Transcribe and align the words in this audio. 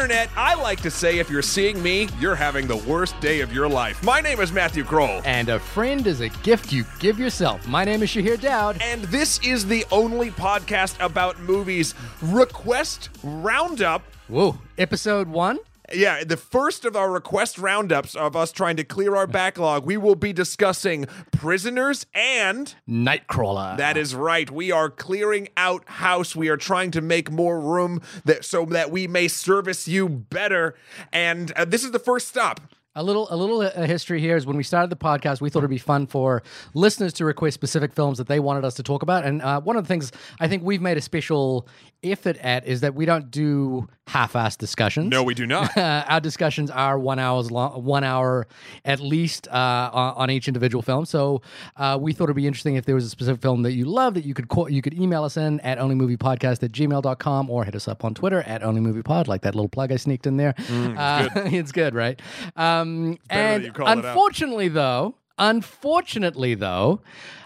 internet, 0.00 0.30
I 0.34 0.54
like 0.54 0.80
to 0.80 0.90
say 0.90 1.18
if 1.18 1.28
you're 1.28 1.42
seeing 1.42 1.82
me, 1.82 2.08
you're 2.18 2.34
having 2.34 2.66
the 2.66 2.78
worst 2.78 3.20
day 3.20 3.40
of 3.42 3.52
your 3.52 3.68
life. 3.68 4.02
My 4.02 4.22
name 4.22 4.40
is 4.40 4.50
Matthew 4.50 4.82
Kroll. 4.82 5.20
And 5.26 5.50
a 5.50 5.58
friend 5.58 6.06
is 6.06 6.22
a 6.22 6.30
gift 6.30 6.72
you 6.72 6.86
give 7.00 7.18
yourself. 7.18 7.68
My 7.68 7.84
name 7.84 8.02
is 8.02 8.08
Shahir 8.08 8.40
Dowd. 8.40 8.78
And 8.80 9.02
this 9.04 9.38
is 9.40 9.66
the 9.66 9.84
only 9.92 10.30
podcast 10.30 10.96
about 11.04 11.38
movies. 11.40 11.94
Request 12.22 13.10
Roundup. 13.22 14.02
Whoa, 14.28 14.56
episode 14.78 15.28
one? 15.28 15.58
Yeah, 15.92 16.24
the 16.24 16.36
first 16.36 16.84
of 16.84 16.94
our 16.96 17.10
request 17.10 17.58
roundups 17.58 18.14
of 18.14 18.36
us 18.36 18.52
trying 18.52 18.76
to 18.76 18.84
clear 18.84 19.16
our 19.16 19.26
backlog, 19.26 19.84
we 19.84 19.96
will 19.96 20.14
be 20.14 20.32
discussing 20.32 21.06
prisoners 21.32 22.06
and. 22.14 22.74
Nightcrawler. 22.88 23.76
That 23.76 23.96
is 23.96 24.14
right. 24.14 24.50
We 24.50 24.70
are 24.70 24.88
clearing 24.88 25.48
out 25.56 25.88
house. 25.88 26.36
We 26.36 26.48
are 26.48 26.56
trying 26.56 26.90
to 26.92 27.00
make 27.00 27.30
more 27.30 27.60
room 27.60 28.02
that 28.24 28.44
so 28.44 28.64
that 28.66 28.90
we 28.90 29.06
may 29.06 29.28
service 29.28 29.88
you 29.88 30.08
better. 30.08 30.76
And 31.12 31.52
uh, 31.52 31.64
this 31.64 31.84
is 31.84 31.90
the 31.90 31.98
first 31.98 32.28
stop. 32.28 32.60
A 32.96 33.04
little, 33.04 33.28
a 33.30 33.36
little 33.36 33.60
uh, 33.60 33.70
history 33.86 34.20
here 34.20 34.36
is 34.36 34.46
when 34.46 34.56
we 34.56 34.64
started 34.64 34.90
the 34.90 34.96
podcast, 34.96 35.40
we 35.40 35.48
thought 35.48 35.60
it'd 35.60 35.70
be 35.70 35.78
fun 35.78 36.08
for 36.08 36.42
listeners 36.74 37.12
to 37.14 37.24
request 37.24 37.54
specific 37.54 37.92
films 37.92 38.18
that 38.18 38.26
they 38.26 38.40
wanted 38.40 38.64
us 38.64 38.74
to 38.74 38.82
talk 38.82 39.04
about. 39.04 39.24
And 39.24 39.40
uh, 39.42 39.60
one 39.60 39.76
of 39.76 39.84
the 39.84 39.88
things 39.88 40.10
I 40.40 40.48
think 40.48 40.64
we've 40.64 40.82
made 40.82 40.96
a 40.96 41.00
special 41.00 41.68
effort 42.02 42.36
at 42.38 42.66
is 42.66 42.80
that 42.80 42.96
we 42.96 43.04
don't 43.04 43.30
do 43.30 43.88
half-assed 44.08 44.58
discussions. 44.58 45.08
No, 45.08 45.22
we 45.22 45.34
do 45.34 45.46
not. 45.46 45.76
Our 45.78 46.18
discussions 46.18 46.68
are 46.68 46.98
one 46.98 47.20
hours 47.20 47.52
long, 47.52 47.84
one 47.84 48.02
hour 48.02 48.48
at 48.84 48.98
least 48.98 49.46
uh, 49.46 49.90
on, 49.92 50.14
on 50.14 50.30
each 50.32 50.48
individual 50.48 50.82
film. 50.82 51.04
So 51.04 51.42
uh, 51.76 51.96
we 52.00 52.12
thought 52.12 52.24
it'd 52.24 52.34
be 52.34 52.48
interesting 52.48 52.74
if 52.74 52.86
there 52.86 52.96
was 52.96 53.04
a 53.04 53.10
specific 53.10 53.40
film 53.40 53.62
that 53.62 53.72
you 53.72 53.84
love 53.84 54.14
that 54.14 54.24
you 54.24 54.34
could 54.34 54.48
call, 54.48 54.68
you 54.68 54.82
could 54.82 54.94
email 54.94 55.22
us 55.22 55.36
in 55.36 55.60
at 55.60 55.78
onlymoviepodcast 55.78 56.60
at 56.64 56.72
gmail.com 56.72 57.50
or 57.50 57.64
hit 57.64 57.76
us 57.76 57.86
up 57.86 58.04
on 58.04 58.14
Twitter 58.14 58.42
at 58.42 58.62
onlymoviepod, 58.62 59.28
like 59.28 59.42
that 59.42 59.54
little 59.54 59.68
plug 59.68 59.92
I 59.92 59.96
sneaked 59.96 60.26
in 60.26 60.38
there. 60.38 60.54
Mm, 60.54 60.96
uh, 60.98 61.28
it's 61.56 61.70
good, 61.70 61.94
right? 61.94 62.20
Um, 62.56 62.79
that 63.28 63.36
and 63.36 63.64
you 63.64 63.72
called 63.72 63.98
it 63.98 64.04
unfortunately, 64.04 64.68
though, 64.68 65.14
unfortunately, 65.38 66.54
though, 66.54 67.00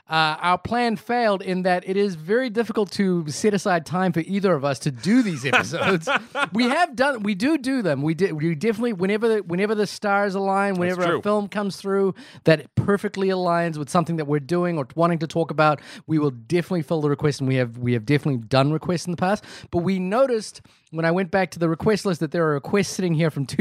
uh, 0.08 0.36
our 0.40 0.58
plan 0.58 0.96
failed 0.96 1.40
in 1.40 1.62
that 1.62 1.88
it 1.88 1.96
is 1.96 2.14
very 2.14 2.50
difficult 2.50 2.90
to 2.90 3.26
set 3.28 3.54
aside 3.54 3.86
time 3.86 4.12
for 4.12 4.20
either 4.20 4.52
of 4.52 4.62
us 4.62 4.78
to 4.78 4.90
do 4.90 5.22
these 5.22 5.44
episodes. 5.52 6.08
we 6.52 6.64
have 6.64 6.94
done, 6.94 7.22
we 7.22 7.34
do 7.34 7.56
do 7.56 7.80
them. 7.80 8.02
We 8.02 8.12
did, 8.12 8.34
we 8.34 8.54
definitely 8.54 8.92
whenever 8.92 9.28
the, 9.28 9.42
whenever 9.42 9.74
the 9.74 9.86
stars 9.86 10.34
align, 10.34 10.74
whenever 10.74 11.16
a 11.16 11.22
film 11.22 11.48
comes 11.48 11.76
through 11.76 12.14
that 12.44 12.74
perfectly 12.74 13.28
aligns 13.28 13.78
with 13.78 13.88
something 13.88 14.16
that 14.16 14.26
we're 14.26 14.40
doing 14.40 14.76
or 14.76 14.86
wanting 14.94 15.20
to 15.20 15.26
talk 15.26 15.50
about, 15.50 15.80
we 16.06 16.18
will 16.18 16.32
definitely 16.32 16.82
fill 16.82 17.00
the 17.00 17.08
request, 17.08 17.40
and 17.40 17.48
we 17.48 17.54
have 17.54 17.78
we 17.78 17.94
have 17.94 18.04
definitely 18.04 18.46
done 18.46 18.72
requests 18.72 19.06
in 19.06 19.10
the 19.10 19.16
past. 19.16 19.42
But 19.70 19.78
we 19.78 19.98
noticed 19.98 20.60
when 20.94 21.04
I 21.04 21.10
went 21.10 21.30
back 21.30 21.50
to 21.52 21.58
the 21.58 21.68
request 21.68 22.06
list 22.06 22.20
that 22.20 22.30
there 22.30 22.46
are 22.46 22.54
requests 22.54 22.88
sitting 22.88 23.14
here 23.14 23.30
from 23.30 23.46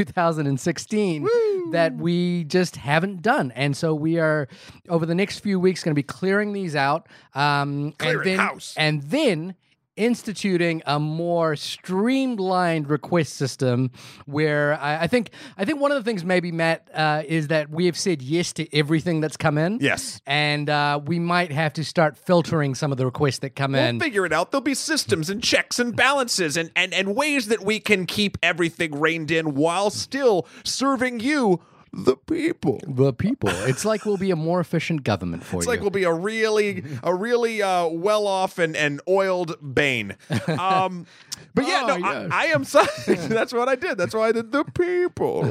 2016 0.48 1.26
that 1.72 1.96
we 1.96 2.44
just 2.44 2.76
haven't 2.76 3.22
done, 3.22 3.50
and 3.52 3.76
so 3.76 3.94
we 3.94 4.18
are 4.18 4.48
over 4.88 5.06
the 5.06 5.14
next 5.14 5.40
few 5.40 5.58
weeks 5.58 5.82
going 5.82 5.92
to 5.92 5.98
be 5.98 6.02
clearing 6.02 6.52
these 6.52 6.76
out, 6.76 7.08
um, 7.34 7.92
Clearing 7.98 8.18
and 8.18 8.26
then 8.26 8.38
house. 8.38 8.74
and 8.76 9.02
then 9.04 9.54
instituting 9.96 10.82
a 10.86 10.98
more 10.98 11.56
streamlined 11.56 12.88
request 12.88 13.34
system 13.34 13.90
where 14.26 14.78
I, 14.80 15.02
I 15.02 15.06
think 15.06 15.30
I 15.56 15.64
think 15.64 15.80
one 15.80 15.92
of 15.92 15.96
the 15.96 16.02
things 16.02 16.24
maybe 16.24 16.50
Matt 16.50 16.88
uh, 16.92 17.22
is 17.26 17.48
that 17.48 17.70
we 17.70 17.86
have 17.86 17.96
said 17.96 18.22
yes 18.22 18.52
to 18.54 18.76
everything 18.76 19.20
that's 19.20 19.36
come 19.36 19.58
in. 19.58 19.78
Yes. 19.80 20.20
and 20.26 20.68
uh, 20.70 21.00
we 21.04 21.18
might 21.18 21.52
have 21.52 21.72
to 21.74 21.84
start 21.84 22.16
filtering 22.16 22.74
some 22.74 22.90
of 22.92 22.98
the 22.98 23.04
requests 23.04 23.40
that 23.40 23.54
come 23.54 23.74
in. 23.74 23.98
We'll 23.98 24.06
figure 24.06 24.26
it 24.26 24.32
out. 24.32 24.50
There'll 24.50 24.62
be 24.62 24.74
systems 24.74 25.30
and 25.30 25.42
checks 25.42 25.78
and 25.78 25.94
balances 25.94 26.56
and, 26.56 26.70
and, 26.74 26.92
and 26.94 27.14
ways 27.14 27.46
that 27.48 27.64
we 27.64 27.80
can 27.80 28.06
keep 28.06 28.38
everything 28.42 28.98
reined 28.98 29.30
in 29.30 29.54
while 29.54 29.90
still 29.90 30.46
serving 30.64 31.20
you, 31.20 31.60
the 31.96 32.16
people. 32.16 32.80
the 32.86 33.12
people. 33.12 33.50
It's 33.50 33.84
like 33.84 34.04
we'll 34.04 34.16
be 34.16 34.30
a 34.30 34.36
more 34.36 34.60
efficient 34.60 35.04
government 35.04 35.42
for 35.44 35.46
It's 35.46 35.52
you. 35.54 35.58
It's 35.58 35.66
like 35.68 35.80
we'll 35.80 35.90
be 35.90 36.04
a 36.04 36.12
really, 36.12 36.82
a 37.02 37.14
really 37.14 37.62
uh, 37.62 37.86
well 37.86 38.26
off 38.26 38.58
and, 38.58 38.76
and 38.76 39.00
oiled 39.08 39.56
Bane. 39.74 40.16
Um, 40.58 41.06
but 41.54 41.66
yeah, 41.66 41.82
Oh, 41.84 41.86
no, 41.86 41.96
yes. 41.96 42.30
I, 42.32 42.42
I 42.42 42.46
am 42.46 42.64
psyched. 42.64 43.28
That's 43.28 43.52
what 43.52 43.68
I 43.68 43.74
did. 43.76 43.98
That's 43.98 44.14
why 44.14 44.28
I 44.28 44.32
did 44.32 44.50
the 44.52 44.64
people. 44.64 45.44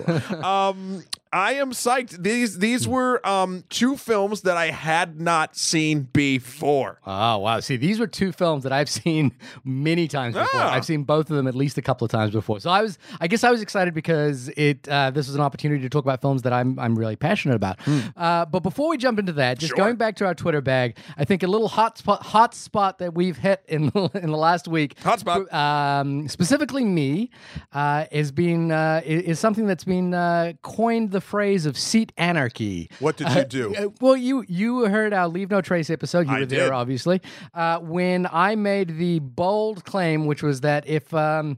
Um, 0.44 1.04
I 1.32 1.54
am 1.54 1.72
psyched. 1.72 2.22
These 2.22 2.60
these 2.60 2.88
were 2.88 3.26
um, 3.28 3.64
two 3.70 3.98
films 3.98 4.42
that 4.42 4.56
I 4.56 4.70
had 4.70 5.20
not 5.20 5.56
seen 5.58 6.04
before. 6.14 7.00
Oh 7.08 7.40
wow! 7.40 7.60
See, 7.60 7.76
these 7.76 8.00
were 8.00 8.06
two 8.08 8.32
films 8.32 8.64
that 8.64 8.72
I've 8.72 8.90
seen 9.02 9.34
many 9.64 10.08
times 10.08 10.36
before. 10.36 10.62
Ah. 10.62 10.74
I've 10.74 10.86
seen 10.86 11.04
both 11.04 11.30
of 11.32 11.36
them 11.36 11.48
at 11.48 11.56
least 11.56 11.78
a 11.78 11.82
couple 11.82 12.06
of 12.06 12.12
times 12.12 12.32
before. 12.32 12.60
So 12.60 12.70
I 12.70 12.82
was, 12.82 13.00
I 13.20 13.28
guess, 13.28 13.44
I 13.44 13.50
was 13.52 13.62
excited 13.62 13.94
because 13.94 14.50
it. 14.50 14.88
Uh, 14.88 15.10
this 15.12 15.28
was 15.28 15.36
an 15.36 15.42
opportunity 15.42 15.82
to 15.82 15.90
talk 15.90 16.04
about 16.04 16.22
films 16.22 16.33
that 16.42 16.52
I'm, 16.52 16.78
I'm 16.80 16.96
really 16.98 17.16
passionate 17.16 17.56
about. 17.56 17.80
Uh, 18.18 18.46
but 18.46 18.62
before 18.64 18.90
we 18.90 18.98
jump 18.98 19.20
into 19.20 19.32
that, 19.34 19.60
just 19.60 19.70
Sure. 19.70 19.78
going 19.78 19.96
back 19.96 20.16
to 20.18 20.26
our 20.26 20.34
Twitter 20.34 20.60
bag, 20.62 20.98
I 21.18 21.24
think 21.24 21.44
a 21.44 21.48
little 21.48 21.68
hot 21.70 21.98
spot, 22.00 22.24
hot 22.24 22.54
spot 22.56 22.98
that 22.98 23.14
we've 23.14 23.38
hit 23.38 23.64
in 23.68 23.84
in 24.14 24.32
the 24.32 24.38
last 24.38 24.68
week. 24.68 25.00
Hot 25.00 25.20
spot. 25.20 25.52
Um, 25.54 26.28
specifically, 26.28 26.84
me 26.84 27.30
uh, 27.72 28.06
has 28.12 28.32
been 28.32 28.72
uh, 28.72 29.02
is 29.06 29.40
something 29.40 29.68
that's 29.68 29.84
been 29.84 30.14
uh, 30.14 30.54
coined 30.64 31.12
the 31.12 31.22
phrase 31.22 31.66
of 31.66 31.78
seat 31.78 32.12
anarchy. 32.18 32.90
What 33.00 33.18
did 33.18 33.30
you 33.30 33.44
do? 33.46 33.76
Uh, 33.76 33.90
well, 34.02 34.18
you 34.18 34.44
you 34.48 34.86
heard 34.86 35.14
our 35.14 35.28
Leave 35.28 35.50
No 35.52 35.62
Trace 35.62 35.90
episode. 35.90 36.28
You 36.28 36.34
I 36.34 36.40
were 36.40 36.46
there, 36.46 36.66
did. 36.66 36.72
obviously. 36.72 37.22
Uh, 37.54 37.80
when 37.80 38.28
I 38.32 38.56
made 38.56 38.98
the 38.98 39.20
bold 39.20 39.86
claim, 39.86 40.26
which 40.26 40.42
was 40.44 40.62
that 40.62 40.88
if 40.88 41.14
um, 41.14 41.58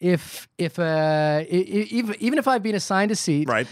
if 0.00 0.48
if 0.58 0.78
uh, 0.78 0.82
i- 0.82 1.46
i- 1.46 1.88
even 1.90 2.16
even 2.20 2.38
if 2.38 2.48
I've 2.48 2.62
been 2.62 2.74
assigned 2.74 3.10
a 3.10 3.16
seat, 3.16 3.48
Right. 3.48 3.66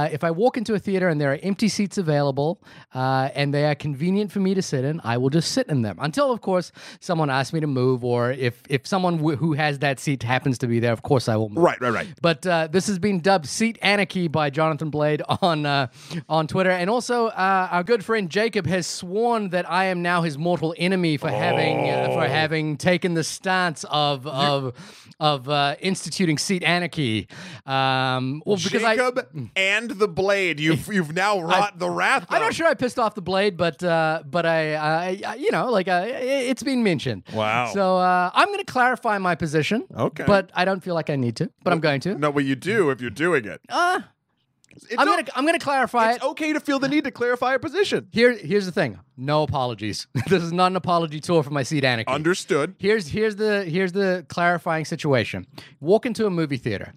Uh, 0.00 0.08
if 0.12 0.24
I 0.24 0.30
walk 0.30 0.56
into 0.56 0.72
a 0.74 0.78
theater 0.78 1.08
and 1.08 1.20
there 1.20 1.32
are 1.32 1.38
empty 1.42 1.68
seats 1.68 1.98
available 1.98 2.62
uh, 2.94 3.28
and 3.34 3.52
they 3.52 3.64
are 3.66 3.74
convenient 3.74 4.32
for 4.32 4.40
me 4.40 4.54
to 4.54 4.62
sit 4.62 4.84
in, 4.84 5.00
I 5.04 5.16
will 5.18 5.30
just 5.30 5.52
sit 5.52 5.66
in 5.68 5.82
them 5.82 5.96
until, 6.00 6.32
of 6.32 6.40
course, 6.40 6.72
someone 7.00 7.28
asks 7.28 7.52
me 7.52 7.60
to 7.60 7.66
move, 7.66 8.04
or 8.04 8.30
if 8.32 8.62
if 8.68 8.86
someone 8.86 9.16
w- 9.18 9.36
who 9.36 9.52
has 9.54 9.78
that 9.80 10.00
seat 10.00 10.22
happens 10.22 10.58
to 10.58 10.66
be 10.66 10.80
there, 10.80 10.92
of 10.92 11.02
course 11.02 11.28
I 11.28 11.36
will 11.36 11.48
move. 11.50 11.62
Right, 11.64 11.80
right, 11.80 11.92
right. 11.92 12.08
But 12.22 12.46
uh, 12.46 12.68
this 12.72 12.86
has 12.86 12.98
been 12.98 13.20
dubbed 13.20 13.46
"Seat 13.46 13.78
Anarchy" 13.82 14.28
by 14.28 14.48
Jonathan 14.50 14.90
Blade 14.90 15.22
on 15.42 15.66
uh, 15.66 15.86
on 16.28 16.46
Twitter, 16.46 16.70
and 16.70 16.88
also 16.88 17.26
uh, 17.26 17.68
our 17.70 17.82
good 17.84 18.02
friend 18.04 18.30
Jacob 18.30 18.66
has 18.66 18.86
sworn 18.86 19.50
that 19.50 19.70
I 19.70 19.84
am 19.92 20.00
now 20.02 20.22
his 20.22 20.36
mortal 20.38 20.74
enemy 20.78 21.16
for 21.18 21.30
having 21.30 21.76
uh, 21.90 21.98
Oh. 22.00 22.14
for 22.14 22.26
having 22.28 22.76
taken 22.78 23.14
the 23.14 23.24
stance 23.24 23.84
of 23.90 24.26
of 24.26 24.72
of 25.20 25.48
uh, 25.48 25.76
instituting 25.80 26.38
seat 26.38 26.62
anarchy. 26.64 27.28
Um, 27.66 28.42
well, 28.46 28.56
because 28.56 28.82
I. 28.82 28.96
Jacob 28.96 29.16
the 29.94 30.08
blade. 30.08 30.58
You've 30.60 30.86
you've 30.92 31.14
now 31.14 31.40
wrought 31.40 31.78
the 31.78 31.90
wrath. 31.90 32.26
I'm 32.28 32.36
of. 32.36 32.42
not 32.48 32.54
sure 32.54 32.66
I 32.66 32.74
pissed 32.74 32.98
off 32.98 33.14
the 33.14 33.22
blade, 33.22 33.56
but 33.56 33.82
uh, 33.82 34.22
but 34.24 34.46
I, 34.46 34.74
I, 34.74 35.20
I 35.26 35.34
you 35.36 35.50
know 35.50 35.70
like 35.70 35.88
uh, 35.88 36.04
it- 36.06 36.48
it's 36.50 36.62
been 36.62 36.82
mentioned. 36.82 37.24
Wow. 37.34 37.70
So 37.72 37.96
uh, 37.98 38.30
I'm 38.34 38.46
going 38.48 38.58
to 38.64 38.64
clarify 38.72 39.18
my 39.18 39.34
position. 39.34 39.84
Okay. 39.96 40.24
But 40.26 40.50
I 40.54 40.64
don't 40.64 40.82
feel 40.82 40.94
like 40.94 41.10
I 41.10 41.16
need 41.16 41.36
to. 41.36 41.50
But 41.62 41.72
I'm 41.72 41.80
going 41.80 42.00
to. 42.02 42.14
No, 42.14 42.32
but 42.32 42.44
you 42.44 42.54
do 42.56 42.90
if 42.90 43.00
you're 43.00 43.10
doing 43.10 43.44
it. 43.44 43.60
Uh, 43.68 44.00
It's 44.72 44.94
I'm 44.98 45.06
gonna 45.06 45.24
I'm 45.34 45.44
gonna 45.44 45.58
clarify 45.58 46.12
it. 46.12 46.16
It's 46.16 46.24
okay 46.24 46.52
to 46.52 46.60
feel 46.60 46.78
the 46.78 46.88
need 46.88 47.04
to 47.04 47.10
clarify 47.10 47.54
a 47.54 47.58
position. 47.58 48.06
Here, 48.12 48.32
here's 48.36 48.66
the 48.66 48.72
thing. 48.72 48.98
No 49.16 49.42
apologies. 49.42 50.06
this 50.28 50.42
is 50.42 50.52
not 50.52 50.70
an 50.72 50.76
apology 50.76 51.20
tour 51.20 51.42
for 51.42 51.50
my 51.50 51.64
seat 51.64 51.84
anarchy. 51.84 52.08
Understood. 52.10 52.74
here's 52.78 53.08
here's 53.08 53.36
the 53.36 53.64
here's 53.64 53.92
the 53.92 54.24
clarifying 54.28 54.84
situation. 54.84 55.46
Walk 55.80 56.06
into 56.06 56.24
a 56.24 56.30
movie 56.30 56.56
theater. 56.56 56.92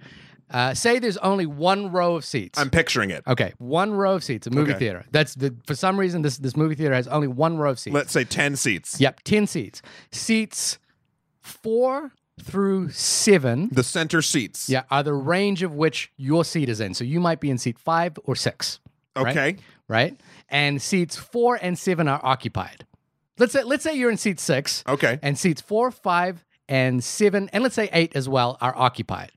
Uh, 0.53 0.73
say 0.73 0.99
there's 0.99 1.17
only 1.17 1.45
one 1.47 1.91
row 1.91 2.15
of 2.15 2.23
seats. 2.23 2.59
I'm 2.59 2.69
picturing 2.69 3.09
it. 3.09 3.23
okay, 3.27 3.53
one 3.57 3.91
row 3.91 4.13
of 4.15 4.23
seats. 4.23 4.45
A 4.47 4.51
movie 4.51 4.71
Okay. 4.71 4.79
theater. 4.79 5.03
That's 5.11 5.33
the 5.35 5.55
for 5.65 5.73
some 5.75 5.99
reason 5.99 6.21
this 6.21 6.37
this 6.37 6.55
movie 6.55 6.75
theater 6.75 6.93
has 6.93 7.07
only 7.07 7.27
one 7.27 7.57
row 7.57 7.71
of 7.71 7.79
seats. 7.79 7.93
Let's 7.93 8.11
say 8.13 8.23
10 8.23 8.55
seats. 8.55 9.01
yep, 9.01 9.21
ten 9.23 9.47
seats. 9.47 9.81
Seats 10.11 10.77
four 11.41 12.11
through 12.41 12.89
seven. 12.89 13.69
The 13.71 13.83
center 13.83 14.21
seats. 14.21 14.69
Yeah, 14.69 14.83
are 14.91 15.03
the 15.03 15.13
range 15.13 15.63
of 15.63 15.73
which 15.73 16.11
your 16.17 16.43
seat 16.45 16.69
is 16.69 16.79
in. 16.79 16.93
So 16.93 17.03
you 17.03 17.19
might 17.19 17.39
be 17.39 17.49
in 17.49 17.57
seat 17.57 17.77
five 17.79 18.17
or 18.23 18.35
six. 18.35 18.79
right? 19.15 19.27
Okay. 19.35 19.55
right? 19.87 20.19
And 20.49 20.81
seats 20.81 21.15
four 21.15 21.57
and 21.61 21.77
seven 21.77 22.07
are 22.07 22.19
occupied. 22.23 22.85
Let's 23.39 23.53
say 23.53 23.63
let's 23.63 23.83
say 23.83 23.95
you're 23.95 24.11
in 24.11 24.17
seat 24.17 24.39
six, 24.39 24.83
Okay. 24.87 25.19
and 25.23 25.37
seats 25.37 25.61
four, 25.61 25.89
five, 25.91 26.45
and 26.69 27.03
seven, 27.03 27.49
and 27.51 27.63
let's 27.63 27.75
say 27.75 27.89
eight 27.91 28.15
as 28.15 28.29
well 28.29 28.57
are 28.61 28.75
occupied, 28.77 29.31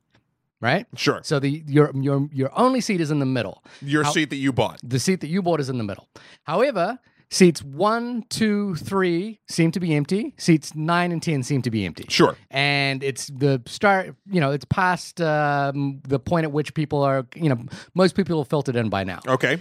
right? 0.61 0.87
Sure. 0.97 1.21
So 1.23 1.39
the 1.39 1.63
your 1.67 1.91
your 1.95 2.29
your 2.33 2.51
only 2.59 2.81
seat 2.81 3.01
is 3.01 3.11
in 3.11 3.19
the 3.19 3.27
middle. 3.27 3.65
Your 3.81 4.05
How- 4.05 4.13
seat 4.13 4.31
that 4.31 4.37
you 4.37 4.53
bought. 4.53 4.81
The 4.83 4.99
seat 4.99 5.21
that 5.21 5.29
you 5.29 5.43
bought 5.43 5.61
is 5.61 5.69
in 5.69 5.79
the 5.79 5.85
middle. 5.85 6.09
However, 6.45 6.99
seats 7.31 7.63
one, 7.63 8.25
two, 8.29 8.75
three 8.77 9.41
seem 9.49 9.71
to 9.73 9.81
be 9.81 9.95
empty. 9.95 10.35
Seats 10.39 10.75
nine 10.75 11.13
and 11.13 11.23
ten 11.23 11.43
seem 11.43 11.63
to 11.63 11.71
be 11.71 11.85
empty. 11.85 12.07
Sure. 12.09 12.37
And 12.51 13.03
it's 13.03 13.27
the 13.27 13.63
start, 13.67 14.15
you 14.31 14.41
know, 14.41 14.53
it's 14.53 14.65
past 14.67 15.21
um, 15.21 16.01
the 16.07 16.19
point 16.19 16.45
at 16.45 16.53
which 16.53 16.73
people 16.75 17.03
are, 17.03 17.27
you 17.35 17.49
know, 17.49 17.65
most 17.95 18.15
people 18.15 18.39
have 18.41 18.49
filtered 18.49 18.77
in 18.77 18.89
by 18.89 19.05
now. 19.05 19.21
Okay. 19.27 19.59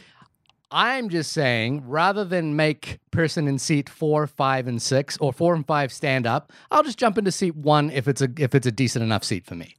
I'm 0.71 1.09
just 1.09 1.31
saying, 1.31 1.87
rather 1.87 2.25
than 2.25 2.55
make 2.55 2.99
person 3.11 3.47
in 3.47 3.59
seat 3.59 3.87
four, 3.87 4.27
five, 4.27 4.67
and 4.67 4.81
six, 4.81 5.15
or 5.17 5.31
four 5.31 5.55
and 5.55 5.65
five 5.65 5.93
stand 5.93 6.25
up, 6.27 6.51
I'll 6.71 6.83
just 6.83 6.97
jump 6.97 7.17
into 7.17 7.31
seat 7.31 7.55
one 7.55 7.91
if 7.91 8.07
it's 8.07 8.21
a 8.21 8.29
if 8.37 8.53
it's 8.55 8.67
a 8.67 8.71
decent 8.71 9.03
enough 9.03 9.23
seat 9.23 9.45
for 9.45 9.55
me. 9.55 9.77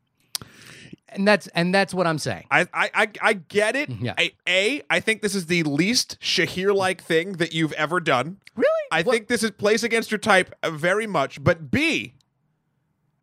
And 1.17 1.27
that's 1.27 1.47
and 1.49 1.75
that's 1.75 1.93
what 1.93 2.07
I'm 2.07 2.19
saying. 2.19 2.45
I, 2.51 2.61
I, 2.73 2.91
I, 2.95 3.09
I 3.21 3.33
get 3.35 3.75
it. 3.77 3.91
Yeah. 3.91 4.15
I, 4.17 4.33
a, 4.49 4.83
I 4.89 5.01
think 5.01 5.23
this 5.23 5.35
is 5.35 5.47
the 5.47 5.63
least 5.65 6.19
Shahir 6.21 6.75
like 6.75 7.03
thing 7.03 7.33
that 7.35 7.53
you've 7.53 7.73
ever 7.73 7.99
done. 8.01 8.37
Really? 8.55 8.69
I 8.93 9.03
What- 9.03 9.13
think 9.15 9.29
this 9.29 9.43
is 9.43 9.51
plays 9.53 9.83
against 9.83 10.11
your 10.11 10.19
type 10.19 10.55
uh, 10.63 10.71
very 10.71 11.07
much. 11.07 11.43
But 11.43 11.71
B, 11.71 12.15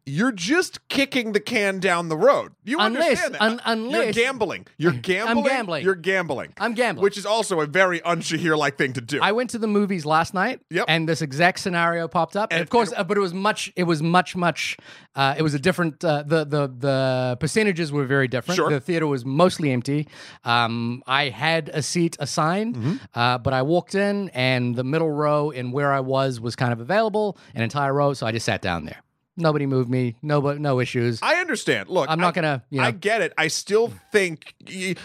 you're 0.05 0.31
just 0.33 0.85
kicking 0.89 1.31
the 1.31 1.39
can 1.39 1.79
down 1.79 2.09
the 2.09 2.17
road. 2.17 2.51
You 2.65 2.77
Unless- 2.79 3.03
understand 3.23 3.33
that? 3.35 3.41
un- 3.41 3.61
unless- 3.65 4.03
you're 4.15 4.25
gambling. 4.25 4.67
You're 4.77 4.91
gambling. 5.11 5.37
I'm 5.37 5.43
gambling. 5.43 5.83
You're 5.85 5.95
gambling. 5.95 6.53
I'm 6.59 6.73
gambling. 6.73 7.03
Which 7.03 7.17
is 7.17 7.25
also 7.25 7.61
a 7.61 7.65
very 7.65 8.01
un-Shahir 8.01 8.57
like 8.57 8.77
thing 8.77 8.93
to 8.93 9.01
do. 9.01 9.19
I 9.21 9.31
went 9.31 9.51
to 9.51 9.57
the 9.57 9.67
movies 9.67 10.05
last 10.05 10.33
night, 10.33 10.59
Yep. 10.69 10.85
and 10.89 11.07
this 11.07 11.21
exact 11.21 11.59
scenario 11.59 12.07
popped 12.09 12.35
up. 12.35 12.51
And, 12.51 12.57
And- 12.59 12.63
of 12.63 12.69
course, 12.69 12.91
uh, 12.95 13.03
but 13.05 13.15
it 13.17 13.21
was 13.21 13.33
much. 13.33 13.71
It 13.75 13.83
was 13.83 14.03
much, 14.03 14.35
much. 14.35 14.75
Uh, 15.15 15.35
it 15.37 15.41
was 15.41 15.53
a 15.53 15.59
different. 15.59 16.03
Uh, 16.03 16.23
the 16.25 16.43
the 16.43 16.67
the 16.67 17.37
percentages 17.39 17.91
were 17.91 18.05
very 18.05 18.27
different. 18.27 18.57
Sure. 18.57 18.69
The 18.69 18.79
theater 18.81 19.07
was 19.07 19.23
mostly 19.23 19.71
empty. 19.71 20.07
Um, 20.43 21.01
I 21.07 21.29
had 21.29 21.69
a 21.69 21.81
seat 21.81 22.17
assigned, 22.19 22.75
Mm-hmm. 22.75 22.95
uh, 23.13 23.37
but 23.37 23.53
I 23.53 23.61
walked 23.61 23.95
in, 23.95 24.29
and 24.33 24.75
the 24.75 24.83
middle 24.83 25.11
row 25.11 25.49
in 25.49 25.71
where 25.71 25.93
I 25.93 25.99
was 26.01 26.39
was 26.41 26.55
kind 26.55 26.73
of 26.73 26.79
available, 26.81 27.37
an 27.55 27.61
entire 27.61 27.93
row. 27.93 28.13
So 28.13 28.27
I 28.27 28.31
just 28.31 28.45
sat 28.45 28.61
down 28.61 28.85
there. 28.85 29.01
Nobody 29.35 29.65
moved 29.65 29.89
me. 29.89 30.15
No, 30.21 30.41
but 30.41 30.59
no 30.59 30.79
issues. 30.79 31.19
I 31.21 31.35
understand. 31.35 31.89
Look, 31.89 32.09
I'm 32.09 32.19
not 32.19 32.29
I- 32.29 32.41
gonna, 32.41 32.63
you 32.69 32.79
know- 32.81 32.87
I 32.87 32.91
get 32.91 33.21
it. 33.21 33.33
I 33.37 33.47
still 33.47 33.91
think 34.11 34.53
y- 34.67 34.95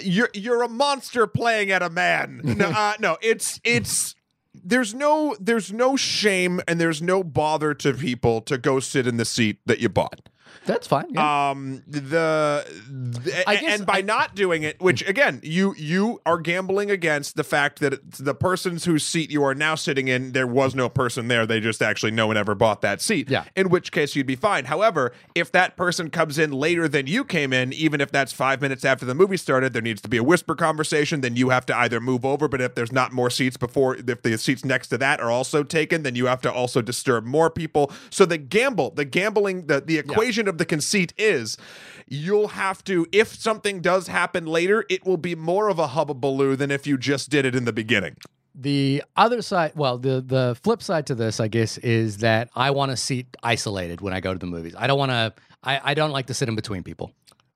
you're 0.00 0.30
you're 0.34 0.62
a 0.62 0.68
monster 0.68 1.26
playing 1.26 1.70
at 1.70 1.82
a 1.82 1.90
man. 1.90 2.40
No, 2.56 2.66
uh, 2.68 2.94
no, 2.98 3.18
it's 3.22 3.60
it's 3.64 4.14
there's 4.54 4.94
no 4.94 5.36
there's 5.40 5.72
no 5.72 5.96
shame 5.96 6.60
and 6.68 6.80
there's 6.80 7.00
no 7.00 7.22
bother 7.22 7.72
to 7.74 7.94
people 7.94 8.40
to 8.42 8.58
go 8.58 8.80
sit 8.80 9.06
in 9.06 9.16
the 9.16 9.24
seat 9.24 9.58
that 9.66 9.78
you 9.80 9.88
bought. 9.88 10.28
That's 10.66 10.86
fine. 10.86 11.06
yeah. 11.10 11.50
Um, 11.50 11.82
the, 11.86 12.00
the 12.90 13.44
I 13.46 13.52
and- 13.54 13.60
guess 13.60 13.78
and 13.78 13.86
by 13.86 13.98
I- 13.98 14.02
not 14.02 14.34
doing 14.34 14.62
it, 14.62 14.80
which 14.80 15.06
again, 15.08 15.40
you 15.42 15.74
you 15.76 16.20
are 16.26 16.38
gambling 16.38 16.90
against 16.90 17.36
the 17.36 17.44
fact 17.44 17.80
that 17.80 18.12
the 18.12 18.34
persons 18.34 18.84
whose 18.84 19.04
seat 19.04 19.30
you 19.30 19.42
are 19.44 19.54
now 19.54 19.74
sitting 19.74 20.08
in, 20.08 20.32
there 20.32 20.46
was 20.46 20.74
no 20.74 20.88
person 20.88 21.28
there. 21.28 21.46
They 21.46 21.60
just 21.60 21.82
actually 21.82 22.12
no 22.12 22.26
one 22.26 22.36
ever 22.36 22.54
bought 22.54 22.80
that 22.82 23.00
seat. 23.00 23.30
Yeah. 23.30 23.44
In 23.56 23.68
which 23.70 23.92
case 23.92 24.14
you'd 24.16 24.26
be 24.26 24.36
fine. 24.36 24.66
However, 24.66 25.12
if 25.34 25.50
that 25.52 25.76
person 25.76 26.10
comes 26.10 26.38
in 26.38 26.52
later 26.52 26.88
than 26.88 27.06
you 27.06 27.24
came 27.24 27.52
in, 27.52 27.72
even 27.72 28.00
if 28.00 28.10
that's 28.12 28.32
five 28.32 28.60
minutes 28.60 28.84
after 28.84 29.04
the 29.06 29.14
movie 29.14 29.36
started, 29.36 29.72
there 29.72 29.82
needs 29.82 30.00
to 30.02 30.08
be 30.08 30.16
a 30.16 30.22
whisper 30.24 30.54
conversation. 30.54 31.20
Then 31.20 31.36
you 31.36 31.48
have 31.50 31.66
to 31.66 31.76
either 31.76 32.00
move 32.00 32.24
over, 32.24 32.48
but 32.48 32.60
if 32.60 32.74
there's 32.74 32.92
not 32.92 33.12
more 33.12 33.30
seats 33.30 33.56
before, 33.56 33.96
if 33.96 34.22
the 34.22 34.36
seats 34.38 34.64
next 34.64 34.88
to 34.88 34.98
that 34.98 35.20
are 35.20 35.30
also 35.30 35.62
taken, 35.62 36.02
then 36.02 36.14
you 36.14 36.26
have 36.26 36.40
to 36.42 36.52
also 36.52 36.82
disturb 36.82 37.24
more 37.24 37.50
people. 37.50 37.90
So 38.10 38.24
the 38.26 38.38
gamble, 38.38 38.90
the 38.90 39.04
gambling, 39.04 39.66
the 39.66 39.80
the 39.80 39.98
equation 39.98 40.41
of 40.48 40.58
the 40.58 40.64
conceit 40.64 41.12
is 41.16 41.56
you'll 42.08 42.48
have 42.48 42.84
to 42.84 43.06
if 43.12 43.34
something 43.34 43.80
does 43.80 44.06
happen 44.08 44.46
later, 44.46 44.84
it 44.88 45.06
will 45.06 45.16
be 45.16 45.34
more 45.34 45.68
of 45.68 45.78
a 45.78 45.88
hubbubaloo 45.88 46.56
than 46.56 46.70
if 46.70 46.86
you 46.86 46.98
just 46.98 47.30
did 47.30 47.44
it 47.44 47.54
in 47.54 47.64
the 47.64 47.72
beginning. 47.72 48.16
The 48.54 49.02
other 49.16 49.40
side, 49.40 49.72
well, 49.74 49.96
the 49.96 50.20
the 50.20 50.56
flip 50.62 50.82
side 50.82 51.06
to 51.06 51.14
this, 51.14 51.40
I 51.40 51.48
guess, 51.48 51.78
is 51.78 52.18
that 52.18 52.50
I 52.54 52.70
want 52.70 52.90
to 52.90 52.96
seat 52.96 53.34
isolated 53.42 54.02
when 54.02 54.12
I 54.12 54.20
go 54.20 54.32
to 54.32 54.38
the 54.38 54.46
movies. 54.46 54.74
I 54.76 54.86
don't 54.86 54.98
want 54.98 55.10
to. 55.10 55.32
I, 55.64 55.80
I 55.82 55.94
don't 55.94 56.10
like 56.10 56.26
to 56.26 56.34
sit 56.34 56.48
in 56.48 56.56
between 56.56 56.82
people 56.82 57.12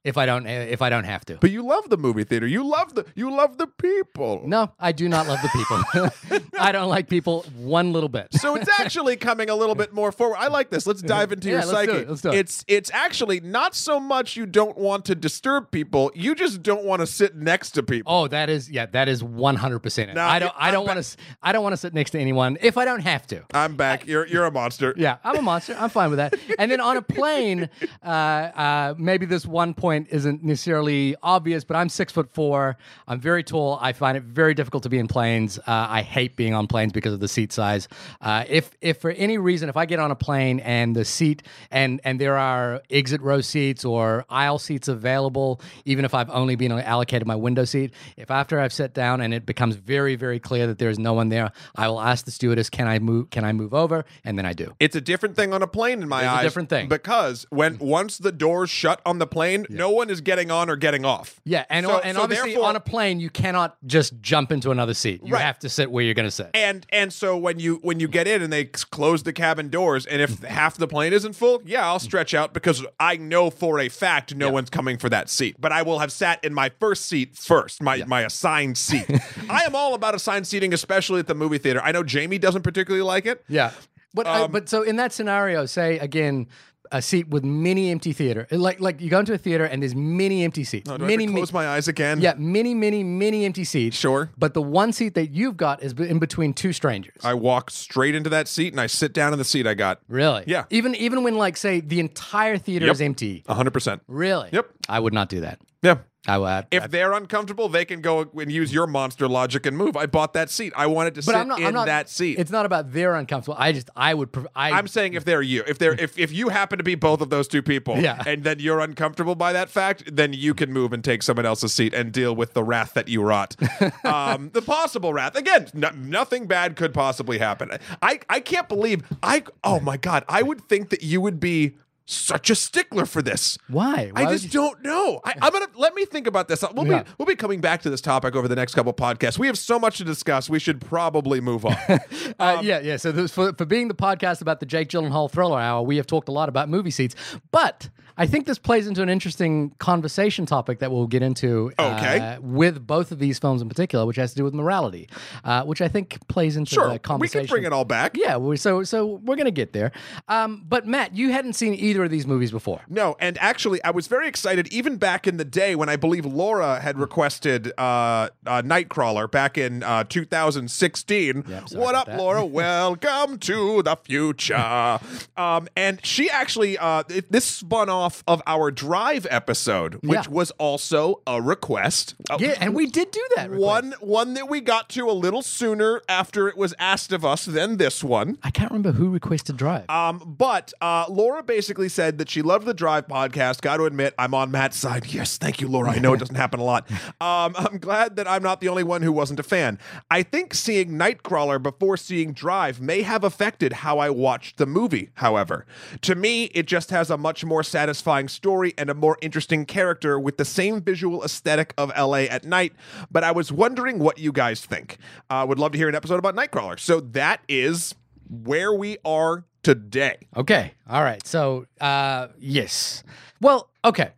if 0.06 0.16
I 0.16 0.24
don't 0.24 0.46
if 0.46 0.82
I 0.82 0.88
don't 0.88 1.04
have 1.04 1.24
to. 1.26 1.36
But 1.40 1.50
you 1.50 1.66
love 1.66 1.90
the 1.90 1.96
movie 1.96 2.22
theater. 2.22 2.46
You 2.46 2.64
love 2.66 2.94
the 2.94 3.04
you 3.16 3.30
love 3.30 3.58
the 3.58 3.66
people. 3.66 4.42
No, 4.46 4.72
I 4.78 4.92
do 4.92 5.08
not 5.08 5.26
love 5.26 5.40
the 5.42 5.48
people. 5.48 6.40
I 6.58 6.70
don't 6.70 6.88
like 6.88 7.08
people 7.08 7.42
one 7.56 7.92
little 7.92 8.08
bit. 8.08 8.28
So 8.34 8.54
it's 8.54 8.68
actually 8.78 9.16
coming 9.28 9.50
a 9.50 9.56
little 9.56 9.74
bit 9.74 9.92
more 9.92 10.12
forward. 10.12 10.36
I 10.38 10.46
like 10.46 10.70
this. 10.70 10.86
Let's 10.86 11.02
dive 11.02 11.32
into 11.32 11.48
your 11.48 11.58
let's 11.58 11.70
do 11.70 11.74
psyche. 11.74 11.92
it. 11.92 12.08
Let's 12.08 12.20
do 12.22 12.28
it. 12.30 12.34
It's 12.36 12.64
it's 12.68 12.90
actually 12.92 13.40
not 13.40 13.74
so 13.74 13.98
much 13.98 14.36
you 14.36 14.46
don't 14.46 14.78
want 14.78 15.04
to 15.06 15.16
disturb 15.16 15.72
people. 15.72 16.12
You 16.14 16.36
just 16.36 16.62
don't 16.62 16.84
want 16.84 17.00
to 17.00 17.06
sit 17.06 17.34
next 17.34 17.72
to 17.72 17.82
people. 17.82 18.12
Oh, 18.12 18.28
that 18.28 18.48
is 18.48 18.70
yeah, 18.70 18.86
that 18.86 19.08
is 19.08 19.24
one 19.24 19.56
hundred 19.56 19.80
percent. 19.80 20.14
No, 20.14 20.22
I 20.22 20.38
don't. 20.38 20.54
I 20.56 20.70
don't 20.70 20.86
want 20.86 21.02
to. 21.02 21.16
I 21.42 21.50
don't 21.50 21.64
want 21.64 21.72
to 21.72 21.78
sit 21.78 21.94
next 21.94 22.10
to 22.10 22.20
anyone 22.20 22.58
if 22.60 22.78
I 22.78 22.84
don't 22.84 23.00
have 23.00 23.26
to. 23.28 23.42
I'm 23.52 23.74
back. 23.74 24.06
You're 24.06 24.26
you're 24.26 24.46
a 24.46 24.52
monster. 24.52 24.94
Yeah, 24.96 25.16
I'm 25.24 25.36
a 25.36 25.42
monster. 25.42 25.76
I'm 25.78 25.90
fine 25.90 26.10
with 26.10 26.18
that. 26.18 26.34
And 26.58 26.70
then 26.70 26.80
on 26.80 26.96
a 26.96 27.02
plane, 27.02 27.68
uh, 28.04 28.06
uh, 28.06 28.94
maybe 28.96 29.26
this 29.26 29.44
one 29.44 29.74
point 29.74 29.95
isn't 30.10 30.44
necessarily 30.44 31.16
obvious, 31.22 31.64
but 31.64 31.76
I'm 31.76 31.88
six 31.88 32.12
foot 32.12 32.30
four. 32.34 32.76
I'm 33.08 33.20
very 33.20 33.42
tall. 33.42 33.78
I 33.80 33.92
find 33.94 34.16
it 34.16 34.24
very 34.24 34.52
difficult 34.52 34.82
to 34.82 34.88
be 34.90 34.98
in 34.98 35.06
planes. 35.08 35.58
Uh, 35.58 35.62
I 35.66 36.02
hate 36.02 36.36
being 36.36 36.52
on 36.52 36.66
planes 36.66 36.92
because 36.92 37.12
of 37.14 37.20
the 37.20 37.28
seat 37.28 37.52
size. 37.52 37.88
Uh, 38.20 38.44
if 38.48 38.70
if 38.80 38.98
for 39.00 39.10
any 39.12 39.38
reason, 39.38 39.68
if 39.68 39.76
I 39.76 39.86
get 39.86 39.98
on 39.98 40.10
a 40.10 40.14
plane 40.16 40.60
and 40.60 40.94
the 40.94 41.04
seat 41.04 41.42
and 41.70 42.00
and 42.04 42.20
there 42.20 42.36
are 42.36 42.82
exit 42.90 43.20
row 43.22 43.40
seats 43.40 43.84
or 43.84 44.24
aisle 44.28 44.58
seats 44.58 44.88
available, 44.88 45.60
even 45.84 46.04
if 46.04 46.12
I've 46.14 46.30
only 46.30 46.56
been 46.56 46.72
allocated 46.72 47.26
my 47.26 47.36
window 47.36 47.64
seat, 47.64 47.92
if 48.16 48.30
after 48.30 48.60
I've 48.60 48.72
sat 48.72 48.92
down 48.92 49.20
and 49.20 49.32
it 49.32 49.46
becomes 49.46 49.76
very 49.76 50.16
very 50.16 50.38
clear 50.40 50.66
that 50.66 50.78
there 50.78 50.90
is 50.90 50.98
no 50.98 51.12
one 51.14 51.28
there, 51.30 51.52
I 51.76 51.88
will 51.88 52.00
ask 52.00 52.24
the 52.24 52.30
stewardess, 52.30 52.68
"Can 52.70 52.86
I 52.86 52.98
move? 52.98 53.30
Can 53.30 53.44
I 53.44 53.52
move 53.52 53.72
over?" 53.72 54.04
And 54.24 54.36
then 54.36 54.44
I 54.46 54.52
do. 54.52 54.74
It's 54.80 54.96
a 54.96 55.00
different 55.00 55.36
thing 55.36 55.52
on 55.52 55.62
a 55.62 55.66
plane 55.66 56.02
in 56.02 56.08
my 56.08 56.20
It's 56.22 56.26
a 56.28 56.30
eyes. 56.32 56.42
different 56.42 56.68
thing. 56.68 56.88
because 56.88 57.46
when 57.50 57.78
once 57.78 58.18
the 58.18 58.32
doors 58.32 58.70
shut 58.70 59.00
on 59.06 59.18
the 59.18 59.26
plane, 59.26 59.66
no 59.70 59.85
one 59.90 60.10
is 60.10 60.20
getting 60.20 60.50
on 60.50 60.68
or 60.70 60.76
getting 60.76 61.04
off. 61.04 61.40
Yeah, 61.44 61.64
and 61.70 61.86
So- 61.86 61.98
and 62.00 62.16
so 62.16 62.22
obviously 62.22 62.56
on 62.56 62.76
a 62.76 62.80
plane 62.80 63.20
you 63.20 63.30
cannot 63.30 63.76
just 63.86 64.20
jump 64.20 64.52
into 64.52 64.70
another 64.70 64.94
seat. 64.94 65.20
You 65.24 65.34
Right. 65.34 65.42
have 65.42 65.58
to 65.60 65.68
sit 65.68 65.90
where 65.90 66.04
you're 66.04 66.14
going 66.14 66.26
to 66.28 66.30
sit. 66.30 66.50
And 66.54 66.86
and 66.90 67.12
so 67.12 67.36
when 67.36 67.58
you 67.58 67.80
when 67.82 68.00
you 68.00 68.08
get 68.08 68.26
in 68.26 68.42
and 68.42 68.52
they 68.52 68.64
close 68.64 69.22
the 69.22 69.32
cabin 69.32 69.68
doors, 69.68 70.06
and 70.06 70.20
if 70.22 70.42
half 70.42 70.76
the 70.76 70.86
plane 70.88 71.12
isn't 71.12 71.34
full, 71.34 71.62
yeah, 71.64 71.86
I'll 71.86 71.98
stretch 71.98 72.34
out 72.34 72.52
because 72.54 72.84
I 73.00 73.16
know 73.16 73.50
for 73.50 73.78
a 73.80 73.88
fact 73.88 74.34
no 74.34 74.50
one's 74.50 74.70
coming 74.70 74.98
for 74.98 75.08
that 75.08 75.28
seat. 75.28 75.56
But 75.58 75.72
I 75.72 75.82
will 75.82 75.98
have 75.98 76.12
sat 76.12 76.44
in 76.44 76.52
my 76.54 76.70
first 76.80 77.06
seat 77.06 77.36
first, 77.36 77.82
my 77.82 78.04
my 78.06 78.22
assigned 78.22 78.78
seat. 78.78 79.06
I 79.50 79.62
am 79.62 79.74
all 79.74 79.94
about 79.94 80.14
assigned 80.14 80.46
seating, 80.46 80.72
especially 80.74 81.20
at 81.20 81.26
the 81.26 81.34
movie 81.34 81.58
theater. 81.58 81.80
I 81.82 81.92
know 81.92 82.02
Jamie 82.02 82.38
doesn't 82.38 82.62
particularly 82.62 83.02
like 83.04 83.26
it. 83.26 83.44
Yeah, 83.48 83.70
but 84.14 84.26
Um, 84.26 84.42
uh, 84.42 84.48
but 84.48 84.68
so 84.68 84.82
in 84.82 84.96
that 84.96 85.12
scenario, 85.12 85.66
say 85.66 85.98
again. 85.98 86.46
A 86.92 87.02
seat 87.02 87.28
with 87.28 87.44
many 87.44 87.90
empty 87.90 88.12
theater, 88.12 88.46
like 88.50 88.80
like 88.80 89.00
you 89.00 89.10
go 89.10 89.18
into 89.20 89.32
a 89.32 89.38
theater 89.38 89.64
and 89.64 89.82
there's 89.82 89.94
many 89.94 90.44
empty 90.44 90.64
seats, 90.64 90.88
Oh, 90.90 90.96
do 90.96 91.04
I 91.04 91.10
have 91.10 91.18
many 91.18 91.26
mi- 91.26 91.32
close 91.34 91.52
my 91.52 91.66
eyes 91.68 91.88
again? 91.88 92.20
yeah, 92.20 92.34
many 92.36 92.74
many 92.74 93.02
many 93.04 93.44
empty 93.44 93.64
seats. 93.64 93.96
Sure. 93.96 94.30
but 94.38 94.54
the 94.54 94.62
one 94.62 94.92
seat 94.92 95.14
that 95.14 95.30
you've 95.34 95.56
got 95.56 95.82
is 95.82 95.92
in 95.94 96.18
between 96.18 96.52
two 96.54 96.72
strangers. 96.72 97.16
I 97.24 97.34
walk 97.34 97.70
straight 97.70 98.14
into 98.14 98.30
that 98.30 98.48
seat 98.48 98.72
and 98.72 98.80
I 98.80 98.86
sit 98.86 99.12
down 99.12 99.32
in 99.32 99.38
the 99.38 99.44
seat 99.44 99.66
I 99.66 99.74
got. 99.74 100.00
really? 100.08 100.44
Yeah. 100.46 100.64
Even 100.70 100.94
even 100.94 101.22
when 101.24 101.36
like 101.36 101.56
say 101.56 101.80
the 101.80 102.00
entire 102.00 102.58
theater 102.58 102.86
Yep. 102.86 102.94
is 102.94 103.00
empty. 103.00 103.44
hundred 103.48 103.72
percent. 103.72 104.02
Really? 104.08 104.50
Yep. 104.52 104.70
I 104.88 105.00
would 105.00 105.12
not 105.14 105.28
do 105.28 105.40
that. 105.40 105.60
Yeah. 105.82 105.98
I 106.28 106.38
would. 106.38 106.66
If 106.70 106.90
they're 106.90 107.12
uncomfortable, 107.12 107.68
they 107.68 107.84
can 107.84 108.00
go 108.00 108.28
and 108.36 108.50
use 108.50 108.72
your 108.72 108.86
monster 108.86 109.28
logic 109.28 109.66
and 109.66 109.76
move. 109.76 109.96
I 109.96 110.06
bought 110.06 110.32
that 110.34 110.50
seat. 110.50 110.72
I 110.76 110.86
wanted 110.86 111.14
to 111.16 111.22
sit 111.22 111.34
I'm 111.34 111.48
not. 111.48 111.60
in 111.60 111.66
I'm 111.66 111.74
not 111.74 111.86
that 111.86 112.08
seat. 112.08 112.38
It's 112.38 112.50
not 112.50 112.66
about 112.66 112.92
they're 112.92 113.14
uncomfortable. 113.14 113.56
I 113.58 113.72
just 113.72 113.90
I 113.96 114.14
would. 114.14 114.30
I 114.54 114.72
I'm 114.72 114.88
saying 114.88 115.14
if 115.14 115.24
they're 115.24 115.42
you, 115.42 115.62
if 115.66 115.78
they're 115.78 115.94
if, 115.94 116.18
if 116.18 116.32
you 116.32 116.48
happen 116.48 116.78
to 116.78 116.84
be 116.84 116.94
both 116.94 117.20
of 117.20 117.30
those 117.30 117.48
two 117.48 117.62
people, 117.62 117.98
Yeah. 117.98 118.22
and 118.26 118.44
then 118.44 118.58
you're 118.58 118.80
uncomfortable 118.80 119.34
by 119.34 119.52
that 119.52 119.68
fact, 119.68 120.14
then 120.14 120.32
you 120.32 120.54
can 120.54 120.72
move 120.72 120.92
and 120.92 121.02
take 121.04 121.22
someone 121.22 121.46
else's 121.46 121.72
seat 121.72 121.94
and 121.94 122.12
deal 122.12 122.34
with 122.34 122.54
the 122.54 122.64
wrath 122.64 122.94
that 122.94 123.08
you 123.08 123.22
wrought. 123.22 123.56
um, 124.04 124.50
the 124.52 124.62
possible 124.62 125.12
wrath. 125.12 125.36
Again, 125.36 125.68
no, 125.74 125.90
nothing 125.90 126.46
bad 126.46 126.76
could 126.76 126.92
possibly 126.94 127.38
happen. 127.38 127.70
I 128.02 128.20
I 128.28 128.40
can't 128.40 128.68
believe 128.68 129.04
I. 129.22 129.44
Oh 129.62 129.80
my 129.80 129.96
god, 129.96 130.24
I 130.28 130.42
would 130.42 130.62
think 130.68 130.90
that 130.90 131.02
you 131.02 131.20
would 131.20 131.40
be 131.40 131.76
such 132.06 132.50
a 132.50 132.54
stickler 132.54 133.04
for 133.04 133.20
this. 133.20 133.58
Why? 133.68 134.10
Why 134.12 134.22
I 134.24 134.32
just 134.32 134.44
you- 134.44 134.50
don't 134.50 134.82
know. 134.82 135.20
I, 135.24 135.34
I'm 135.42 135.52
gonna 135.52 135.66
let 135.74 135.94
me 135.94 136.04
think 136.06 136.26
about 136.26 136.48
this. 136.48 136.64
We'll 136.72 136.86
Yeah. 136.86 137.02
be 137.02 137.10
we'll 137.18 137.26
be 137.26 137.34
coming 137.36 137.60
back 137.60 137.82
to 137.82 137.90
this 137.90 138.00
topic 138.00 138.34
over 138.36 138.46
the 138.48 138.56
next 138.56 138.74
couple 138.74 138.92
podcasts. 138.94 139.38
We 139.38 139.46
have 139.48 139.58
so 139.58 139.78
much 139.78 139.98
to 139.98 140.04
discuss. 140.04 140.48
We 140.48 140.58
should 140.58 140.80
probably 140.80 141.40
move 141.40 141.66
on. 141.66 141.76
Uh, 142.38 142.60
yeah, 142.62 142.80
yeah. 142.80 142.96
So 142.96 143.12
this, 143.12 143.32
for, 143.32 143.52
for 143.54 143.64
being 143.64 143.88
the 143.88 143.94
podcast 143.94 144.42
about 144.42 144.60
the 144.60 144.66
Jake 144.66 144.88
Gyllenhaal 144.88 145.30
Thriller 145.30 145.58
Hour, 145.58 145.82
we 145.82 145.96
have 145.96 146.06
talked 146.06 146.28
a 146.28 146.32
lot 146.32 146.48
about 146.50 146.68
movie 146.68 146.90
seats. 146.90 147.14
But 147.50 147.88
I 148.18 148.26
think 148.26 148.46
this 148.46 148.58
plays 148.58 148.86
into 148.86 149.00
an 149.02 149.08
interesting 149.08 149.70
conversation 149.78 150.44
topic 150.44 150.80
that 150.80 150.90
we'll 150.90 151.06
get 151.06 151.22
into 151.22 151.72
Okay. 151.78 152.18
uh, 152.18 152.40
with 152.40 152.86
both 152.86 153.12
of 153.12 153.18
these 153.18 153.38
films 153.38 153.62
in 153.62 153.68
particular, 153.68 154.04
which 154.06 154.16
has 154.16 154.32
to 154.32 154.36
do 154.36 154.44
with 154.44 154.54
morality, 154.54 155.08
uh, 155.44 155.62
which 155.64 155.80
I 155.80 155.88
think 155.88 156.18
plays 156.28 156.56
into 156.56 156.74
sure, 156.74 156.98
the 156.98 157.16
we 157.18 157.28
can 157.28 157.46
bring 157.46 157.64
it 157.64 157.72
all 157.72 157.84
back. 157.84 158.16
Yeah, 158.16 158.36
we, 158.36 158.56
so 158.56 158.82
so 158.84 159.06
we're 159.24 159.36
gonna 159.36 159.50
get 159.50 159.72
there. 159.72 159.92
Um, 160.28 160.64
but 160.68 160.86
Matt, 160.86 161.14
you 161.16 161.30
hadn't 161.32 161.54
seen 161.54 161.74
either 161.74 161.95
of 162.04 162.10
these 162.10 162.26
movies 162.26 162.50
before. 162.50 162.82
No, 162.88 163.16
and 163.20 163.38
actually, 163.38 163.82
I 163.84 163.90
was 163.90 164.06
very 164.06 164.28
excited 164.28 164.68
even 164.72 164.96
back 164.96 165.26
in 165.26 165.36
the 165.36 165.44
day 165.44 165.74
when 165.74 165.88
I 165.88 165.96
believe 165.96 166.24
Laura 166.26 166.80
had 166.80 166.98
requested 166.98 167.72
uh, 167.78 168.28
uh, 168.46 168.62
Nightcrawler 168.62 169.30
back 169.30 169.56
in 169.58 169.82
uh, 169.82 170.04
2016. 170.04 171.44
Yep, 171.48 171.72
what 171.72 171.94
up, 171.94 172.06
that. 172.06 172.18
Laura? 172.18 172.44
Welcome 172.66 173.38
to 173.40 173.82
the 173.82 173.96
future. 174.04 174.98
um, 175.36 175.68
and 175.76 176.04
she 176.04 176.28
actually, 176.30 176.78
uh, 176.78 177.02
it, 177.08 177.30
this 177.30 177.44
spun 177.44 177.88
off 177.88 178.22
of 178.26 178.42
our 178.46 178.70
Drive 178.70 179.26
episode, 179.30 179.94
which 179.96 180.26
Yeah. 180.26 180.28
was 180.28 180.50
also 180.52 181.20
a 181.26 181.40
request. 181.40 182.14
Uh, 182.30 182.38
Yeah, 182.40 182.54
and 182.60 182.74
we 182.74 182.86
did 182.86 183.10
do 183.10 183.24
that. 183.36 183.50
request. 183.50 183.62
One, 183.66 183.94
one 184.00 184.34
that 184.34 184.48
we 184.48 184.60
got 184.60 184.88
to 184.90 185.08
a 185.08 185.12
little 185.12 185.42
sooner 185.42 186.02
after 186.08 186.48
it 186.48 186.56
was 186.56 186.74
asked 186.78 187.12
of 187.12 187.24
us 187.24 187.44
than 187.44 187.76
this 187.76 188.02
one. 188.02 188.38
I 188.42 188.50
can't 188.50 188.70
remember 188.70 188.92
who 188.92 189.10
requested 189.10 189.56
Drive. 189.56 189.88
Um, 189.88 190.22
but 190.38 190.72
uh, 190.80 191.06
Laura 191.08 191.42
basically 191.42 191.85
basically 191.86 192.04
said 192.04 192.18
that 192.18 192.28
she 192.28 192.42
loved 192.42 192.66
the 192.66 192.74
Drive 192.74 193.06
podcast. 193.06 193.60
Got 193.60 193.76
to 193.76 193.84
admit, 193.84 194.14
I'm 194.18 194.34
on 194.34 194.50
Matt's 194.50 194.76
side. 194.76 195.06
Yes, 195.06 195.38
thank 195.38 195.60
you, 195.60 195.68
Laura. 195.68 195.90
I 195.90 195.98
know 195.98 196.14
it 196.14 196.18
doesn't 196.18 196.34
happen 196.34 196.60
a 196.60 196.64
lot. 196.64 196.88
Um, 197.18 197.54
I'm 197.56 197.78
glad 197.78 198.16
that 198.16 198.28
I'm 198.28 198.42
not 198.42 198.60
the 198.60 198.68
only 198.68 198.82
one 198.82 199.00
who 199.00 199.10
wasn't 199.10 199.40
a 199.40 199.42
fan. 199.42 199.78
I 200.10 200.22
think 200.22 200.52
seeing 200.52 200.90
Nightcrawler 200.90 201.62
before 201.62 201.96
seeing 201.96 202.32
Drive 202.32 202.80
may 202.80 203.02
have 203.02 203.24
affected 203.24 203.72
how 203.72 203.98
I 203.98 204.10
watched 204.10 204.58
the 204.58 204.66
movie, 204.66 205.10
however. 205.14 205.66
To 206.02 206.14
me, 206.14 206.44
it 206.46 206.66
just 206.66 206.90
has 206.90 207.10
a 207.10 207.16
much 207.16 207.44
more 207.44 207.62
satisfying 207.62 208.28
story 208.28 208.74
and 208.76 208.90
a 208.90 208.94
more 208.94 209.16
interesting 209.22 209.64
character 209.64 210.18
with 210.18 210.36
the 210.36 210.44
same 210.44 210.82
visual 210.82 211.24
aesthetic 211.24 211.72
of 211.78 211.90
LA 211.96 212.26
at 212.28 212.44
night. 212.44 212.74
But 213.10 213.24
I 213.24 213.32
was 213.32 213.50
wondering 213.50 213.98
what 213.98 214.18
you 214.18 214.30
guys 214.30 214.64
think. 214.64 214.98
I 215.30 215.42
uh, 215.42 215.46
would 215.46 215.58
love 215.58 215.72
to 215.72 215.78
hear 215.78 215.88
an 215.88 215.94
episode 215.94 216.18
about 216.18 216.36
Nightcrawler. 216.36 216.78
So 216.78 217.00
that 217.00 217.40
is 217.48 217.94
where 218.28 218.72
we 218.72 218.98
are 219.04 219.44
today. 219.62 220.18
Okay. 220.36 220.72
All 220.88 221.02
right. 221.02 221.24
So, 221.26 221.66
uh, 221.80 222.28
yes. 222.38 223.02
Well, 223.40 223.70
okay. 223.84 224.10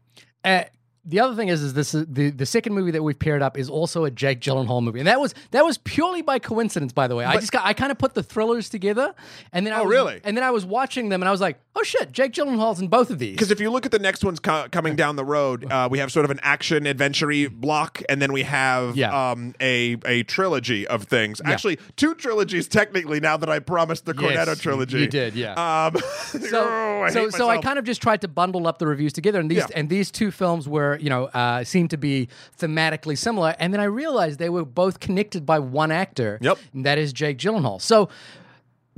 Uh, 0.45 0.65
the 1.05 1.21
other 1.21 1.35
thing 1.35 1.49
is, 1.49 1.63
is 1.63 1.73
this 1.73 1.95
is 1.95 2.05
the 2.07 2.29
the 2.31 2.45
second 2.45 2.75
movie 2.75 2.91
that 2.91 3.03
we've 3.03 3.19
paired 3.19 3.41
up 3.41 3.57
is 3.57 3.71
also 3.71 4.05
a 4.05 4.11
Jake 4.11 4.41
Gyllenhaal 4.41 4.83
movie, 4.83 4.99
and 5.01 5.07
that 5.09 5.19
was 5.19 5.35
that 5.53 5.65
was 5.65 5.79
purely 5.79 6.21
by 6.21 6.39
coincidence, 6.39 6.93
by 6.93 7.09
the 7.09 7.17
way. 7.17 7.25
I 7.25 7.37
just 7.37 7.51
got 7.51 7.65
I 7.65 7.73
kind 7.73 7.91
of 7.91 7.97
put 7.97 8.13
the 8.13 8.23
thrillers 8.23 8.69
together, 8.69 9.15
and 9.51 9.67
then 9.67 9.73
I 9.73 9.79
Oh, 9.81 9.85
was, 9.85 9.91
really? 9.91 10.21
and 10.23 10.37
then 10.37 10.45
I 10.45 10.51
was 10.51 10.67
watching 10.67 11.09
them, 11.09 11.23
and 11.23 11.29
I 11.29 11.33
was 11.33 11.41
like, 11.41 11.59
oh 11.79 11.83
shit, 11.85 12.11
Jake 12.13 12.33
Gyllenhaal's 12.33 12.81
in 12.81 12.89
both 12.89 13.11
of 13.11 13.19
these. 13.19 13.33
Because 13.37 13.51
if 13.51 13.61
you 13.61 13.71
look 13.71 13.87
at 13.87 13.93
the 13.93 13.99
next 13.99 14.25
ones 14.25 14.41
co- 14.41 14.67
coming 14.71 14.97
down 14.97 15.17
the 15.17 15.25
road, 15.25 15.71
uh, 15.71 15.89
we 15.91 15.99
have 15.99 16.11
sort 16.11 16.25
of 16.25 16.31
an 16.31 16.41
action 16.43 16.87
adventure 16.87 17.29
block, 17.51 18.03
and 18.09 18.21
then 18.23 18.33
we 18.33 18.43
have 18.43 18.97
Yeah. 18.97 19.31
um, 19.31 19.55
a 19.61 19.97
a 20.07 20.23
trilogy 20.25 20.87
of 20.87 21.05
things. 21.05 21.41
Actually, 21.45 21.79
two 21.97 22.15
trilogies 22.15 22.67
technically. 22.69 23.21
Now 23.21 23.37
that 23.37 23.49
I 23.51 23.59
promised 23.59 24.05
the 24.07 24.15
Yes, 24.19 24.49
Cornetto 24.49 24.61
trilogy, 24.61 25.01
you 25.01 25.07
did, 25.07 25.35
yeah. 25.35 25.53
Um, 25.55 25.97
so, 26.27 26.65
oh, 26.69 27.03
I 27.07 27.11
so, 27.11 27.31
so 27.31 27.49
I 27.49 27.59
kind 27.59 27.79
of 27.79 27.85
just 27.85 28.01
tried 28.03 28.21
to 28.23 28.29
bundle 28.29 28.67
up 28.67 28.79
the 28.79 28.87
reviews 28.87 29.13
together, 29.13 29.39
and 29.41 29.51
these 29.51 29.59
Yeah. 29.59 29.67
and 29.77 29.89
these 29.89 30.11
two 30.11 30.31
films 30.31 30.69
were, 30.69 30.99
you 31.01 31.11
know, 31.11 31.25
uh, 31.27 31.65
seemed 31.65 31.91
to 31.91 31.97
be 31.99 32.29
thematically 32.59 33.17
similar, 33.17 33.55
and 33.59 33.73
then 33.73 33.81
I 33.81 33.85
realized 33.85 34.39
they 34.39 34.49
were 34.51 34.65
both 34.65 35.01
connected 35.01 35.45
by 35.47 35.59
one 35.59 35.91
actor. 35.93 36.39
Yep. 36.41 36.59
and 36.75 36.87
that 36.87 36.99
is 36.99 37.13
Jake 37.13 37.39
Gyllenhaal. 37.39 37.81
So. 37.81 38.09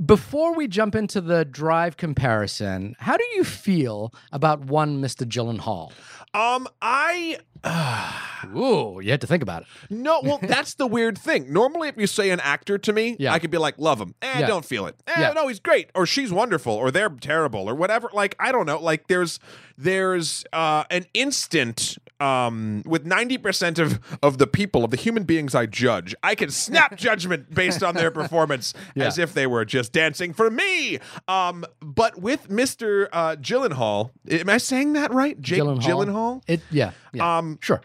Before 0.03 0.55
we 0.55 0.67
jump 0.67 0.95
into 0.95 1.21
the 1.21 1.45
drive 1.45 1.95
comparison, 1.97 2.95
how 2.99 3.17
do 3.17 3.23
you 3.35 3.43
feel 3.43 4.13
about 4.31 4.61
one 4.65 5.01
Mr. 5.01 5.25
Gyllenhaal? 5.27 5.91
um, 6.33 6.67
I 6.81 7.37
Ooh, 8.55 8.99
you 9.03 9.11
had 9.11 9.21
to 9.21 9.27
think 9.27 9.43
about 9.43 9.61
it. 9.63 9.67
no. 9.91 10.21
Well, 10.23 10.39
that's 10.41 10.73
the 10.75 10.87
weird 10.87 11.17
thing. 11.17 11.53
Normally, 11.53 11.89
if 11.89 11.97
you 11.97 12.07
say 12.07 12.31
an 12.31 12.39
actor 12.39 12.77
to 12.79 12.93
me, 12.93 13.15
Yeah. 13.19 13.33
I 13.33 13.37
could 13.39 13.51
be 13.51 13.59
like, 13.59 13.77
love 13.77 13.99
him. 14.01 14.15
Eh, 14.23 14.39
Yeah. 14.39 14.47
don't 14.47 14.65
feel 14.65 14.87
it. 14.87 14.95
Eh, 15.05 15.13
Yeah. 15.19 15.33
no, 15.33 15.47
he's 15.47 15.59
great, 15.59 15.91
or 15.93 16.05
she's 16.07 16.31
wonderful, 16.31 16.73
or 16.73 16.89
they're 16.89 17.09
terrible, 17.09 17.69
or 17.69 17.75
whatever. 17.75 18.09
Like, 18.13 18.35
I 18.39 18.51
don't 18.51 18.65
know. 18.65 18.79
Like, 18.79 19.07
there's 19.07 19.39
there's 19.77 20.43
uh, 20.53 20.83
an 20.89 21.05
instant 21.13 21.97
um, 22.21 22.83
with 22.85 23.05
ninety 23.05 23.37
percent 23.37 23.79
of 23.79 23.99
of 24.21 24.37
the 24.37 24.47
people 24.47 24.83
of 24.83 24.91
the 24.91 24.97
human 24.97 25.23
beings 25.23 25.55
I 25.55 25.65
judge, 25.65 26.15
I 26.23 26.35
can 26.35 26.51
snap 26.51 26.95
judgment 27.07 27.53
based 27.53 27.83
on 27.83 27.95
their 27.95 28.11
performance 28.11 28.73
as 28.95 29.17
if 29.17 29.33
they 29.33 29.47
were 29.47 29.65
just 29.65 29.91
dancing 29.91 30.33
for 30.33 30.49
me. 30.49 30.99
Um, 31.27 31.65
but 31.81 32.21
with 32.21 32.49
Mister 32.49 33.09
uh, 33.11 33.35
Gyllenhaal, 33.35 34.11
am 34.29 34.49
I 34.49 34.57
saying 34.57 34.93
that 34.93 35.11
right? 35.11 35.39
Jake 35.41 35.61
Gyllenhaal. 35.61 36.43
It, 36.47 36.61
yeah, 36.69 36.91
yeah. 37.13 37.37
Um, 37.37 37.57
sure. 37.61 37.81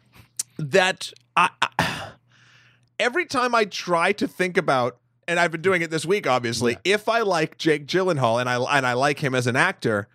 that 0.59 1.13
I, 1.37 1.51
I 1.63 2.11
every 2.99 3.27
time 3.27 3.55
I 3.55 3.65
try 3.65 4.13
to 4.13 4.27
think 4.27 4.57
about 4.57 4.99
and 5.29 5.39
I've 5.39 5.51
been 5.51 5.63
doing 5.63 5.83
it 5.83 5.91
this 5.91 6.07
week 6.07 6.27
obviously 6.27 6.79
if 6.85 7.09
I 7.09 7.21
like 7.21 7.59
Jake 7.59 7.87
Gyllenhaal 7.87 8.41
and 8.41 8.49
I 8.49 8.57
and 8.77 8.87
I 8.87 8.95
like 8.95 9.19
him 9.19 9.35
as 9.35 9.47
an 9.47 9.57
actor 9.57 10.09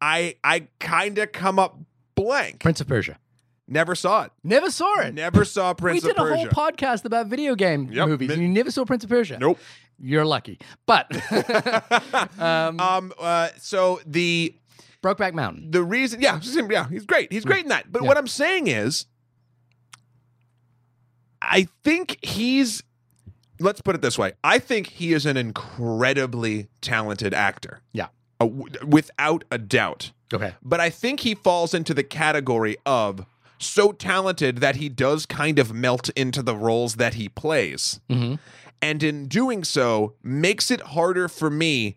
I 0.00 0.36
I 0.42 0.68
kind 0.80 1.18
of 1.18 1.32
come 1.32 1.58
up 1.58 1.78
blank 2.14 2.60
Prince 2.60 2.80
of 2.80 2.88
Persia. 2.88 3.18
Never 3.66 3.94
saw 3.94 4.22
it 4.24 4.32
Never 4.42 4.70
saw 4.70 5.00
it. 5.00 5.14
never 5.14 5.44
saw 5.44 5.72
Prince 5.74 6.04
of 6.04 6.14
Persia. 6.16 6.22
we 6.24 6.28
did 6.28 6.32
a 6.32 6.36
whole 6.54 6.66
podcast 6.70 7.04
about 7.04 7.26
video 7.28 7.54
game 7.54 7.88
Yep. 7.90 8.08
movies, 8.08 8.30
and 8.30 8.42
you 8.42 8.48
never 8.48 8.70
saw 8.70 8.84
Prince 8.84 9.04
of 9.04 9.10
Persia. 9.10 9.38
nope 9.38 9.58
You're 9.98 10.24
lucky. 10.24 10.58
But 10.86 11.06
um, 12.40 12.80
um 12.80 13.12
uh 13.18 13.48
so 13.58 14.00
the 14.06 14.54
Brokeback 15.02 15.34
Mountain. 15.34 15.70
the 15.70 15.82
reason 15.82 16.20
yeah 16.20 16.40
yeah 16.70 16.88
he's 16.88 17.04
great 17.06 17.30
he's 17.32 17.44
great 17.44 17.62
in 17.64 17.68
that 17.68 17.90
but 17.92 18.02
Yeah. 18.02 18.08
what 18.08 18.16
i'm 18.16 18.26
saying 18.26 18.68
is 18.68 19.04
i 21.42 21.68
think 21.82 22.18
he's 22.24 22.82
let's 23.60 23.80
put 23.82 23.94
it 23.94 24.00
this 24.02 24.18
way 24.18 24.32
i 24.42 24.58
think 24.58 24.88
he 24.88 25.12
is 25.12 25.26
an 25.26 25.36
incredibly 25.36 26.68
talented 26.80 27.34
actor 27.34 27.80
Yeah. 27.92 28.08
without 28.86 29.44
a 29.50 29.58
doubt 29.58 30.12
Okay. 30.32 30.54
but 30.62 30.80
i 30.80 30.88
think 30.90 31.20
he 31.20 31.34
falls 31.34 31.74
into 31.74 31.92
the 31.94 32.02
category 32.02 32.76
of 32.86 33.26
so 33.64 33.92
talented 33.92 34.58
that 34.58 34.76
he 34.76 34.88
does 34.88 35.26
kind 35.26 35.58
of 35.58 35.72
melt 35.72 36.08
into 36.10 36.42
the 36.42 36.56
roles 36.56 36.96
that 36.96 37.14
he 37.14 37.28
plays 37.28 38.00
Mhm. 38.10 38.38
and 38.82 39.02
in 39.02 39.26
doing 39.28 39.64
so 39.64 40.14
makes 40.22 40.70
it 40.70 40.80
harder 40.80 41.28
for 41.28 41.50
me 41.50 41.96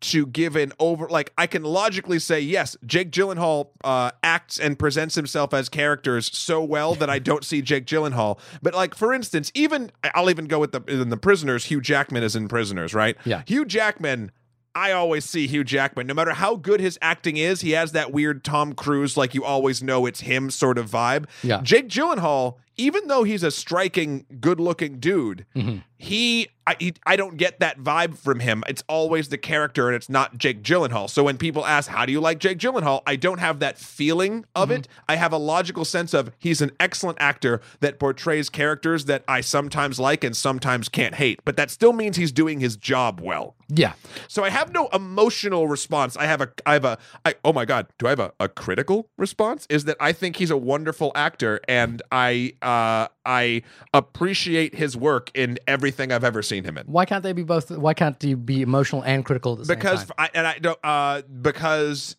to 0.00 0.26
give 0.26 0.54
an 0.54 0.72
over 0.78 1.08
like 1.08 1.32
I 1.36 1.48
can 1.48 1.64
logically 1.64 2.20
say 2.20 2.38
yes 2.40 2.76
Jake 2.86 3.10
Gyllenhaal 3.10 3.70
uh, 3.82 4.12
acts 4.22 4.56
and 4.60 4.78
presents 4.78 5.16
himself 5.16 5.52
as 5.52 5.68
characters 5.68 6.30
so 6.32 6.62
well 6.62 6.94
that 6.94 7.10
I 7.10 7.18
don't 7.18 7.44
see 7.44 7.62
Jake 7.62 7.84
Gyllenhaal 7.84 8.38
but 8.62 8.74
like 8.74 8.94
for 8.94 9.12
instance 9.12 9.50
even 9.54 9.90
I'll 10.14 10.30
even 10.30 10.44
go 10.44 10.60
with 10.60 10.70
the 10.70 10.82
in 10.86 11.08
the 11.08 11.16
prisoners 11.16 11.64
Hugh 11.64 11.80
Jackman 11.80 12.22
is 12.22 12.36
in 12.36 12.46
prisoners 12.46 12.94
right 12.94 13.16
Yeah. 13.24 13.42
Hugh 13.46 13.64
Jackman 13.64 14.30
I 14.78 14.92
always 14.92 15.24
see 15.24 15.46
Hugh 15.48 15.64
Jackman 15.64 16.06
no 16.06 16.14
matter 16.14 16.32
how 16.32 16.54
good 16.54 16.78
his 16.80 16.98
acting 17.02 17.36
is 17.36 17.60
he 17.62 17.72
has 17.72 17.92
that 17.92 18.12
weird 18.12 18.44
Tom 18.44 18.74
Cruise 18.74 19.16
like 19.16 19.34
you 19.34 19.44
always 19.44 19.82
know 19.82 20.06
it's 20.06 20.20
him 20.20 20.50
sort 20.50 20.78
of 20.78 20.88
vibe 20.88 21.26
Yeah. 21.42 21.60
Jake 21.62 21.88
Gyllenhaal 21.88 22.54
even 22.78 23.06
though 23.08 23.24
he's 23.24 23.42
a 23.42 23.50
striking 23.50 24.24
good 24.40 24.58
looking 24.60 24.98
dude 24.98 25.44
Mhm. 25.54 25.82
he 25.98 26.48
I, 26.66 26.76
he 26.78 26.92
I 27.06 27.16
don't 27.16 27.38
get 27.38 27.60
that 27.60 27.80
vibe 27.80 28.18
from 28.18 28.40
him. 28.40 28.62
It's 28.68 28.84
always 28.90 29.30
the 29.30 29.38
character 29.38 29.88
and 29.88 29.96
it's 29.96 30.10
not 30.10 30.36
Jake 30.36 30.62
Gyllenhaal. 30.62 31.08
So 31.08 31.24
when 31.24 31.38
people 31.38 31.64
ask, 31.64 31.88
"How 31.90 32.04
do 32.04 32.12
you 32.12 32.20
like 32.20 32.38
Jake 32.40 32.58
Gyllenhaal?" 32.58 33.00
I 33.06 33.16
don't 33.16 33.38
have 33.40 33.58
that 33.60 33.78
feeling 33.78 34.44
of 34.54 34.70
it. 34.70 34.86
I 35.08 35.16
have 35.16 35.32
a 35.32 35.38
logical 35.38 35.86
sense 35.86 36.12
of 36.12 36.30
he's 36.38 36.60
an 36.60 36.72
excellent 36.78 37.16
actor 37.22 37.62
that 37.80 37.98
portrays 37.98 38.50
characters 38.50 39.06
that 39.06 39.24
I 39.26 39.40
sometimes 39.40 39.98
like 39.98 40.22
and 40.22 40.36
sometimes 40.36 40.90
can't 40.90 41.14
hate. 41.14 41.40
But 41.46 41.56
that 41.56 41.70
still 41.70 41.94
means 41.94 42.18
he's 42.18 42.32
doing 42.32 42.60
his 42.60 42.76
job 42.76 43.18
well. 43.22 43.54
Yeah. 43.70 43.94
So 44.28 44.44
I 44.44 44.50
have 44.50 44.70
no 44.70 44.88
emotional 44.92 45.68
response. 45.68 46.18
I 46.18 46.26
have 46.26 46.42
a 46.42 46.50
I 46.66 46.74
have 46.74 46.84
a 46.84 46.98
I 47.24 47.34
oh 47.46 47.54
my 47.54 47.64
god, 47.64 47.86
do 47.98 48.06
I 48.08 48.10
have 48.10 48.20
a, 48.20 48.32
a 48.38 48.48
critical 48.50 49.08
response? 49.16 49.66
Is 49.70 49.84
that 49.86 49.96
I 50.00 50.12
think 50.12 50.36
he's 50.36 50.50
a 50.50 50.56
wonderful 50.58 51.12
actor 51.14 51.60
and 51.66 52.02
I 52.12 52.52
uh 52.68 53.08
I 53.24 53.62
appreciate 53.94 54.74
his 54.74 54.94
work 54.96 55.30
in 55.34 55.58
everything 55.66 56.12
I've 56.12 56.24
ever 56.24 56.42
seen 56.42 56.64
him 56.64 56.76
in. 56.76 56.84
Why 56.86 57.06
can't 57.06 57.22
they 57.22 57.32
be 57.32 57.42
both? 57.42 57.70
Why 57.70 57.94
can't 57.94 58.22
you 58.22 58.36
be 58.36 58.60
emotional 58.60 59.02
and 59.02 59.24
critical 59.24 59.52
at 59.54 59.60
the 59.60 59.64
same 59.64 59.76
Because 59.76 60.04
time? 60.04 60.14
I 60.18 60.30
and 60.34 60.46
I 60.46 60.58
don't 60.58 60.78
uh 60.84 61.22
because 61.22 62.16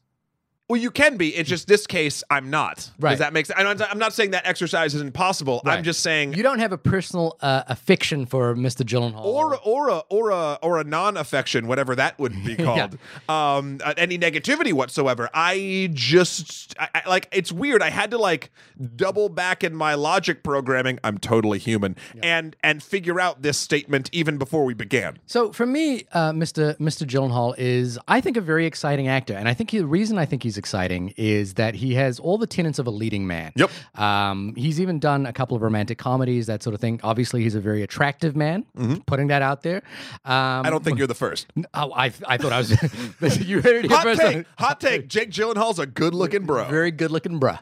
well, 0.70 0.80
you 0.80 0.92
can 0.92 1.18
be. 1.18 1.36
It's 1.36 1.50
just 1.50 1.68
this 1.68 1.88
case, 1.88 2.24
I'm 2.30 2.52
not. 2.52 2.92
Right. 3.00 3.10
Does 3.10 3.20
that 3.20 3.34
make 3.34 3.48
sense? 3.48 3.60
I'm 3.60 3.98
not, 3.98 4.14
saying 4.14 4.32
that 4.32 4.46
exercise 4.46 4.94
is 4.94 5.02
impossible. 5.02 5.56
possible. 5.56 5.72
I'm 5.72 5.84
just 5.84 6.02
saying 6.02 6.34
You 6.34 6.44
don't 6.44 6.60
have 6.60 6.72
a 6.72 6.78
personal 6.78 7.38
uh, 7.42 7.64
affection 7.68 8.28
for 8.28 8.56
Mr. 8.56 8.84
Gyllenhaal. 8.84 9.24
or 9.24 9.58
or 9.58 9.90
a 9.90 9.98
or 10.10 10.30
a 10.30 10.60
or 10.62 10.80
a 10.80 10.84
non-affection, 10.84 11.68
whatever 11.68 11.96
that 11.96 12.20
would 12.20 12.34
be 12.44 12.56
called. 12.66 13.00
Um, 13.28 13.80
uh, 13.84 13.96
any 13.98 14.20
negativity 14.20 14.72
whatsoever. 14.72 15.30
I 15.34 15.90
just 15.94 16.76
I, 16.80 16.90
I, 16.94 17.10
like 17.10 17.28
it's 17.32 17.52
weird. 17.52 17.82
I 17.82 17.90
had 17.90 18.12
to 18.12 18.20
like 18.20 18.52
double 18.96 19.30
back 19.30 19.64
in 19.64 19.76
my 19.76 19.96
logic 19.96 20.44
programming. 20.44 21.00
I'm 21.04 21.18
totally 21.18 21.58
human, 21.58 21.96
and 22.22 22.56
and 22.64 22.84
figure 22.84 23.20
out 23.20 23.42
this 23.42 23.58
statement 23.58 24.10
even 24.12 24.38
before 24.38 24.66
we 24.66 24.76
began. 24.76 25.18
So 25.26 25.52
for 25.52 25.66
me, 25.66 26.06
uh, 26.12 26.32
Mr. 26.32 26.78
Mr. 26.78 27.08
Gyllenhaal 27.08 27.56
is, 27.58 27.98
I 28.08 28.22
think, 28.22 28.38
a 28.38 28.42
very 28.42 28.68
exciting 28.68 29.08
actor, 29.08 29.34
and 29.34 29.48
I 29.48 29.56
think 29.56 29.72
he, 29.72 29.80
the 29.80 29.88
reason 29.88 30.20
I 30.20 30.26
think 30.26 30.44
he's 30.44 30.59
exciting 30.60 31.14
is 31.18 31.56
that 31.56 31.74
he 31.74 31.96
has 31.96 32.20
all 32.20 32.38
the 32.38 32.46
tenets 32.46 32.78
of 32.78 32.86
a 32.86 32.92
leading 32.92 33.26
man. 33.26 33.52
Yep. 33.56 33.72
Um, 33.96 34.54
he's 34.56 34.80
even 34.80 35.00
done 35.00 35.26
a 35.26 35.34
couple 35.34 35.56
of 35.58 35.64
romantic 35.64 35.98
comedies, 35.98 36.46
that 36.46 36.62
sort 36.62 36.76
of 36.76 36.80
thing. 36.82 37.00
Obviously, 37.04 37.42
he's 37.42 37.56
a 37.56 37.60
very 37.60 37.82
attractive 37.82 38.36
man. 38.36 38.66
Putting 39.08 39.28
that 39.28 39.42
out 39.42 39.64
there. 39.64 39.78
Um, 40.26 40.66
I 40.66 40.70
don't 40.70 40.84
think 40.84 41.00
you're 41.00 41.08
the 41.08 41.16
first. 41.16 41.48
Oh, 41.74 41.94
I, 41.94 42.06
I 42.28 42.38
thought 42.38 42.52
I 42.52 42.58
was. 42.58 42.72
you 43.48 43.62
heard 43.62 43.86
it 43.86 43.92
Hot 43.92 44.04
first. 44.04 44.20
take. 44.22 44.46
Hot 44.58 44.82
take. 44.82 45.08
Jake 45.08 45.30
Gyllenhaal's 45.30 45.80
a 45.80 45.86
good-looking 45.86 46.46
bro. 46.46 46.66
Very 46.68 46.92
good 46.92 47.12
looking 47.12 47.40
bro. 47.40 47.56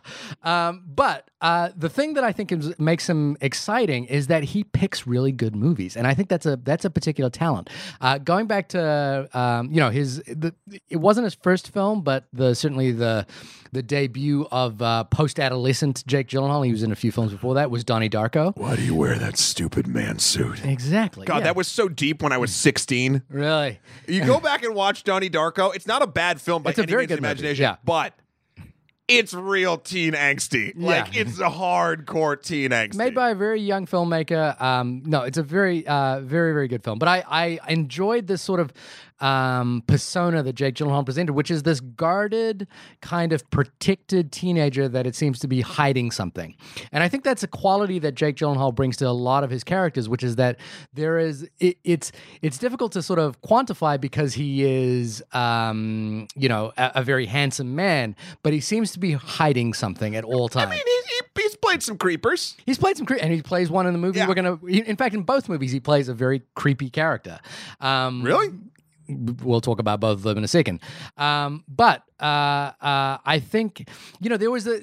Um, 0.43 0.83
but 0.87 1.29
uh, 1.41 1.69
the 1.75 1.89
thing 1.89 2.13
that 2.15 2.23
I 2.23 2.31
think 2.31 2.51
is, 2.51 2.77
makes 2.79 3.07
him 3.07 3.37
exciting 3.41 4.05
is 4.05 4.27
that 4.27 4.43
he 4.43 4.63
picks 4.63 5.05
really 5.05 5.31
good 5.31 5.55
movies, 5.55 5.95
and 5.95 6.07
I 6.07 6.13
think 6.15 6.29
that's 6.29 6.45
a 6.47 6.55
that's 6.57 6.83
a 6.85 6.89
particular 6.89 7.29
talent. 7.29 7.69
Uh, 8.01 8.17
going 8.17 8.47
back 8.47 8.69
to 8.69 9.29
um, 9.33 9.69
you 9.71 9.79
know 9.79 9.89
his 9.91 10.17
the, 10.25 10.53
it 10.89 10.97
wasn't 10.97 11.25
his 11.25 11.35
first 11.35 11.71
film, 11.71 12.01
but 12.01 12.25
the 12.33 12.55
certainly 12.55 12.86
certainly 12.87 12.91
the 12.91 13.25
the 13.73 13.83
debut 13.83 14.47
of 14.49 14.81
uh, 14.81 15.03
post 15.05 15.39
adolescent 15.39 16.05
Jake 16.07 16.27
Gyllenhaal. 16.29 16.65
He 16.65 16.71
was 16.71 16.83
in 16.83 16.91
a 16.91 16.95
few 16.95 17.11
films 17.11 17.33
before 17.33 17.55
that. 17.55 17.69
Was 17.69 17.83
Donnie 17.83 18.09
Darko? 18.09 18.55
Why 18.55 18.77
do 18.77 18.81
you 18.81 18.95
wear 18.95 19.17
that 19.19 19.37
stupid 19.37 19.87
man 19.87 20.19
suit? 20.19 20.63
Exactly. 20.63 21.25
God, 21.25 21.39
yeah. 21.39 21.43
that 21.45 21.55
was 21.57 21.67
so 21.67 21.89
deep 21.89 22.23
when 22.23 22.31
I 22.31 22.37
was 22.37 22.55
16. 22.55 23.23
really. 23.29 23.79
You 24.07 24.23
go 24.25 24.39
back 24.39 24.63
and 24.63 24.73
watch 24.73 25.03
Donnie 25.03 25.29
Darko. 25.29 25.75
It's 25.75 25.85
not 25.85 26.01
a 26.01 26.07
bad 26.07 26.39
film 26.39 26.63
by 26.63 26.69
It's 26.69 26.79
a 26.79 26.83
any 26.83 26.91
very 26.91 27.01
means 27.01 27.09
good 27.09 27.21
movie, 27.21 27.27
imagination, 27.31 27.63
yeah. 27.63 27.75
but 27.83 28.13
it's 29.09 29.33
real 29.33 29.77
teen 29.77 30.13
angsty. 30.13 30.73
Like 30.75 31.13
Yeah. 31.13 31.21
it's 31.21 31.39
a 31.39 31.49
hardcore 31.49 32.41
teen 32.41 32.71
angsty. 32.71 32.95
Made 32.95 33.15
by 33.15 33.31
a 33.31 33.35
very 33.35 33.61
young 33.61 33.85
filmmaker. 33.85 34.59
Um, 34.61 35.03
no, 35.05 35.23
it's 35.23 35.37
a 35.37 35.43
very, 35.43 35.85
uh, 35.85 36.21
very, 36.21 36.53
very 36.53 36.67
good 36.69 36.83
film. 36.85 36.99
But 36.99 37.09
I, 37.09 37.23
I 37.29 37.59
enjoyed 37.71 38.27
this 38.27 38.41
sort 38.41 38.61
of 38.61 38.71
um, 39.19 39.83
persona 39.87 40.43
that 40.43 40.53
Jake 40.53 40.75
Gyllenhaal 40.75 41.05
presented, 41.05 41.33
which 41.33 41.49
is 41.51 41.63
this 41.63 41.79
guarded, 41.79 42.67
kind 43.01 43.33
of 43.33 43.49
protected 43.49 44.31
teenager 44.31 44.87
that 44.87 45.07
it 45.07 45.15
seems 45.15 45.39
to 45.39 45.47
be 45.47 45.61
hiding 45.61 46.11
something. 46.11 46.55
And 46.91 47.03
I 47.03 47.09
think 47.09 47.23
that's 47.23 47.43
a 47.43 47.47
quality 47.47 47.99
that 47.99 48.15
Jake 48.15 48.35
Gyllenhaal 48.35 48.73
brings 48.75 48.97
to 48.97 49.07
a 49.07 49.11
lot 49.11 49.43
of 49.43 49.49
his 49.49 49.63
characters, 49.63 50.07
which 50.07 50.23
is 50.23 50.35
that 50.35 50.59
there 50.93 51.17
is 51.17 51.47
it, 51.59 51.77
it's 51.83 52.11
it's 52.41 52.57
difficult 52.57 52.91
to 52.93 53.01
sort 53.01 53.19
of 53.19 53.41
quantify 53.41 53.99
because 53.99 54.33
he 54.33 54.63
is, 54.63 55.23
um, 55.33 56.27
you 56.35 56.49
know, 56.49 56.71
a, 56.77 56.91
a 56.95 57.03
very 57.03 57.25
handsome 57.25 57.75
man, 57.75 58.15
but 58.43 58.53
he 58.53 58.59
seems 58.59 58.91
to 58.91 58.99
be 58.99 59.13
hiding 59.13 59.73
something 59.73 60.15
at 60.15 60.23
all 60.23 60.49
times. 60.49 60.67
I 60.67 60.69
mean, 60.71 60.81
he's, 60.85 61.05
he, 61.05 61.41
he's 61.43 61.55
played 61.57 61.81
some 61.83 61.97
creepers. 61.97 62.55
He's 62.65 62.77
played 62.77 62.97
some, 62.97 63.05
cre- 63.05 63.15
and 63.21 63.33
he 63.33 63.41
plays 63.41 63.69
one 63.69 63.87
in 63.87 63.93
the 63.93 63.99
movie. 63.99 64.19
Yeah. 64.19 64.27
We're 64.27 64.35
gonna, 64.35 64.59
in 64.65 64.95
fact, 64.95 65.15
in 65.15 65.23
both 65.23 65.49
movies, 65.49 65.71
he 65.71 65.79
plays 65.79 66.09
a 66.09 66.13
very 66.13 66.41
creepy 66.55 66.89
character. 66.89 67.39
Um, 67.81 68.23
Really? 68.23 68.49
We'll 69.07 69.61
talk 69.61 69.79
about 69.79 69.99
both 69.99 70.17
of 70.17 70.23
them 70.23 70.37
in 70.37 70.43
a 70.43 70.47
second. 70.47 70.81
Um, 71.17 71.63
but 71.67 72.03
uh, 72.19 72.71
uh, 72.81 73.17
I 73.25 73.39
think 73.39 73.87
you 74.19 74.29
know 74.29 74.37
there 74.37 74.49
was 74.49 74.67
a 74.67 74.81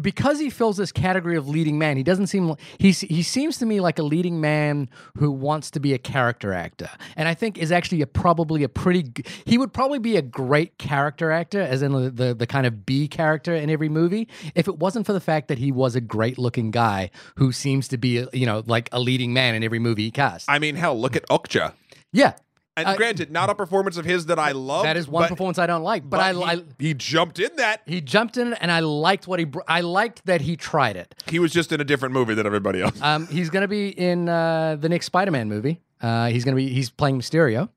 because 0.00 0.38
he 0.38 0.48
fills 0.48 0.76
this 0.76 0.92
category 0.92 1.36
of 1.36 1.48
leading 1.48 1.78
man. 1.78 1.96
He 1.96 2.02
doesn't 2.02 2.28
seem 2.28 2.54
he 2.78 2.92
he 2.92 3.22
seems 3.22 3.58
to 3.58 3.66
me 3.66 3.80
like 3.80 3.98
a 3.98 4.02
leading 4.02 4.40
man 4.40 4.88
who 5.16 5.30
wants 5.30 5.70
to 5.72 5.80
be 5.80 5.92
a 5.92 5.98
character 5.98 6.52
actor, 6.52 6.88
and 7.16 7.28
I 7.28 7.34
think 7.34 7.58
is 7.58 7.70
actually 7.70 8.02
a 8.02 8.06
probably 8.06 8.62
a 8.62 8.68
pretty 8.68 9.12
he 9.44 9.58
would 9.58 9.72
probably 9.72 9.98
be 9.98 10.16
a 10.16 10.22
great 10.22 10.78
character 10.78 11.30
actor, 11.30 11.60
as 11.60 11.82
in 11.82 11.92
the 11.92 12.10
the, 12.10 12.34
the 12.34 12.46
kind 12.46 12.66
of 12.66 12.86
B 12.86 13.08
character 13.08 13.54
in 13.54 13.68
every 13.68 13.88
movie, 13.88 14.28
if 14.54 14.68
it 14.68 14.78
wasn't 14.78 15.04
for 15.04 15.12
the 15.12 15.20
fact 15.20 15.48
that 15.48 15.58
he 15.58 15.70
was 15.70 15.94
a 15.94 16.00
great 16.00 16.38
looking 16.38 16.70
guy 16.70 17.10
who 17.36 17.52
seems 17.52 17.88
to 17.88 17.98
be 17.98 18.26
you 18.32 18.46
know 18.46 18.62
like 18.66 18.88
a 18.92 19.00
leading 19.00 19.32
man 19.32 19.54
in 19.54 19.62
every 19.62 19.78
movie 19.78 20.04
he 20.04 20.10
casts. 20.10 20.48
I 20.48 20.58
mean, 20.58 20.76
hell, 20.76 20.98
look 20.98 21.14
at 21.16 21.28
Okja. 21.28 21.74
yeah. 22.12 22.34
And 22.78 22.88
Uh, 22.88 22.96
granted, 22.96 23.30
not 23.30 23.50
a 23.50 23.54
performance 23.54 23.96
of 23.96 24.04
his 24.04 24.26
that 24.26 24.38
I 24.38 24.52
love. 24.52 24.84
That 24.84 24.96
is 24.96 25.08
one 25.08 25.22
but, 25.24 25.28
performance 25.30 25.58
I 25.58 25.66
don't 25.66 25.82
like, 25.82 26.08
but, 26.08 26.18
But, 26.18 26.20
I, 26.20 26.32
he, 26.32 26.42
I 26.60 26.62
he 26.78 26.94
jumped 26.94 27.38
in 27.38 27.50
that. 27.56 27.82
he 27.86 28.00
jumped 28.00 28.36
in 28.36 28.54
and 28.54 28.70
I 28.70 28.80
liked 28.80 29.26
what 29.26 29.38
he 29.40 29.46
I 29.66 29.80
liked 29.80 30.24
that 30.26 30.40
he 30.42 30.56
tried 30.56 30.96
it. 30.96 31.14
He 31.26 31.38
was 31.38 31.52
just 31.52 31.72
in 31.72 31.80
a 31.80 31.84
different 31.84 32.14
movie 32.14 32.34
than 32.34 32.46
everybody 32.46 32.82
else. 32.82 33.00
Um, 33.02 33.26
he's 33.28 33.50
going 33.50 33.62
to 33.62 33.68
be 33.68 33.88
in 33.88 34.28
uh, 34.28 34.76
the 34.78 34.88
next 34.88 35.06
Spider-Man 35.06 35.48
movie. 35.48 35.80
Uh, 36.00 36.28
he's 36.28 36.44
going 36.44 36.56
to 36.56 36.62
be 36.62 36.68
he's 36.72 36.90
playing 36.90 37.18
Mysterio. 37.18 37.68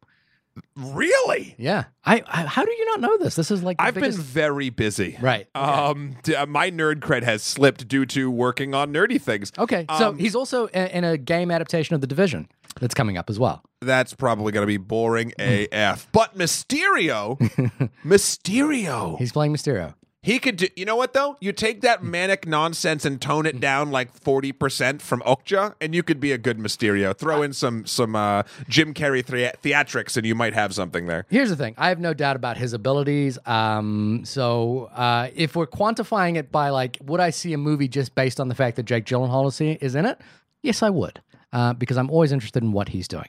Really? 0.75 1.55
Yeah. 1.57 1.85
I, 2.05 2.23
I 2.27 2.41
how 2.45 2.63
do 2.65 2.71
you 2.71 2.85
not 2.85 3.01
know 3.01 3.17
this? 3.17 3.35
This 3.35 3.51
is 3.51 3.63
like 3.63 3.77
the 3.77 3.83
I've 3.83 3.93
biggest- 3.93 4.17
been 4.17 4.25
very 4.25 4.69
busy. 4.69 5.17
right. 5.21 5.47
Um, 5.55 6.15
d- 6.23 6.35
uh, 6.35 6.45
my 6.45 6.71
nerd 6.71 6.95
cred 6.99 7.23
has 7.23 7.43
slipped 7.43 7.87
due 7.87 8.05
to 8.07 8.29
working 8.31 8.73
on 8.73 8.93
nerdy 8.93 9.21
things. 9.21 9.51
Okay, 9.57 9.85
so 9.97 10.09
um, 10.09 10.17
he's 10.17 10.35
also 10.35 10.67
in, 10.67 10.87
in 10.87 11.03
a 11.03 11.17
game 11.17 11.51
adaptation 11.51 11.93
of 11.95 12.01
The 12.01 12.07
Division 12.07 12.47
that's 12.79 12.93
coming 12.93 13.17
up 13.17 13.29
as 13.29 13.37
well. 13.39 13.61
That's 13.81 14.13
probably 14.13 14.51
going 14.51 14.63
to 14.63 14.67
be 14.67 14.77
boring 14.77 15.33
AF. 15.39 16.07
But 16.11 16.37
Mysterio, 16.37 17.37
Mysterio, 18.05 19.17
He's 19.17 19.31
playing 19.31 19.53
Mysterio. 19.53 19.93
He 20.23 20.37
could 20.37 20.57
do. 20.57 20.67
You 20.75 20.85
know 20.85 20.95
what 20.95 21.13
though? 21.13 21.35
You 21.39 21.51
take 21.51 21.81
that 21.81 22.03
manic 22.03 22.47
nonsense 22.47 23.05
and 23.05 23.19
tone 23.19 23.45
it 23.45 23.59
down 23.59 23.91
like 23.91 24.13
forty 24.13 24.51
percent 24.51 25.01
from 25.01 25.21
Okja, 25.21 25.73
and 25.81 25.95
you 25.95 26.03
could 26.03 26.19
be 26.19 26.31
a 26.31 26.37
good 26.37 26.57
Mysterio. 26.59 27.17
Throw 27.17 27.41
in 27.41 27.53
some 27.53 27.85
some 27.85 28.15
uh, 28.15 28.43
Jim 28.69 28.93
Carrey 28.93 29.25
thea- 29.25 29.53
theatrics, 29.63 30.17
and 30.17 30.25
you 30.25 30.35
might 30.35 30.53
have 30.53 30.75
something 30.75 31.07
there. 31.07 31.25
Here's 31.29 31.49
the 31.49 31.55
thing: 31.55 31.73
I 31.77 31.89
have 31.89 31.99
no 31.99 32.13
doubt 32.13 32.35
about 32.35 32.57
his 32.57 32.73
abilities. 32.73 33.39
Um, 33.45 34.21
so 34.23 34.89
uh, 34.93 35.29
if 35.35 35.55
we're 35.55 35.67
quantifying 35.67 36.35
it 36.37 36.51
by 36.51 36.69
like, 36.69 36.97
would 37.03 37.19
I 37.19 37.31
see 37.31 37.53
a 37.53 37.57
movie 37.57 37.87
just 37.87 38.13
based 38.13 38.39
on 38.39 38.47
the 38.47 38.55
fact 38.55 38.75
that 38.75 38.83
Jake 38.83 39.05
Gyllenhaal 39.05 39.47
is, 39.47 39.59
is 39.81 39.95
in 39.95 40.05
it? 40.05 40.21
Yes, 40.61 40.83
I 40.83 40.91
would. 40.91 41.19
Uh, 41.53 41.73
because 41.73 41.97
I'm 41.97 42.09
always 42.09 42.31
interested 42.31 42.63
in 42.63 42.71
what 42.71 42.87
he's 42.87 43.09
doing. 43.09 43.27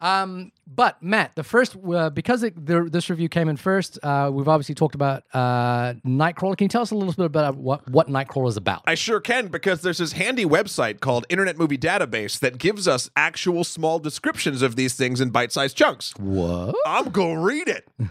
Um, 0.00 0.52
but 0.66 1.02
Matt, 1.02 1.34
the 1.34 1.44
first 1.44 1.76
uh, 1.92 2.08
because 2.08 2.42
it, 2.42 2.66
the, 2.66 2.88
this 2.90 3.10
review 3.10 3.28
came 3.28 3.48
in 3.48 3.58
first, 3.58 3.98
uh, 4.02 4.30
we've 4.32 4.48
obviously 4.48 4.74
talked 4.74 4.94
about 4.94 5.24
uh, 5.34 5.92
Nightcrawler. 6.06 6.56
Can 6.56 6.64
you 6.64 6.68
tell 6.68 6.80
us 6.80 6.92
a 6.92 6.94
little 6.94 7.12
bit 7.12 7.26
about 7.26 7.56
what 7.56 7.86
what 7.90 8.08
Nightcrawler 8.08 8.48
is 8.48 8.56
about? 8.56 8.82
I 8.86 8.94
sure 8.94 9.20
can 9.20 9.48
because 9.48 9.82
there's 9.82 9.98
this 9.98 10.12
handy 10.12 10.46
website 10.46 11.00
called 11.00 11.26
Internet 11.28 11.58
Movie 11.58 11.76
Database 11.78 12.38
that 12.40 12.56
gives 12.56 12.88
us 12.88 13.10
actual 13.16 13.64
small 13.64 13.98
descriptions 13.98 14.62
of 14.62 14.76
these 14.76 14.94
things 14.94 15.20
in 15.20 15.28
bite-sized 15.28 15.76
chunks. 15.76 16.14
what? 16.18 16.74
I'm 16.86 17.10
gonna 17.10 17.40
read 17.40 17.68
it. 17.68 17.86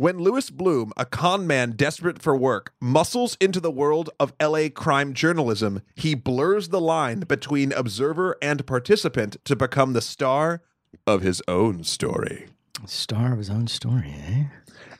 When 0.00 0.16
Louis 0.16 0.48
Bloom, 0.48 0.94
a 0.96 1.04
con 1.04 1.46
man 1.46 1.72
desperate 1.72 2.22
for 2.22 2.34
work, 2.34 2.72
muscles 2.80 3.36
into 3.38 3.60
the 3.60 3.70
world 3.70 4.08
of 4.18 4.32
LA 4.40 4.70
crime 4.74 5.12
journalism, 5.12 5.82
he 5.94 6.14
blurs 6.14 6.70
the 6.70 6.80
line 6.80 7.20
between 7.20 7.70
observer 7.74 8.34
and 8.40 8.66
participant 8.66 9.36
to 9.44 9.54
become 9.54 9.92
the 9.92 10.00
star 10.00 10.62
of 11.06 11.20
his 11.20 11.42
own 11.46 11.84
story. 11.84 12.46
Star 12.86 13.32
of 13.32 13.36
his 13.36 13.50
own 13.50 13.66
story, 13.66 14.14
eh? 14.26 14.44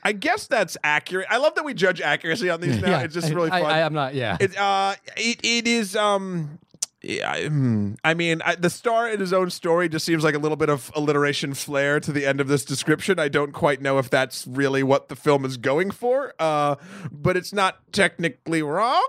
I 0.03 0.11
guess 0.11 0.45
that's 0.45 0.77
accurate. 0.83 1.25
I 1.31 1.37
love 1.37 1.55
that 1.55 1.65
we 1.65 1.73
judge 1.73 1.99
accuracy 1.99 2.51
on 2.51 2.61
these 2.61 2.79
now. 2.83 2.99
it's 2.99 3.15
just 3.15 3.33
really 3.33 3.49
I, 3.49 3.61
fun. 3.61 3.71
I, 3.71 3.79
am 3.79 3.93
not. 3.93 4.13
Yeah. 4.13 4.37
It 4.39 4.55
uh, 4.55 4.93
it, 5.17 5.39
it 5.43 5.65
is 5.65 5.95
um. 5.95 6.59
Yeah, 7.03 7.31
I- 7.31 7.47
hmm. 7.47 7.93
I 8.03 8.13
mean, 8.13 8.41
I, 8.45 8.55
the 8.55 8.69
star 8.69 9.09
in 9.09 9.19
his 9.19 9.33
own 9.33 9.49
story 9.49 9.89
just 9.89 10.05
seems 10.05 10.23
like 10.23 10.35
a 10.35 10.39
little 10.39 10.55
bit 10.55 10.69
of 10.69 10.91
alliteration 10.95 11.53
flair 11.55 11.99
to 11.99 12.11
the 12.11 12.25
end 12.27 12.39
of 12.39 12.47
this 12.47 12.63
description. 12.63 13.17
I 13.17 13.27
don't 13.27 13.53
quite 13.53 13.81
know 13.81 13.97
if 13.97 14.09
that's 14.09 14.45
really 14.45 14.83
what 14.83 15.09
the 15.09 15.15
film 15.15 15.43
is 15.43 15.57
going 15.57 15.89
for, 15.91 16.33
uh, 16.37 16.75
but 17.11 17.35
it's 17.35 17.53
not 17.53 17.79
technically 17.91 18.61
wrong. 18.61 19.07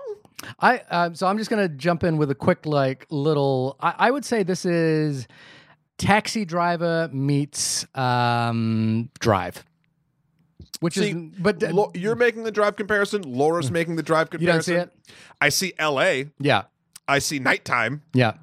I 0.59 0.79
um, 0.89 1.15
so 1.15 1.27
I'm 1.27 1.37
just 1.37 1.49
gonna 1.49 1.69
jump 1.69 2.03
in 2.03 2.17
with 2.17 2.29
a 2.31 2.35
quick 2.35 2.65
like 2.65 3.05
little. 3.09 3.77
I, 3.79 3.93
I 3.97 4.11
would 4.11 4.25
say 4.25 4.41
this 4.43 4.65
is 4.65 5.27
Taxi 5.99 6.43
Driver 6.45 7.09
meets 7.13 7.85
um, 7.95 9.09
Drive, 9.19 9.63
which 10.79 10.95
See, 10.95 11.11
is 11.11 11.15
but 11.39 11.61
Lo- 11.61 11.91
you're 11.93 12.15
making 12.15 12.43
the 12.43 12.51
drive 12.51 12.75
comparison. 12.75 13.21
Laura's 13.21 13.71
making 13.71 13.95
the 13.95 14.03
drive 14.03 14.29
Hmm. 14.31 14.41
You 14.41 14.47
don't 14.47 14.63
see 14.63 14.71
comparison. 14.73 14.99
I 15.39 15.49
see 15.49 15.73
L.A. 15.77 16.29
yeah 16.39 16.63
I 17.07 17.19
see 17.19 17.39
nighttime. 17.39 18.01
yeah. 18.13 18.33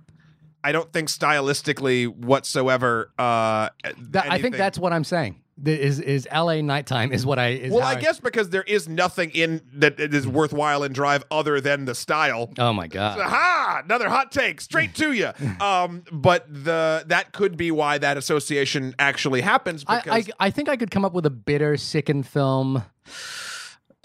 I 0.62 0.72
don't 0.72 0.92
think 0.92 1.08
stylistically 1.08 2.06
whatsoever. 2.06 3.10
Uh, 3.18 3.70
That, 4.10 4.30
I 4.30 4.42
think 4.42 4.56
that's 4.56 4.78
what 4.78 4.92
I'm 4.92 5.04
saying. 5.04 5.36
Is 5.64 6.00
is 6.00 6.26
L.A. 6.30 6.62
nighttime 6.62 7.12
is 7.12 7.24
what 7.26 7.38
I 7.38 7.48
is 7.48 7.70
Well, 7.72 7.82
how 7.82 7.88
I 7.88 7.94
guess 7.94 8.18
because 8.18 8.48
there 8.48 8.62
is 8.62 8.88
nothing 8.88 9.30
in 9.30 9.60
that 9.74 10.00
is 10.00 10.26
worthwhile 10.26 10.82
in 10.84 10.92
Drive 10.94 11.22
other 11.30 11.60
than 11.60 11.84
the 11.84 11.94
style. 11.94 12.50
Oh 12.58 12.72
my 12.72 12.88
god. 12.88 13.18
Aha! 13.18 13.82
Another 13.84 14.08
hot 14.08 14.32
take 14.32 14.60
straight 14.62 14.94
to 14.96 15.12
you. 15.12 15.30
Um, 15.60 16.02
but 16.12 16.46
the 16.52 17.04
that 17.08 17.32
could 17.32 17.56
be 17.58 17.70
why 17.70 17.98
that 17.98 18.16
association 18.16 18.94
actually 18.98 19.40
happens. 19.42 19.84
I, 19.86 20.00
Because 20.00 20.28
I 20.38 20.46
I 20.46 20.50
think 20.50 20.68
I 20.70 20.76
could 20.76 20.90
come 20.90 21.04
up 21.04 21.12
with 21.12 21.26
a 21.26 21.30
bitter 21.30 21.76
second 21.78 22.26
film. 22.26 22.82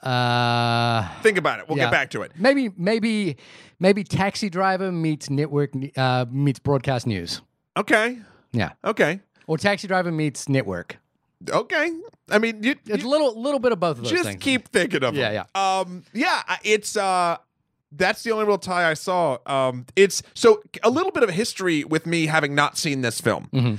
Uh, 0.05 1.07
think 1.21 1.37
about 1.37 1.59
it. 1.59 1.67
We'll 1.67 1.77
yeah. 1.77 1.85
get 1.85 1.91
back 1.91 2.09
to 2.11 2.21
it. 2.21 2.31
maybe 2.37 2.71
maybe 2.77 3.37
maybe 3.79 4.03
Taxi 4.03 4.49
Driver 4.49 4.91
meets 4.91 5.29
network 5.29 5.71
uh, 5.97 6.25
meets 6.29 6.59
broadcast 6.59 7.07
news. 7.07 7.41
Okay. 7.77 8.19
Yeah. 8.51 8.71
Okay. 8.83 9.19
Or 9.47 9.57
Taxi 9.57 9.87
Driver 9.87 10.11
meets 10.11 10.47
network. 10.47 10.97
Okay. 11.49 11.91
I 12.29 12.37
mean, 12.39 12.63
you, 12.63 12.75
It's 12.87 13.03
a 13.03 13.07
little 13.07 13.39
little 13.39 13.59
bit 13.59 13.71
of 13.71 13.79
both 13.79 13.97
of 13.97 14.03
those 14.03 14.11
just 14.11 14.23
things. 14.29 14.43
keep 14.43 14.69
thinking 14.69 15.03
of 15.03 15.15
Yeah, 15.15 15.31
them. 15.31 15.45
yeah. 15.55 15.79
Um, 15.79 16.03
yeah. 16.13 16.41
It's 16.63 16.95
uh. 16.95 17.37
That's 17.97 18.23
the 18.23 18.31
only 18.31 18.43
real 18.45 18.57
tie 18.57 18.89
I 18.89 18.93
saw. 18.93 19.37
Um, 19.45 19.85
it's 19.95 20.21
so 20.33 20.61
a 20.83 20.89
little 20.89 21.11
bit 21.11 21.23
of 21.23 21.29
history 21.29 21.85
with 21.85 22.05
me 22.05 22.25
having 22.25 22.53
not 22.53 22.77
seen 22.77 22.99
this 23.01 23.21
film. 23.21 23.47
Mm-hmm. 23.53 23.75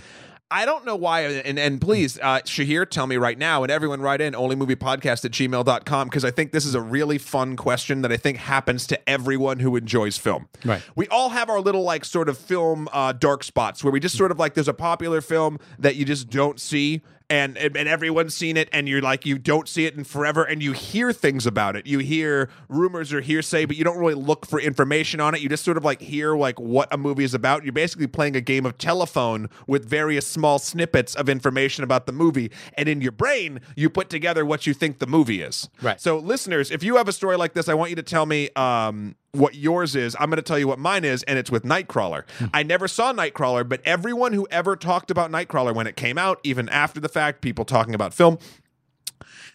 I 0.48 0.64
don't 0.64 0.85
know 0.85 0.94
why, 0.94 1.22
and, 1.22 1.59
and 1.59 1.80
please, 1.80 2.20
uh, 2.20 2.38
Shahir, 2.44 2.88
tell 2.88 3.09
me 3.09 3.16
right 3.16 3.37
now, 3.37 3.64
and 3.64 3.72
everyone 3.72 4.00
write 4.00 4.20
in 4.20 4.32
onlymoviepodcast 4.32 5.24
at 5.24 5.32
gmail.com 5.32 6.09
because 6.09 6.24
I 6.24 6.30
think 6.30 6.52
this 6.52 6.64
is 6.64 6.76
a 6.76 6.80
really 6.80 7.18
fun 7.18 7.56
question 7.56 8.02
that 8.02 8.12
I 8.12 8.16
think 8.16 8.38
happens 8.38 8.87
to 8.88 9.11
everyone 9.11 9.59
who 9.59 9.74
enjoys 9.74 10.18
film. 10.18 10.48
Right. 10.64 10.82
We 10.94 11.09
all 11.09 11.30
have 11.30 11.50
our 11.50 11.59
little, 11.59 11.82
like, 11.82 12.04
sort 12.04 12.28
of 12.28 12.38
film 12.38 12.88
uh, 12.92 13.12
dark 13.12 13.42
spots 13.42 13.82
where 13.82 13.92
we 13.92 13.98
just 13.98 14.16
sort 14.16 14.30
of 14.30 14.38
like 14.38 14.54
there's 14.54 14.68
a 14.68 14.74
popular 14.74 15.20
film 15.20 15.59
that 15.80 15.96
you 15.96 16.04
just 16.04 16.30
don't 16.30 16.61
see. 16.61 17.02
And, 17.29 17.57
and 17.57 17.77
everyone's 17.77 18.35
seen 18.35 18.57
it 18.57 18.69
and 18.73 18.89
you're 18.89 19.01
like 19.03 19.27
you 19.27 19.37
don't 19.39 19.69
see 19.69 19.85
it 19.87 19.95
in 19.95 20.05
forever 20.05 20.45
and 20.45 20.62
you 20.62 20.73
hear 20.73 21.12
things 21.12 21.47
about 21.47 21.75
it 21.75 21.87
you 21.87 21.99
hear 21.99 22.49
rumors 22.69 23.12
or 23.12 23.21
hearsay 23.21 23.65
but 23.65 23.77
you 23.77 23.83
don't 23.85 23.99
really 23.99 24.15
look 24.15 24.47
for 24.47 24.61
information 24.61 25.21
on 25.21 25.35
it 25.35 25.41
you 25.41 25.49
just 25.49 25.65
sort 25.65 25.77
of 25.77 25.85
like 25.85 26.01
hear 26.01 26.37
like 26.37 26.61
what 26.61 26.87
a 26.93 26.97
movie 26.97 27.25
is 27.25 27.35
about 27.35 27.65
you're 27.65 27.73
basically 27.73 28.07
playing 28.07 28.37
a 28.37 28.41
game 28.41 28.65
of 28.65 28.79
telephone 28.79 29.49
with 29.67 29.85
various 29.89 30.27
small 30.27 30.59
snippets 30.59 31.15
of 31.17 31.29
information 31.29 31.83
about 31.83 32.07
the 32.07 32.12
movie 32.12 32.51
and 32.75 32.89
in 32.89 33.01
your 33.01 33.12
brain 33.12 33.61
you 33.75 33.91
put 33.91 34.09
together 34.09 34.45
what 34.45 34.67
you 34.67 34.73
think 34.73 34.99
the 35.01 35.07
movie 35.07 35.43
is 35.43 35.69
Right. 35.83 36.01
so 36.01 36.19
listeners 36.19 36.71
if 36.71 36.85
you 36.85 36.97
have 36.97 37.09
a 37.09 37.12
story 37.12 37.37
like 37.37 37.55
this 37.55 37.69
i 37.69 37.75
want 37.75 37.91
you 37.91 37.97
to 37.97 38.03
tell 38.05 38.27
me 38.27 38.51
um 38.57 39.17
what 39.33 39.55
yours 39.55 39.95
is. 39.95 40.17
I'm 40.19 40.31
going 40.31 40.39
to 40.39 40.43
tell 40.43 40.59
you 40.59 40.67
what 40.67 40.79
mine 40.79 41.05
is, 41.05 41.23
and 41.25 41.39
it's 41.39 41.51
with 41.51 41.62
Nightcrawler. 41.62 42.23
I 42.55 42.62
never 42.62 42.89
saw 42.89 43.12
Nightcrawler, 43.12 43.69
but 43.69 43.83
everyone 43.85 44.33
who 44.33 44.49
ever 44.51 44.77
talked 44.77 45.11
about 45.11 45.31
Nightcrawler 45.31 45.75
when 45.75 45.87
it 45.87 45.95
came 45.95 46.17
out, 46.17 46.41
even 46.43 46.71
after 46.71 47.01
the 47.01 47.09
fact, 47.16 47.40
people 47.40 47.64
talking 47.64 47.94
about 47.94 48.12
film, 48.12 48.38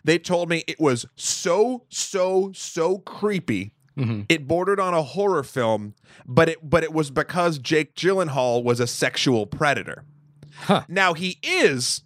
they 0.03 0.17
told 0.17 0.49
me 0.49 0.63
it 0.67 0.79
was 0.79 1.05
so, 1.15 1.83
so, 1.89 2.51
so 2.55 2.97
creepy. 2.97 3.73
Mm-hmm. 3.95 4.21
It 4.29 4.47
bordered 4.47 4.79
on 4.79 4.95
a 4.95 5.03
horror 5.03 5.43
film, 5.43 5.93
but 6.25 6.49
it 6.49 6.57
but 6.67 6.83
it 6.83 6.91
was 6.91 7.11
because 7.11 7.59
Jake 7.59 7.93
Gyllenhaal 7.93 8.63
was 8.63 8.79
a 8.79 8.87
sexual 8.87 9.45
predator. 9.45 10.05
Huh. 10.55 10.85
Now 10.87 11.13
he 11.13 11.37
is 11.43 12.01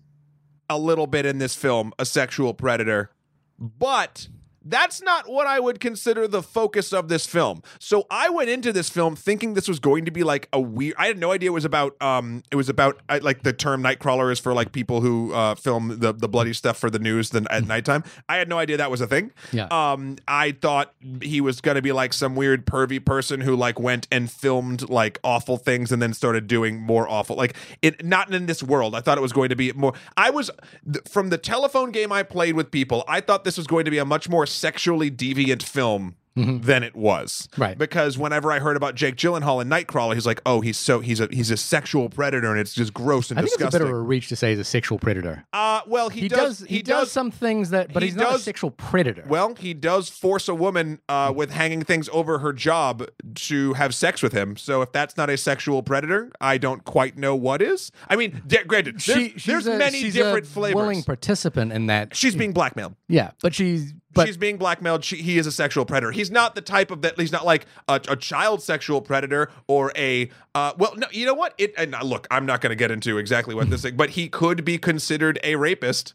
a 0.70 0.78
little 0.78 1.08
bit 1.08 1.26
in 1.26 1.38
this 1.38 1.56
film 1.56 1.94
a 1.98 2.06
sexual 2.06 2.54
predator, 2.54 3.12
but 3.60 4.28
that's 4.66 5.02
not 5.02 5.30
what 5.30 5.48
I 5.48 5.60
would 5.60 5.80
consider 5.80 6.28
the 6.28 6.42
focus 6.42 6.92
of 6.92 7.08
this 7.08 7.26
film. 7.26 7.62
So 7.80 8.06
I 8.10 8.30
went 8.30 8.50
into 8.50 8.74
this 8.74 8.90
film 8.90 9.16
thinking 9.16 9.54
this 9.54 9.68
was 9.68 9.80
going 9.80 10.06
to 10.06 10.12
be 10.12 10.24
like 10.24 10.50
a 10.52 10.60
weird. 10.60 10.96
I 10.98 11.08
had 11.08 11.18
no 11.18 11.32
idea 11.32 11.50
it 11.50 11.54
was 11.54 11.66
about. 11.66 12.02
Um, 12.02 12.44
it 12.52 12.56
was 12.56 12.68
about 12.68 13.00
I, 13.08 13.20
like 13.20 13.44
the 13.44 13.54
term 13.54 13.84
Nightcrawler 13.84 14.32
is 14.32 14.40
for 14.40 14.54
like 14.54 14.72
people 14.72 15.02
who 15.02 15.34
uh, 15.34 15.56
film 15.56 16.00
the 16.00 16.12
the 16.14 16.28
bloody 16.28 16.54
stuff 16.54 16.78
for 16.78 16.90
the 16.90 17.00
news 17.00 17.30
then 17.30 17.48
at 17.50 17.68
nighttime. 17.68 18.04
I 18.28 18.38
had 18.38 18.50
no 18.50 18.58
idea 18.58 18.78
that 18.78 18.90
was 18.90 19.02
a 19.02 19.08
thing. 19.08 19.32
Yeah. 19.52 19.68
Um, 19.68 20.18
I 20.28 20.52
thought 20.52 20.94
he 21.22 21.42
was 21.42 21.62
going 21.62 21.76
to 21.76 21.82
be 21.82 21.92
like 21.92 22.14
some 22.14 22.36
weird 22.36 22.66
pervy 22.66 23.04
person 23.04 23.42
who 23.42 23.56
like 23.56 23.80
went 23.80 24.08
and 24.12 24.32
filmed 24.32 24.90
like 24.90 25.20
awful 25.24 25.58
things 25.58 25.92
and 25.92 26.02
then 26.02 26.14
started 26.14 26.48
doing 26.48 26.80
more 26.80 27.08
awful 27.08 27.36
like 27.36 27.56
it 27.82 28.04
not 28.04 28.34
in 28.34 28.48
this 28.48 28.64
world. 28.64 28.96
I 28.96 29.02
thought 29.02 29.18
it 29.18 29.22
was 29.22 29.34
going 29.34 29.50
to 29.50 29.56
be 29.56 29.72
more 29.74 29.94
I 30.18 30.32
was 30.32 30.50
th- 30.92 31.06
from 31.08 31.30
the 31.30 31.38
telephone 31.38 31.92
game 31.92 32.12
I 32.12 32.24
played 32.24 32.56
with 32.56 32.72
people, 32.72 33.04
I 33.08 33.22
thought 33.22 33.44
this 33.44 33.58
was 33.58 33.68
going 33.68 33.86
to 33.86 33.92
be 33.92 33.98
a 34.00 34.06
much 34.06 34.28
more 34.30 34.46
sexually 34.56 35.12
deviant 35.12 35.64
film 35.64 36.16
than 36.38 36.84
it 36.84 36.98
was. 36.98 37.48
Right. 37.58 37.78
Because 37.78 38.18
whenever 38.18 38.52
I 38.52 38.60
heard 38.60 38.76
about 38.76 38.96
Jake 38.96 39.16
Gyllenhaal 39.16 39.62
in 39.62 39.70
Nightcrawler, 39.70 40.16
he's 40.16 40.26
like, 40.26 40.42
"Oh, 40.46 40.60
he's 40.60 40.76
so 40.76 41.00
he's 41.00 41.22
a 41.22 41.30
he's 41.32 41.50
a 41.50 41.56
sexual 41.56 42.10
predator 42.10 42.52
and 42.52 42.60
it's 42.60 42.74
just 42.74 42.94
gross 42.94 43.30
and 43.32 43.40
I 43.40 43.44
think 43.44 43.54
it's 43.54 43.56
a 43.56 43.66
disgusting." 43.68 43.88
bit 43.88 43.90
of 43.94 43.96
a 43.98 44.02
reach 44.02 44.28
to 44.28 44.36
say 44.36 44.50
he's 44.50 44.60
a 44.60 44.66
sexual 44.66 45.00
predator. 45.00 45.46
uh 45.54 45.80
well, 45.88 46.10
he, 46.10 46.20
He, 46.24 46.28
does, 46.28 46.60
does, 46.60 46.68
he, 46.68 46.82
does, 46.82 47.10
some 47.10 47.32
things 47.32 47.70
that, 47.70 47.94
but 47.94 48.04
he 48.04 48.10
he's 48.10 48.18
not 48.18 48.36
a 48.36 48.40
sexual 48.40 48.72
predator. 48.72 49.24
Well, 49.30 49.56
he 49.56 49.74
does 49.74 50.10
force 50.10 50.50
a 50.50 50.56
woman 50.56 51.00
uh, 51.08 51.32
with 51.34 51.52
hanging 51.52 51.84
things 51.84 52.10
over 52.12 52.40
her 52.40 52.52
job 52.52 53.08
to 53.36 53.72
have 53.76 53.96
sex 53.96 54.22
with 54.22 54.34
him. 54.34 54.58
So 54.58 54.82
if 54.82 54.92
that's 54.92 55.16
not 55.16 55.30
a 55.30 55.38
sexual 55.38 55.84
predator, 55.84 56.34
I 56.42 56.58
don't 56.58 56.84
quite 56.84 57.18
know 57.18 57.34
what 57.34 57.62
is. 57.62 57.94
I 58.10 58.18
mean, 58.18 58.42
d- 58.46 58.58
granted, 58.68 59.00
there's, 59.00 59.32
she, 59.32 59.50
there's 59.50 59.68
a, 59.68 59.78
many 59.78 60.02
she's 60.02 60.16
different 60.16 60.48
a 60.48 60.50
flavors. 60.50 60.76
willing 60.76 61.04
participant 61.04 61.72
in 61.72 61.86
that. 61.86 62.14
She's 62.14 62.36
being 62.36 62.52
blackmailed. 62.52 62.96
Yeah, 63.08 63.32
but 63.42 63.56
she's 63.56 63.94
but 64.16 64.26
She's 64.26 64.38
being 64.38 64.58
blackmailed. 64.58 65.04
She, 65.04 65.18
he 65.18 65.38
is 65.38 65.46
a 65.46 65.52
sexual 65.52 65.86
predator. 65.86 66.12
He's 66.12 66.32
not 66.32 66.56
the 66.56 66.62
type 66.62 66.90
of 66.90 67.02
that. 67.04 67.20
He's 67.20 67.32
not 67.32 67.46
like 67.46 67.68
a, 67.88 68.02
a 68.08 68.16
child 68.16 68.64
sexual 68.64 69.02
predator 69.02 69.52
or 69.68 69.92
a. 69.96 70.32
Uh, 70.56 70.74
well, 70.78 70.96
no, 70.96 71.06
you 71.12 71.26
know 71.26 71.34
what? 71.36 71.54
It 71.58 71.74
and 71.78 71.94
uh, 71.94 72.02
look, 72.02 72.26
I'm 72.32 72.46
not 72.48 72.62
going 72.62 72.72
to 72.72 72.76
get 72.76 72.90
into 72.90 73.18
exactly 73.20 73.54
what 73.54 73.70
this 73.70 73.84
thing, 73.84 73.96
but 73.96 74.12
he 74.12 74.28
could 74.30 74.66
be 74.66 74.78
considered 74.78 75.38
a 75.44 75.56
rapist. 75.58 76.14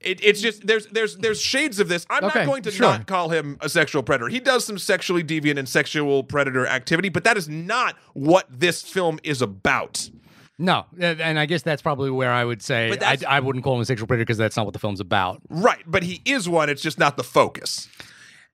It, 0.00 0.24
it's 0.24 0.40
just 0.40 0.66
there's 0.66 0.86
there's 0.86 1.16
there's 1.16 1.40
shades 1.40 1.78
of 1.80 1.88
this. 1.88 2.06
I'm 2.08 2.24
Okay, 2.24 2.40
not 2.40 2.46
going 2.46 2.62
to 2.62 2.70
sure. 2.70 2.86
not 2.86 3.06
call 3.06 3.28
him 3.30 3.58
a 3.60 3.68
sexual 3.68 4.02
predator. 4.02 4.28
He 4.28 4.40
does 4.40 4.64
some 4.64 4.78
sexually 4.78 5.22
deviant 5.24 5.58
and 5.58 5.68
sexual 5.68 6.22
predator 6.22 6.66
activity, 6.66 7.08
but 7.08 7.24
that 7.24 7.36
is 7.36 7.48
not 7.48 7.96
what 8.14 8.46
this 8.48 8.82
film 8.82 9.18
is 9.24 9.42
about. 9.42 10.08
No, 10.58 10.86
and 10.98 11.38
I 11.38 11.46
guess 11.46 11.62
that's 11.62 11.82
probably 11.82 12.10
where 12.10 12.32
I 12.32 12.44
would 12.44 12.62
say 12.62 12.96
I, 13.00 13.16
I 13.28 13.40
wouldn't 13.40 13.64
call 13.64 13.76
him 13.76 13.80
a 13.80 13.84
sexual 13.84 14.06
predator 14.06 14.24
because 14.24 14.38
that's 14.38 14.56
not 14.56 14.66
what 14.66 14.72
the 14.72 14.80
film's 14.80 15.00
about. 15.00 15.40
Right, 15.48 15.82
but 15.86 16.02
he 16.02 16.20
is 16.24 16.48
one. 16.48 16.68
It's 16.68 16.82
just 16.82 16.98
not 16.98 17.16
the 17.16 17.24
focus. 17.24 17.88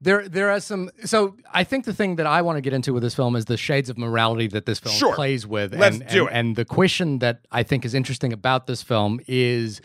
There, 0.00 0.28
there 0.28 0.50
are 0.50 0.60
some. 0.60 0.90
So 1.04 1.36
I 1.52 1.64
think 1.64 1.86
the 1.86 1.94
thing 1.94 2.16
that 2.16 2.26
I 2.26 2.42
want 2.42 2.56
to 2.58 2.60
get 2.60 2.74
into 2.74 2.92
with 2.92 3.02
this 3.02 3.14
film 3.14 3.36
is 3.36 3.46
the 3.46 3.56
shades 3.56 3.88
of 3.88 3.96
morality 3.96 4.48
that 4.48 4.66
this 4.66 4.78
film 4.78 4.94
Sure. 4.94 5.14
plays 5.14 5.46
with. 5.46 5.74
Let's 5.74 5.98
and, 5.98 6.08
do 6.08 6.26
and, 6.26 6.36
it. 6.36 6.38
And 6.38 6.56
the 6.56 6.66
question 6.66 7.20
that 7.20 7.40
I 7.50 7.62
think 7.62 7.86
is 7.86 7.94
interesting 7.94 8.32
about 8.32 8.66
this 8.66 8.82
film 8.82 9.20
is 9.26 9.80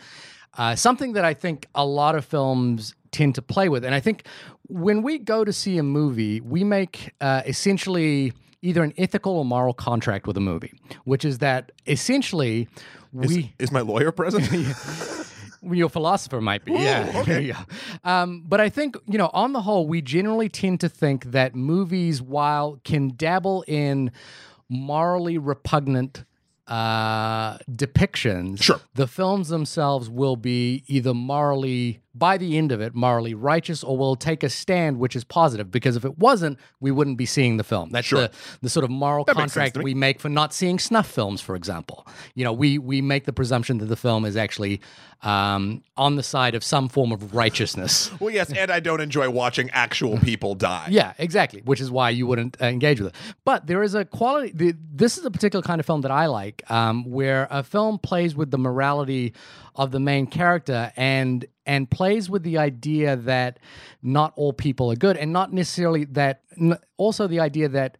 uh, 0.58 0.74
something 0.74 1.14
that 1.14 1.24
I 1.24 1.32
think 1.32 1.68
a 1.74 1.86
lot 1.86 2.16
of 2.16 2.26
films 2.26 2.94
tend 3.12 3.34
to 3.36 3.42
play 3.42 3.70
with. 3.70 3.82
And 3.82 3.94
I 3.94 4.00
think 4.00 4.26
when 4.68 5.02
we 5.02 5.18
go 5.18 5.42
to 5.42 5.52
see 5.52 5.78
a 5.78 5.82
movie, 5.82 6.40
we 6.42 6.64
make 6.64 7.14
uh, 7.22 7.42
essentially 7.46 8.34
either 8.62 8.82
an 8.82 8.92
ethical 8.98 9.36
or 9.38 9.44
moral 9.44 9.72
contract 9.74 10.26
with 10.26 10.36
a 10.36 10.40
movie, 10.40 10.72
which 11.04 11.24
is 11.24 11.38
that 11.38 11.72
essentially 11.86 12.68
we 13.12 13.54
Is 13.58 13.72
my 13.72 13.80
lawyer 13.80 14.12
present? 14.12 14.48
your 15.62 15.88
philosopher 15.90 16.40
might 16.40 16.64
be. 16.64 16.72
yeah. 16.72 17.22
There 17.22 17.40
you 17.40 17.52
go. 17.54 17.58
Um, 18.04 18.44
but 18.46 18.60
I 18.60 18.68
think, 18.70 18.96
you 19.06 19.18
know, 19.18 19.30
on 19.34 19.52
the 19.52 19.60
whole, 19.62 19.86
we 19.86 20.00
generally 20.00 20.48
tend 20.48 20.80
to 20.80 20.88
think 20.88 21.24
that 21.32 21.54
movies, 21.54 22.22
while 22.22 22.80
can 22.84 23.12
dabble 23.16 23.64
in 23.68 24.10
morally 24.68 25.36
repugnant 25.38 26.24
uh, 26.66 27.58
depictions, 27.70 28.62
Sure. 28.62 28.80
the 28.94 29.06
films 29.08 29.48
themselves 29.48 30.08
will 30.08 30.36
be 30.36 30.84
either 30.86 31.12
morally, 31.12 32.00
by 32.14 32.36
the 32.36 32.58
end 32.58 32.72
of 32.72 32.80
it, 32.80 32.94
morally 32.94 33.34
righteous, 33.34 33.84
or 33.84 33.96
will 33.96 34.16
take 34.16 34.42
a 34.42 34.48
stand 34.50 34.98
which 34.98 35.14
is 35.14 35.24
positive. 35.24 35.70
Because 35.70 35.96
if 35.96 36.04
it 36.04 36.18
wasn't, 36.18 36.58
we 36.80 36.90
wouldn't 36.90 37.18
be 37.18 37.26
seeing 37.26 37.56
the 37.56 37.64
film. 37.64 37.90
That's 37.90 38.06
Sure. 38.06 38.22
the 38.22 38.30
the 38.62 38.70
sort 38.70 38.84
of 38.84 38.90
moral 38.90 39.24
That 39.24 39.36
contract 39.36 39.76
we 39.78 39.94
make 39.94 40.18
for 40.20 40.28
not 40.28 40.52
seeing 40.52 40.78
snuff 40.78 41.06
films, 41.08 41.40
for 41.40 41.54
example. 41.54 42.06
You 42.34 42.44
know, 42.44 42.52
we 42.52 42.78
we 42.78 43.00
make 43.00 43.24
the 43.26 43.32
presumption 43.32 43.78
that 43.78 43.86
the 43.86 43.96
film 43.96 44.24
is 44.24 44.36
actually 44.36 44.80
um, 45.22 45.82
on 45.96 46.16
the 46.16 46.22
side 46.22 46.54
of 46.54 46.64
some 46.64 46.88
form 46.88 47.12
of 47.12 47.34
righteousness. 47.34 48.10
well, 48.20 48.30
yes, 48.32 48.52
and 48.52 48.70
I 48.70 48.80
don't 48.80 49.00
enjoy 49.00 49.28
watching 49.30 49.70
actual 49.70 50.18
people 50.30 50.54
die. 50.54 50.88
Yeah, 50.90 51.12
exactly. 51.18 51.60
Which 51.64 51.80
is 51.80 51.90
why 51.90 52.10
you 52.10 52.26
wouldn't 52.26 52.56
uh, 52.60 52.66
engage 52.66 53.00
with 53.00 53.14
it. 53.14 53.14
But 53.44 53.66
there 53.66 53.82
is 53.82 53.94
a 53.94 54.04
quality. 54.04 54.52
The, 54.54 54.74
this 54.92 55.18
is 55.18 55.24
a 55.24 55.30
particular 55.30 55.62
kind 55.62 55.78
of 55.78 55.86
film 55.86 56.00
that 56.02 56.10
I 56.10 56.26
like, 56.26 56.68
um, 56.70 57.04
where 57.04 57.46
a 57.50 57.62
film 57.62 57.98
plays 57.98 58.34
with 58.34 58.50
the 58.50 58.58
morality 58.58 59.34
of 59.80 59.92
the 59.92 59.98
main 59.98 60.26
character 60.26 60.92
and 60.94 61.46
and 61.64 61.90
plays 61.90 62.28
with 62.28 62.42
the 62.42 62.58
idea 62.58 63.16
that 63.16 63.58
not 64.02 64.34
all 64.36 64.52
people 64.52 64.92
are 64.92 64.96
good, 64.96 65.16
and 65.16 65.32
not 65.32 65.54
necessarily 65.54 66.04
that. 66.04 66.42
Also, 66.98 67.26
the 67.26 67.40
idea 67.40 67.66
that 67.66 67.96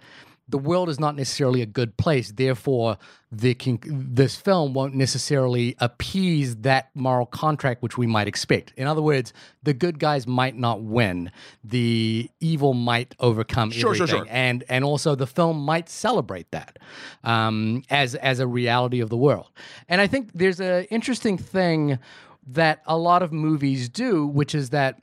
the 0.51 0.59
world 0.59 0.89
is 0.89 0.99
not 0.99 1.17
necessarily 1.17 1.63
a 1.63 1.67
good 1.67 1.97
place. 1.97 2.33
Therefore, 2.33 2.99
this 3.33 4.37
film 4.37 4.75
won't 4.75 4.95
necessarily 4.95 5.77
appease 5.79 6.57
that 6.57 6.91
moral 6.95 7.27
contract 7.27 7.83
which 7.83 7.97
we 7.97 8.07
might 8.07 8.27
expect. 8.27 8.73
In 8.77 8.87
other 8.87 9.03
words, 9.03 9.33
the 9.63 9.73
good 9.73 9.99
guys 9.99 10.27
might 10.27 10.57
not 10.57 10.83
win. 10.83 11.31
The 11.63 12.29
evil 12.41 12.75
might 12.75 13.15
overcome 13.21 13.71
Sure, 13.71 13.95
sure, 13.95 14.05
everything, 14.05 14.25
sure. 14.25 14.33
and 14.35 14.65
and 14.69 14.85
also 14.85 15.15
the 15.15 15.27
film 15.27 15.61
might 15.61 15.89
celebrate 15.89 16.51
that 16.51 16.79
um, 17.25 17.83
as 17.91 18.15
as 18.17 18.41
a 18.41 18.47
reality 18.47 19.01
of 19.01 19.11
the 19.11 19.17
world. 19.17 19.51
And 19.89 20.01
I 20.01 20.07
think 20.07 20.31
there's 20.35 20.61
an 20.61 20.85
interesting 20.85 21.39
thing 21.39 21.99
that 22.47 22.83
a 22.87 22.97
lot 22.97 23.23
of 23.23 23.33
movies 23.33 23.89
do, 23.89 24.27
which 24.27 24.55
is 24.55 24.71
that 24.71 25.01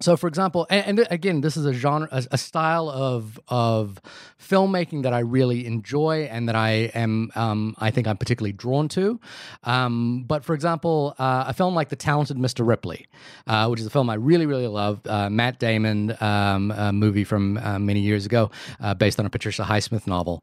so, 0.00 0.16
for 0.16 0.26
example, 0.28 0.66
and, 0.70 0.98
and 0.98 1.08
again, 1.10 1.40
this 1.40 1.56
is 1.56 1.66
a 1.66 1.72
genre, 1.72 2.08
a, 2.10 2.24
a 2.32 2.38
style 2.38 2.88
of 2.88 3.38
of 3.48 4.00
filmmaking 4.40 5.02
that 5.02 5.12
I 5.12 5.20
really 5.20 5.66
enjoy 5.66 6.28
and 6.30 6.48
that 6.48 6.56
I 6.56 6.90
am, 6.94 7.30
um, 7.34 7.74
I 7.78 7.90
think, 7.90 8.06
I'm 8.06 8.16
particularly 8.16 8.52
drawn 8.52 8.88
to. 8.90 9.20
Um, 9.64 10.24
but 10.26 10.44
for 10.44 10.54
example, 10.54 11.14
uh, 11.18 11.44
a 11.48 11.52
film 11.52 11.74
like 11.74 11.90
The 11.90 11.96
Talented 11.96 12.36
Mr. 12.36 12.66
Ripley, 12.66 13.06
uh, 13.46 13.68
which 13.68 13.80
is 13.80 13.86
a 13.86 13.90
film 13.90 14.08
I 14.08 14.14
really, 14.14 14.46
really 14.46 14.66
love, 14.66 15.00
uh, 15.06 15.28
Matt 15.28 15.58
Damon 15.58 16.16
um, 16.20 16.68
movie 16.98 17.24
from 17.24 17.58
uh, 17.58 17.78
many 17.78 18.00
years 18.00 18.26
ago, 18.26 18.50
uh, 18.80 18.94
based 18.94 19.20
on 19.20 19.26
a 19.26 19.30
Patricia 19.30 19.62
Highsmith 19.62 20.06
novel. 20.06 20.42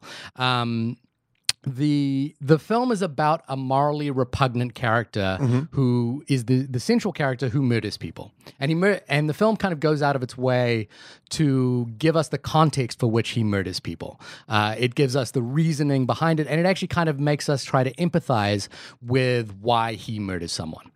The 1.75 2.36
the 2.41 2.58
film 2.60 2.91
is 2.91 3.01
about 3.01 3.43
a 3.47 3.58
morally 3.58 4.10
repugnant 4.12 4.73
character 4.73 5.38
who 5.71 6.23
is 6.27 6.45
the 6.45 6.63
the 6.65 6.80
central 6.80 7.12
character 7.12 7.49
who 7.49 7.62
murders 7.62 7.97
people. 7.97 8.32
And 8.60 8.71
he 8.71 8.75
mur- 8.75 9.01
and 9.10 9.30
the 9.30 9.34
film 9.34 9.58
kind 9.58 9.73
of 9.73 9.80
goes 9.80 10.01
out 10.01 10.15
of 10.15 10.23
its 10.23 10.38
way 10.38 10.88
to 11.32 11.86
give 11.97 12.15
us 12.15 12.30
the 12.30 12.38
context 12.38 12.99
for 12.99 13.08
which 13.08 13.30
he 13.30 13.43
murders 13.43 13.80
people. 13.80 14.19
Uh, 14.47 14.75
it 14.77 14.95
gives 14.95 15.15
us 15.15 15.32
the 15.32 15.41
reasoning 15.41 16.06
behind 16.06 16.39
it 16.39 16.47
and 16.47 16.60
it 16.60 16.65
actually 16.65 16.88
kind 16.88 17.10
of 17.10 17.19
makes 17.19 17.49
us 17.49 17.63
try 17.63 17.84
to 17.84 17.93
empathize 17.95 18.69
with 19.01 19.51
why 19.62 19.93
he 19.93 20.19
murders 20.19 20.51
someone. 20.51 20.91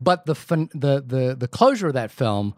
But 0.00 0.26
the 0.26 0.34
fun- 0.34 0.70
the 0.74 1.02
the 1.06 1.36
the 1.38 1.48
closure 1.48 1.86
of 1.86 1.94
that 1.94 2.10
film 2.10 2.54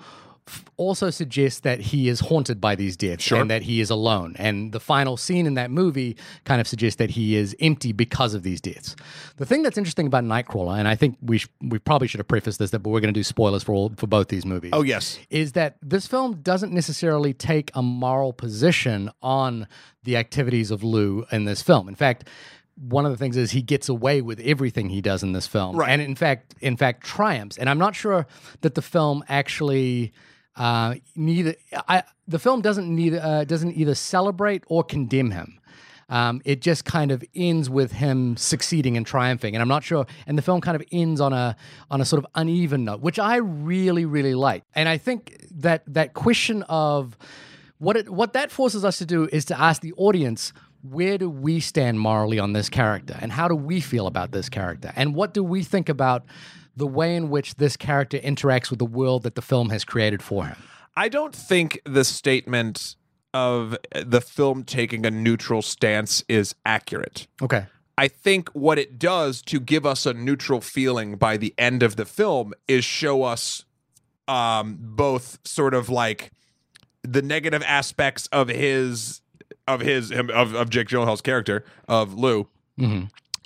also 0.76 1.10
suggests 1.10 1.60
that 1.60 1.80
he 1.80 2.08
is 2.08 2.20
haunted 2.20 2.60
by 2.60 2.74
these 2.74 2.96
deaths 2.96 3.30
and 3.32 3.50
that 3.50 3.62
he 3.62 3.80
is 3.80 3.90
alone. 3.90 4.34
And 4.38 4.72
the 4.72 4.80
final 4.80 5.16
scene 5.16 5.46
in 5.46 5.54
that 5.54 5.70
movie 5.70 6.16
kind 6.44 6.60
of 6.60 6.68
suggests 6.68 6.96
that 6.98 7.10
he 7.10 7.36
is 7.36 7.54
empty 7.60 7.92
because 7.92 8.34
of 8.34 8.42
these 8.42 8.60
deaths. 8.60 8.94
The 9.36 9.46
thing 9.46 9.62
that's 9.62 9.78
interesting 9.78 10.06
about 10.06 10.24
Nightcrawler, 10.24 10.78
and 10.78 10.86
I 10.88 10.94
think 10.94 11.16
we 11.22 11.38
sh- 11.38 11.48
we 11.62 11.78
probably 11.78 12.08
should 12.08 12.20
have 12.20 12.28
prefaced 12.28 12.58
this, 12.58 12.70
that 12.70 12.80
but 12.80 12.90
we're 12.90 13.00
going 13.00 13.12
to 13.14 13.18
do 13.18 13.24
spoilers 13.24 13.62
for 13.62 13.72
all 13.72 13.92
for 13.96 14.06
both 14.06 14.28
these 14.28 14.44
movies. 14.46 14.70
Oh, 14.72 14.82
yes. 14.82 15.18
is 15.30 15.52
that 15.52 15.76
this 15.82 16.06
film 16.06 16.36
doesn't 16.42 16.72
necessarily 16.72 17.32
take 17.34 17.70
a 17.74 17.82
moral 17.82 18.32
position 18.32 19.10
on 19.22 19.66
the 20.04 20.16
activities 20.16 20.70
of 20.70 20.82
Lou 20.84 21.26
in 21.32 21.44
this 21.44 21.62
film. 21.62 21.88
In 21.88 21.94
fact. 21.94 22.24
One 22.80 23.04
of 23.04 23.10
the 23.10 23.18
things 23.18 23.36
is 23.36 23.50
he 23.50 23.60
gets 23.60 23.88
away 23.88 24.20
with 24.22 24.38
everything 24.38 24.88
he 24.88 25.00
does 25.00 25.24
in 25.24 25.32
this 25.32 25.48
film, 25.48 25.74
Right. 25.74 25.90
and 25.90 26.00
in 26.00 26.14
fact, 26.14 26.54
in 26.60 26.76
fact, 26.76 27.02
triumphs. 27.02 27.58
And 27.58 27.68
I'm 27.68 27.78
not 27.78 27.96
sure 27.96 28.24
that 28.60 28.76
the 28.76 28.82
film 28.82 29.24
actually 29.28 30.12
uh, 30.58 30.96
neither. 31.14 31.54
I, 31.88 32.02
the 32.26 32.38
film 32.38 32.60
doesn't 32.60 32.94
neither 32.94 33.20
uh, 33.22 33.44
doesn't 33.44 33.72
either 33.72 33.94
celebrate 33.94 34.64
or 34.66 34.84
condemn 34.84 35.30
him. 35.30 35.60
Um, 36.10 36.40
it 36.44 36.62
just 36.62 36.84
kind 36.84 37.10
of 37.10 37.22
ends 37.34 37.68
with 37.68 37.92
him 37.92 38.36
succeeding 38.36 38.96
and 38.96 39.06
triumphing, 39.06 39.54
and 39.54 39.62
I'm 39.62 39.68
not 39.68 39.84
sure. 39.84 40.06
And 40.26 40.36
the 40.36 40.42
film 40.42 40.60
kind 40.60 40.74
of 40.74 40.82
ends 40.90 41.20
on 41.20 41.32
a 41.32 41.56
on 41.90 42.00
a 42.00 42.04
sort 42.04 42.24
of 42.24 42.26
uneven 42.34 42.84
note, 42.84 43.00
which 43.00 43.18
I 43.18 43.36
really 43.36 44.04
really 44.04 44.34
like. 44.34 44.64
And 44.74 44.88
I 44.88 44.98
think 44.98 45.46
that 45.50 45.82
that 45.86 46.14
question 46.14 46.64
of 46.64 47.16
what 47.78 47.96
it 47.96 48.10
what 48.10 48.32
that 48.32 48.50
forces 48.50 48.84
us 48.84 48.98
to 48.98 49.06
do 49.06 49.28
is 49.32 49.44
to 49.46 49.60
ask 49.60 49.80
the 49.80 49.92
audience 49.94 50.52
where 50.82 51.18
do 51.18 51.28
we 51.28 51.60
stand 51.60 52.00
morally 52.00 52.38
on 52.38 52.52
this 52.52 52.68
character 52.68 53.16
and 53.20 53.32
how 53.32 53.48
do 53.48 53.54
we 53.54 53.80
feel 53.80 54.06
about 54.06 54.30
this 54.30 54.48
character 54.48 54.92
and 54.94 55.14
what 55.14 55.34
do 55.34 55.42
we 55.42 55.62
think 55.62 55.88
about 55.88 56.24
the 56.78 56.86
way 56.86 57.14
in 57.14 57.28
which 57.28 57.56
this 57.56 57.76
character 57.76 58.18
interacts 58.18 58.70
with 58.70 58.78
the 58.78 58.86
world 58.86 59.22
that 59.22 59.34
the 59.34 59.42
film 59.42 59.70
has 59.70 59.84
created 59.84 60.22
for 60.22 60.46
him 60.46 60.56
I 60.96 61.08
don't 61.08 61.34
think 61.34 61.80
the 61.84 62.04
statement 62.04 62.96
of 63.34 63.76
the 63.94 64.20
film 64.20 64.64
taking 64.64 65.06
a 65.06 65.10
neutral 65.10 65.62
stance 65.62 66.24
is 66.28 66.54
accurate. 66.64 67.26
okay 67.42 67.66
I 67.98 68.06
think 68.06 68.48
what 68.50 68.78
it 68.78 68.96
does 68.98 69.42
to 69.42 69.58
give 69.58 69.84
us 69.84 70.06
a 70.06 70.14
neutral 70.14 70.60
feeling 70.60 71.16
by 71.16 71.36
the 71.36 71.52
end 71.58 71.82
of 71.82 71.96
the 71.96 72.04
film 72.04 72.54
is 72.68 72.84
show 72.84 73.24
us 73.24 73.64
um, 74.28 74.76
both 74.80 75.40
sort 75.44 75.74
of 75.74 75.88
like 75.88 76.30
the 77.02 77.22
negative 77.22 77.62
aspects 77.66 78.28
of 78.28 78.46
his 78.48 79.20
of 79.66 79.80
his 79.80 80.12
of 80.12 80.30
of 80.30 80.70
Jake 80.70 80.86
Gyllenhaal's 80.88 81.20
character 81.22 81.64
of 81.88 82.14
Lou. 82.14 82.46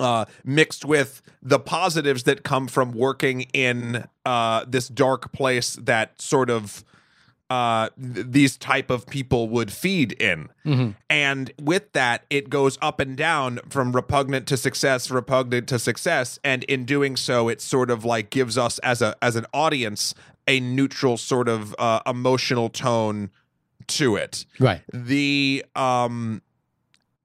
Uh, 0.02 0.24
mixed 0.44 0.84
with 0.84 1.22
the 1.40 1.60
positives 1.60 2.24
that 2.24 2.42
come 2.42 2.66
from 2.66 2.90
working 2.90 3.42
in 3.52 4.04
uh, 4.26 4.64
this 4.66 4.88
dark 4.88 5.30
place 5.30 5.74
that 5.76 6.20
sort 6.20 6.50
of 6.50 6.84
uh, 7.50 7.88
th- 8.00 8.26
these 8.30 8.56
type 8.56 8.90
of 8.90 9.06
people 9.06 9.48
would 9.48 9.70
feed 9.70 10.12
in. 10.12 10.48
And 11.10 11.52
with 11.60 11.92
that, 11.92 12.24
it 12.30 12.48
goes 12.48 12.78
up 12.80 12.98
and 12.98 13.14
down 13.16 13.60
from 13.68 13.92
repugnant 13.92 14.46
to 14.48 14.56
success, 14.56 15.10
repugnant 15.10 15.68
to 15.68 15.78
success, 15.78 16.38
and 16.42 16.64
in 16.64 16.86
doing 16.86 17.14
so, 17.14 17.48
it 17.48 17.60
sort 17.60 17.90
of 17.90 18.04
like 18.06 18.30
gives 18.30 18.56
us 18.56 18.78
as 18.78 19.02
a 19.02 19.14
as 19.20 19.36
an 19.36 19.44
audience 19.52 20.14
a 20.48 20.60
neutral 20.60 21.18
sort 21.18 21.48
of 21.48 21.76
uh, 21.78 22.00
emotional 22.06 22.70
tone 22.70 23.30
to 23.86 24.16
it. 24.16 24.46
right 24.58 24.80
The 24.92 25.64
um, 25.76 26.40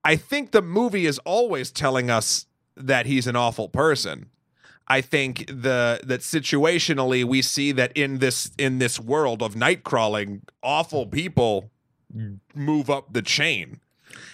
I 0.03 0.17
think 0.17 0.51
the 0.51 0.61
movie 0.61 1.05
is 1.05 1.19
always 1.19 1.71
telling 1.71 2.09
us 2.09 2.46
that 2.77 3.05
he's 3.05 3.27
an 3.27 3.35
awful 3.35 3.69
person. 3.69 4.29
I 4.87 5.01
think 5.01 5.47
the 5.47 5.99
that 6.03 6.21
situationally 6.21 7.25
we 7.25 7.41
see 7.41 7.71
that 7.73 7.91
in 7.95 8.19
this 8.19 8.51
in 8.57 8.79
this 8.79 8.99
world 8.99 9.41
of 9.41 9.55
night 9.55 9.83
crawling, 9.83 10.43
awful 10.63 11.05
people 11.05 11.71
move 12.55 12.89
up 12.89 13.11
the 13.11 13.21
chain. 13.21 13.81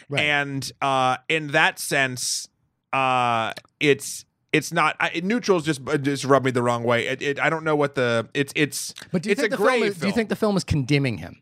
Right. 0.10 0.22
And 0.22 0.72
uh 0.82 1.18
in 1.28 1.48
that 1.48 1.80
sense, 1.80 2.48
uh 2.92 3.54
it's 3.80 4.26
it's 4.52 4.72
not 4.72 4.96
I, 5.00 5.22
neutrals 5.24 5.66
just 5.66 5.82
just 6.02 6.24
rub 6.24 6.46
me 6.46 6.52
the 6.52 6.62
wrong 6.62 6.84
way. 6.84 7.08
It, 7.08 7.22
it 7.22 7.40
I 7.40 7.50
don't 7.50 7.64
know 7.64 7.76
what 7.76 7.96
the 7.96 8.30
it's 8.36 8.54
it's 8.56 8.94
but 9.12 9.24
do 9.24 9.30
you 9.30 9.32
it's 9.32 9.42
think 9.42 9.54
a 9.54 9.58
the 9.58 9.64
gray 9.64 9.80
film 9.80 9.90
is, 9.90 9.98
do 9.98 10.08
you 10.08 10.14
think 10.14 10.30
the 10.30 10.36
film 10.36 10.56
is 10.56 10.64
condemning 10.64 11.18
him 11.18 11.42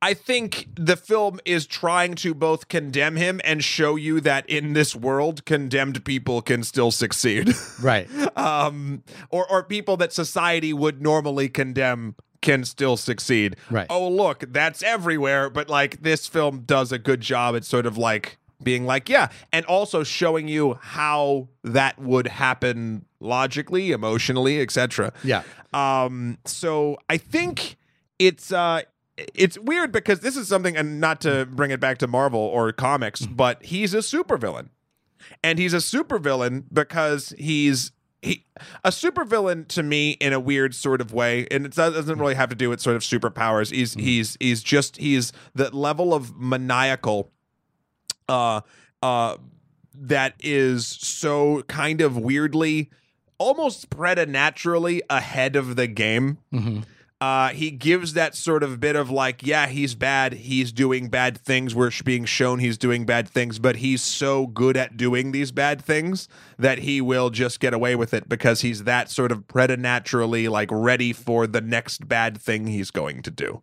I 0.00 0.14
think 0.14 0.68
the 0.76 0.96
film 0.96 1.40
is 1.44 1.66
trying 1.66 2.14
to 2.16 2.34
both 2.34 2.68
condemn 2.68 3.16
him 3.16 3.40
and 3.44 3.64
show 3.64 3.96
you 3.96 4.20
that 4.20 4.48
in 4.48 4.72
this 4.72 4.94
world, 4.94 5.44
condemned 5.44 6.04
people 6.04 6.40
can 6.40 6.62
still 6.62 6.90
succeed. 6.90 7.52
right 7.82 8.08
um, 8.36 9.02
or, 9.30 9.50
or 9.50 9.62
people 9.62 9.96
that 9.98 10.12
society 10.12 10.72
would 10.72 11.02
normally 11.02 11.48
condemn 11.48 12.14
can 12.40 12.64
still 12.64 12.96
succeed. 12.96 13.56
Right. 13.70 13.86
Oh, 13.90 14.08
look, 14.08 14.44
that's 14.52 14.82
everywhere. 14.82 15.50
But 15.50 15.68
like 15.68 16.02
this 16.02 16.26
film 16.28 16.60
does 16.60 16.92
a 16.92 16.98
good 16.98 17.20
job 17.20 17.56
at 17.56 17.64
sort 17.64 17.84
of 17.84 17.98
like 17.98 18.38
being 18.62 18.86
like, 18.86 19.08
yeah, 19.08 19.28
and 19.52 19.64
also 19.66 20.02
showing 20.04 20.48
you 20.48 20.78
how 20.80 21.48
that 21.64 21.98
would 21.98 22.26
happen 22.28 23.04
logically, 23.20 23.90
emotionally, 23.90 24.60
etc. 24.60 25.12
yeah 25.24 25.42
Um, 25.72 26.38
so 26.44 26.98
I 27.08 27.16
think 27.18 27.76
it's 28.18 28.52
uh 28.52 28.82
it's 29.34 29.58
weird 29.58 29.92
because 29.92 30.20
this 30.20 30.36
is 30.36 30.48
something 30.48 30.76
and 30.76 31.00
not 31.00 31.20
to 31.22 31.46
bring 31.46 31.70
it 31.70 31.80
back 31.80 31.98
to 31.98 32.06
Marvel 32.06 32.40
or 32.40 32.70
comics, 32.72 33.26
but 33.26 33.64
he's 33.64 33.94
a 33.94 33.98
supervillain. 33.98 34.68
And 35.42 35.58
he's 35.58 35.74
a 35.74 35.78
supervillain 35.78 36.64
because 36.72 37.34
he's 37.38 37.92
he 38.22 38.44
a 38.84 38.90
supervillain 38.90 39.68
to 39.68 39.82
me 39.82 40.12
in 40.12 40.32
a 40.32 40.40
weird 40.40 40.74
sort 40.74 41.00
of 41.00 41.12
way 41.12 41.46
and 41.50 41.64
it 41.66 41.74
doesn't 41.74 42.18
really 42.18 42.34
have 42.34 42.48
to 42.48 42.56
do 42.56 42.68
with 42.68 42.80
sort 42.80 42.96
of 42.96 43.02
superpowers 43.02 43.70
he's 43.70 43.94
he's 43.94 44.36
he's 44.40 44.60
just 44.60 44.96
he's 44.96 45.32
the 45.54 45.70
level 45.76 46.12
of 46.12 46.36
maniacal 46.36 47.30
uh 48.28 48.60
uh 49.04 49.36
that 49.94 50.34
is 50.40 50.84
so 50.86 51.62
kind 51.68 52.00
of 52.00 52.16
weirdly 52.16 52.90
almost 53.38 53.88
preternaturally 53.88 55.00
ahead 55.08 55.54
of 55.54 55.76
the 55.76 55.86
game 55.86 56.38
Mhm. 56.52 56.84
Uh, 57.20 57.48
he 57.48 57.70
gives 57.72 58.12
that 58.12 58.34
sort 58.36 58.62
of 58.62 58.78
bit 58.78 58.94
of 58.94 59.10
like, 59.10 59.44
yeah, 59.44 59.66
he's 59.66 59.94
bad. 59.96 60.32
He's 60.34 60.70
doing 60.70 61.08
bad 61.08 61.36
things. 61.36 61.74
We're 61.74 61.90
being 62.04 62.24
shown 62.24 62.60
he's 62.60 62.78
doing 62.78 63.04
bad 63.04 63.28
things, 63.28 63.58
but 63.58 63.76
he's 63.76 64.02
so 64.02 64.46
good 64.46 64.76
at 64.76 64.96
doing 64.96 65.32
these 65.32 65.50
bad 65.50 65.82
things 65.82 66.28
that 66.58 66.78
he 66.78 67.00
will 67.00 67.30
just 67.30 67.58
get 67.58 67.74
away 67.74 67.96
with 67.96 68.14
it 68.14 68.28
because 68.28 68.60
he's 68.60 68.84
that 68.84 69.10
sort 69.10 69.32
of 69.32 69.48
preternaturally 69.48 70.46
like 70.48 70.68
ready 70.70 71.12
for 71.12 71.46
the 71.46 71.60
next 71.60 72.06
bad 72.08 72.38
thing 72.40 72.66
he's 72.68 72.90
going 72.92 73.22
to 73.22 73.30
do. 73.30 73.62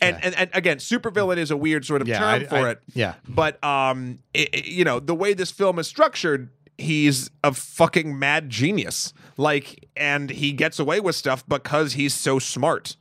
And, 0.00 0.22
and 0.24 0.34
and 0.34 0.50
again, 0.52 0.78
supervillain 0.78 1.36
is 1.38 1.50
a 1.52 1.56
weird 1.56 1.84
sort 1.84 2.02
of 2.02 2.08
yeah 2.08 2.18
term 2.18 2.42
I- 2.42 2.44
for 2.46 2.56
I- 2.56 2.70
it. 2.70 2.82
yeah 2.94 3.14
But 3.28 3.62
um, 3.64 4.18
it, 4.34 4.52
it- 4.54 4.66
you 4.66 4.84
know, 4.84 5.00
the 5.00 5.14
way 5.14 5.32
this 5.34 5.50
film 5.50 5.78
is 5.78 5.86
structured, 5.86 6.50
he's 6.78 7.30
a 7.44 7.52
fucking 7.52 8.18
mad 8.18 8.50
genius. 8.50 9.12
Like, 9.36 9.88
and 9.96 10.30
he 10.30 10.52
gets 10.52 10.78
away 10.78 11.00
with 11.00 11.14
stuff 11.14 11.46
because 11.48 11.92
he's 11.94 12.14
so 12.14 12.38
smart. 12.38 12.96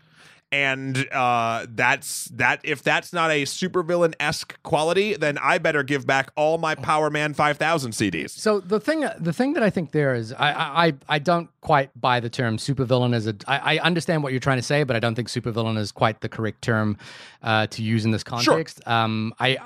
And 0.52 1.10
uh, 1.12 1.66
that's 1.70 2.26
that. 2.26 2.62
If 2.64 2.82
that's 2.84 3.12
not 3.12 3.30
a 3.32 3.44
supervillain 3.44 4.14
esque 4.20 4.62
quality, 4.64 5.16
then 5.16 5.38
I 5.40 5.58
better 5.58 5.84
give 5.84 6.06
back 6.08 6.30
all 6.36 6.58
my 6.58 6.76
Powerman 6.76 7.36
five 7.36 7.58
thousand 7.58 7.92
CDs. 7.92 8.30
So 8.30 8.60
the 8.60 8.80
thing, 8.80 9.06
the 9.20 9.34
thing 9.34 9.54
that 9.54 9.64
I 9.64 9.70
think 9.70 9.92
there 9.92 10.14
is, 10.14 10.32
I, 10.32 10.52
I, 10.52 10.86
I- 10.88 10.94
I 11.10 11.20
don't 11.20 11.50
quite 11.66 11.90
buy 12.00 12.20
the 12.20 12.30
term 12.30 12.58
supervillain 12.58 13.16
as 13.16 13.26
a. 13.26 13.34
I, 13.48 13.78
I 13.78 13.80
understand 13.80 14.22
what 14.22 14.32
you're 14.32 14.40
trying 14.40 14.60
to 14.60 14.64
say, 14.64 14.84
but 14.84 14.96
I 14.96 15.00
don't 15.00 15.16
think 15.16 15.30
supervillain 15.30 15.80
is 15.80 15.92
quite 15.92 16.22
the 16.22 16.30
correct 16.30 16.62
term 16.62 16.96
uh, 17.42 17.66
to 17.68 17.82
use 17.82 18.06
in 18.06 18.12
this 18.12 18.24
context. 18.24 18.88
Um, 18.88 19.34
I, 19.40 19.58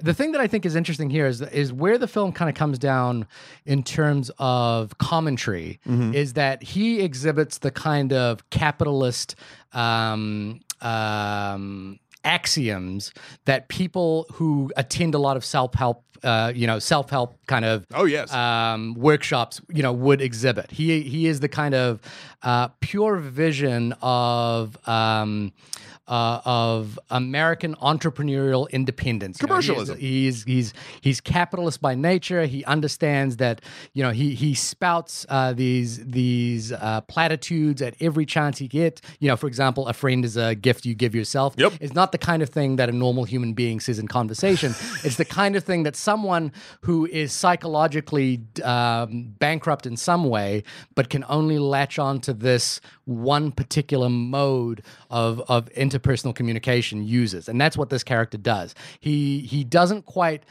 the 0.00 0.14
thing 0.14 0.32
that 0.32 0.40
I 0.40 0.46
think 0.46 0.64
is 0.64 0.74
interesting 0.74 1.10
here 1.10 1.26
is 1.26 1.42
is 1.42 1.70
where 1.70 1.98
the 1.98 2.08
film 2.08 2.32
kind 2.32 2.48
of 2.48 2.54
comes 2.54 2.78
down 2.78 3.26
in 3.66 3.82
terms 3.82 4.30
of 4.38 4.96
commentary 4.96 5.78
is 6.14 6.32
that 6.32 6.62
he 6.62 7.00
exhibits 7.02 7.58
the 7.58 7.70
kind 7.70 8.14
of 8.14 8.48
capitalist. 8.48 9.34
Um, 9.74 10.60
um, 10.80 11.98
axioms 12.24 13.12
that 13.46 13.68
people 13.68 14.26
who 14.32 14.70
attend 14.76 15.14
a 15.14 15.18
lot 15.18 15.36
of 15.36 15.44
self-help 15.44 16.04
uh, 16.22 16.52
you 16.54 16.66
know 16.66 16.78
self-help 16.78 17.38
kind 17.46 17.64
of 17.64 17.86
Oh 17.94 18.04
yes, 18.04 18.32
um, 18.32 18.94
workshops, 18.94 19.60
you 19.68 19.82
know, 19.82 19.92
would 19.92 20.20
exhibit. 20.20 20.70
He 20.70 21.02
he 21.02 21.26
is 21.26 21.40
the 21.40 21.48
kind 21.48 21.74
of 21.74 22.00
uh, 22.42 22.68
pure 22.80 23.16
vision 23.18 23.94
of 24.02 24.76
um, 24.88 25.52
uh, 26.08 26.40
of 26.44 26.98
American 27.10 27.74
entrepreneurial 27.76 28.68
independence. 28.70 29.40
You 29.40 29.46
know, 29.46 29.54
he 29.54 29.58
is- 29.60 29.66
Commercialism. 29.66 29.98
he's 29.98 30.44
he's 30.44 30.74
he's 31.00 31.20
capitalist 31.20 31.80
by 31.80 31.94
nature. 31.94 32.44
He 32.46 32.64
understands 32.64 33.36
that 33.38 33.60
you 33.94 34.02
know 34.02 34.10
he 34.10 34.34
he 34.34 34.54
spouts 34.54 35.24
uh, 35.28 35.52
these 35.52 36.04
these 36.04 36.72
uh, 36.72 37.00
platitudes 37.02 37.80
at 37.82 37.94
every 38.00 38.26
chance 38.26 38.58
he 38.58 38.68
gets. 38.68 39.00
You 39.20 39.28
know, 39.28 39.36
for 39.36 39.46
example, 39.46 39.86
a 39.88 39.92
friend 39.92 40.24
is 40.24 40.36
a 40.36 40.54
gift 40.54 40.84
you 40.84 40.94
give 40.94 41.14
yourself. 41.14 41.54
Yep. 41.56 41.74
It's 41.80 41.94
not 41.94 42.12
the 42.12 42.18
kind 42.18 42.42
of 42.42 42.48
thing 42.50 42.76
that 42.76 42.88
a 42.88 42.92
normal 42.92 43.24
human 43.24 43.52
being 43.54 43.80
says 43.80 43.98
in 43.98 44.08
conversation. 44.08 44.74
it's 45.04 45.16
the 45.16 45.24
kind 45.24 45.56
of 45.56 45.64
thing 45.64 45.84
that 45.84 45.96
someone 45.96 46.52
who 46.82 47.06
is 47.06 47.32
psychologically 47.32 48.40
um, 48.64 49.34
bankrupt 49.38 49.86
in 49.86 49.96
some 49.96 50.28
way, 50.28 50.62
but 50.94 51.08
can 51.10 51.24
only 51.28 51.58
latch 51.58 51.98
on 51.98 52.20
to 52.20 52.32
this 52.32 52.80
one 53.04 53.50
particular 53.52 54.08
mode 54.08 54.82
of 55.10 55.40
of 55.48 55.68
interpersonal 55.70 56.34
communication 56.34 57.04
uses, 57.04 57.48
and 57.48 57.60
that's 57.60 57.76
what 57.76 57.90
this 57.90 58.04
character 58.04 58.38
does. 58.38 58.74
He 59.00 59.40
he 59.40 59.64
doesn't 59.64 60.06
quite 60.06 60.44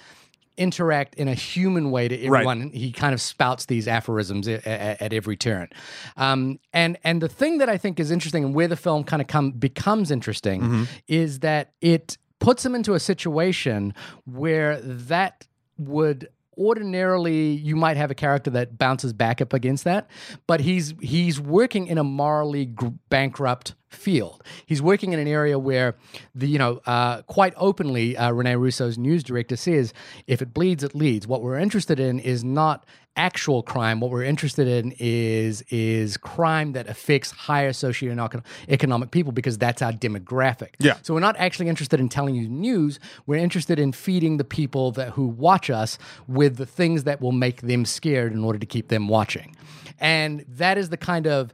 interact 0.58 1.16
in 1.16 1.28
a 1.28 1.34
human 1.34 1.92
way 1.92 2.08
to 2.08 2.16
everyone. 2.26 2.70
He 2.72 2.92
kind 2.92 3.14
of 3.14 3.22
spouts 3.22 3.66
these 3.66 3.88
aphorisms 3.88 4.48
a- 4.48 4.62
a- 4.66 5.02
at 5.04 5.14
every 5.14 5.38
turn. 5.38 5.70
Um, 6.18 6.60
and 6.74 6.98
and 7.04 7.22
the 7.22 7.30
thing 7.30 7.58
that 7.60 7.70
I 7.70 7.78
think 7.78 8.00
is 8.00 8.12
interesting 8.12 8.44
and 8.44 8.54
where 8.54 8.68
the 8.68 8.76
film 8.76 9.04
kind 9.06 9.22
of 9.22 9.28
come 9.28 9.52
becomes 9.52 10.12
interesting 10.12 10.88
is 11.08 11.40
that 11.40 11.72
it 11.80 12.18
puts 12.40 12.66
him 12.66 12.76
into 12.76 12.94
a 12.96 13.00
situation 13.00 13.94
where 14.26 14.80
that 14.82 15.48
would 15.78 16.28
ordinarily 16.58 17.52
you 17.52 17.76
might 17.76 17.98
have 17.98 18.12
a 18.12 18.16
character 18.16 18.50
that 18.52 18.78
bounces 18.78 19.14
back 19.14 19.42
up 19.42 19.54
against 19.54 19.84
that 19.84 20.10
but 20.48 20.60
he's 20.60 20.94
he's 21.02 21.40
working 21.40 21.88
in 21.88 21.98
a 21.98 22.04
morally 22.04 22.70
bankrupt 23.10 23.76
field 23.91 24.41
he's 24.65 24.82
working 24.82 25.13
in 25.13 25.19
an 25.19 25.27
area 25.27 25.60
where 25.60 25.95
the 26.34 26.47
you 26.47 26.58
know 26.58 26.80
uh, 26.86 27.21
quite 27.23 27.54
openly 27.58 28.15
uh, 28.17 28.32
rene 28.32 28.56
russo's 28.56 28.97
news 28.97 29.23
director 29.23 29.56
says 29.56 29.93
if 30.27 30.41
it 30.41 30.54
bleeds 30.54 30.84
it 30.84 30.95
leads 30.95 31.27
what 31.27 31.41
we're 31.41 31.58
interested 31.58 31.99
in 31.99 32.19
is 32.19 32.43
not 32.43 32.86
actual 33.17 33.62
crime 33.62 33.99
what 33.99 34.10
we're 34.10 34.23
interested 34.23 34.67
in 34.69 34.93
is 34.97 35.62
is 35.69 36.15
crime 36.15 36.71
that 36.71 36.88
affects 36.88 37.32
higher 37.32 37.71
socioeconomic 37.71 38.41
economic 38.69 39.12
people 39.12 39.34
because 39.34 39.58
that's 39.58 39.82
our 39.82 39.91
demographic 39.91 40.69
Yeah. 40.80 40.95
so 41.01 41.13
we're 41.13 41.19
not 41.19 41.36
actually 41.38 41.67
interested 41.67 41.99
in 41.99 42.08
telling 42.08 42.36
you 42.36 42.47
news. 42.47 42.99
We're 43.25 43.36
interested 43.43 43.80
in 43.80 43.91
feeding 43.91 44.38
the 44.38 44.45
people 44.45 44.91
that 44.93 45.10
who 45.12 45.25
watch 45.27 45.69
us 45.69 45.97
with 46.27 46.56
the 46.56 46.65
things 46.65 47.04
that 47.04 47.19
will 47.19 47.34
make 47.34 47.62
them 47.62 47.84
scared 47.86 48.32
in 48.32 48.43
order 48.45 48.60
to 48.60 48.65
keep 48.65 48.88
them 48.88 49.08
watching. 49.10 49.56
And 49.99 50.45
that 50.47 50.77
is 50.77 50.89
the 50.89 50.97
kind 50.97 51.27
of 51.27 51.54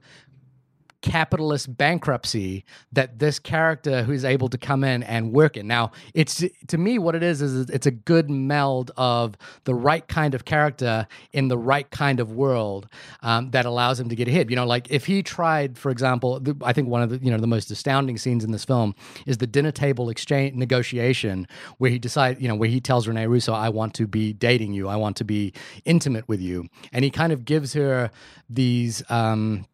capitalist 1.02 1.78
bankruptcy 1.78 2.66
that 2.92 3.20
this 3.20 3.40
character 3.40 4.04
who's 4.04 4.26
able 4.26 4.50
to 4.50 4.58
come 4.58 4.84
in 4.84 5.04
and 5.04 5.32
work 5.32 5.56
in. 5.56 5.68
Now, 5.68 5.92
it's 6.14 6.44
to 6.68 6.78
me 6.78 6.98
what 6.98 7.16
it 7.16 7.24
is 7.24 7.42
is 7.42 7.70
it's 7.70 7.86
a 7.86 7.92
good 7.92 8.30
meld 8.30 8.92
of 8.98 9.38
the 9.66 9.76
right 9.76 10.08
kind 10.08 10.34
of 10.34 10.46
character 10.46 11.08
in 11.34 11.50
the 11.50 11.58
right 11.58 11.90
kind 11.92 12.20
of 12.20 12.32
world 12.32 12.88
um, 13.22 13.52
that 13.52 13.66
allows 13.66 14.00
him 14.00 14.10
to 14.10 14.16
get 14.16 14.28
ahead. 14.28 14.50
You 14.50 14.56
know, 14.56 14.66
like 14.66 14.90
if 14.90 15.06
he 15.06 15.22
tried, 15.22 15.78
for 15.78 15.92
example, 15.92 16.40
the, 16.40 16.56
I 16.64 16.74
think 16.74 16.88
one 16.88 17.04
of 17.04 17.10
the 17.10 17.18
you 17.20 17.32
know 17.32 17.38
the 17.38 17.48
most 17.48 17.70
astounding 17.70 18.18
scenes 18.18 18.44
in 18.44 18.52
this 18.52 18.66
film 18.66 18.96
is 19.26 19.38
the 19.38 19.48
dinner 19.48 19.72
table 19.72 20.10
exchange 20.10 20.56
negotiation 20.56 21.48
where 21.78 21.92
he 21.92 22.00
decides 22.00 22.42
you 22.42 22.48
know 22.48 22.56
where 22.56 22.70
he 22.70 22.82
tells 22.82 23.08
Rene 23.08 23.28
Russo, 23.28 23.54
"I 23.54 23.70
want 23.70 23.94
to 23.96 24.08
be 24.08 24.34
dating 24.34 24.74
you. 24.74 24.88
I 24.88 24.96
want 24.96 25.16
to 25.18 25.24
be 25.24 25.54
intimate 25.86 26.28
with 26.28 26.42
you," 26.42 26.68
and 26.92 27.06
he 27.06 27.12
kind 27.12 27.32
of 27.32 27.46
gives 27.46 27.74
her 27.74 28.10
these. 28.50 29.04
Um, 29.10 29.66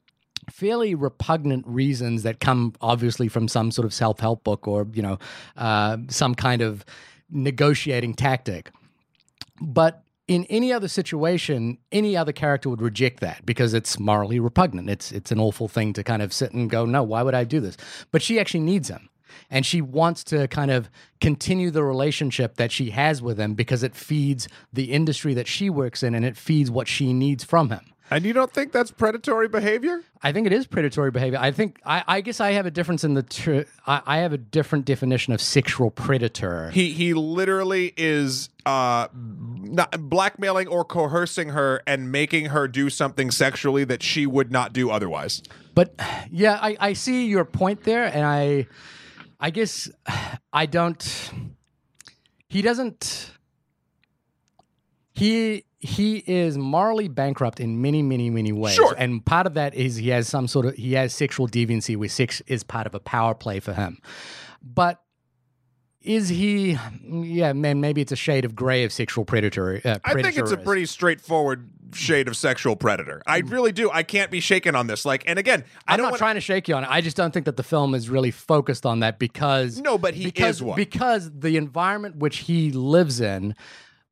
fairly 0.50 0.96
repugnant 0.96 1.66
reasons 1.68 2.24
that 2.24 2.40
come 2.40 2.74
obviously 2.82 3.28
from 3.28 3.48
some 3.48 3.72
sort 3.72 3.86
of 3.86 3.94
self-help 3.94 4.44
book 4.44 4.68
or 4.68 4.88
you 4.94 5.02
know 5.02 5.20
uh, 5.58 5.98
some 6.10 6.36
kind 6.36 6.62
of 6.62 6.86
negotiating 7.30 8.14
tactic. 8.14 8.72
But 9.62 10.04
in 10.28 10.46
any 10.46 10.72
other 10.72 10.88
situation 10.88 11.78
any 11.92 12.16
other 12.16 12.32
character 12.32 12.70
would 12.70 12.82
reject 12.82 13.20
that 13.20 13.46
because 13.46 13.74
it's 13.74 14.00
morally 14.00 14.40
repugnant. 14.40 14.90
It's 14.90 15.12
it's 15.12 15.32
an 15.32 15.40
awful 15.40 15.68
thing 15.68 15.94
to 15.94 16.04
kind 16.04 16.22
of 16.22 16.34
sit 16.34 16.52
and 16.54 16.70
go 16.70 16.86
no 16.86 17.04
why 17.04 17.24
would 17.24 17.36
i 17.36 17.44
do 17.44 17.60
this? 17.60 17.78
But 18.12 18.22
she 18.22 18.40
actually 18.40 18.62
needs 18.62 18.90
him. 18.90 19.10
And 19.50 19.66
she 19.66 19.82
wants 19.82 20.24
to 20.26 20.48
kind 20.48 20.70
of 20.70 20.90
continue 21.20 21.72
the 21.72 21.84
relationship 21.84 22.56
that 22.58 22.72
she 22.72 22.92
has 22.92 23.22
with 23.22 23.40
him 23.40 23.56
because 23.56 23.82
it 23.82 23.96
feeds 23.96 24.48
the 24.72 24.92
industry 24.92 25.34
that 25.34 25.48
she 25.48 25.72
works 25.72 26.04
in 26.04 26.14
and 26.14 26.24
it 26.24 26.38
feeds 26.38 26.70
what 26.70 26.88
she 26.88 27.14
needs 27.14 27.44
from 27.44 27.70
him 27.70 27.93
And 28.12 28.26
you 28.26 28.34
don't 28.34 28.52
think 28.52 28.72
that's 28.72 28.92
predatory 28.92 29.48
behavior? 29.48 30.02
I 30.22 30.32
think 30.32 30.46
it 30.46 30.54
is 30.54 30.68
predatory 30.68 31.10
behavior. 31.10 31.40
I 31.40 31.52
think 31.52 31.80
I, 31.86 32.04
I 32.08 32.22
guess 32.22 32.40
I 32.40 32.52
have 32.52 32.66
a 32.66 32.72
difference 32.72 33.04
in 33.04 33.14
the 33.14 33.24
tr- 33.24 33.62
I, 33.88 34.02
I 34.06 34.18
have 34.20 34.34
a 34.34 34.38
different 34.38 34.86
definition 34.86 35.34
of 35.34 35.42
sexual 35.42 35.90
predator. 35.90 36.70
He 36.70 36.92
he 36.92 37.14
literally 37.14 37.94
is 37.98 38.50
uh 38.66 39.08
not 39.14 40.10
blackmailing 40.10 40.68
or 40.68 40.86
coercing 40.86 41.50
her 41.50 41.82
and 41.88 42.12
making 42.12 42.48
her 42.48 42.68
do 42.68 42.90
something 42.90 43.32
sexually 43.32 43.84
that 43.86 44.04
she 44.04 44.26
would 44.26 44.52
not 44.52 44.74
do 44.74 44.92
otherwise. 44.92 45.42
But 45.74 45.96
yeah, 46.30 46.60
I, 46.62 46.78
I 46.80 46.94
see 46.94 47.26
your 47.28 47.46
point 47.46 47.84
there, 47.84 48.06
and 48.06 48.26
I 48.26 48.68
I 49.40 49.50
guess 49.50 49.90
I 50.54 50.66
don't. 50.66 51.32
He 52.48 52.62
doesn't. 52.62 53.32
He 55.14 55.66
he 55.84 56.24
is 56.26 56.58
morally 56.58 57.10
bankrupt 57.10 57.60
in 57.60 57.82
many 57.82 58.02
many 58.02 58.30
many 58.30 58.52
ways, 58.54 58.74
Sure. 58.76 58.96
and 58.98 59.24
part 59.26 59.46
of 59.46 59.54
that 59.56 59.76
is 59.76 59.98
he 59.98 60.10
has 60.10 60.28
some 60.30 60.48
sort 60.48 60.66
of 60.66 60.76
he 60.76 60.94
has 60.94 61.14
sexual 61.14 61.48
deviancy 61.48 61.98
where 61.98 62.08
sex 62.10 62.42
is 62.48 62.64
part 62.64 62.88
of 62.88 62.96
a 62.96 63.00
power 63.00 63.36
play 63.36 63.60
for 63.60 63.74
him, 63.74 64.00
but. 64.62 65.00
Is 66.06 66.28
he? 66.28 66.78
Yeah, 67.08 67.54
man. 67.54 67.80
Maybe 67.80 68.02
it's 68.02 68.12
a 68.12 68.18
shade 68.18 68.44
of 68.44 68.54
gray 68.56 68.84
of 68.84 68.92
sexual 68.92 69.24
predator. 69.24 69.80
Uh, 69.86 70.00
I 70.04 70.22
think 70.22 70.38
it's 70.38 70.52
a 70.52 70.58
pretty 70.58 70.86
straightforward 70.86 71.70
shade 71.94 72.28
of 72.28 72.36
sexual 72.36 72.76
predator. 72.76 73.22
I 73.26 73.38
really 73.38 73.72
do. 73.72 73.90
I 73.90 74.04
can't 74.04 74.30
be 74.30 74.42
shaken 74.42 74.76
on 74.76 74.88
this. 74.88 75.06
Like, 75.06 75.24
and 75.28 75.40
again, 75.40 75.64
I 75.88 75.94
I'm 75.94 75.98
don't 76.00 76.04
not 76.08 76.12
want 76.12 76.18
trying 76.20 76.36
to 76.36 76.42
shake 76.42 76.68
you 76.68 76.76
on 76.76 76.84
it. 76.84 76.90
I 76.92 77.00
just 77.00 77.16
don't 77.16 77.32
think 77.34 77.46
that 77.46 77.56
the 77.56 77.64
film 77.64 77.96
is 77.96 78.10
really 78.10 78.32
focused 78.32 78.86
on 78.86 79.00
that 79.00 79.18
because 79.18 79.80
No, 79.80 79.98
but 79.98 80.14
he 80.14 80.26
because, 80.26 80.58
is 80.58 80.64
one. 80.64 80.76
because 80.76 81.32
the 81.34 81.56
environment 81.56 82.18
which 82.18 82.40
he 82.40 82.72
lives 82.74 83.22
in 83.22 83.56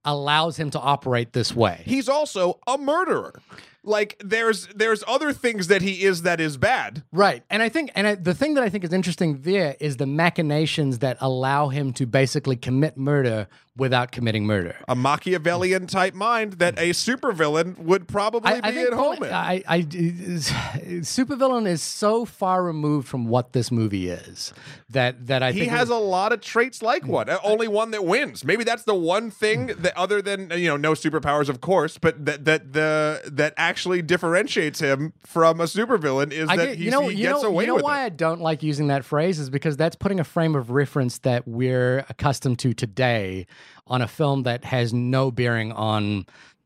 allows 0.06 0.58
him 0.58 0.70
to 0.72 0.80
operate 0.80 1.34
this 1.34 1.56
way. 1.56 1.82
He's 1.86 2.10
also 2.10 2.60
a 2.68 2.78
murderer. 2.78 3.42
Like, 3.84 4.22
there's 4.24 4.68
there's 4.68 5.04
other 5.08 5.34
things 5.34 5.68
that 5.68 5.82
he 5.82 6.04
is 6.04 6.22
that 6.22 6.40
is 6.40 6.58
bad. 6.58 7.04
Right. 7.12 7.44
And 7.50 7.64
I 7.64 7.70
think, 7.70 7.92
and 7.96 8.06
I, 8.06 8.16
the 8.16 8.36
thing 8.36 8.54
that 8.54 8.64
I 8.64 8.70
think 8.70 8.84
is 8.84 8.94
interesting 8.94 9.42
there 9.42 9.76
is 9.80 9.98
the 9.98 10.06
machinations 10.06 11.00
that 11.00 11.18
allow 11.20 11.70
him 11.70 11.92
to 11.94 12.06
basically 12.06 12.56
commit 12.56 12.96
murder 12.96 13.48
without 13.78 14.12
committing 14.12 14.46
murder. 14.46 14.76
A 14.88 14.96
Machiavellian 14.96 15.88
type 15.88 16.14
mind 16.14 16.54
that 16.54 16.78
a 16.78 16.90
supervillain 16.92 17.78
would 17.80 18.08
probably 18.08 18.60
be 18.62 18.68
at 18.80 18.94
home 18.94 19.24
in. 19.24 19.32
I, 19.32 19.64
I, 19.68 19.82
supervillain 19.82 21.68
is 21.68 21.82
so 21.82 22.26
far 22.26 22.64
removed 22.64 23.08
from 23.08 23.26
what 23.28 23.54
this 23.54 23.72
movie 23.72 24.10
is 24.10 24.54
that 24.90 25.28
that 25.28 25.42
I 25.42 25.52
think 25.52 25.64
he 25.64 25.70
has 25.70 25.90
a 25.90 25.96
lot 25.96 26.34
of 26.34 26.42
traits 26.42 26.82
like 26.82 27.06
one. 27.08 27.30
Uh, 27.30 27.38
Only 27.44 27.68
one 27.68 27.92
that 27.92 28.04
wins. 28.06 28.44
Maybe 28.44 28.64
that's 28.64 28.84
the 28.84 28.96
one 28.96 29.32
thing 29.32 29.68
that, 29.80 29.98
other 29.98 30.22
than 30.22 30.52
you 30.52 30.68
know, 30.68 30.78
no 30.78 30.92
superpowers, 30.92 31.50
of 31.50 31.62
course, 31.62 31.98
but 31.98 32.26
that 32.26 32.46
that 32.46 32.74
the 32.74 33.22
that 33.26 33.54
actually 33.58 34.02
differentiates 34.02 34.80
him 34.80 35.14
from 35.22 35.60
a 35.62 35.66
supervillain 35.66 36.32
is 36.32 36.50
I 36.50 36.58
that 36.58 36.66
get- 36.66 36.76
he's, 36.78 36.86
you 36.86 36.92
know, 36.92 37.08
he 37.08 37.18
you 37.18 37.28
gets 37.30 37.42
know, 37.42 37.50
away 37.50 37.64
you 37.64 37.68
know 37.68 37.76
with 37.76 37.84
why 37.84 38.04
it. 38.04 38.06
I 38.06 38.10
don't 38.10 38.42
like 38.42 38.64
using 38.64 38.88
that 38.88 39.06
phrase 39.06 39.40
is 39.40 39.50
because 39.50 39.78
that's 39.78 39.96
putting 39.96 40.20
a 40.20 40.24
frame 40.24 40.56
of 40.56 40.72
reference 40.72 41.20
that 41.20 41.48
we're 41.48 42.06
accustomed 42.10 42.60
to 42.60 42.74
today 42.74 43.46
on 43.88 44.02
a 44.02 44.08
film 44.08 44.44
that 44.44 44.66
has 44.66 44.94
no 44.94 45.32
bearing 45.32 45.72
on 45.72 46.26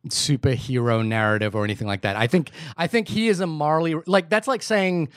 superhero 0.09 1.05
narrative 1.05 1.55
or 1.55 1.63
anything 1.63 1.87
like 1.87 2.01
that. 2.01 2.15
I 2.15 2.27
think 2.27 2.51
I 2.77 2.87
think 2.87 3.07
he 3.07 3.27
is 3.27 3.39
a 3.39 3.47
Marley 3.47 3.95
like 4.05 4.29
that's 4.29 4.47
like 4.47 4.61
saying 4.61 5.09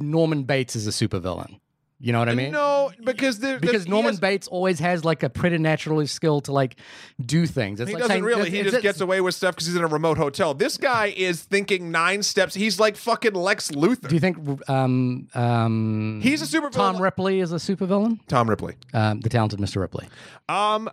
Norman 0.00 0.44
Bates 0.44 0.74
is 0.76 0.86
a 0.86 0.90
supervillain. 0.90 1.60
You 2.00 2.12
know 2.12 2.20
what 2.20 2.28
I 2.28 2.34
mean? 2.36 2.52
no, 2.52 2.92
because 3.02 3.40
there, 3.40 3.58
Because 3.58 3.82
he 3.82 3.90
Norman 3.90 4.12
has- 4.12 4.20
Bates 4.20 4.46
always 4.46 4.78
has 4.78 5.04
like 5.04 5.24
a 5.24 5.28
preternatural 5.28 6.06
skill 6.06 6.40
to 6.42 6.52
like 6.52 6.76
do 7.24 7.44
things. 7.44 7.80
It's 7.80 7.88
He 7.88 7.94
like 7.94 8.02
doesn't 8.02 8.12
saying- 8.14 8.22
really. 8.24 8.50
He 8.50 8.62
just 8.62 8.82
gets 8.82 9.00
away 9.00 9.20
with 9.20 9.34
stuff 9.34 9.56
because 9.56 9.66
he's 9.66 9.74
in 9.74 9.82
a 9.82 9.88
remote 9.88 10.16
hotel. 10.16 10.54
This 10.54 10.76
guy 10.76 11.06
is 11.16 11.42
thinking 11.42 11.90
nine 11.90 12.22
steps. 12.22 12.54
He's 12.54 12.78
like 12.78 12.96
fucking 12.96 13.34
Lex 13.34 13.72
Luthor. 13.72 14.06
Do 14.08 14.14
you 14.14 14.20
think 14.20 14.38
um, 14.70 15.26
um, 15.34 16.20
He's 16.22 16.40
a 16.40 16.44
supervillain. 16.60 16.72
Tom 16.72 17.02
Ripley 17.02 17.40
is 17.40 17.50
a 17.52 17.56
supervillain? 17.56 18.20
Tom 18.28 18.48
Ripley. 18.48 18.76
Um, 18.94 19.18
the 19.20 19.28
talented 19.28 19.58
Mr. 19.58 19.80
Ripley. 19.80 20.06
Um, 20.48 20.88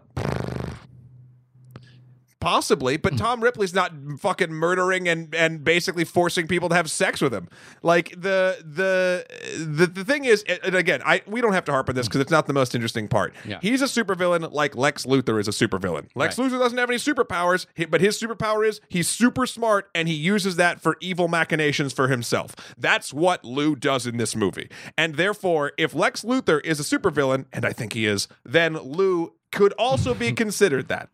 possibly, 2.45 2.95
but 2.95 3.13
mm. 3.13 3.17
Tom 3.17 3.41
Ripley's 3.41 3.73
not 3.73 3.91
fucking 4.19 4.51
murdering 4.51 5.07
and 5.07 5.33
and 5.33 5.63
basically 5.63 6.03
forcing 6.05 6.45
people 6.45 6.69
to 6.69 6.75
have 6.75 6.91
sex 6.91 7.19
with 7.19 7.33
him. 7.33 7.49
Like 7.81 8.11
the 8.11 8.63
the 8.63 9.25
the, 9.57 9.87
the 9.87 10.05
thing 10.05 10.25
is, 10.25 10.43
and 10.63 10.75
again, 10.75 11.01
I 11.03 11.23
we 11.25 11.41
don't 11.41 11.53
have 11.53 11.65
to 11.65 11.71
harp 11.71 11.89
on 11.89 11.95
this 11.95 12.05
mm. 12.05 12.09
because 12.09 12.21
it's 12.21 12.29
not 12.29 12.45
the 12.45 12.53
most 12.53 12.75
interesting 12.75 13.07
part. 13.07 13.33
Yeah. 13.45 13.57
He's 13.63 13.81
a 13.81 13.85
supervillain 13.85 14.51
like 14.53 14.75
Lex 14.75 15.07
Luthor 15.07 15.39
is 15.39 15.47
a 15.47 15.51
supervillain. 15.51 16.07
Lex 16.13 16.37
Right. 16.37 16.51
Luthor 16.51 16.59
doesn't 16.59 16.77
have 16.77 16.89
any 16.89 16.99
superpowers, 16.99 17.65
but 17.89 17.99
his 17.99 18.21
superpower 18.21 18.67
is 18.67 18.79
he's 18.89 19.09
super 19.09 19.47
smart 19.47 19.89
and 19.95 20.07
he 20.07 20.13
uses 20.13 20.55
that 20.57 20.79
for 20.79 20.97
evil 21.01 21.27
machinations 21.27 21.93
for 21.93 22.09
himself. 22.09 22.55
That's 22.77 23.11
what 23.11 23.43
Lou 23.43 23.75
does 23.75 24.05
in 24.05 24.17
this 24.17 24.35
movie. 24.35 24.69
And 24.95 25.15
therefore, 25.15 25.71
if 25.79 25.95
Lex 25.95 26.21
Luthor 26.21 26.63
is 26.63 26.79
a 26.79 26.83
supervillain, 26.83 27.45
and 27.51 27.65
I 27.65 27.73
think 27.73 27.93
he 27.93 28.05
is, 28.05 28.27
then 28.43 28.73
Lou 28.75 29.33
could 29.51 29.73
also 29.79 30.13
be 30.13 30.31
considered 30.43 30.89
that. 30.89 31.09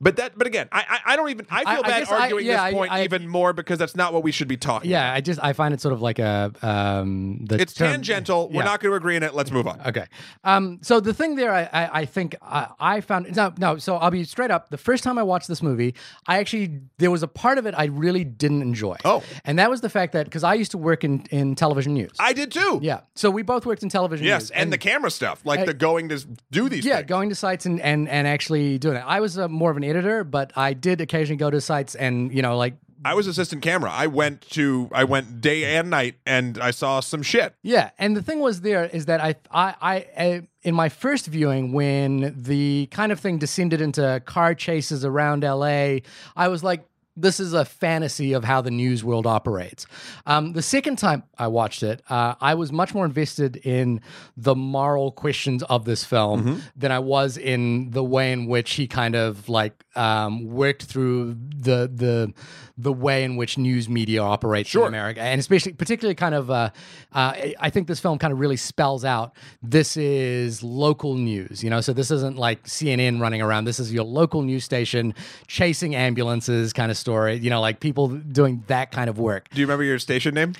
But 0.00 0.16
that, 0.16 0.36
but 0.36 0.46
again, 0.46 0.68
I 0.72 0.84
I, 1.06 1.12
I 1.12 1.16
don't 1.16 1.30
even 1.30 1.46
I 1.50 1.60
I- 1.66 1.74
feel 1.76 1.84
I 1.84 1.88
bad 1.88 2.08
I- 2.08 2.20
arguing 2.22 2.46
yeah, 2.46 2.62
I- 2.62 2.70
this 2.70 2.78
point 2.78 2.92
I- 2.92 3.04
even 3.04 3.28
more 3.28 3.52
because 3.52 3.78
that's 3.78 3.94
not 3.96 4.12
what 4.12 4.22
we 4.22 4.32
should 4.32 4.48
be 4.48 4.56
talking. 4.56 4.90
Yeah, 4.90 5.12
I 5.12 5.20
just 5.20 5.40
I 5.42 5.52
find 5.52 5.72
it 5.74 5.80
sort 5.80 5.92
of 5.92 6.02
like 6.02 6.18
a 6.18 6.52
um 6.62 7.44
the 7.46 7.60
it's 7.60 7.74
term- 7.74 7.92
tangential. 7.92 8.48
We're 8.50 8.64
not 8.64 8.80
going 8.80 8.92
to 8.92 8.96
agree 8.96 9.16
on 9.16 9.22
it. 9.22 9.34
Let's 9.34 9.50
move 9.50 9.66
on. 9.66 9.80
Okay. 9.86 10.06
Um, 10.44 10.78
so 10.82 11.00
the 11.00 11.12
thing 11.14 11.36
there, 11.36 11.52
I, 11.52 11.62
I, 11.72 12.00
I 12.00 12.04
think 12.04 12.36
I, 12.42 12.68
I 12.78 13.00
found 13.00 13.34
no, 13.36 13.52
no. 13.58 13.78
So 13.78 13.96
I'll 13.96 14.10
be 14.10 14.24
straight 14.24 14.50
up. 14.50 14.70
The 14.70 14.78
first 14.78 15.04
time 15.04 15.18
I 15.18 15.22
watched 15.22 15.48
this 15.48 15.62
movie, 15.62 15.94
I 16.26 16.38
actually 16.38 16.80
there 16.98 17.10
was 17.10 17.22
a 17.22 17.28
part 17.28 17.58
of 17.58 17.66
it 17.66 17.74
I 17.76 17.84
really 17.86 18.24
didn't 18.24 18.62
enjoy. 18.62 18.96
Oh. 19.04 19.22
and 19.44 19.58
that 19.58 19.70
was 19.70 19.80
the 19.80 19.88
fact 19.90 20.12
that 20.14 20.24
because 20.26 20.44
I 20.44 20.54
used 20.54 20.70
to 20.72 20.78
work 20.78 21.04
in 21.04 21.24
in 21.30 21.54
television 21.54 21.94
news. 21.94 22.12
I 22.18 22.32
did 22.32 22.50
too. 22.52 22.80
yeah, 22.82 23.00
so 23.14 23.30
we 23.30 23.42
both 23.42 23.66
worked 23.66 23.82
in 23.82 23.88
television 23.88 24.26
Yes, 24.26 24.42
news. 24.44 24.50
and, 24.52 24.72
the 24.72 24.78
camera 24.78 25.10
stuff, 25.10 25.40
like 25.44 25.66
the 25.66 25.74
going 25.74 26.08
to 26.10 26.24
do 26.50 26.68
these. 26.68 26.84
yeah, 26.84 26.96
things. 26.98 27.08
going 27.08 27.28
to 27.28 27.34
sites 27.34 27.66
and 27.66 27.80
and 27.80 28.08
and 28.08 28.26
actually 28.26 28.78
doing 28.78 28.96
it. 28.96 29.04
I 29.06 29.20
was 29.20 29.38
uh, 29.38 29.48
more 29.60 29.70
of 29.70 29.76
an 29.76 29.84
editor, 29.84 30.24
but 30.24 30.52
I 30.56 30.72
did 30.72 31.00
occasionally 31.00 31.36
go 31.36 31.50
to 31.50 31.60
sites 31.60 31.94
and 31.94 32.34
you 32.34 32.42
know 32.42 32.56
like 32.56 32.74
I 33.04 33.14
was 33.14 33.26
assistant 33.26 33.62
camera. 33.62 33.90
I 33.90 34.08
went 34.08 34.42
to 34.50 34.90
I 34.92 35.04
went 35.04 35.40
day 35.40 35.76
and 35.76 35.88
night, 35.88 36.16
and 36.26 36.58
I 36.58 36.70
saw 36.70 37.00
some 37.00 37.22
shit. 37.22 37.54
Yeah, 37.62 37.90
and 37.98 38.16
the 38.16 38.22
thing 38.22 38.40
was 38.40 38.60
there 38.60 38.84
is 38.84 39.06
that 39.06 39.20
I, 39.22 39.36
I, 39.50 39.74
I, 39.80 40.22
uh, 40.22 40.40
in 40.62 40.74
my 40.74 40.90
first 40.90 41.26
viewing, 41.26 41.72
when 41.72 42.34
the 42.36 42.88
kind 42.90 43.10
of 43.10 43.18
thing 43.18 43.38
descended 43.38 43.80
into 43.80 44.22
car 44.26 44.54
chases 44.54 45.04
around 45.04 45.44
LA, 45.44 46.00
I 46.36 46.48
was 46.48 46.62
like, 46.62 46.84
this 47.20 47.40
is 47.40 47.52
a 47.52 47.64
fantasy 47.64 48.32
of 48.32 48.44
how 48.44 48.60
the 48.60 48.70
news 48.70 49.02
world 49.04 49.26
operates. 49.26 49.86
Um, 50.26 50.52
the 50.52 50.62
second 50.62 50.96
time 50.96 51.22
I 51.38 51.46
watched 51.48 51.82
it, 51.82 52.02
uh, 52.08 52.34
I 52.40 52.54
was 52.54 52.72
much 52.72 52.94
more 52.94 53.04
invested 53.04 53.56
in 53.56 54.00
the 54.36 54.54
moral 54.54 55.12
questions 55.12 55.62
of 55.64 55.84
this 55.84 56.04
film 56.04 56.62
than 56.76 56.92
I 56.92 56.98
was 56.98 57.36
in 57.36 57.90
the 57.90 58.04
way 58.04 58.32
in 58.32 58.46
which 58.46 58.72
he 58.72 58.86
kind 58.86 59.14
of 59.14 59.48
like 59.48 59.84
um, 59.96 60.46
worked 60.46 60.84
through 60.84 61.34
the 61.56 61.90
the 61.92 62.32
the 62.78 62.92
way 62.92 63.24
in 63.24 63.36
which 63.36 63.58
news 63.58 63.88
media 63.90 64.22
operates 64.22 64.70
in 64.74 64.80
America, 64.88 65.20
and 65.20 65.38
especially 65.38 65.72
particularly 65.72 66.14
kind 66.14 66.34
of. 66.34 66.50
Uh, 66.50 66.70
uh, 67.12 67.32
I- 67.36 67.54
I 67.62 67.68
think 67.70 67.88
this 67.88 68.00
film 68.00 68.18
kind 68.18 68.32
of 68.32 68.38
really 68.40 68.56
spells 68.56 69.04
out 69.04 69.32
this 69.62 69.96
is 69.96 70.62
local 70.62 71.14
news. 71.14 71.62
You 71.62 71.68
know, 71.70 71.80
so 71.82 71.92
this 71.92 72.10
isn't 72.10 72.38
like 72.38 72.64
CNN 72.64 73.20
running 73.20 73.42
around. 73.42 73.64
This 73.64 73.78
is 73.78 73.92
your 73.92 74.04
local 74.04 74.42
news 74.42 74.64
station 74.64 75.14
chasing 75.46 75.94
ambulances 75.94 76.72
kind 76.72 76.90
of 76.90 76.96
story. 76.96 77.09
Or 77.10 77.28
you 77.28 77.50
know, 77.50 77.60
like 77.60 77.80
people 77.80 78.08
doing 78.08 78.64
that 78.68 78.92
kind 78.92 79.10
of 79.10 79.18
work. 79.18 79.48
Do 79.50 79.60
you 79.60 79.66
remember 79.66 79.84
your 79.84 79.98
station 79.98 80.34
name? 80.34 80.54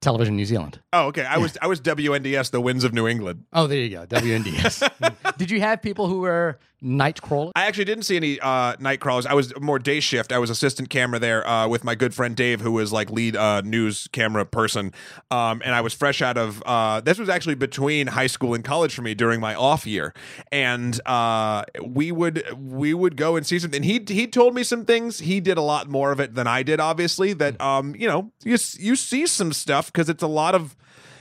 Television 0.00 0.36
New 0.36 0.44
Zealand. 0.44 0.80
Oh, 0.92 1.06
okay. 1.06 1.24
I 1.24 1.38
was 1.38 1.58
I 1.60 1.66
was 1.66 1.80
WNDS, 1.80 2.52
the 2.52 2.60
Winds 2.60 2.84
of 2.84 2.94
New 2.94 3.08
England. 3.08 3.44
Oh, 3.52 3.66
there 3.66 3.78
you 3.78 3.90
go. 3.90 4.06
WNDS. 4.06 5.36
Did 5.38 5.50
you 5.50 5.60
have 5.60 5.82
people 5.82 6.06
who 6.06 6.20
were 6.20 6.58
night 6.80 7.20
crawlers? 7.20 7.52
I 7.56 7.66
actually 7.66 7.84
didn't 7.84 8.04
see 8.04 8.16
any 8.16 8.40
uh, 8.40 8.76
night 8.78 9.00
crawlers. 9.00 9.26
I 9.26 9.34
was 9.34 9.58
more 9.60 9.78
day 9.78 10.00
shift. 10.00 10.32
I 10.32 10.38
was 10.38 10.50
assistant 10.50 10.90
camera 10.90 11.18
there 11.18 11.46
uh, 11.46 11.68
with 11.68 11.84
my 11.84 11.94
good 11.94 12.14
friend 12.14 12.36
Dave, 12.36 12.60
who 12.60 12.72
was 12.72 12.92
like 12.92 13.10
lead 13.10 13.36
uh, 13.36 13.62
news 13.62 14.08
camera 14.12 14.44
person. 14.44 14.92
Um, 15.30 15.62
and 15.64 15.74
I 15.74 15.80
was 15.80 15.94
fresh 15.94 16.22
out 16.22 16.36
of 16.36 16.62
uh, 16.66 17.00
this 17.00 17.18
was 17.18 17.28
actually 17.28 17.56
between 17.56 18.08
high 18.08 18.26
school 18.26 18.54
and 18.54 18.64
college 18.64 18.94
for 18.94 19.02
me 19.02 19.14
during 19.14 19.40
my 19.40 19.54
off 19.54 19.86
year. 19.86 20.14
And 20.52 21.00
uh, 21.06 21.64
we 21.84 22.12
would 22.12 22.44
we 22.56 22.94
would 22.94 23.16
go 23.16 23.36
and 23.36 23.46
see 23.46 23.58
something. 23.58 23.82
He 23.82 24.04
he 24.06 24.26
told 24.26 24.54
me 24.54 24.62
some 24.62 24.84
things. 24.84 25.20
He 25.20 25.40
did 25.40 25.58
a 25.58 25.62
lot 25.62 25.88
more 25.88 26.12
of 26.12 26.20
it 26.20 26.34
than 26.34 26.46
I 26.46 26.62
did. 26.62 26.80
Obviously, 26.80 27.32
that 27.34 27.60
um 27.60 27.94
you 27.96 28.08
know 28.08 28.32
you 28.44 28.56
you 28.78 28.96
see 28.96 29.26
some 29.26 29.52
stuff 29.52 29.92
because 29.92 30.08
it's 30.08 30.22
a 30.22 30.28
lot 30.28 30.54
of 30.54 30.76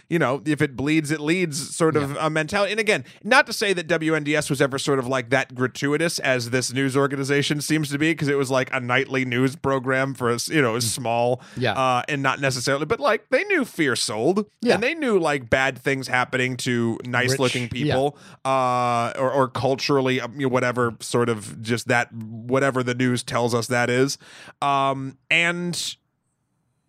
you 0.10 0.18
know, 0.20 0.42
if 0.46 0.62
it 0.62 0.76
bleeds, 0.76 1.12
it 1.12 1.20
leads 1.20 1.76
sort 1.76 1.96
of 1.98 2.16
a 2.18 2.30
mentality. 2.30 2.72
And 2.72 2.80
again, 2.80 3.04
not 3.24 3.46
to 3.48 3.54
say 3.54 3.74
that 3.74 3.88
WNDS 3.88 4.50
was 4.50 4.62
ever 4.62 4.78
sort 4.80 5.00
of 5.00 5.08
like 5.08 5.30
that 5.32 5.54
gratuitous 5.54 6.18
as 6.20 6.50
this 6.52 6.72
news 6.72 6.96
organization 6.96 7.60
seems 7.62 7.90
to 7.92 7.98
be, 7.98 8.12
because 8.12 8.28
it 8.30 8.38
was 8.38 8.50
like 8.50 8.70
a 8.74 8.80
nightly 8.80 9.26
news 9.26 9.56
program 9.56 10.14
for 10.14 10.30
us, 10.30 10.48
you 10.48 10.62
know, 10.62 10.80
small, 10.80 11.42
Yeah. 11.58 11.74
uh, 11.74 12.04
and 12.08 12.24
not 12.24 12.40
necessarily, 12.40 12.86
but 12.86 13.00
like 13.00 13.30
they 13.30 13.44
knew 13.46 13.66
fear 13.66 13.96
sold, 13.96 14.46
Yeah. 14.62 14.76
and 14.76 14.84
they 14.84 14.94
knew 14.96 15.20
like 15.20 15.50
bad 15.50 15.78
things 15.78 16.08
happening 16.08 16.56
to 16.58 16.98
nice 17.06 17.38
looking 17.40 17.64
Rich, 17.64 17.72
people, 17.72 18.18
uh, 18.46 19.12
or, 19.18 19.32
or 19.32 19.48
culturally, 19.50 20.22
um, 20.22 20.40
whatever 20.44 20.96
sort 21.02 21.28
of 21.30 21.62
just 21.62 21.88
that, 21.90 22.14
whatever 22.14 22.82
the 22.84 22.96
news 22.96 23.24
tells 23.24 23.54
us 23.54 23.68
that 23.68 23.90
is, 23.90 24.18
um, 24.62 25.18
and 25.30 25.96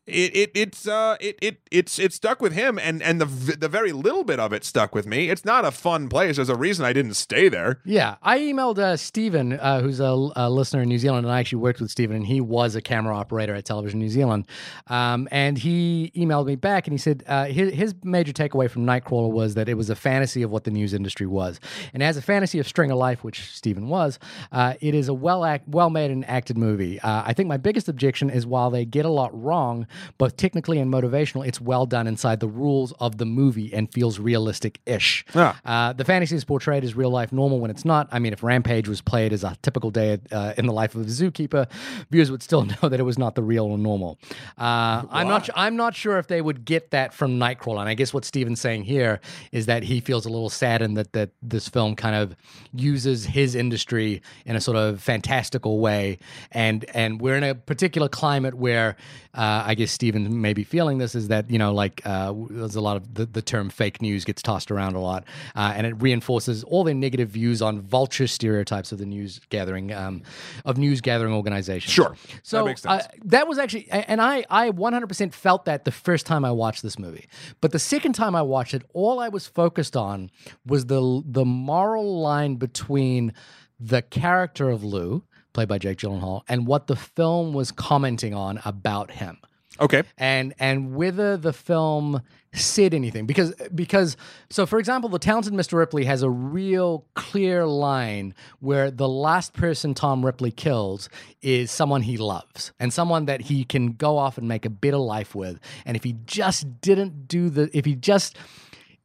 it, 0.09 0.36
it 0.36 0.50
it's 0.54 0.88
uh 0.88 1.16
it, 1.20 1.38
it 1.42 1.61
it's 1.70 1.98
it 1.98 2.12
stuck 2.12 2.40
with 2.40 2.52
him 2.52 2.78
and 2.78 3.02
and 3.02 3.20
the 3.20 3.26
the 3.56 3.68
very 3.68 3.92
little 3.92 4.24
bit 4.24 4.40
of 4.40 4.52
it 4.52 4.64
stuck 4.64 4.94
with 4.94 5.06
me 5.06 5.30
it's 5.30 5.44
not 5.44 5.64
a 5.64 5.70
fun 5.70 6.09
place 6.09 6.36
there's 6.36 6.48
a 6.48 6.56
reason 6.56 6.84
i 6.84 6.92
didn't 6.92 7.14
stay 7.14 7.48
there 7.48 7.80
Yeah, 7.84 8.16
I 8.22 8.38
emailed 8.38 8.78
uh, 8.78 8.96
Stephen, 8.96 9.52
uh, 9.54 9.80
who's 9.80 10.00
a, 10.00 10.28
a 10.36 10.50
listener 10.50 10.82
in 10.82 10.88
New 10.88 10.98
Zealand, 10.98 11.26
and 11.26 11.32
I 11.34 11.40
actually 11.40 11.59
worked 11.61 11.80
with 11.80 11.90
Stephen, 11.90 12.16
and 12.16 12.26
he 12.26 12.40
was 12.40 12.74
a 12.74 12.80
camera 12.82 13.16
operator 13.16 13.54
at 13.54 13.64
Television 13.64 13.98
New 13.98 14.09
Zealand. 14.09 14.46
Um, 14.88 15.28
and 15.30 15.59
he 15.59 16.12
emailed 16.16 16.46
me 16.46 16.56
back, 16.56 16.86
and 16.86 16.92
he 16.94 16.98
said 16.98 17.24
uh, 17.26 17.46
his, 17.46 17.72
his 17.72 17.94
major 18.04 18.32
takeaway 18.32 18.70
from 18.70 18.84
Nightcrawler 18.86 19.30
was 19.30 19.54
that 19.54 19.68
it 19.68 19.74
was 19.74 19.90
a 19.90 19.94
fantasy 19.96 20.42
of 20.42 20.50
what 20.50 20.64
the 20.64 20.70
news 20.70 20.94
industry 20.94 21.26
was, 21.26 21.61
and 21.92 22.02
as 22.02 22.16
a 22.16 22.22
fantasy 22.22 22.59
of 22.59 22.66
String 22.68 22.90
of 22.90 22.98
Life, 22.98 23.24
which 23.24 23.52
Stephen 23.54 23.88
was, 23.88 24.18
uh, 24.52 24.74
it 24.80 24.94
is 24.94 25.09
a 25.09 25.14
well 25.14 25.44
act, 25.44 25.68
well 25.68 25.90
made 25.90 26.11
and 26.11 26.28
acted 26.28 26.56
movie. 26.59 27.00
Uh, 27.00 27.22
I 27.26 27.32
think 27.32 27.48
my 27.48 27.56
biggest 27.56 27.88
objection 27.88 28.30
is 28.30 28.46
while 28.46 28.70
they 28.70 28.84
get 28.84 29.04
a 29.04 29.11
lot 29.11 29.30
wrong, 29.40 29.86
both 30.18 30.36
technically 30.36 30.78
and 30.78 30.92
motivational, 30.92 31.46
it's 31.46 31.61
well 31.61 31.86
done 31.86 32.07
inside 32.07 32.40
the 32.40 32.49
rules 32.49 32.92
of 33.01 33.18
the 33.18 33.26
movie 33.26 33.72
and 33.72 33.92
feels 33.92 34.18
realistic 34.18 34.80
ish. 34.86 35.24
Ah. 35.34 35.59
Uh, 35.64 35.92
the 35.92 36.05
fantasy 36.05 36.36
is 36.36 36.44
portrayed 36.44 36.84
as 36.84 36.94
real 36.94 37.11
life 37.11 37.32
normal 37.32 37.61
when 37.61 37.70
it's 37.70 37.84
not. 37.84 38.09
I 38.12 38.18
mean, 38.18 38.32
if 38.32 38.42
Rampage 38.42 38.88
was 38.88 39.01
played 39.01 39.32
as 39.32 39.44
a 39.44 39.57
typical 39.62 39.90
day 39.90 40.18
uh, 40.32 40.55
in 40.57 40.66
the 40.66 40.72
life 40.72 40.94
of 40.94 41.03
a 41.03 41.05
zookeeper, 41.05 41.68
viewers 42.11 42.30
would 42.30 42.42
still 42.42 42.64
know 42.82 42.88
that 42.88 43.01
it 43.01 43.05
was 43.05 43.18
not 43.18 43.34
the 43.34 43.42
real 43.42 43.64
or 43.64 43.78
normal. 43.78 44.18
Uh, 44.57 45.05
I'm 45.11 45.28
not. 45.28 45.49
I'm 45.55 45.76
not 45.76 45.94
sure 45.94 46.18
if 46.18 46.26
they 46.26 46.40
would 46.40 46.64
get 46.64 46.90
that 46.90 47.12
from 47.14 47.38
Nightcrawler. 47.38 47.80
And 47.80 47.88
I 47.88 47.94
guess 47.94 48.12
what 48.12 48.24
Steven's 48.24 48.61
saying 48.61 48.84
here 48.84 49.20
is 49.53 49.66
that 49.66 49.82
he 49.82 50.01
feels 50.01 50.26
a 50.26 50.28
little 50.28 50.51
saddened 50.51 50.96
that 50.96 51.12
that 51.12 51.30
this 51.42 51.68
film 51.68 51.96
kind 51.96 52.14
of 52.14 52.36
uses 52.72 53.26
his 53.26 53.55
industry 53.55 54.22
in 54.44 54.57
a 54.57 54.61
sort 54.61 54.76
of 54.76 55.01
fantastical 55.01 55.80
way, 55.80 56.18
and 56.53 56.84
and 56.94 57.20
we're 57.20 57.36
in 57.36 57.44
a 57.44 57.55
particular 57.55 58.09
climate 58.09 58.55
where 58.55 58.96
uh, 59.34 59.62
I 59.66 59.74
guess 59.74 59.88
Steven 59.91 60.41
may 60.41 60.53
be 60.53 60.64
feeling 60.64 60.99
this 60.99 61.14
is 61.14 61.28
that 61.28 61.51
you 61.51 61.59
know 61.59 61.72
like 61.72 62.03
uh, 62.05 62.32
there's 62.51 62.76
a 62.76 62.80
lot 62.80 62.97
of 62.97 63.14
the, 63.14 63.26
the 63.26 63.43
term 63.43 63.70
fake 63.70 64.01
news 64.01 64.24
gets 64.24 64.43
tossed 64.43 64.70
around 64.70 64.95
a 64.95 65.01
lot, 65.01 65.24
uh, 65.57 65.72
and 65.74 65.86
it 65.86 65.95
reinforces 66.01 66.64
all 66.64 66.84
their 66.84 66.95
negative 66.95 67.30
views 67.30 67.62
on 67.62 67.80
vulture 67.80 68.26
stereotypes 68.26 68.93
of 68.93 68.99
the 68.99 69.07
news 69.07 69.41
gathering 69.51 69.93
um, 69.93 70.22
of 70.64 70.78
news 70.78 71.01
gathering 71.01 71.32
organizations. 71.32 71.93
Sure. 71.93 72.16
so 72.43 72.64
That. 72.64 72.86
Uh, 72.86 73.03
that 73.24 73.49
was 73.49 73.59
actually, 73.59 73.91
and 73.91 74.20
I 74.20 74.45
I 74.51 74.70
100% 74.70 75.32
felt 75.32 75.64
that 75.64 75.84
the 75.84 75.93
first 75.93 76.26
time 76.26 76.45
I 76.45 76.51
watched 76.51 76.82
this 76.82 76.99
movie, 76.99 77.28
but 77.61 77.72
the 77.72 77.78
second 77.78 78.12
time 78.14 78.34
I 78.34 78.43
watched 78.43 78.74
it, 78.74 78.82
all 78.93 79.20
I 79.20 79.28
was 79.28 79.47
focused 79.47 79.97
on 79.97 80.30
was 80.66 80.86
the 80.86 81.22
the 81.24 81.45
moral 81.45 82.20
line 82.20 82.57
between 82.57 83.32
the 83.80 84.03
character 84.03 84.70
of 84.70 84.82
Lou, 84.82 85.24
played 85.53 85.68
by 85.68 85.78
Jake 85.78 85.99
Gyllenhaal, 85.99 86.43
and 86.49 86.66
what 86.66 86.86
the 86.86 86.97
film 86.97 87.53
was 87.53 87.70
commenting 87.70 88.34
on 88.34 88.61
about 88.64 89.12
him 89.12 89.39
okay. 89.81 90.03
And 90.16 90.55
and 90.59 90.95
whether 90.95 91.37
the 91.37 91.53
film 91.53 92.22
said 92.53 92.95
anything. 92.95 93.26
Because 93.26 93.55
because 93.74 94.16
so 94.51 94.66
for 94.66 94.79
example 94.79 95.09
the 95.09 95.18
talented 95.18 95.53
mr 95.53 95.74
ripley 95.74 96.05
has 96.05 96.22
a 96.22 96.31
real 96.31 97.05
clear 97.14 97.66
line 97.66 98.35
where 98.61 98.91
the 98.91 99.09
last 99.09 99.53
person 99.53 99.95
tom 99.95 100.24
ripley 100.24 100.51
kills 100.51 101.09
is 101.43 101.70
someone 101.70 102.03
he 102.03 102.16
loves 102.16 102.72
and 102.81 102.93
someone 102.93 103.26
that 103.26 103.43
he 103.43 103.64
can 103.64 103.93
go 103.93 104.16
off 104.16 104.39
and 104.39 104.49
make 104.49 104.64
a 104.64 104.70
better 104.70 104.99
life 104.99 105.35
with. 105.35 105.61
And 105.85 105.97
if 105.97 106.05
he 106.05 106.16
just 106.26 106.81
didn't 106.81 107.29
do 107.29 107.51
the 107.51 107.70
if 107.76 107.85
he 107.85 107.95
just 107.95 108.37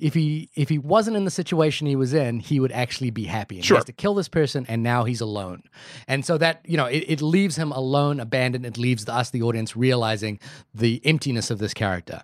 if 0.03 0.13
he 0.13 0.49
if 0.53 0.67
he 0.67 0.77
wasn't 0.77 1.15
in 1.15 1.23
the 1.23 1.31
situation 1.31 1.87
he 1.87 1.95
was 1.95 2.13
in, 2.13 2.41
he 2.41 2.59
would 2.59 2.73
actually 2.73 3.09
be 3.09 3.23
happy. 3.23 3.55
And 3.55 3.65
Sure. 3.65 3.75
He 3.75 3.79
has 3.79 3.85
to 3.85 3.93
kill 3.93 4.13
this 4.15 4.27
person, 4.27 4.65
and 4.67 4.83
now 4.83 5.05
he's 5.05 5.21
alone. 5.21 5.63
And 6.09 6.25
so 6.25 6.37
that 6.39 6.61
you 6.65 6.75
know, 6.75 6.87
it, 6.87 7.05
it 7.07 7.21
leaves 7.21 7.55
him 7.55 7.71
alone, 7.71 8.19
abandoned. 8.19 8.65
It 8.65 8.77
leaves 8.77 9.07
us, 9.07 9.29
the 9.29 9.41
audience, 9.41 9.77
realizing 9.77 10.39
the 10.75 11.01
emptiness 11.05 11.49
of 11.49 11.59
this 11.59 11.73
character. 11.73 12.23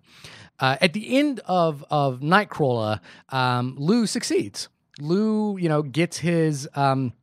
Uh, 0.59 0.75
at 0.81 0.91
the 0.91 1.17
end 1.17 1.39
of 1.45 1.85
of 1.89 2.19
Nightcrawler, 2.19 2.99
um, 3.29 3.75
Lou 3.79 4.05
succeeds. 4.05 4.67
Lou, 4.99 5.57
you 5.57 5.69
know, 5.69 5.81
gets 5.81 6.17
his. 6.17 6.67
Um, 6.75 7.13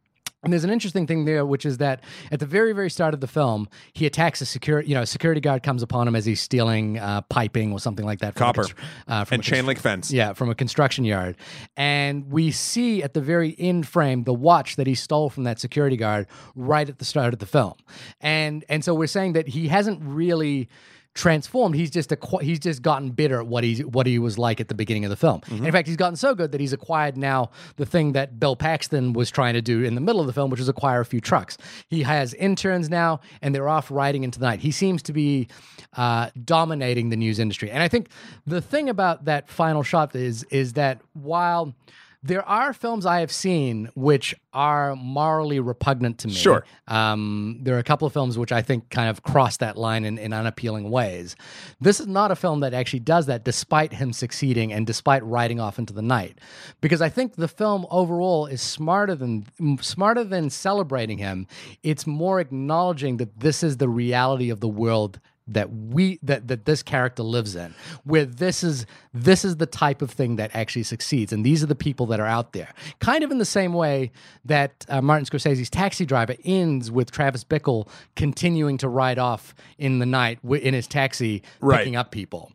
And 0.46 0.52
there's 0.52 0.62
an 0.62 0.70
interesting 0.70 1.08
thing 1.08 1.24
there, 1.24 1.44
which 1.44 1.66
is 1.66 1.78
that 1.78 2.04
at 2.30 2.38
the 2.38 2.46
very, 2.46 2.72
very 2.72 2.88
start 2.88 3.14
of 3.14 3.20
the 3.20 3.26
film, 3.26 3.68
he 3.92 4.06
attacks 4.06 4.40
a 4.40 4.46
security. 4.46 4.88
You 4.88 4.94
know, 4.94 5.02
a 5.02 5.06
security 5.06 5.40
guard 5.40 5.64
comes 5.64 5.82
upon 5.82 6.06
him 6.06 6.14
as 6.14 6.24
he's 6.24 6.40
stealing 6.40 7.00
uh, 7.00 7.22
piping 7.22 7.72
or 7.72 7.80
something 7.80 8.06
like 8.06 8.20
that. 8.20 8.34
From 8.34 8.46
Copper. 8.46 8.62
constr- 8.62 8.74
uh, 9.08 9.24
from 9.24 9.34
and 9.34 9.42
a 9.42 9.44
chain 9.44 9.64
constr- 9.64 9.66
link 9.66 9.80
fence. 9.80 10.12
Yeah, 10.12 10.34
from 10.34 10.48
a 10.48 10.54
construction 10.54 11.04
yard. 11.04 11.36
And 11.76 12.30
we 12.30 12.52
see 12.52 13.02
at 13.02 13.12
the 13.12 13.20
very 13.20 13.56
end 13.58 13.88
frame 13.88 14.22
the 14.22 14.34
watch 14.34 14.76
that 14.76 14.86
he 14.86 14.94
stole 14.94 15.30
from 15.30 15.42
that 15.42 15.58
security 15.58 15.96
guard 15.96 16.28
right 16.54 16.88
at 16.88 17.00
the 17.00 17.04
start 17.04 17.32
of 17.32 17.40
the 17.40 17.46
film. 17.46 17.74
And 18.20 18.64
and 18.68 18.84
so 18.84 18.94
we're 18.94 19.08
saying 19.08 19.32
that 19.32 19.48
he 19.48 19.66
hasn't 19.66 20.00
really 20.00 20.68
transformed. 21.16 21.74
He's 21.74 21.90
just 21.90 22.10
acqu- 22.10 22.42
he's 22.42 22.60
just 22.60 22.82
gotten 22.82 23.10
bitter 23.10 23.40
at 23.40 23.46
what 23.46 23.64
he 23.64 23.82
what 23.82 24.06
he 24.06 24.18
was 24.18 24.38
like 24.38 24.60
at 24.60 24.68
the 24.68 24.74
beginning 24.74 25.04
of 25.04 25.10
the 25.10 25.16
film. 25.16 25.40
And 25.50 25.66
in 25.66 25.72
fact, 25.72 25.88
he's 25.88 25.96
gotten 25.96 26.14
so 26.16 26.34
good 26.34 26.52
that 26.52 26.60
he's 26.60 26.72
acquired 26.72 27.16
now 27.16 27.50
the 27.76 27.86
thing 27.86 28.12
that 28.12 28.38
Bill 28.38 28.54
Paxton 28.54 29.14
was 29.14 29.30
trying 29.30 29.54
to 29.54 29.62
do 29.62 29.82
in 29.82 29.94
the 29.94 30.00
middle 30.00 30.20
of 30.20 30.26
the 30.26 30.32
film, 30.32 30.50
which 30.50 30.60
is 30.60 30.68
acquire 30.68 31.00
a 31.00 31.04
few 31.04 31.20
trucks. 31.20 31.56
He 31.88 32.02
has 32.02 32.34
interns 32.34 32.88
now, 32.90 33.20
and 33.42 33.54
they're 33.54 33.68
off 33.68 33.90
riding 33.90 34.22
into 34.22 34.38
the 34.38 34.46
night. 34.46 34.60
He 34.60 34.70
seems 34.70 35.02
to 35.04 35.12
be 35.12 35.48
uh, 35.96 36.30
dominating 36.44 37.08
the 37.08 37.16
news 37.16 37.38
industry. 37.38 37.70
And 37.70 37.82
I 37.82 37.88
think 37.88 38.08
the 38.46 38.60
thing 38.60 38.88
about 38.88 39.24
that 39.24 39.48
final 39.48 39.82
shot 39.82 40.14
is 40.14 40.44
is 40.44 40.74
that 40.74 41.00
while 41.14 41.74
there 42.22 42.46
are 42.46 42.72
films 42.72 43.06
I 43.06 43.20
have 43.20 43.32
seen 43.32 43.90
which 43.94 44.34
are 44.52 44.96
morally 44.96 45.60
repugnant 45.60 46.18
to 46.18 46.28
me. 46.28 46.34
Sure. 46.34 46.64
Um, 46.88 47.58
there 47.62 47.76
are 47.76 47.78
a 47.78 47.84
couple 47.84 48.06
of 48.06 48.12
films 48.12 48.38
which 48.38 48.52
I 48.52 48.62
think 48.62 48.90
kind 48.90 49.08
of 49.08 49.22
cross 49.22 49.58
that 49.58 49.76
line 49.76 50.04
in, 50.04 50.18
in 50.18 50.32
unappealing 50.32 50.90
ways. 50.90 51.36
This 51.80 52.00
is 52.00 52.06
not 52.06 52.30
a 52.30 52.36
film 52.36 52.60
that 52.60 52.74
actually 52.74 53.00
does 53.00 53.26
that 53.26 53.44
despite 53.44 53.92
him 53.92 54.12
succeeding 54.12 54.72
and 54.72 54.86
despite 54.86 55.24
riding 55.24 55.60
off 55.60 55.78
into 55.78 55.92
the 55.92 56.02
night. 56.02 56.38
Because 56.80 57.02
I 57.02 57.08
think 57.08 57.36
the 57.36 57.48
film 57.48 57.86
overall 57.90 58.46
is 58.46 58.62
smarter 58.62 59.14
than 59.14 59.46
smarter 59.80 60.24
than 60.24 60.50
celebrating 60.50 61.18
him. 61.18 61.46
It's 61.82 62.06
more 62.06 62.40
acknowledging 62.40 63.18
that 63.18 63.40
this 63.40 63.62
is 63.62 63.76
the 63.76 63.88
reality 63.88 64.50
of 64.50 64.60
the 64.60 64.68
world 64.68 65.20
that 65.48 65.72
we 65.72 66.18
that 66.22 66.48
that 66.48 66.64
this 66.64 66.82
character 66.82 67.22
lives 67.22 67.54
in 67.54 67.74
where 68.04 68.24
this 68.24 68.64
is 68.64 68.84
this 69.14 69.44
is 69.44 69.58
the 69.58 69.66
type 69.66 70.02
of 70.02 70.10
thing 70.10 70.36
that 70.36 70.50
actually 70.54 70.82
succeeds. 70.82 71.32
And 71.32 71.46
these 71.46 71.62
are 71.62 71.66
the 71.66 71.76
people 71.76 72.06
that 72.06 72.18
are 72.18 72.26
out 72.26 72.52
there. 72.52 72.72
Kind 72.98 73.22
of 73.22 73.30
in 73.30 73.38
the 73.38 73.44
same 73.44 73.72
way 73.72 74.10
that 74.44 74.84
uh, 74.88 75.00
martin 75.00 75.24
scorsese's 75.24 75.70
taxi 75.70 76.04
driver 76.04 76.34
ends 76.44 76.90
with 76.90 77.10
travis 77.10 77.44
bickle 77.44 77.88
continuing 78.16 78.76
to 78.78 78.88
ride 78.88 79.18
off 79.18 79.54
in 79.78 79.98
the 80.00 80.06
night 80.06 80.38
wi- 80.42 80.62
in 80.64 80.74
his 80.74 80.86
taxi 80.88 81.42
Right. 81.60 81.78
picking 81.78 81.96
up 81.96 82.10
people. 82.10 82.50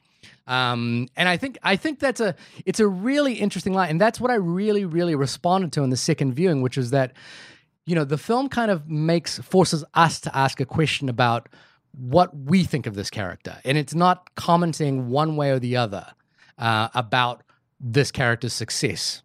Um, 0.47 1.07
and 1.15 1.29
I 1.29 1.37
think 1.37 1.57
I 1.63 1.77
think 1.77 1.99
that's 1.99 2.19
a 2.19 2.35
it's 2.65 2.79
a 2.81 2.87
really 2.87 3.35
interesting 3.35 3.73
line, 3.73 3.89
and 3.91 4.01
that's 4.01 4.19
what 4.19 4.31
I 4.31 4.35
really 4.35 4.83
really 4.83 5.15
responded 5.15 5.71
to 5.73 5.83
in 5.83 5.91
the 5.91 5.97
second 5.97 6.33
viewing, 6.33 6.61
which 6.61 6.77
is 6.77 6.89
that 6.91 7.13
you 7.85 7.95
know 7.95 8.03
the 8.03 8.17
film 8.17 8.49
kind 8.49 8.69
of 8.69 8.89
makes 8.89 9.39
forces 9.39 9.85
us 9.93 10.19
to 10.21 10.37
ask 10.37 10.59
a 10.59 10.65
question 10.65 11.07
about 11.07 11.47
what 11.91 12.35
we 12.35 12.63
think 12.63 12.87
of 12.87 12.95
this 12.95 13.09
character, 13.09 13.57
and 13.65 13.77
it's 13.77 13.93
not 13.93 14.33
commenting 14.35 15.09
one 15.09 15.35
way 15.35 15.51
or 15.51 15.59
the 15.59 15.77
other 15.77 16.07
uh, 16.57 16.89
about 16.93 17.43
this 17.79 18.11
character's 18.11 18.53
success. 18.53 19.23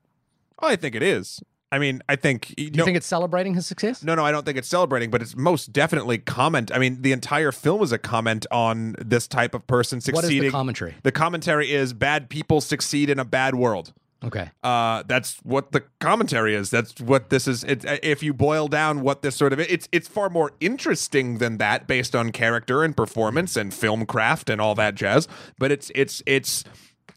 Oh, 0.61 0.69
I 0.69 0.77
think 0.77 0.95
it 0.95 1.03
is. 1.03 1.43
I 1.73 1.79
mean, 1.79 2.01
I 2.09 2.17
think 2.17 2.55
You 2.57 2.71
Do 2.71 2.79
you 2.79 2.85
think 2.85 2.97
it's 2.97 3.07
celebrating 3.07 3.55
his 3.55 3.67
success? 3.67 4.03
No, 4.03 4.15
no, 4.15 4.25
I 4.25 4.31
don't 4.31 4.47
think 4.47 4.57
it's 4.57 4.69
celebrating, 4.69 5.11
but 5.11 5.21
it's 5.21 5.37
most 5.37 5.73
definitely 5.73 6.19
comment. 6.19 6.71
I 6.73 6.79
mean, 6.79 7.03
the 7.03 7.13
entire 7.13 7.51
film 7.51 7.83
is 7.83 7.93
a 7.93 7.99
comment 7.99 8.47
on 8.51 8.95
this 9.05 9.27
type 9.27 9.53
of 9.53 9.67
person 9.67 10.01
succeeding. 10.01 10.39
What 10.39 10.47
is 10.47 10.53
the 10.53 10.57
commentary? 10.57 10.95
The 11.03 11.13
commentary 11.13 11.73
is 11.73 11.93
bad 11.93 12.31
people 12.31 12.61
succeed 12.61 13.11
in 13.11 13.19
a 13.19 13.25
bad 13.25 13.57
world. 13.57 13.93
Okay. 14.25 14.51
Uh, 14.63 15.03
that's 15.07 15.37
what 15.43 15.73
the 15.73 15.85
commentary 16.01 16.55
is. 16.55 16.71
That's 16.71 17.01
what 17.01 17.31
this 17.31 17.47
is. 17.47 17.65
It, 17.65 17.85
if 18.03 18.23
you 18.23 18.33
boil 18.33 18.67
down 18.67 19.03
what 19.03 19.23
this 19.23 19.37
sort 19.37 19.53
of 19.53 19.61
it's 19.61 19.89
it's 19.93 20.09
far 20.09 20.31
more 20.31 20.53
interesting 20.59 21.39
than 21.39 21.59
that, 21.59 21.87
based 21.87 22.17
on 22.17 22.33
character 22.33 22.83
and 22.83 22.97
performance 22.97 23.57
and 23.57 23.73
film 23.75 24.07
craft 24.07 24.49
and 24.49 24.61
all 24.61 24.75
that 24.77 24.95
jazz. 24.95 25.29
But 25.59 25.71
it's 25.71 25.91
it's 25.95 26.23
it's 26.27 26.65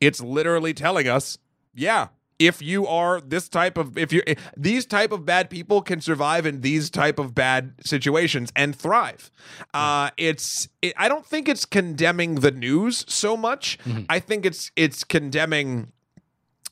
it's 0.02 0.22
literally 0.22 0.74
telling 0.74 1.08
us, 1.08 1.38
yeah. 1.74 2.08
If 2.38 2.62
you 2.62 2.88
are 2.88 3.20
this 3.20 3.50
type 3.50 3.78
of 3.78 3.98
if 3.98 4.14
you 4.14 4.24
these 4.56 4.86
type 4.86 5.12
of 5.12 5.26
bad 5.26 5.50
people 5.50 5.82
can 5.82 6.00
survive 6.00 6.46
in 6.46 6.62
these 6.62 6.90
type 6.90 7.20
of 7.20 7.36
bad 7.36 7.74
situations 7.84 8.50
and 8.56 8.74
thrive. 8.74 9.30
Uh, 9.74 10.12
it's 10.16 10.70
it, 10.82 10.94
I 10.96 11.10
don't 11.10 11.26
think 11.26 11.50
it's 11.50 11.66
condemning 11.66 12.36
the 12.36 12.52
news 12.52 13.04
so 13.10 13.36
much. 13.36 13.78
I 14.08 14.20
think 14.20 14.46
it's 14.46 14.72
it's 14.78 15.04
condemning 15.04 15.92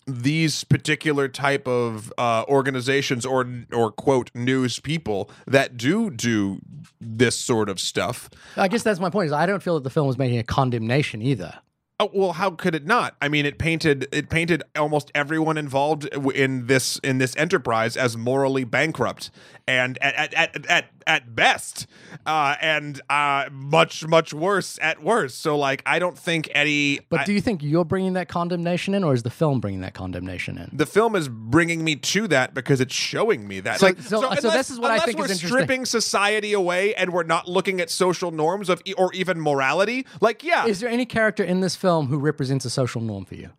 these 0.07 0.63
particular 0.63 1.27
type 1.27 1.67
of 1.67 2.11
uh, 2.17 2.45
organizations 2.47 3.25
or 3.25 3.47
or 3.73 3.91
quote 3.91 4.31
news 4.33 4.79
people 4.79 5.29
that 5.45 5.77
do 5.77 6.09
do 6.09 6.59
this 6.99 7.37
sort 7.37 7.69
of 7.69 7.79
stuff. 7.79 8.29
I 8.55 8.67
guess 8.67 8.83
that's 8.83 8.99
my 8.99 9.09
point. 9.09 9.27
Is 9.27 9.33
I 9.33 9.45
don't 9.45 9.61
feel 9.61 9.75
that 9.75 9.83
the 9.83 9.89
film 9.89 10.07
was 10.07 10.17
making 10.17 10.39
a 10.39 10.43
condemnation 10.43 11.21
either. 11.21 11.59
Oh, 11.99 12.11
well, 12.13 12.33
how 12.33 12.51
could 12.51 12.75
it 12.75 12.85
not? 12.85 13.15
I 13.19 13.27
mean, 13.27 13.47
it 13.47 13.57
painted 13.57 14.07
it 14.11 14.29
painted 14.29 14.61
almost 14.75 15.11
everyone 15.15 15.57
involved 15.57 16.05
in 16.05 16.67
this 16.67 16.99
in 16.99 17.17
this 17.17 17.35
enterprise 17.37 17.97
as 17.97 18.15
morally 18.15 18.65
bankrupt 18.65 19.31
and 19.67 19.97
at 19.99 20.31
at 20.35 20.65
at 20.69 20.85
at, 21.07 21.35
best, 21.35 21.87
uh, 22.25 22.55
and 22.61 23.01
uh, 23.09 23.45
much 23.51 24.05
much 24.05 24.31
worse 24.33 24.77
at 24.81 25.01
worst. 25.01 25.39
So, 25.39 25.57
like, 25.57 25.81
I 25.85 25.97
don't 25.99 26.17
think 26.17 26.49
Eddie. 26.53 26.99
But 27.09 27.21
I- 27.21 27.23
do 27.23 27.33
you 27.33 27.39
think 27.41 27.63
you're 27.63 27.85
bringing 27.85 28.13
that 28.13 28.27
condemnation 28.27 28.93
in, 28.93 29.03
or 29.05 29.13
is 29.13 29.23
the 29.23 29.29
film 29.29 29.59
bringing 29.59 29.81
that 29.81 29.93
condemnation 29.95 30.57
in? 30.59 30.69
the 30.73 30.85
film 30.85 31.15
is 31.15 31.27
bringing 31.29 31.83
me 31.83 31.95
to 31.95 32.27
that 32.27 32.53
because 32.53 32.79
it's 32.81 32.93
showing 32.93 33.47
me 33.47 33.59
that. 33.61 33.79
So- 33.79 33.87
like, 33.87 34.01
so- 34.01 34.21
so 34.21 34.27
unless- 34.29 34.53
this 34.53 34.69
is 34.69 34.79
what 34.79 34.91
I 34.91 34.99
think 34.99 35.17
we're 35.17 35.31
is 35.31 35.37
stripping 35.41 35.85
society 35.85 36.53
away 36.53 36.93
and 36.93 37.11
we're 37.11 37.23
not 37.23 37.47
looking 37.47 37.79
at 37.81 37.89
social 37.89 38.29
norms 38.31 38.69
of 38.69 38.83
or 38.97 39.11
even 39.13 39.39
morality. 39.41 40.05
Like, 40.21 40.43
yeah, 40.43 40.65
Is 40.67 40.79
there 40.81 40.89
any 40.89 41.05
character 41.05 41.43
in 41.43 41.61
this 41.61 41.75
film 41.75 41.86
who 42.07 42.19
represents 42.19 42.65
a 42.65 42.69
social 42.69 43.01
norm 43.01 43.25
for 43.25 43.35
you? 43.35 43.49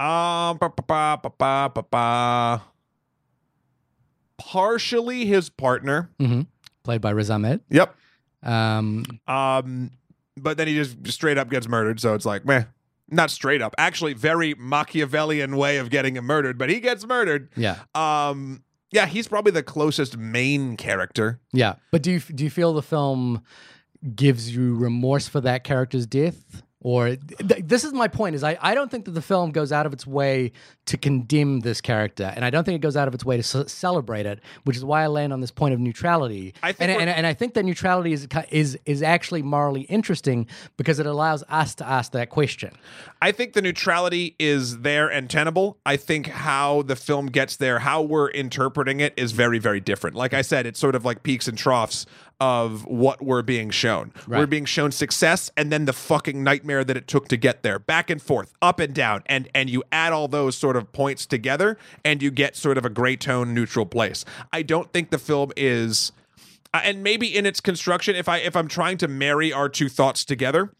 um, 0.00 0.56
ba, 0.58 0.72
ba, 0.86 1.20
ba. 1.90 2.62
partially 4.38 5.26
his 5.26 5.48
partner. 5.50 6.10
Mm-hmm. 6.20 6.42
Played 6.84 7.00
by 7.00 7.10
Riz 7.10 7.30
Ahmed. 7.30 7.60
Yep. 7.70 7.94
Um, 8.42 9.04
Um, 9.26 9.90
but 10.36 10.56
then 10.56 10.68
he 10.68 10.74
just 10.74 10.96
straight 11.12 11.38
up 11.38 11.50
gets 11.50 11.66
murdered. 11.68 12.00
So 12.00 12.14
it's 12.14 12.24
like, 12.26 12.44
meh. 12.44 12.64
Not 13.10 13.30
straight 13.30 13.62
up, 13.62 13.74
actually, 13.78 14.12
very 14.12 14.54
Machiavellian 14.54 15.56
way 15.56 15.78
of 15.78 15.88
getting 15.88 16.16
him 16.16 16.26
murdered, 16.26 16.58
but 16.58 16.68
he 16.68 16.78
gets 16.78 17.06
murdered. 17.06 17.48
yeah, 17.56 17.78
Um, 17.94 18.62
yeah, 18.90 19.06
he's 19.06 19.26
probably 19.26 19.50
the 19.52 19.62
closest 19.62 20.18
main 20.18 20.76
character. 20.76 21.40
yeah. 21.52 21.76
But 21.90 22.02
do 22.02 22.10
you 22.12 22.20
do 22.20 22.44
you 22.44 22.50
feel 22.50 22.74
the 22.74 22.82
film 22.82 23.42
gives 24.14 24.54
you 24.54 24.76
remorse 24.76 25.26
for 25.26 25.40
that 25.40 25.64
character's 25.64 26.06
death? 26.06 26.62
Or 26.80 27.16
th- 27.16 27.64
this 27.64 27.82
is 27.82 27.92
my 27.92 28.06
point: 28.06 28.36
is 28.36 28.44
I, 28.44 28.56
I 28.60 28.74
don't 28.74 28.88
think 28.88 29.04
that 29.06 29.10
the 29.10 29.22
film 29.22 29.50
goes 29.50 29.72
out 29.72 29.84
of 29.84 29.92
its 29.92 30.06
way 30.06 30.52
to 30.86 30.96
condemn 30.96 31.60
this 31.60 31.80
character, 31.80 32.32
and 32.36 32.44
I 32.44 32.50
don't 32.50 32.62
think 32.62 32.76
it 32.76 32.82
goes 32.82 32.96
out 32.96 33.08
of 33.08 33.14
its 33.14 33.24
way 33.24 33.36
to 33.36 33.42
ce- 33.42 33.70
celebrate 33.70 34.26
it, 34.26 34.40
which 34.62 34.76
is 34.76 34.84
why 34.84 35.02
I 35.02 35.08
land 35.08 35.32
on 35.32 35.40
this 35.40 35.50
point 35.50 35.74
of 35.74 35.80
neutrality. 35.80 36.54
I 36.62 36.70
think 36.70 36.90
and, 36.90 37.00
and, 37.00 37.10
and 37.10 37.26
I 37.26 37.34
think 37.34 37.54
that 37.54 37.64
neutrality 37.64 38.12
is 38.12 38.28
is 38.50 38.78
is 38.86 39.02
actually 39.02 39.42
morally 39.42 39.82
interesting 39.82 40.46
because 40.76 41.00
it 41.00 41.06
allows 41.06 41.42
us 41.48 41.74
to 41.76 41.86
ask 41.86 42.12
that 42.12 42.30
question. 42.30 42.76
I 43.20 43.32
think 43.32 43.54
the 43.54 43.62
neutrality 43.62 44.36
is 44.38 44.78
there 44.78 45.08
and 45.08 45.28
tenable. 45.28 45.78
I 45.84 45.96
think 45.96 46.28
how 46.28 46.82
the 46.82 46.94
film 46.94 47.26
gets 47.26 47.56
there, 47.56 47.80
how 47.80 48.02
we're 48.02 48.30
interpreting 48.30 49.00
it, 49.00 49.14
is 49.16 49.32
very, 49.32 49.58
very 49.58 49.80
different. 49.80 50.14
Like 50.14 50.32
I 50.32 50.42
said, 50.42 50.64
it's 50.64 50.78
sort 50.78 50.94
of 50.94 51.04
like 51.04 51.24
peaks 51.24 51.48
and 51.48 51.58
troughs 51.58 52.06
of 52.40 52.86
what 52.86 53.20
we're 53.22 53.42
being 53.42 53.70
shown. 53.70 54.12
We're 54.38 54.46
being 54.46 54.64
shown 54.64 54.92
success 54.92 55.50
and 55.56 55.72
then 55.72 55.86
the 55.86 55.92
fucking 55.92 56.42
nightmare 56.44 56.84
that 56.84 56.96
it 56.96 57.08
took 57.08 57.28
to 57.28 57.36
get 57.36 57.62
there, 57.62 57.78
back 57.78 58.10
and 58.10 58.22
forth, 58.22 58.52
up 58.62 58.78
and 58.78 58.94
down, 58.94 59.22
and 59.26 59.48
and 59.54 59.68
you 59.68 59.82
add 59.90 60.12
all 60.12 60.28
those 60.28 60.56
sort 60.56 60.76
of 60.76 60.92
points 60.92 61.26
together, 61.26 61.76
and 62.04 62.22
you 62.22 62.30
get 62.30 62.54
sort 62.54 62.78
of 62.78 62.84
a 62.84 62.90
gray 62.90 63.16
tone, 63.16 63.54
neutral 63.54 63.86
place. 63.86 64.24
I 64.52 64.62
don't 64.62 64.92
think 64.92 65.10
the 65.10 65.18
film 65.18 65.50
is. 65.56 66.12
uh, 66.72 66.80
and 66.84 67.02
maybe 67.02 67.26
in 67.36 67.44
its 67.46 67.60
construction, 67.60 68.14
if 68.14 68.28
I 68.28 68.38
if 68.38 68.54
I'm 68.54 68.68
trying 68.68 68.98
to 68.98 69.08
marry 69.08 69.52
our 69.52 69.68
two 69.68 69.88
thoughts 69.88 70.24
together, 70.24 70.72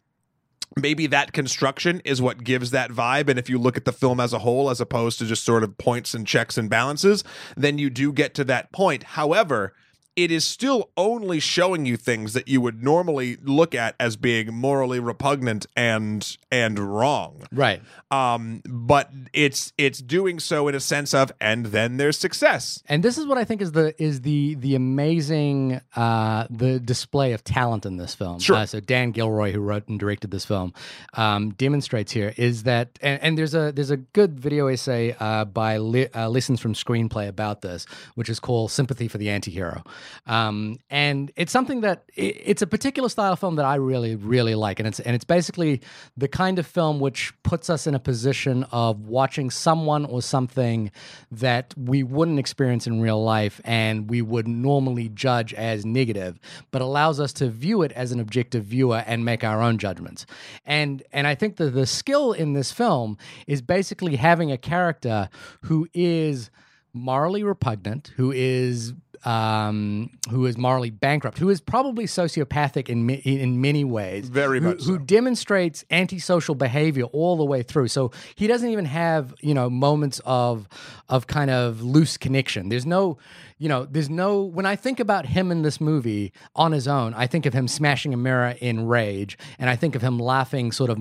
maybe 0.77 1.07
that 1.09 1.33
construction 1.33 2.01
is 2.05 2.23
what 2.23 2.45
gives 2.45 2.71
that 2.71 2.91
vibe 2.91 3.29
and 3.29 3.39
if 3.39 3.49
you 3.49 3.59
look 3.59 3.77
at 3.77 3.85
the 3.85 3.93
film 3.93 4.21
as 4.21 4.33
a 4.33 4.39
whole 4.41 4.71
as 4.71 4.81
opposed 4.81 5.19
to 5.19 5.25
just 5.27 5.45
sort 5.45 5.65
of 5.65 5.77
points 5.79 6.15
and 6.15 6.27
checks 6.27 6.57
and 6.59 6.69
balances 6.71 7.25
then 7.57 7.79
you 7.79 7.89
do 7.91 8.13
get 8.13 8.35
to 8.35 8.45
that 8.45 8.71
point 8.71 9.03
however 9.03 9.73
it 10.19 10.33
is 10.33 10.45
still 10.45 10.91
only 10.97 11.39
showing 11.39 11.87
you 11.87 11.97
things 11.97 12.33
that 12.33 12.49
you 12.49 12.61
would 12.61 12.83
normally 12.83 13.37
look 13.41 13.73
at 13.73 13.95
as 14.01 14.16
being 14.16 14.53
morally 14.53 14.99
repugnant 14.99 15.64
and 15.77 16.37
and 16.51 16.77
wrong. 16.81 17.45
Right. 17.53 17.81
Um, 18.11 18.61
but 18.66 19.12
it's 19.33 19.73
it's 19.79 20.01
doing 20.01 20.41
so 20.41 20.66
in 20.66 20.75
a 20.75 20.81
sense 20.81 21.14
of, 21.14 21.31
and 21.41 21.66
then 21.66 21.99
there's 21.99 22.19
success. 22.19 22.83
And 22.87 23.05
this 23.05 23.16
is 23.16 23.27
what 23.27 23.39
I 23.39 23.45
think 23.45 23.62
is 23.62 23.71
the 23.71 23.95
is 24.03 24.23
the 24.23 24.57
the 24.57 24.75
amazing 24.75 25.81
uh, 25.95 26.49
the 26.51 26.81
display 26.81 27.33
of 27.33 27.45
talent 27.45 27.87
in 27.87 27.97
this 27.97 28.16
film. 28.16 28.41
Sure. 28.41 28.57
Uh, 28.57 28.66
so 28.66 28.81
Dan 28.81 29.12
Gilroy, 29.12 29.53
who 29.53 29.61
wrote 29.61 29.87
and 29.87 30.01
directed 30.01 30.33
this 30.33 30.45
film, 30.45 30.75
um, 31.14 31.51
demonstrates 31.51 32.11
here 32.11 32.35
is 32.37 32.64
that, 32.64 32.99
and, 33.01 33.23
and 33.23 33.39
there's 33.39 33.55
a 33.55 33.71
there's 33.71 33.93
a 33.93 33.99
good 33.99 34.41
video 34.41 34.66
essay 34.66 35.14
uh, 35.21 35.45
by 35.45 35.79
Li- 35.79 36.09
uh, 36.12 36.29
Lessons 36.29 36.61
from 36.61 36.75
Screenplay 36.75 37.29
about 37.29 37.62
this, 37.62 37.87
which 38.16 38.29
is 38.29 38.41
called 38.41 38.73
"Sympathy 38.73 39.07
for 39.07 39.19
the 39.19 39.29
Antihero," 39.29 39.87
um, 40.27 40.79
and 40.91 41.31
it's 41.37 41.53
something 41.53 41.83
that 41.83 42.05
it, 42.15 42.41
it's 42.45 42.63
a 42.63 42.67
particular 42.67 43.09
style 43.09 43.33
of 43.33 43.39
film 43.39 43.57
that 43.57 43.65
I 43.65 43.77
really 43.77 44.17
really 44.17 44.55
like, 44.55 44.79
and 44.81 44.87
it's 44.87 45.01
and 45.01 45.15
it's 45.15 45.25
basically 45.25 45.81
the 46.17 46.29
kind 46.29 46.59
of 46.59 46.67
film 46.67 47.01
which 47.01 47.33
puts 47.43 47.71
us 47.71 47.87
in 47.87 47.95
a 47.95 47.99
position 47.99 48.65
of 48.73 49.09
watching 49.09 49.51
someone 49.51 50.05
or 50.05 50.23
something 50.23 50.91
that 51.31 51.75
we 51.77 52.03
wouldn't 52.03 52.39
experience 52.39 52.87
in 52.87 53.01
real 53.01 53.23
life 53.23 53.61
and 53.65 54.11
we 54.11 54.23
would 54.23 54.49
normally 54.49 55.09
judge 55.09 55.55
as 55.55 55.85
negative, 55.85 56.39
but 56.71 56.83
allows 56.83 57.21
us 57.21 57.33
to 57.35 57.49
view 57.49 57.83
it 57.83 57.93
as 57.93 58.13
an 58.13 58.21
objective 58.21 58.65
viewer 58.65 59.03
and 59.07 59.25
make 59.25 59.45
our 59.45 59.63
own 59.63 59.79
judgments. 59.79 60.27
And 60.67 61.03
and 61.13 61.27
I 61.27 61.35
think 61.35 61.57
that 61.57 61.71
the 61.71 61.87
skill 61.87 62.33
in 62.33 62.53
this 62.53 62.73
film 62.73 63.17
is 63.47 63.63
basically 63.63 64.17
having 64.17 64.53
a 64.53 64.59
character 64.59 65.29
who 65.63 65.89
is 65.95 66.51
morally 66.93 67.43
repugnant, 67.43 68.13
who 68.17 68.33
is 68.33 68.95
um, 69.25 70.11
who 70.31 70.47
is 70.47 70.57
morally 70.57 70.91
bankrupt, 70.91 71.39
who 71.39 71.49
is 71.51 71.61
probably 71.61 72.05
sociopathic 72.07 72.89
in 72.89 73.07
ma- 73.07 73.12
in 73.25 73.61
many 73.61 73.85
ways, 73.85 74.29
Very 74.29 74.61
who, 74.61 74.69
much 74.69 74.81
so. 74.81 74.93
who 74.93 74.99
demonstrates 74.99 75.85
antisocial 75.91 76.55
behavior 76.55 77.05
all 77.05 77.37
the 77.37 77.45
way 77.45 77.62
through. 77.62 77.89
So 77.89 78.11
he 78.35 78.47
doesn't 78.47 78.69
even 78.71 78.85
have 78.87 79.35
you 79.41 79.55
know 79.55 79.69
moments 79.71 80.21
of 80.25 80.69
of 81.09 81.27
kind 81.27 81.51
of 81.51 81.83
loose 81.83 82.16
connection. 82.16 82.69
There's 82.69 82.87
no 82.87 83.19
you 83.59 83.69
know 83.69 83.87
there's 83.91 84.11
no 84.11 84.43
when 84.43 84.66
I 84.66 84.77
think 84.77 85.01
about 85.01 85.27
him 85.27 85.51
in 85.51 85.62
this 85.62 85.81
movie 85.81 86.33
on 86.55 86.73
his 86.73 86.87
own, 86.87 87.14
I 87.14 87.27
think 87.27 87.47
of 87.47 87.53
him 87.55 87.66
smashing 87.69 88.14
a 88.14 88.16
mirror 88.16 88.55
in 88.61 88.87
rage, 88.87 89.37
and 89.59 89.69
I 89.69 89.77
think 89.77 89.95
of 89.95 90.03
him 90.03 90.19
laughing 90.19 90.73
sort 90.73 90.91
of 90.91 90.99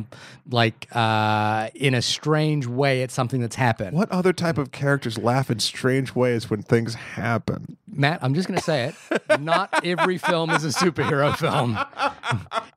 like 0.49 0.87
uh, 0.95 1.69
in 1.75 1.93
a 1.93 2.01
strange 2.01 2.65
way 2.67 3.03
at 3.03 3.11
something 3.11 3.41
that's 3.41 3.55
happened. 3.55 3.95
What 3.95 4.11
other 4.11 4.33
type 4.33 4.57
of 4.57 4.71
characters 4.71 5.17
laugh 5.17 5.49
in 5.51 5.59
strange 5.59 6.15
ways 6.15 6.49
when 6.49 6.61
things 6.63 6.95
happen? 6.95 7.77
Matt, 8.07 8.23
I'm 8.23 8.33
just 8.33 8.47
going 8.47 8.57
to 8.57 8.63
say 8.63 8.85
it. 8.85 9.41
Not 9.41 9.85
every 9.85 10.17
film 10.17 10.49
is 10.51 10.63
a 10.63 10.69
superhero 10.69 11.35
film. 11.37 11.77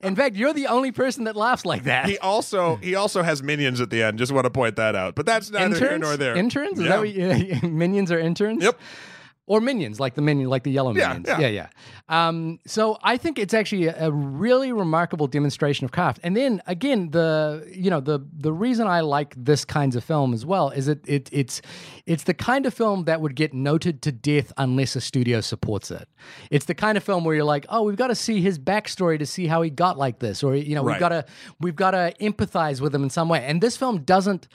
In 0.02 0.16
fact, 0.16 0.34
you're 0.36 0.52
the 0.52 0.66
only 0.66 0.90
person 0.92 1.24
that 1.24 1.36
laughs 1.36 1.64
like 1.64 1.84
that. 1.84 2.08
He 2.08 2.18
also 2.18 2.76
he 2.76 2.94
also 2.94 3.22
has 3.22 3.42
minions 3.42 3.80
at 3.80 3.90
the 3.90 4.02
end. 4.02 4.18
Just 4.18 4.32
want 4.32 4.44
to 4.46 4.50
point 4.50 4.76
that 4.76 4.96
out. 4.96 5.14
But 5.14 5.26
that's 5.26 5.50
neither 5.50 5.76
here 5.76 5.86
interns? 5.88 6.02
nor 6.02 6.16
there. 6.16 6.36
Interns? 6.36 6.78
Is 6.78 6.84
Yeah. 6.86 6.90
that 6.90 6.98
what 6.98 7.62
you, 7.62 7.68
minions 7.70 8.10
are 8.10 8.18
interns? 8.18 8.62
Yep. 8.64 8.78
Or 9.50 9.60
minions, 9.60 9.98
like 9.98 10.14
the 10.14 10.22
minion, 10.22 10.48
like 10.48 10.62
the 10.62 10.70
yellow 10.70 10.94
Yeah, 10.94 11.08
minions. 11.08 11.26
yeah. 11.28 11.40
yeah. 11.40 11.48
yeah. 11.48 12.28
Um, 12.28 12.60
so 12.66 12.98
I 13.02 13.16
think 13.16 13.36
it's 13.36 13.52
actually 13.52 13.86
a, 13.88 14.06
a 14.06 14.12
really 14.12 14.70
remarkable 14.70 15.26
demonstration 15.26 15.84
of 15.84 15.90
craft. 15.90 16.20
And 16.22 16.36
then 16.36 16.62
again, 16.68 17.10
the 17.10 17.68
you 17.74 17.90
know 17.90 17.98
the 17.98 18.20
the 18.32 18.52
reason 18.52 18.86
I 18.86 19.00
like 19.00 19.34
this 19.36 19.64
kinds 19.64 19.96
of 19.96 20.04
film 20.04 20.34
as 20.34 20.46
well 20.46 20.70
is 20.70 20.86
that 20.86 21.00
it 21.08 21.28
it's 21.32 21.62
it's 22.06 22.22
the 22.24 22.34
kind 22.34 22.64
of 22.64 22.72
film 22.72 23.06
that 23.06 23.20
would 23.20 23.34
get 23.34 23.52
noted 23.52 24.02
to 24.02 24.12
death 24.12 24.52
unless 24.56 24.94
a 24.94 25.00
studio 25.00 25.40
supports 25.40 25.90
it. 25.90 26.08
It's 26.52 26.66
the 26.66 26.74
kind 26.76 26.96
of 26.96 27.02
film 27.02 27.24
where 27.24 27.34
you're 27.34 27.44
like, 27.56 27.66
oh, 27.70 27.82
we've 27.82 27.96
got 27.96 28.08
to 28.08 28.14
see 28.14 28.40
his 28.40 28.56
backstory 28.56 29.18
to 29.18 29.26
see 29.26 29.48
how 29.48 29.62
he 29.62 29.70
got 29.70 29.98
like 29.98 30.20
this, 30.20 30.44
or 30.44 30.54
you 30.54 30.76
know, 30.76 30.84
we've 30.84 31.00
got 31.00 31.08
to 31.10 31.24
we've 31.58 31.74
got 31.74 31.90
to 31.90 32.14
empathize 32.20 32.80
with 32.80 32.94
him 32.94 33.02
in 33.02 33.10
some 33.10 33.28
way. 33.28 33.44
And 33.44 33.60
this 33.60 33.76
film 33.76 34.02
doesn't 34.04 34.46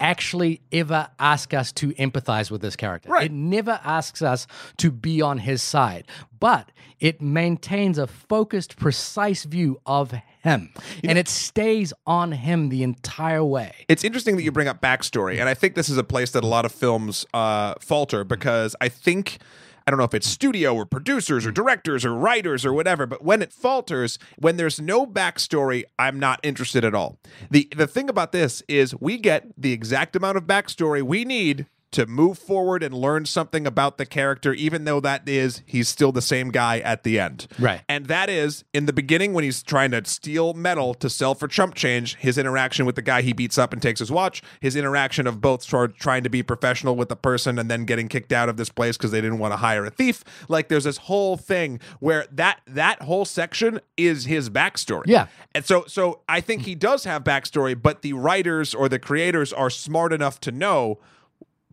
actually 0.00 0.60
ever 0.72 1.08
ask 1.18 1.54
us 1.54 1.72
to 1.72 1.92
empathize 1.94 2.50
with 2.50 2.60
this 2.60 2.76
character. 2.76 3.10
Right. 3.10 3.26
It 3.26 3.32
never 3.32 3.80
asks 3.84 4.22
us 4.22 4.46
to 4.78 4.90
be 4.90 5.22
on 5.22 5.38
his 5.38 5.62
side, 5.62 6.06
but 6.40 6.70
it 7.00 7.20
maintains 7.20 7.98
a 7.98 8.06
focused, 8.06 8.76
precise 8.76 9.44
view 9.44 9.80
of 9.86 10.12
him. 10.42 10.72
and 11.02 11.18
it 11.18 11.28
stays 11.28 11.92
on 12.06 12.32
him 12.32 12.68
the 12.68 12.82
entire 12.82 13.44
way. 13.44 13.72
It's 13.88 14.04
interesting 14.04 14.36
that 14.36 14.42
you 14.42 14.52
bring 14.52 14.68
up 14.68 14.80
backstory, 14.80 15.40
and 15.40 15.48
I 15.48 15.54
think 15.54 15.74
this 15.74 15.88
is 15.88 15.98
a 15.98 16.04
place 16.04 16.30
that 16.32 16.44
a 16.44 16.46
lot 16.46 16.64
of 16.64 16.72
films 16.72 17.26
uh, 17.34 17.74
falter 17.80 18.24
because 18.24 18.76
I 18.80 18.88
think. 18.88 19.38
I 19.86 19.90
don't 19.90 19.98
know 19.98 20.04
if 20.04 20.14
it's 20.14 20.26
studio 20.26 20.74
or 20.74 20.86
producers 20.86 21.44
or 21.44 21.50
directors 21.50 22.04
or 22.04 22.14
writers 22.14 22.64
or 22.64 22.72
whatever, 22.72 23.06
but 23.06 23.22
when 23.22 23.42
it 23.42 23.52
falters, 23.52 24.18
when 24.38 24.56
there's 24.56 24.80
no 24.80 25.06
backstory, 25.06 25.84
I'm 25.98 26.18
not 26.18 26.40
interested 26.42 26.84
at 26.84 26.94
all. 26.94 27.18
The 27.50 27.68
the 27.76 27.86
thing 27.86 28.08
about 28.08 28.32
this 28.32 28.62
is 28.66 28.94
we 28.98 29.18
get 29.18 29.46
the 29.58 29.72
exact 29.72 30.16
amount 30.16 30.38
of 30.38 30.44
backstory 30.44 31.02
we 31.02 31.24
need 31.24 31.66
to 31.94 32.06
move 32.06 32.38
forward 32.38 32.82
and 32.82 32.92
learn 32.92 33.24
something 33.24 33.66
about 33.66 33.98
the 33.98 34.04
character, 34.04 34.52
even 34.52 34.84
though 34.84 34.98
that 35.00 35.28
is 35.28 35.62
he's 35.64 35.88
still 35.88 36.10
the 36.10 36.20
same 36.20 36.50
guy 36.50 36.80
at 36.80 37.04
the 37.04 37.20
end. 37.20 37.46
Right. 37.58 37.82
And 37.88 38.06
that 38.06 38.28
is 38.28 38.64
in 38.74 38.86
the 38.86 38.92
beginning 38.92 39.32
when 39.32 39.44
he's 39.44 39.62
trying 39.62 39.92
to 39.92 40.04
steal 40.04 40.54
metal 40.54 40.94
to 40.94 41.08
sell 41.08 41.34
for 41.34 41.46
chump 41.46 41.74
change, 41.74 42.16
his 42.16 42.36
interaction 42.36 42.84
with 42.84 42.96
the 42.96 43.02
guy 43.02 43.22
he 43.22 43.32
beats 43.32 43.58
up 43.58 43.72
and 43.72 43.80
takes 43.80 44.00
his 44.00 44.10
watch, 44.10 44.42
his 44.60 44.74
interaction 44.74 45.28
of 45.28 45.40
both 45.40 45.62
sort 45.62 45.90
of 45.90 45.96
trying 45.96 46.24
to 46.24 46.28
be 46.28 46.42
professional 46.42 46.96
with 46.96 47.08
the 47.08 47.16
person 47.16 47.58
and 47.58 47.70
then 47.70 47.84
getting 47.84 48.08
kicked 48.08 48.32
out 48.32 48.48
of 48.48 48.56
this 48.56 48.70
place 48.70 48.96
because 48.96 49.12
they 49.12 49.20
didn't 49.20 49.38
want 49.38 49.52
to 49.52 49.56
hire 49.56 49.84
a 49.84 49.90
thief. 49.90 50.24
Like 50.48 50.68
there's 50.68 50.84
this 50.84 50.96
whole 50.96 51.36
thing 51.36 51.78
where 52.00 52.26
that 52.32 52.60
that 52.66 53.02
whole 53.02 53.24
section 53.24 53.80
is 53.96 54.24
his 54.24 54.50
backstory. 54.50 55.04
Yeah. 55.06 55.28
And 55.54 55.64
so 55.64 55.84
so 55.86 56.20
I 56.28 56.40
think 56.40 56.62
he 56.62 56.74
does 56.74 57.04
have 57.04 57.22
backstory, 57.22 57.80
but 57.80 58.02
the 58.02 58.14
writers 58.14 58.74
or 58.74 58.88
the 58.88 58.98
creators 58.98 59.52
are 59.52 59.70
smart 59.70 60.12
enough 60.12 60.40
to 60.40 60.50
know 60.50 60.98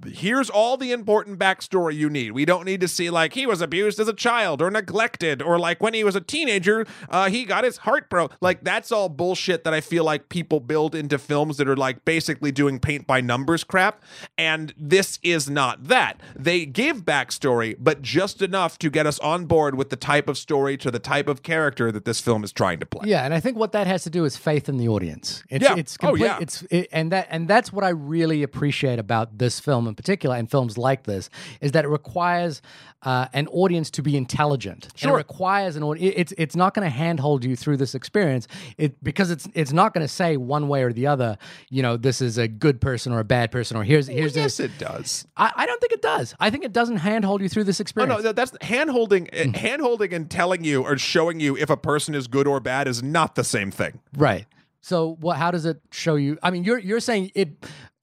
here's 0.05 0.49
all 0.49 0.77
the 0.77 0.91
important 0.91 1.39
backstory 1.39 1.95
you 1.95 2.09
need. 2.09 2.31
We 2.31 2.45
don't 2.45 2.65
need 2.65 2.81
to 2.81 2.87
see 2.87 3.09
like 3.09 3.33
he 3.33 3.45
was 3.45 3.61
abused 3.61 3.99
as 3.99 4.07
a 4.07 4.13
child 4.13 4.61
or 4.61 4.69
neglected 4.71 5.41
or 5.41 5.59
like 5.59 5.81
when 5.81 5.93
he 5.93 6.03
was 6.03 6.15
a 6.15 6.21
teenager, 6.21 6.85
uh, 7.09 7.29
he 7.29 7.45
got 7.45 7.63
his 7.63 7.77
heart 7.77 8.09
broke. 8.09 8.33
Like 8.41 8.63
that's 8.63 8.91
all 8.91 9.09
bullshit 9.09 9.63
that 9.63 9.73
I 9.73 9.81
feel 9.81 10.03
like 10.03 10.29
people 10.29 10.59
build 10.59 10.95
into 10.95 11.17
films 11.17 11.57
that 11.57 11.67
are 11.67 11.77
like 11.77 12.05
basically 12.05 12.51
doing 12.51 12.79
paint 12.79 13.07
by 13.07 13.21
numbers 13.21 13.63
crap. 13.63 14.01
And 14.37 14.73
this 14.77 15.19
is 15.23 15.49
not 15.49 15.85
that. 15.85 16.19
They 16.35 16.65
give 16.65 17.03
backstory, 17.03 17.75
but 17.79 18.01
just 18.01 18.41
enough 18.41 18.77
to 18.79 18.89
get 18.89 19.07
us 19.07 19.19
on 19.19 19.45
board 19.45 19.75
with 19.75 19.89
the 19.89 19.95
type 19.95 20.27
of 20.27 20.37
story 20.37 20.77
to 20.77 20.91
the 20.91 20.99
type 20.99 21.27
of 21.27 21.43
character 21.43 21.91
that 21.91 22.05
this 22.05 22.19
film 22.19 22.43
is 22.43 22.51
trying 22.51 22.79
to 22.79 22.85
play. 22.85 23.07
Yeah, 23.09 23.23
and 23.23 23.33
I 23.33 23.39
think 23.39 23.57
what 23.57 23.71
that 23.71 23.87
has 23.87 24.03
to 24.03 24.09
do 24.09 24.25
is 24.25 24.37
faith 24.37 24.67
in 24.69 24.77
the 24.77 24.87
audience. 24.87 25.43
It's, 25.49 25.63
Yeah. 25.63 25.75
it's 25.75 25.97
Oh, 26.01 26.15
yeah. 26.15 26.39
It's 26.41 26.63
it, 26.63 26.87
and 26.91 27.11
that 27.11 27.27
and 27.29 27.47
that's 27.47 27.71
what 27.71 27.83
I 27.83 27.89
really 27.89 28.43
appreciate 28.43 28.99
about 28.99 29.37
this 29.37 29.59
film 29.59 29.87
in 29.91 29.95
particular, 29.95 30.35
and 30.35 30.49
films 30.49 30.77
like 30.77 31.03
this, 31.03 31.29
is 31.61 31.71
that 31.73 31.85
it 31.85 31.89
requires 31.89 32.61
uh, 33.03 33.27
an 33.33 33.47
audience 33.47 33.89
to 33.91 34.01
be 34.01 34.15
intelligent. 34.15 34.85
And 34.85 34.99
Sure. 34.99 35.13
it 35.13 35.17
requires 35.17 35.75
an 35.75 35.83
audience. 35.83 36.13
It's 36.17 36.33
it's 36.37 36.55
not 36.55 36.73
going 36.73 36.85
to 36.85 36.89
handhold 36.95 37.43
you 37.43 37.55
through 37.55 37.77
this 37.77 37.95
experience. 37.95 38.47
It 38.77 39.03
because 39.03 39.31
it's 39.31 39.47
it's 39.53 39.73
not 39.73 39.93
going 39.93 40.05
to 40.05 40.13
say 40.13 40.37
one 40.37 40.67
way 40.67 40.83
or 40.83 40.93
the 40.93 41.07
other. 41.07 41.37
You 41.69 41.81
know, 41.81 41.97
this 41.97 42.21
is 42.21 42.37
a 42.37 42.47
good 42.47 42.79
person 42.79 43.11
or 43.11 43.19
a 43.19 43.23
bad 43.23 43.51
person, 43.51 43.77
or 43.77 43.83
here's 43.83 44.07
here's 44.07 44.35
yes, 44.35 44.57
this. 44.57 44.71
it 44.71 44.77
does. 44.77 45.25
I, 45.37 45.51
I 45.55 45.65
don't 45.65 45.79
think 45.81 45.93
it 45.93 46.01
does. 46.01 46.35
I 46.39 46.49
think 46.49 46.63
it 46.63 46.73
doesn't 46.73 46.97
handhold 46.97 47.41
you 47.41 47.49
through 47.49 47.63
this 47.65 47.79
Oh 47.79 47.83
experience. 47.83 48.17
no, 48.23 48.29
no, 48.29 48.31
that's 48.33 48.53
hand 48.61 48.89
holding. 48.89 49.27
Hand 49.33 49.81
and 49.81 50.29
telling 50.29 50.63
you 50.63 50.83
or 50.83 50.97
showing 50.97 51.39
you 51.39 51.57
if 51.57 51.69
a 51.69 51.77
person 51.77 52.15
is 52.15 52.27
good 52.27 52.47
or 52.47 52.59
bad 52.59 52.87
is 52.87 53.01
not 53.03 53.35
the 53.35 53.43
same 53.43 53.71
thing. 53.71 53.99
Right. 54.15 54.45
So 54.81 55.17
what? 55.19 55.37
How 55.37 55.51
does 55.51 55.65
it 55.65 55.81
show 55.91 56.15
you? 56.15 56.37
I 56.41 56.49
mean, 56.51 56.63
you're 56.63 56.79
you're 56.79 56.99
saying 56.99 57.31
it. 57.35 57.49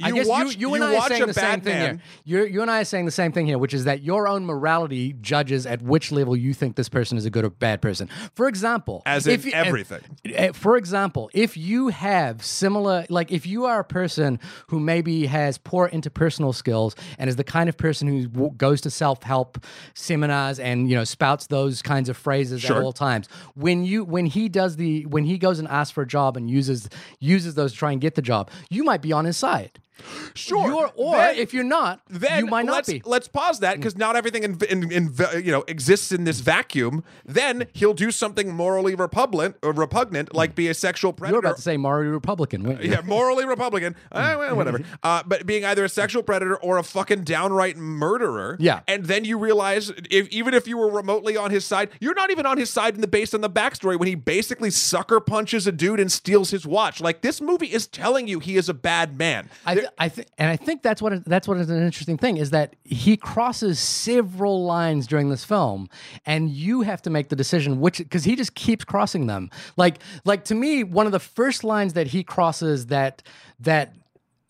I 0.01 0.13
guess 0.13 0.29
watch- 0.29 0.55
you, 0.55 0.69
you 0.69 0.75
and 0.75 0.85
you 0.85 0.91
I 0.91 0.97
are 1.01 1.09
saying 1.09 1.27
the 1.27 1.35
same 1.35 1.61
thing 1.61 1.77
here. 1.81 2.01
You're, 2.25 2.47
you 2.47 2.63
and 2.63 2.71
I 2.71 2.83
are 2.83 2.85
saying 2.85 3.07
the 3.07 3.11
same 3.11 3.33
thing 3.33 3.47
here, 3.47 3.59
which 3.59 3.75
is 3.75 3.83
that 3.85 4.03
your 4.03 4.29
own 4.29 4.47
morality 4.47 5.15
judges 5.21 5.67
at 5.67 5.83
which 5.83 6.13
level 6.13 6.37
you 6.37 6.55
think 6.55 6.77
this 6.77 6.89
person 6.89 7.19
is 7.19 7.25
a 7.27 7.31
good 7.31 7.45
or 7.45 7.51
bad 7.51 7.83
person. 7.83 8.09
For 8.37 8.47
example, 8.47 9.03
As 9.07 9.27
in 9.27 9.35
if 9.35 9.45
you- 9.45 9.51
everything. 9.53 10.01
uh, 10.39 10.53
For 10.53 10.77
example, 10.77 11.31
if 11.35 11.57
you 11.57 11.89
have 11.89 12.45
similar, 12.45 13.07
like 13.11 13.33
if 13.33 13.45
you 13.45 13.65
are 13.65 13.81
a 13.81 13.85
person 13.85 14.39
who 14.69 14.79
maybe 14.79 15.27
has 15.27 15.59
poor 15.59 15.89
interpersonal 15.89 16.55
skills 16.55 16.95
and 17.19 17.29
is 17.29 17.35
the 17.35 17.43
kind 17.45 17.69
of 17.69 17.77
person 17.77 18.07
who 18.07 18.51
goes 18.53 18.81
to 18.83 18.91
self-help 18.91 19.59
seminars 19.95 20.61
and 20.61 20.89
you 20.89 20.95
know 20.95 21.03
spouts 21.05 21.49
those 21.49 21.83
kinds 21.83 22.09
of 22.09 22.17
phrases 22.17 22.65
at 22.65 22.71
all 22.85 22.93
times, 22.93 23.29
when 23.57 23.85
you 23.85 24.05
when 24.05 24.27
he 24.27 24.49
does 24.49 24.77
the 24.77 25.07
when 25.07 25.25
he 25.25 25.39
goes 25.39 25.59
and 25.59 25.67
asks 25.67 25.91
for 25.91 26.03
a 26.03 26.07
job 26.07 26.37
and 26.37 26.49
uses 26.49 26.89
uses 27.19 27.55
those 27.57 27.73
to 27.73 27.79
try 27.79 27.91
and 27.91 28.01
get 28.01 28.15
the 28.15 28.23
job, 28.23 28.49
you 28.71 28.85
might 28.85 29.03
be 29.03 29.13
on 29.13 29.25
his 29.25 29.37
side. 29.37 29.81
Sure. 30.35 30.67
You're, 30.67 30.91
or 30.95 31.17
Then- 31.17 31.37
if 31.37 31.53
you're 31.53 31.65
not, 31.65 32.01
then 32.09 32.45
you 32.45 32.51
might 32.51 32.67
not 32.67 32.75
let's, 32.75 32.89
be. 32.89 33.03
Let's 33.05 33.29
pause 33.29 33.61
that 33.61 33.77
because 33.77 33.97
not 33.97 34.17
everything 34.17 34.43
in, 34.45 34.59
in, 34.69 34.91
in, 34.93 35.15
you 35.45 35.53
know 35.53 35.65
exists 35.69 36.13
in 36.13 36.25
this 36.25 36.41
vacuum. 36.41 37.05
Then 37.25 37.67
he'll 37.73 37.95
do 37.95 38.11
something 38.11 38.53
morally 38.53 38.95
repugnant, 38.95 39.57
or 39.63 39.73
repugnant, 39.73 40.35
like 40.35 40.55
be 40.55 40.69
a 40.69 40.75
sexual 40.75 41.13
predator. 41.13 41.37
You 41.37 41.41
predator. 41.41 41.49
were 41.49 41.51
about 41.51 41.57
to 41.57 41.63
say 41.63 41.77
Mario 41.77 42.11
Republican, 42.13 42.63
weren't 42.63 42.83
you? 42.83 42.91
yeah, 42.93 43.01
morally 43.03 43.45
Republican. 43.45 43.97
Uh, 44.13 44.35
well, 44.39 44.57
whatever. 44.57 44.81
Uh, 45.03 45.23
but 45.27 45.47
being 45.47 45.65
either 45.65 45.85
a 45.85 45.89
sexual 45.89 46.23
predator 46.23 46.57
or 46.57 46.79
a 46.79 46.83
fucking 46.83 47.25
downright 47.25 47.77
murderer. 47.77 48.57
Yeah. 48.61 48.81
And 48.87 49.05
then 49.05 49.25
you 49.25 49.39
realize, 49.39 49.91
if 50.11 50.29
even 50.29 50.55
if 50.55 50.67
you 50.67 50.77
were 50.77 50.91
remotely 50.91 51.37
on 51.37 51.51
his 51.51 51.65
side, 51.65 51.91
you're 52.01 52.15
not 52.15 52.31
even 52.31 52.47
on 52.47 52.59
his 52.59 52.71
side 52.71 52.95
in 52.95 53.01
the 53.01 53.09
based 53.09 53.35
on 53.35 53.41
the 53.41 53.51
backstory 53.51 53.99
when 53.99 54.09
he 54.09 54.15
basically 54.15 54.71
sucker 54.71 55.21
punches 55.21 55.67
a 55.67 55.73
dude 55.73 56.01
and 56.01 56.11
steals 56.11 56.51
his 56.51 56.67
watch. 56.67 57.01
Like 57.01 57.23
this 57.23 57.41
movie 57.41 57.73
is 57.73 57.87
telling 57.87 58.29
you 58.29 58.39
he 58.41 58.57
is 58.57 58.69
a 58.69 58.75
bad 58.75 59.19
man. 59.19 59.49
I, 59.67 59.87
I 59.99 60.09
think, 60.09 60.28
and 60.39 60.51
I 60.51 60.57
think 60.57 60.82
that's 60.82 61.01
what 61.01 61.24
that's 61.24 61.47
what 61.47 61.59
is 61.59 61.70
an 61.70 61.82
interesting 61.82 62.18
thing 62.18 62.36
is 62.36 62.51
that 62.51 62.76
he 62.84 63.16
crosses 63.16 63.78
several 63.78 64.64
lines 64.64 65.07
during 65.07 65.30
this 65.30 65.45
film, 65.45 65.89
and 66.26 66.51
you 66.51 66.82
have 66.82 67.03
to 67.03 67.11
make 67.11 67.28
the 67.28 67.36
decision 67.36 67.80
which 67.80 67.99
because 67.99 68.24
he 68.24 68.36
just 68.36 68.55
keeps 68.55 68.84
crossing 68.84 69.26
them. 69.26 69.51
Like, 69.76 69.99
like 70.24 70.45
to 70.45 70.55
me, 70.55 70.84
one 70.84 71.07
of 71.07 71.12
the 71.12 71.20
first 71.20 71.64
lines 71.64 71.95
that 71.95 72.09
he 72.09 72.22
crosses 72.24 72.86
that 72.86 73.22
that. 73.61 73.95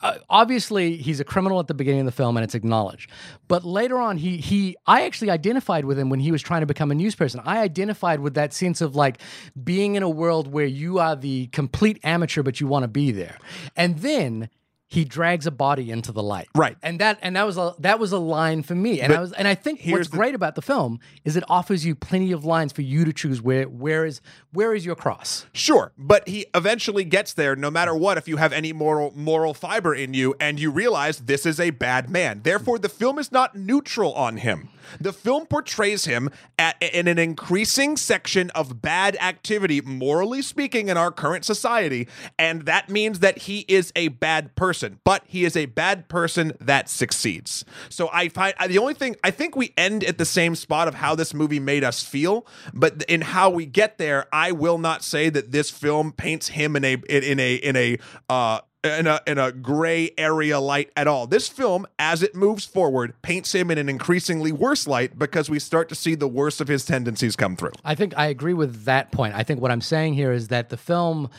Uh, 0.00 0.16
obviously, 0.30 0.96
he's 0.96 1.18
a 1.18 1.24
criminal 1.24 1.58
at 1.58 1.66
the 1.66 1.74
beginning 1.74 1.98
of 1.98 2.06
the 2.06 2.12
film, 2.12 2.36
and 2.36 2.44
it's 2.44 2.54
acknowledged. 2.54 3.10
But 3.48 3.64
later 3.64 3.98
on, 3.98 4.16
he 4.16 4.36
he 4.36 4.76
I 4.86 5.04
actually 5.04 5.28
identified 5.28 5.84
with 5.84 5.98
him 5.98 6.08
when 6.08 6.20
he 6.20 6.30
was 6.30 6.40
trying 6.40 6.60
to 6.60 6.68
become 6.68 6.92
a 6.92 6.94
news 6.94 7.16
person. 7.16 7.40
I 7.44 7.58
identified 7.62 8.20
with 8.20 8.34
that 8.34 8.52
sense 8.52 8.80
of 8.80 8.94
like 8.94 9.18
being 9.64 9.96
in 9.96 10.04
a 10.04 10.08
world 10.08 10.52
where 10.52 10.66
you 10.66 11.00
are 11.00 11.16
the 11.16 11.48
complete 11.48 11.98
amateur, 12.04 12.44
but 12.44 12.60
you 12.60 12.68
want 12.68 12.84
to 12.84 12.88
be 12.88 13.10
there. 13.10 13.38
And 13.74 13.98
then 13.98 14.50
he 14.90 15.04
drags 15.04 15.46
a 15.46 15.50
body 15.50 15.90
into 15.90 16.12
the 16.12 16.22
light. 16.22 16.48
Right. 16.54 16.76
And 16.82 16.98
that 17.00 17.18
and 17.20 17.36
that 17.36 17.44
was 17.44 17.58
a 17.58 17.74
that 17.78 17.98
was 17.98 18.10
a 18.12 18.18
line 18.18 18.62
for 18.62 18.74
me. 18.74 19.02
And 19.02 19.12
I 19.12 19.20
was 19.20 19.32
and 19.32 19.46
I 19.46 19.54
think 19.54 19.82
what's 19.84 20.08
the- 20.08 20.16
great 20.16 20.34
about 20.34 20.54
the 20.54 20.62
film 20.62 20.98
is 21.24 21.36
it 21.36 21.44
offers 21.48 21.84
you 21.84 21.94
plenty 21.94 22.32
of 22.32 22.44
lines 22.44 22.72
for 22.72 22.80
you 22.82 23.04
to 23.04 23.12
choose 23.12 23.42
where 23.42 23.64
where 23.64 24.06
is 24.06 24.22
where 24.52 24.74
is 24.74 24.86
your 24.86 24.96
cross. 24.96 25.44
Sure, 25.52 25.92
but 25.98 26.26
he 26.26 26.46
eventually 26.54 27.04
gets 27.04 27.34
there 27.34 27.54
no 27.54 27.70
matter 27.70 27.94
what 27.94 28.16
if 28.16 28.26
you 28.26 28.38
have 28.38 28.52
any 28.52 28.72
moral 28.72 29.12
moral 29.14 29.52
fiber 29.52 29.94
in 29.94 30.14
you 30.14 30.34
and 30.40 30.58
you 30.58 30.70
realize 30.70 31.18
this 31.18 31.44
is 31.44 31.60
a 31.60 31.68
bad 31.70 32.08
man. 32.08 32.40
Therefore 32.42 32.78
the 32.78 32.88
film 32.88 33.18
is 33.18 33.30
not 33.30 33.54
neutral 33.54 34.14
on 34.14 34.38
him. 34.38 34.70
The 34.98 35.12
film 35.12 35.44
portrays 35.44 36.06
him 36.06 36.30
at, 36.58 36.82
in 36.82 37.08
an 37.08 37.18
increasing 37.18 37.98
section 37.98 38.48
of 38.50 38.80
bad 38.80 39.18
activity 39.20 39.82
morally 39.82 40.40
speaking 40.40 40.88
in 40.88 40.96
our 40.96 41.10
current 41.10 41.44
society 41.44 42.08
and 42.38 42.62
that 42.62 42.88
means 42.88 43.18
that 43.18 43.38
he 43.38 43.66
is 43.68 43.92
a 43.94 44.08
bad 44.08 44.54
person, 44.56 44.77
but 45.04 45.22
he 45.26 45.44
is 45.44 45.56
a 45.56 45.66
bad 45.66 46.08
person 46.08 46.52
that 46.60 46.88
succeeds. 46.88 47.64
So 47.88 48.08
I 48.12 48.28
find 48.28 48.54
the 48.66 48.78
only 48.78 48.94
thing 48.94 49.16
I 49.24 49.30
think 49.30 49.56
we 49.56 49.72
end 49.76 50.04
at 50.04 50.18
the 50.18 50.24
same 50.24 50.54
spot 50.54 50.88
of 50.88 50.94
how 50.94 51.14
this 51.14 51.34
movie 51.34 51.60
made 51.60 51.84
us 51.84 52.02
feel, 52.02 52.46
but 52.74 53.02
in 53.04 53.20
how 53.20 53.50
we 53.50 53.66
get 53.66 53.98
there, 53.98 54.26
I 54.32 54.52
will 54.52 54.78
not 54.78 55.02
say 55.02 55.30
that 55.30 55.52
this 55.52 55.70
film 55.70 56.12
paints 56.12 56.48
him 56.48 56.76
in 56.76 56.84
a 56.84 56.94
in 57.08 57.40
a 57.40 57.54
in 57.56 57.76
a 57.76 57.98
uh 58.28 58.60
in 58.84 59.06
a 59.06 59.20
in 59.26 59.38
a 59.38 59.50
gray 59.50 60.10
area 60.16 60.60
light 60.60 60.90
at 60.96 61.06
all. 61.06 61.26
This 61.26 61.48
film, 61.48 61.86
as 61.98 62.22
it 62.22 62.34
moves 62.34 62.64
forward, 62.64 63.20
paints 63.22 63.54
him 63.54 63.70
in 63.70 63.78
an 63.78 63.88
increasingly 63.88 64.52
worse 64.52 64.86
light 64.86 65.18
because 65.18 65.50
we 65.50 65.58
start 65.58 65.88
to 65.88 65.94
see 65.94 66.14
the 66.14 66.28
worst 66.28 66.60
of 66.60 66.68
his 66.68 66.84
tendencies 66.84 67.34
come 67.34 67.56
through. 67.56 67.72
I 67.84 67.94
think 67.94 68.16
I 68.16 68.26
agree 68.26 68.54
with 68.54 68.84
that 68.84 69.10
point. 69.10 69.34
I 69.34 69.42
think 69.42 69.60
what 69.60 69.70
I'm 69.70 69.80
saying 69.80 70.14
here 70.14 70.32
is 70.32 70.48
that 70.48 70.68
the 70.68 70.76
film 70.76 71.30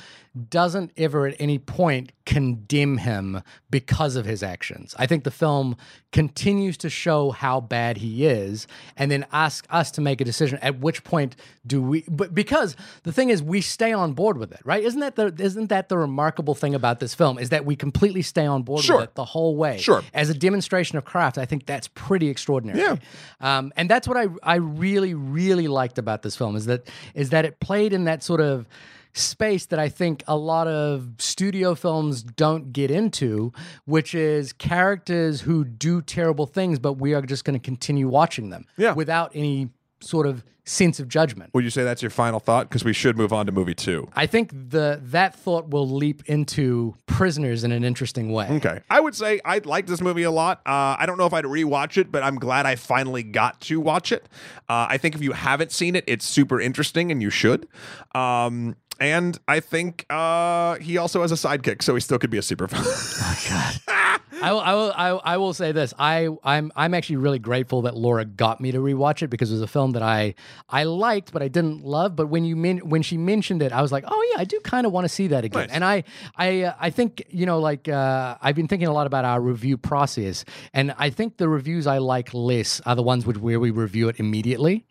doesn't 0.50 0.92
ever 0.98 1.28
at 1.28 1.36
any 1.40 1.58
point 1.60 2.12
condemn 2.26 2.98
him 2.98 3.42
because 3.72 4.16
of 4.16 4.26
his 4.26 4.44
actions. 4.44 4.94
I 5.00 5.08
think 5.08 5.24
the 5.24 5.32
film 5.32 5.76
continues 6.12 6.78
to 6.78 6.90
show 6.90 7.32
how 7.32 7.60
bad 7.60 7.98
he 7.98 8.26
is 8.26 8.68
and 8.98 9.10
then 9.10 9.26
ask 9.32 9.66
us 9.70 9.90
to 9.92 10.02
make 10.02 10.22
a 10.22 10.26
decision 10.26 10.60
at 10.62 10.80
which 10.80 11.04
point 11.04 11.36
do 11.66 11.82
we 11.82 12.04
but 12.08 12.34
because 12.34 12.76
the 13.04 13.12
thing 13.12 13.30
is 13.30 13.42
we 13.44 13.62
stay 13.62 13.92
on 13.94 14.14
board 14.14 14.38
with 14.38 14.52
it, 14.52 14.60
right? 14.64 14.84
Isn't 14.84 15.00
that 15.02 15.16
the 15.16 15.34
isn't 15.40 15.70
that 15.70 15.90
the 15.90 15.98
remarkable 15.98 16.54
thing 16.56 16.76
about 16.76 17.00
this 17.00 17.14
film 17.16 17.40
is 17.40 17.50
that 17.50 17.66
we 17.66 17.76
completely 17.76 18.22
stay 18.22 18.46
on 18.46 18.64
board 18.64 18.84
Sure. 18.84 18.98
with 18.98 19.10
it 19.10 19.16
the 19.16 19.26
whole 19.26 19.56
way. 19.56 19.78
Sure. 19.80 20.04
As 20.14 20.30
a 20.30 20.34
demonstration 20.34 20.98
of 20.98 21.06
craft, 21.06 21.38
I 21.38 21.46
think 21.46 21.66
that's 21.66 21.88
pretty 21.90 22.28
extraordinary. 22.30 22.80
Yeah. 22.80 22.96
Um, 23.42 23.74
and 23.76 23.90
that's 23.90 24.08
what 24.08 24.18
I 24.18 24.28
I 24.44 24.56
really 24.56 25.14
really 25.16 25.68
liked 25.68 25.98
about 25.98 26.22
this 26.22 26.36
film 26.36 26.56
is 26.56 26.66
that 26.68 26.88
is 27.16 27.32
that 27.32 27.46
it 27.46 27.60
played 27.60 27.92
in 27.94 28.04
that 28.06 28.22
sort 28.24 28.42
of 28.42 28.68
space 29.14 29.66
that 29.68 29.80
I 29.80 29.90
think 29.90 30.24
a 30.28 30.36
lot 30.38 30.68
of 30.68 31.10
studio 31.18 31.76
films 31.76 32.24
don't 32.24 32.72
get 32.72 32.92
into, 32.92 33.52
which 33.86 34.14
is 34.16 34.54
characters 34.54 35.42
who 35.42 35.64
do 35.66 36.02
terrible 36.02 36.46
things, 36.46 36.80
but 36.80 36.94
we 36.94 37.14
are 37.14 37.22
just 37.22 37.44
going 37.44 37.60
to 37.60 37.64
continue 37.64 38.08
watching 38.08 38.50
them 38.50 38.66
Yeah. 38.78 38.94
without 38.94 39.32
any 39.34 39.70
sort 40.02 40.26
of 40.28 40.44
sense 40.64 41.00
of 41.00 41.08
judgment. 41.10 41.50
Would 41.56 41.64
you 41.64 41.72
say 41.72 41.84
that's 41.84 42.04
your 42.04 42.12
final 42.12 42.40
thought? 42.40 42.70
Because 42.70 42.84
we 42.84 42.94
should 42.94 43.18
move 43.18 43.34
on 43.34 43.48
to 43.48 43.52
movie 43.52 43.74
two. 43.74 44.08
I 44.16 44.28
think 44.28 44.52
the 44.52 45.00
that 45.06 45.34
thought 45.34 45.70
will 45.72 45.90
leap 45.90 46.22
into 46.30 46.94
prisoners 47.08 47.64
in 47.64 47.72
an 47.72 47.84
interesting 47.84 48.32
way. 48.32 48.48
Okay. 48.52 48.80
I 48.88 49.00
would 49.00 49.16
say 49.16 49.40
I 49.44 49.58
like 49.66 49.88
this 49.88 50.00
movie 50.00 50.22
a 50.24 50.30
lot. 50.32 50.60
Uh, 50.68 50.96
I 51.00 51.08
don't 51.08 51.18
know 51.18 51.26
if 51.26 51.34
I'd 51.34 51.46
rewatch 51.46 51.98
it, 51.98 52.12
but 52.12 52.22
I'm 52.22 52.36
glad 52.36 52.68
I 52.68 52.76
finally 52.76 53.24
got 53.24 53.60
to 53.62 53.80
watch 53.80 54.12
it. 54.12 54.30
Uh, 54.70 54.86
I 54.88 54.98
think 55.00 55.16
if 55.16 55.24
you 55.24 55.32
haven't 55.32 55.72
seen 55.72 55.96
it, 55.96 56.04
it's 56.06 56.26
super 56.28 56.62
interesting 56.62 57.12
and 57.12 57.20
you 57.20 57.32
should. 57.32 57.68
Um, 58.14 58.76
and 59.00 59.40
I 59.48 59.60
think 59.60 60.06
uh, 60.10 60.76
he 60.76 60.98
also 60.98 61.22
has 61.22 61.32
a 61.32 61.36
sidekick, 61.36 61.82
so 61.82 61.96
he 61.96 62.02
still 62.02 62.20
could 62.20 62.30
be 62.30 62.38
a 62.38 62.42
super 62.42 62.68
I 64.42 64.52
will, 64.52 64.60
I 64.60 64.74
will, 64.74 64.94
I, 64.96 65.08
I 65.34 65.38
will 65.38 65.54
say 65.54 65.72
this. 65.72 65.94
I, 66.00 66.30
I'm, 66.44 66.72
I'm 66.76 66.94
actually 66.94 67.18
really 67.18 67.40
grateful 67.40 67.84
that 67.84 67.96
Laura 67.96 68.26
got 68.26 68.62
me 68.62 68.72
to 68.72 68.80
rewatch 68.80 69.22
it 69.22 69.30
because 69.30 69.52
it 69.52 69.56
was 69.56 69.62
a 69.62 69.68
film 69.68 69.92
that 69.92 70.02
I, 70.02 70.36
I 70.70 70.84
liked, 70.84 71.32
but 71.34 71.42
I 71.42 71.48
didn't 71.48 71.84
love. 71.84 72.16
But 72.16 72.28
when 72.28 72.44
you 72.46 72.56
men- 72.56 72.90
when 72.90 73.02
she 73.02 73.18
mentioned 73.18 73.62
it, 73.62 73.72
I 73.72 73.82
was 73.82 73.92
like, 73.92 74.04
oh 74.08 74.30
yeah, 74.34 74.42
I 74.42 74.46
do 74.46 74.60
kind 74.62 74.86
of 74.86 74.92
want 74.92 75.06
to 75.06 75.10
see 75.10 75.28
that 75.28 75.44
again. 75.44 75.68
Nice. 75.68 75.72
And 75.72 75.84
I, 75.86 76.04
I, 76.36 76.62
uh, 76.64 76.74
I 76.80 76.90
think 76.90 77.24
you 77.30 77.46
know, 77.46 77.60
like 77.60 77.88
uh, 77.88 78.38
I've 78.42 78.56
been 78.56 78.68
thinking 78.68 78.88
a 78.88 78.94
lot 78.94 79.08
about 79.08 79.26
our 79.26 79.42
review 79.42 79.78
process, 79.78 80.46
and 80.74 80.94
I 80.98 81.10
think 81.10 81.38
the 81.38 81.50
reviews 81.50 81.88
I 81.88 81.98
like 82.00 82.34
less 82.34 82.82
are 82.86 82.96
the 82.96 83.04
ones 83.04 83.26
which 83.26 83.38
where 83.38 83.60
we 83.60 83.72
review 83.72 84.10
it 84.10 84.20
immediately. 84.20 84.86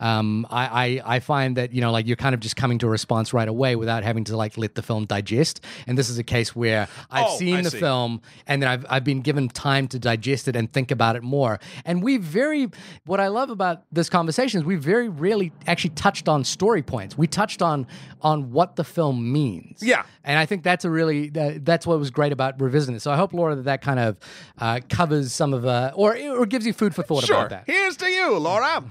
Um, 0.00 0.46
I, 0.50 1.00
I, 1.04 1.16
I 1.16 1.20
find 1.20 1.56
that 1.56 1.72
you 1.72 1.80
know, 1.80 1.92
like 1.92 2.06
you're 2.06 2.16
kind 2.16 2.34
of 2.34 2.40
just 2.40 2.56
coming 2.56 2.78
to 2.80 2.86
a 2.86 2.90
response 2.90 3.32
right 3.32 3.48
away 3.48 3.76
without 3.76 4.02
having 4.02 4.24
to 4.24 4.36
like 4.36 4.58
let 4.58 4.74
the 4.74 4.82
film 4.82 5.06
digest. 5.06 5.64
And 5.86 5.96
this 5.96 6.08
is 6.10 6.18
a 6.18 6.24
case 6.24 6.54
where 6.54 6.88
I've 7.10 7.26
Oh, 7.28 7.38
seen 7.38 7.56
I 7.58 7.62
the 7.62 7.70
see. 7.70 7.78
film 7.80 8.20
and 8.46 8.60
then 8.62 8.68
I've, 8.68 8.84
I've 8.94 9.04
been 9.04 9.20
given 9.22 9.48
time 9.48 9.88
to 9.88 9.98
digest 9.98 10.46
it 10.48 10.54
and 10.56 10.72
think 10.72 10.90
about 10.90 11.16
it 11.16 11.22
more. 11.22 11.58
And 11.84 12.02
we 12.02 12.16
very, 12.18 12.70
what 13.06 13.18
I 13.20 13.28
love 13.28 13.50
about 13.50 13.82
this 13.90 14.08
conversation 14.08 14.60
is 14.60 14.64
we 14.64 14.76
very 14.76 15.08
rarely 15.08 15.52
actually 15.66 15.90
touched 15.90 16.28
on 16.28 16.44
story 16.44 16.82
points. 16.82 17.18
We 17.18 17.26
touched 17.26 17.60
on 17.60 17.86
on 18.22 18.52
what 18.52 18.76
the 18.76 18.84
film 18.84 19.32
means. 19.32 19.82
Yeah. 19.82 20.04
And 20.22 20.38
I 20.38 20.46
think 20.46 20.62
that's 20.62 20.84
a 20.84 20.90
really, 20.90 21.28
that, 21.30 21.64
that's 21.64 21.86
what 21.86 21.98
was 21.98 22.10
great 22.10 22.32
about 22.32 22.60
revisiting 22.60 22.94
it. 22.96 23.00
So 23.02 23.10
I 23.10 23.16
hope, 23.16 23.32
Laura, 23.32 23.56
that 23.56 23.64
that 23.64 23.82
kind 23.82 23.98
of 23.98 24.16
uh, 24.58 24.80
covers 24.88 25.32
some 25.32 25.52
of, 25.52 25.66
uh, 25.66 25.90
or, 25.94 26.16
or 26.16 26.46
gives 26.46 26.66
you 26.66 26.72
food 26.72 26.94
for 26.94 27.02
thought 27.02 27.24
Sure. 27.24 27.36
about 27.38 27.50
that. 27.50 27.64
Here's 27.66 27.96
to 27.98 28.06
you, 28.08 28.38
Laura. 28.38 28.84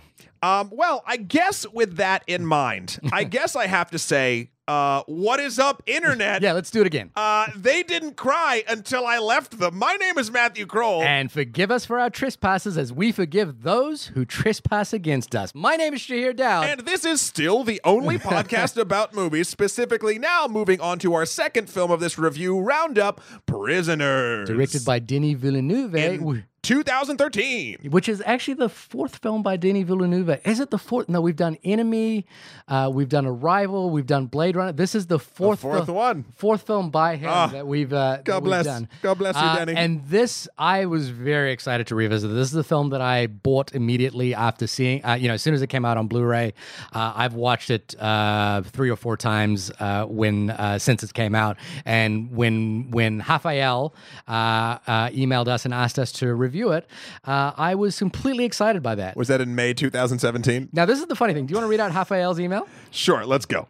Um, 0.43 0.69
well, 0.73 1.03
I 1.07 1.15
guess 1.17 1.65
with 1.69 1.95
that 1.97 2.23
in 2.27 2.45
mind, 2.45 2.99
I 3.13 3.23
guess 3.35 3.55
I 3.55 3.67
have 3.67 3.91
to 3.91 3.97
say, 3.99 4.49
uh, 4.67 5.03
what 5.07 5.39
is 5.39 5.59
up, 5.59 5.83
internet? 5.85 6.41
Yeah, 6.43 6.53
let's 6.53 6.71
do 6.71 6.81
it 6.81 6.87
again. 6.87 7.11
Uh, 7.15 7.47
they 7.55 7.83
didn't 7.83 8.15
cry 8.15 8.63
until 8.67 9.05
I 9.05 9.19
left 9.19 9.59
them. 9.59 9.77
My 9.77 9.95
name 9.95 10.17
is 10.17 10.29
Matthew 10.31 10.65
Kroll. 10.65 11.01
And 11.03 11.31
forgive 11.31 11.71
us 11.71 11.85
for 11.85 11.99
our 11.99 12.09
trespasses 12.09 12.77
as 12.77 12.91
we 12.91 13.11
forgive 13.11 13.63
those 13.63 14.07
who 14.07 14.25
trespass 14.25 14.91
against 14.93 15.35
us. 15.35 15.53
My 15.55 15.75
name 15.75 15.93
is 15.93 16.01
Shahir 16.01 16.35
Daud. 16.35 16.65
And 16.65 16.79
this 16.81 17.05
is 17.05 17.21
still 17.21 17.63
the 17.63 17.79
only 17.83 18.17
podcast 18.33 18.77
about 18.77 19.13
movies, 19.13 19.47
specifically 19.47 20.19
now 20.19 20.47
moving 20.49 20.81
on 20.81 20.99
to 20.99 21.13
our 21.13 21.25
second 21.25 21.69
film 21.69 21.91
of 21.91 21.99
this 21.99 22.17
review 22.17 22.59
roundup 22.59 23.21
Prisoners. 23.45 24.47
directed 24.49 24.83
by 24.85 24.99
Denis 24.99 25.37
Villeneuve, 25.39 25.95
In 25.95 26.43
2013. 26.63 27.89
which 27.91 28.07
is 28.07 28.23
actually 28.25 28.53
the 28.55 28.69
fourth 28.69 29.17
film 29.17 29.43
by 29.43 29.57
Denis 29.57 29.83
Villeneuve. 29.85 30.39
Is 30.45 30.59
it 30.61 30.69
the 30.71 30.77
fourth? 30.77 31.09
No, 31.09 31.19
we've 31.21 31.35
done 31.35 31.57
Enemy, 31.63 32.25
uh, 32.69 32.89
we've 32.91 33.09
done 33.09 33.25
Arrival, 33.25 33.89
we've 33.89 34.05
done 34.07 34.27
Blade 34.27 34.55
Runner. 34.55 34.71
This 34.71 34.95
is 34.95 35.07
the 35.07 35.19
fourth, 35.19 35.59
fourth 35.59 35.85
fil- 35.87 35.95
one. 35.95 36.23
fourth 36.37 36.61
film 36.65 36.89
by 36.89 37.17
him 37.17 37.29
Ah, 37.29 37.47
that 37.47 37.67
we've 37.67 37.91
uh, 37.91 38.11
that 38.13 38.23
God 38.25 38.43
we've 38.43 38.49
bless. 38.49 38.65
done. 38.65 38.87
God 39.01 39.17
bless 39.17 39.35
you, 39.35 39.41
Uh, 39.41 39.55
Denny. 39.65 39.75
And 39.75 40.05
this, 40.07 40.47
I 40.57 40.85
was 40.85 41.09
very 41.09 41.51
excited 41.51 41.87
to 41.87 41.95
revisit. 41.95 42.29
This 42.31 42.47
is 42.47 42.53
the 42.53 42.63
film 42.63 42.91
that 42.91 43.01
I 43.01 43.27
bought 43.27 43.75
immediately 43.75 44.33
after 44.33 44.65
seeing. 44.65 45.03
Uh, 45.05 45.15
you 45.15 45.27
know, 45.27 45.33
as 45.33 45.41
soon 45.41 45.53
as 45.53 45.61
it 45.61 45.67
came 45.67 45.83
out 45.83 45.97
on 45.97 46.07
Blu-ray, 46.07 46.53
uh, 46.93 47.13
I've 47.15 47.33
watched 47.33 47.71
it 47.71 47.93
uh, 47.99 48.61
three 48.63 48.89
or 48.89 48.95
four 48.95 49.17
times 49.17 49.69
uh, 49.81 50.05
when 50.05 50.49
uh, 50.51 50.79
since 50.79 51.03
it 51.03 51.13
came 51.13 51.35
out. 51.35 51.57
And 51.83 52.31
when 52.31 52.89
when 52.91 53.19
Rafael 53.27 53.93
uh, 54.29 54.31
uh, 54.31 55.09
emailed 55.09 55.49
us 55.49 55.65
and 55.65 55.73
asked 55.73 55.99
us 55.99 56.13
to 56.13 56.33
review 56.33 56.52
it, 56.53 56.87
uh, 57.25 57.51
I 57.55 57.75
was 57.75 57.97
completely 57.97 58.45
excited 58.45 58.81
by 58.81 58.95
that. 58.95 59.15
Was 59.15 59.27
that 59.27 59.41
in 59.41 59.55
May 59.55 59.73
2017? 59.73 60.69
Now, 60.73 60.85
this 60.85 60.99
is 60.99 61.07
the 61.07 61.15
funny 61.15 61.33
thing. 61.33 61.45
Do 61.45 61.51
you 61.51 61.57
want 61.57 61.65
to 61.65 61.69
read 61.69 61.79
out 61.79 61.93
Rafael's 61.93 62.39
email? 62.39 62.67
Sure, 62.91 63.25
let's 63.25 63.45
go. 63.45 63.67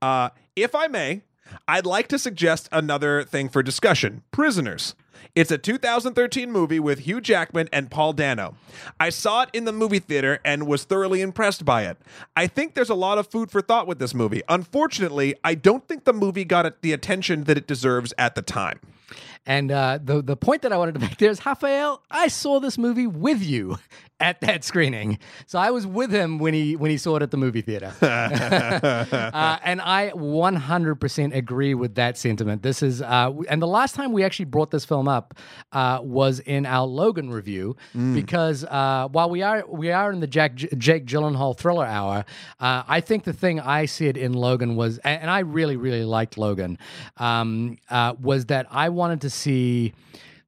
Uh, 0.00 0.30
if 0.56 0.74
I 0.74 0.86
may, 0.86 1.22
I'd 1.66 1.86
like 1.86 2.08
to 2.08 2.18
suggest 2.18 2.68
another 2.72 3.24
thing 3.24 3.48
for 3.48 3.62
discussion 3.62 4.22
Prisoners. 4.30 4.94
It's 5.34 5.50
a 5.50 5.58
2013 5.58 6.50
movie 6.50 6.80
with 6.80 7.00
Hugh 7.00 7.20
Jackman 7.20 7.68
and 7.72 7.90
Paul 7.90 8.12
Dano. 8.12 8.56
I 8.98 9.10
saw 9.10 9.42
it 9.42 9.50
in 9.52 9.64
the 9.64 9.72
movie 9.72 9.98
theater 9.98 10.40
and 10.44 10.66
was 10.66 10.84
thoroughly 10.84 11.20
impressed 11.20 11.64
by 11.64 11.84
it. 11.84 11.98
I 12.34 12.46
think 12.46 12.74
there's 12.74 12.90
a 12.90 12.94
lot 12.94 13.18
of 13.18 13.26
food 13.26 13.50
for 13.50 13.60
thought 13.60 13.86
with 13.86 13.98
this 13.98 14.14
movie. 14.14 14.42
Unfortunately, 14.48 15.34
I 15.44 15.54
don't 15.54 15.86
think 15.86 16.04
the 16.04 16.12
movie 16.12 16.44
got 16.44 16.82
the 16.82 16.92
attention 16.92 17.44
that 17.44 17.58
it 17.58 17.66
deserves 17.66 18.12
at 18.18 18.34
the 18.34 18.42
time. 18.42 18.80
And 19.46 19.70
uh, 19.70 19.98
the 20.02 20.22
the 20.22 20.36
point 20.36 20.62
that 20.62 20.72
I 20.72 20.76
wanted 20.76 20.94
to 20.94 21.00
make 21.06 21.16
there 21.18 21.30
is, 21.30 21.44
Raphael, 21.44 22.02
I 22.10 22.28
saw 22.28 22.60
this 22.60 22.78
movie 22.78 23.06
with 23.06 23.42
you 23.42 23.78
at 24.20 24.40
that 24.40 24.64
screening, 24.64 25.18
so 25.46 25.58
I 25.58 25.70
was 25.70 25.86
with 25.86 26.10
him 26.10 26.38
when 26.38 26.52
he 26.52 26.76
when 26.76 26.90
he 26.90 26.96
saw 26.96 27.16
it 27.16 27.22
at 27.22 27.30
the 27.30 27.36
movie 27.36 27.60
theater, 27.60 27.94
uh, 28.02 29.58
and 29.62 29.80
I 29.80 30.10
100% 30.10 31.34
agree 31.36 31.74
with 31.74 31.94
that 31.94 32.18
sentiment. 32.18 32.62
This 32.62 32.82
is, 32.82 33.00
uh, 33.00 33.32
and 33.48 33.62
the 33.62 33.66
last 33.68 33.94
time 33.94 34.12
we 34.12 34.24
actually 34.24 34.46
brought 34.46 34.70
this 34.72 34.84
film 34.84 35.06
up 35.06 35.34
uh, 35.72 36.00
was 36.02 36.40
in 36.40 36.66
our 36.66 36.86
Logan 36.86 37.30
review, 37.30 37.76
because 38.14 38.64
uh, 38.64 39.08
while 39.12 39.30
we 39.30 39.42
are 39.42 39.64
we 39.68 39.92
are 39.92 40.12
in 40.12 40.20
the 40.20 40.26
Jack 40.26 40.56
Jake 40.56 41.06
Gyllenhaal 41.06 41.56
thriller 41.56 41.86
hour, 41.86 42.24
uh, 42.58 42.82
I 42.88 43.00
think 43.00 43.24
the 43.24 43.32
thing 43.32 43.60
I 43.60 43.86
said 43.86 44.16
in 44.16 44.32
Logan 44.32 44.74
was, 44.76 44.98
and 44.98 45.22
and 45.22 45.30
I 45.30 45.40
really 45.40 45.76
really 45.76 46.04
liked 46.04 46.38
Logan, 46.38 46.78
um, 47.18 47.76
uh, 47.90 48.14
was 48.20 48.46
that 48.46 48.66
I 48.70 48.88
wanted 48.88 49.20
to 49.22 49.27
see. 49.30 49.92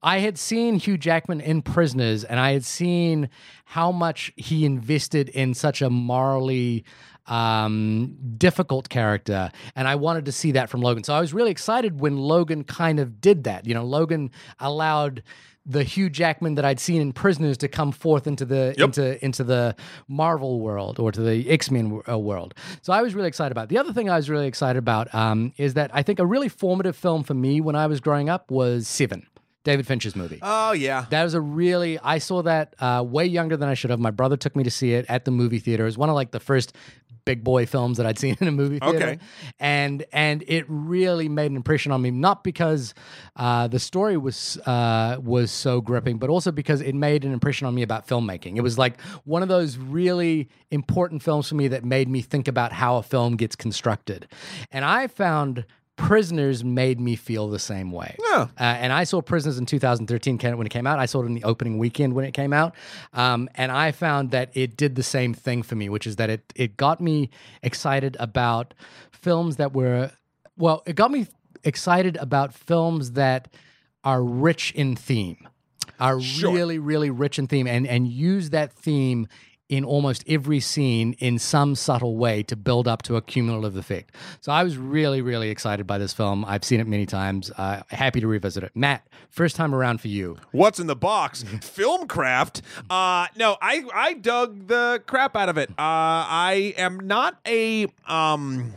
I 0.03 0.21
had 0.21 0.39
seen 0.39 0.77
Hugh 0.77 0.97
Jackman 0.97 1.41
in 1.41 1.61
Prisoners, 1.61 2.25
and 2.25 2.41
I 2.41 2.53
had 2.53 2.65
seen 2.65 3.29
how 3.67 3.93
much 3.93 4.33
he 4.37 4.65
invested 4.65 5.29
in 5.29 5.53
such 5.53 5.83
a 5.83 5.91
morally 5.91 6.85
um, 7.27 8.17
difficult 8.37 8.89
character, 8.89 9.51
and 9.77 9.87
I 9.87 9.95
wanted 9.95 10.25
to 10.25 10.33
see 10.33 10.53
that 10.53 10.71
from 10.71 10.81
Logan. 10.81 11.05
So 11.05 11.15
I 11.15 11.21
was 11.21 11.33
really 11.33 11.51
excited 11.51 12.01
when 12.01 12.17
Logan 12.17 12.65
kind 12.65 12.99
of 12.99 13.21
did 13.21 13.45
that. 13.45 13.67
You 13.67 13.75
know, 13.75 13.85
Logan 13.85 14.31
allowed 14.59 15.23
the 15.67 15.83
Hugh 15.85 16.09
Jackman 16.09 16.55
that 16.55 16.65
I'd 16.65 16.81
seen 16.81 17.03
in 17.03 17.13
Prisoners 17.13 17.59
to 17.59 17.69
come 17.69 17.93
forth 17.93 18.27
into 18.27 18.45
the 18.45 18.75
Yep. 18.79 18.85
into 18.87 19.25
into 19.25 19.45
the 19.45 19.77
Marvel 20.09 20.61
world 20.61 20.99
or 20.99 21.13
to 21.13 21.21
the 21.21 21.49
X 21.51 21.71
Men 21.71 22.01
uh, 22.09 22.19
world. 22.19 22.55
So 22.83 22.93
I 22.93 23.03
was 23.03 23.15
really 23.15 23.29
excited 23.29 23.53
about. 23.53 23.65
it. 23.65 23.69
The 23.69 23.79
other 23.79 23.93
thing 23.93 24.09
I 24.09 24.17
was 24.17 24.31
really 24.31 24.47
excited 24.47 24.79
about 24.79 25.15
um, 25.15 25.53
is 25.59 25.75
that 25.75 25.91
I 25.93 26.03
think 26.03 26.19
a 26.19 26.27
really 26.27 26.49
formative 26.49 26.97
film 26.97 27.23
for 27.25 27.35
me 27.35 27.61
when 27.61 27.77
I 27.77 27.87
was 27.87 28.01
growing 28.01 28.29
up 28.31 28.51
was 28.51 28.89
Seven, 28.89 29.27
David 29.65 29.87
Fincher's 29.87 30.17
movie. 30.17 30.39
Oh, 30.41 30.73
yeah. 30.73 31.05
That 31.11 31.23
was 31.25 31.35
a 31.35 31.41
really 31.41 31.99
I 31.99 32.19
saw 32.19 32.43
that 32.43 32.75
uh, 32.81 33.05
way 33.07 33.27
younger 33.27 33.57
than 33.57 33.69
I 33.69 33.75
should 33.75 33.91
have. 33.91 34.01
My 34.01 34.11
brother 34.11 34.37
took 34.39 34.57
me 34.57 34.65
to 34.65 34.71
see 34.71 34.95
it 34.95 35.05
at 35.09 35.25
the 35.27 35.31
movie 35.31 35.59
theater. 35.59 35.83
It 35.85 35.87
was 35.87 35.99
one 35.99 36.09
of 36.09 36.15
like 36.15 36.31
the 36.31 36.41
first 36.41 36.75
big 37.25 37.45
boy 37.45 37.67
films 37.67 37.97
that 37.97 38.07
I'd 38.07 38.19
seen 38.19 38.37
in 38.41 38.49
a 38.49 38.53
movie 38.53 38.79
theater. 38.79 38.97
Okay. 38.97 39.19
And 39.59 40.05
and 40.13 40.45
it 40.47 40.65
really 40.69 41.29
made 41.29 41.51
an 41.51 41.57
impression 41.57 41.93
on 41.93 42.03
me, 42.03 42.11
not 42.11 42.45
because 42.45 42.95
uh, 43.37 43.69
the 43.69 43.79
story 43.79 44.17
was 44.17 44.59
uh, 44.67 45.19
was 45.23 45.51
so 45.51 45.81
gripping, 45.81 46.19
but 46.19 46.31
also 46.31 46.53
because 46.53 46.81
it 46.81 46.95
made 46.95 47.25
an 47.25 47.33
impression 47.33 47.67
on 47.67 47.75
me 47.75 47.83
about 47.83 48.07
filmmaking. 48.07 48.57
It 48.57 48.63
was 48.63 48.79
like 48.79 49.01
one 49.25 49.43
of 49.43 49.49
those 49.49 49.77
really 49.77 50.49
important 50.71 51.23
films 51.23 51.49
for 51.49 51.55
me 51.55 51.69
that 51.69 51.85
made 51.85 52.09
me 52.09 52.23
think 52.23 52.49
about 52.49 52.73
how 52.73 52.97
a 52.97 53.03
film 53.03 53.37
gets 53.37 53.57
constructed. 53.57 54.27
And 54.71 54.85
I 54.85 55.07
found 55.07 55.65
Prisoners 56.01 56.65
made 56.65 56.99
me 57.01 57.15
feel 57.15 57.49
the 57.49 57.59
same 57.59 57.93
way. 57.93 58.17
Yeah. 58.31 58.49
Uh, 58.59 58.63
and 58.63 58.93
I 58.93 59.05
saw 59.05 59.21
Prisoners 59.23 59.59
in 59.59 59.67
2013 59.67 60.39
when 60.57 60.67
it 60.67 60.71
came 60.71 60.87
out. 60.87 60.99
I 60.99 61.07
saw 61.07 61.23
it 61.23 61.27
in 61.27 61.35
the 61.35 61.45
opening 61.45 61.79
weekend 61.79 62.15
when 62.15 62.25
it 62.25 62.33
came 62.33 62.53
out. 62.53 62.75
Um, 63.13 63.49
and 63.55 63.71
I 63.71 63.93
found 63.93 64.31
that 64.33 64.51
it 64.55 64.77
did 64.77 64.97
the 64.97 65.03
same 65.03 65.35
thing 65.35 65.63
for 65.63 65.77
me, 65.77 65.89
which 65.89 66.07
is 66.07 66.17
that 66.17 66.31
it, 66.31 66.53
it 66.57 66.77
got 66.77 67.01
me 67.01 67.31
excited 67.63 68.17
about 68.19 68.75
films 69.13 69.57
that 69.57 69.73
were, 69.73 70.11
well, 70.57 70.83
it 70.87 70.97
got 70.97 71.11
me 71.11 71.27
excited 71.65 72.17
about 72.17 72.55
films 72.55 73.13
that 73.13 73.49
are 74.03 74.23
rich 74.25 74.73
in 74.73 74.97
theme, 74.97 75.47
are 76.01 76.21
Sure. 76.21 76.53
really, 76.53 76.79
really 76.79 77.11
rich 77.11 77.39
in 77.39 77.47
theme, 77.47 77.67
and, 77.67 77.87
and 77.87 78.09
use 78.09 78.51
that 78.51 78.73
theme 78.73 79.29
in 79.71 79.85
almost 79.85 80.25
every 80.27 80.59
scene 80.59 81.15
in 81.21 81.39
some 81.39 81.77
subtle 81.77 82.17
way 82.17 82.43
to 82.43 82.57
build 82.57 82.89
up 82.89 83.03
to 83.03 83.15
a 83.15 83.23
cumulative 83.23 83.77
effect. 83.77 84.15
So 84.41 84.51
I 84.51 84.65
was 84.65 84.77
really, 84.77 85.23
really 85.23 85.49
excited 85.49 85.87
by 85.87 85.97
this 85.97 86.13
film. 86.13 86.45
I've 86.45 86.65
seen 86.65 86.81
it 86.81 86.89
many 86.89 87.07
times. 87.07 87.53
Uh, 87.57 87.83
happy 87.89 88.21
to 88.21 88.27
revisit 88.27 88.65
it. 88.65 88.73
Matt, 88.75 89.07
first 89.31 89.55
time 89.55 89.73
around 89.73 90.01
for 90.01 90.09
you. 90.09 90.37
What's 90.51 90.81
in 90.81 90.89
the 90.89 90.97
box? 90.97 91.45
Filmcraft. 91.45 92.63
Uh, 92.91 93.29
no, 93.37 93.57
I 93.63 93.85
I 93.95 94.15
dug 94.15 94.67
the 94.67 95.03
crap 95.07 95.37
out 95.37 95.49
of 95.49 95.57
it. 95.57 95.71
Uh, 95.71 95.75
I 95.79 96.75
am 96.77 96.99
not 96.99 97.39
a 97.47 97.87
um. 98.07 98.75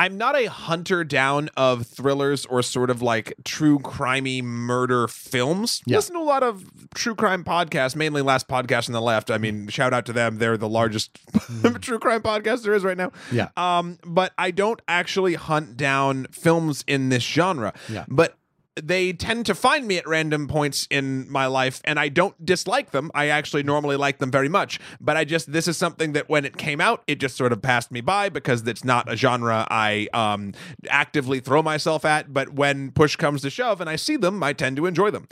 I'm 0.00 0.16
not 0.16 0.34
a 0.34 0.46
hunter 0.46 1.04
down 1.04 1.50
of 1.58 1.86
thrillers 1.86 2.46
or 2.46 2.62
sort 2.62 2.88
of 2.88 3.02
like 3.02 3.34
true 3.44 3.78
crimey 3.80 4.42
murder 4.42 5.06
films. 5.06 5.82
Yeah. 5.84 5.96
Listen 5.96 6.14
to 6.14 6.22
a 6.22 6.24
lot 6.24 6.42
of 6.42 6.64
true 6.94 7.14
crime 7.14 7.44
podcasts, 7.44 7.94
mainly 7.94 8.22
Last 8.22 8.48
Podcast 8.48 8.88
on 8.88 8.94
the 8.94 9.02
Left. 9.02 9.30
I 9.30 9.36
mean, 9.36 9.68
shout 9.68 9.92
out 9.92 10.06
to 10.06 10.14
them. 10.14 10.38
They're 10.38 10.56
the 10.56 10.70
largest 10.70 11.18
true 11.82 11.98
crime 11.98 12.22
podcast 12.22 12.62
there 12.62 12.72
is 12.72 12.82
right 12.82 12.96
now. 12.96 13.12
Yeah. 13.30 13.50
Um, 13.58 13.98
but 14.02 14.32
I 14.38 14.52
don't 14.52 14.80
actually 14.88 15.34
hunt 15.34 15.76
down 15.76 16.28
films 16.32 16.82
in 16.86 17.10
this 17.10 17.22
genre. 17.22 17.74
Yeah. 17.90 18.06
But 18.08 18.38
they 18.82 19.12
tend 19.12 19.46
to 19.46 19.54
find 19.54 19.86
me 19.86 19.98
at 19.98 20.06
random 20.06 20.48
points 20.48 20.86
in 20.90 21.30
my 21.30 21.46
life 21.46 21.80
and 21.84 21.98
I 21.98 22.08
don't 22.08 22.44
dislike 22.44 22.90
them. 22.90 23.10
I 23.14 23.26
actually 23.28 23.62
normally 23.62 23.96
like 23.96 24.18
them 24.18 24.30
very 24.30 24.48
much, 24.48 24.80
but 25.00 25.16
I 25.16 25.24
just 25.24 25.52
this 25.52 25.68
is 25.68 25.76
something 25.76 26.12
that 26.12 26.28
when 26.28 26.44
it 26.44 26.56
came 26.56 26.80
out, 26.80 27.02
it 27.06 27.20
just 27.20 27.36
sort 27.36 27.52
of 27.52 27.62
passed 27.62 27.90
me 27.90 28.00
by 28.00 28.28
because 28.28 28.66
it's 28.66 28.84
not 28.84 29.10
a 29.10 29.16
genre 29.16 29.66
I 29.70 30.08
um 30.12 30.52
actively 30.88 31.40
throw 31.40 31.62
myself 31.62 32.04
at, 32.04 32.32
but 32.32 32.54
when 32.54 32.90
push 32.90 33.16
comes 33.16 33.42
to 33.42 33.50
shove 33.50 33.80
and 33.80 33.90
I 33.90 33.96
see 33.96 34.16
them, 34.16 34.42
I 34.42 34.52
tend 34.52 34.76
to 34.76 34.86
enjoy 34.86 35.10
them. 35.10 35.28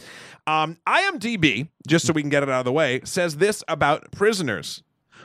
Um 0.46 0.76
IMDb, 0.86 1.68
just 1.86 2.06
so 2.06 2.12
we 2.12 2.22
can 2.22 2.30
get 2.30 2.42
it 2.42 2.48
out 2.48 2.60
of 2.60 2.64
the 2.64 2.72
way, 2.72 3.00
says 3.04 3.36
this 3.36 3.62
about 3.68 4.10
prisoners. 4.12 4.82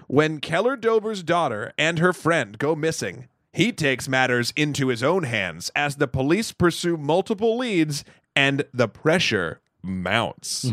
When 0.08 0.40
Keller 0.40 0.76
Dover's 0.76 1.24
daughter 1.24 1.74
and 1.78 2.00
her 2.00 2.14
friend 2.14 2.58
go 2.58 2.76
missing, 2.76 3.30
he 3.54 3.72
takes 3.72 4.10
matters 4.10 4.52
into 4.56 4.88
his 4.88 5.02
own 5.04 5.24
hands 5.24 5.72
as 5.76 5.96
the 5.98 6.08
police 6.08 6.52
pursue 6.52 6.98
multiple 6.98 7.58
leads 7.58 8.04
and 8.36 8.66
the 8.74 8.88
pressure 8.88 9.62
mounts. 9.82 10.66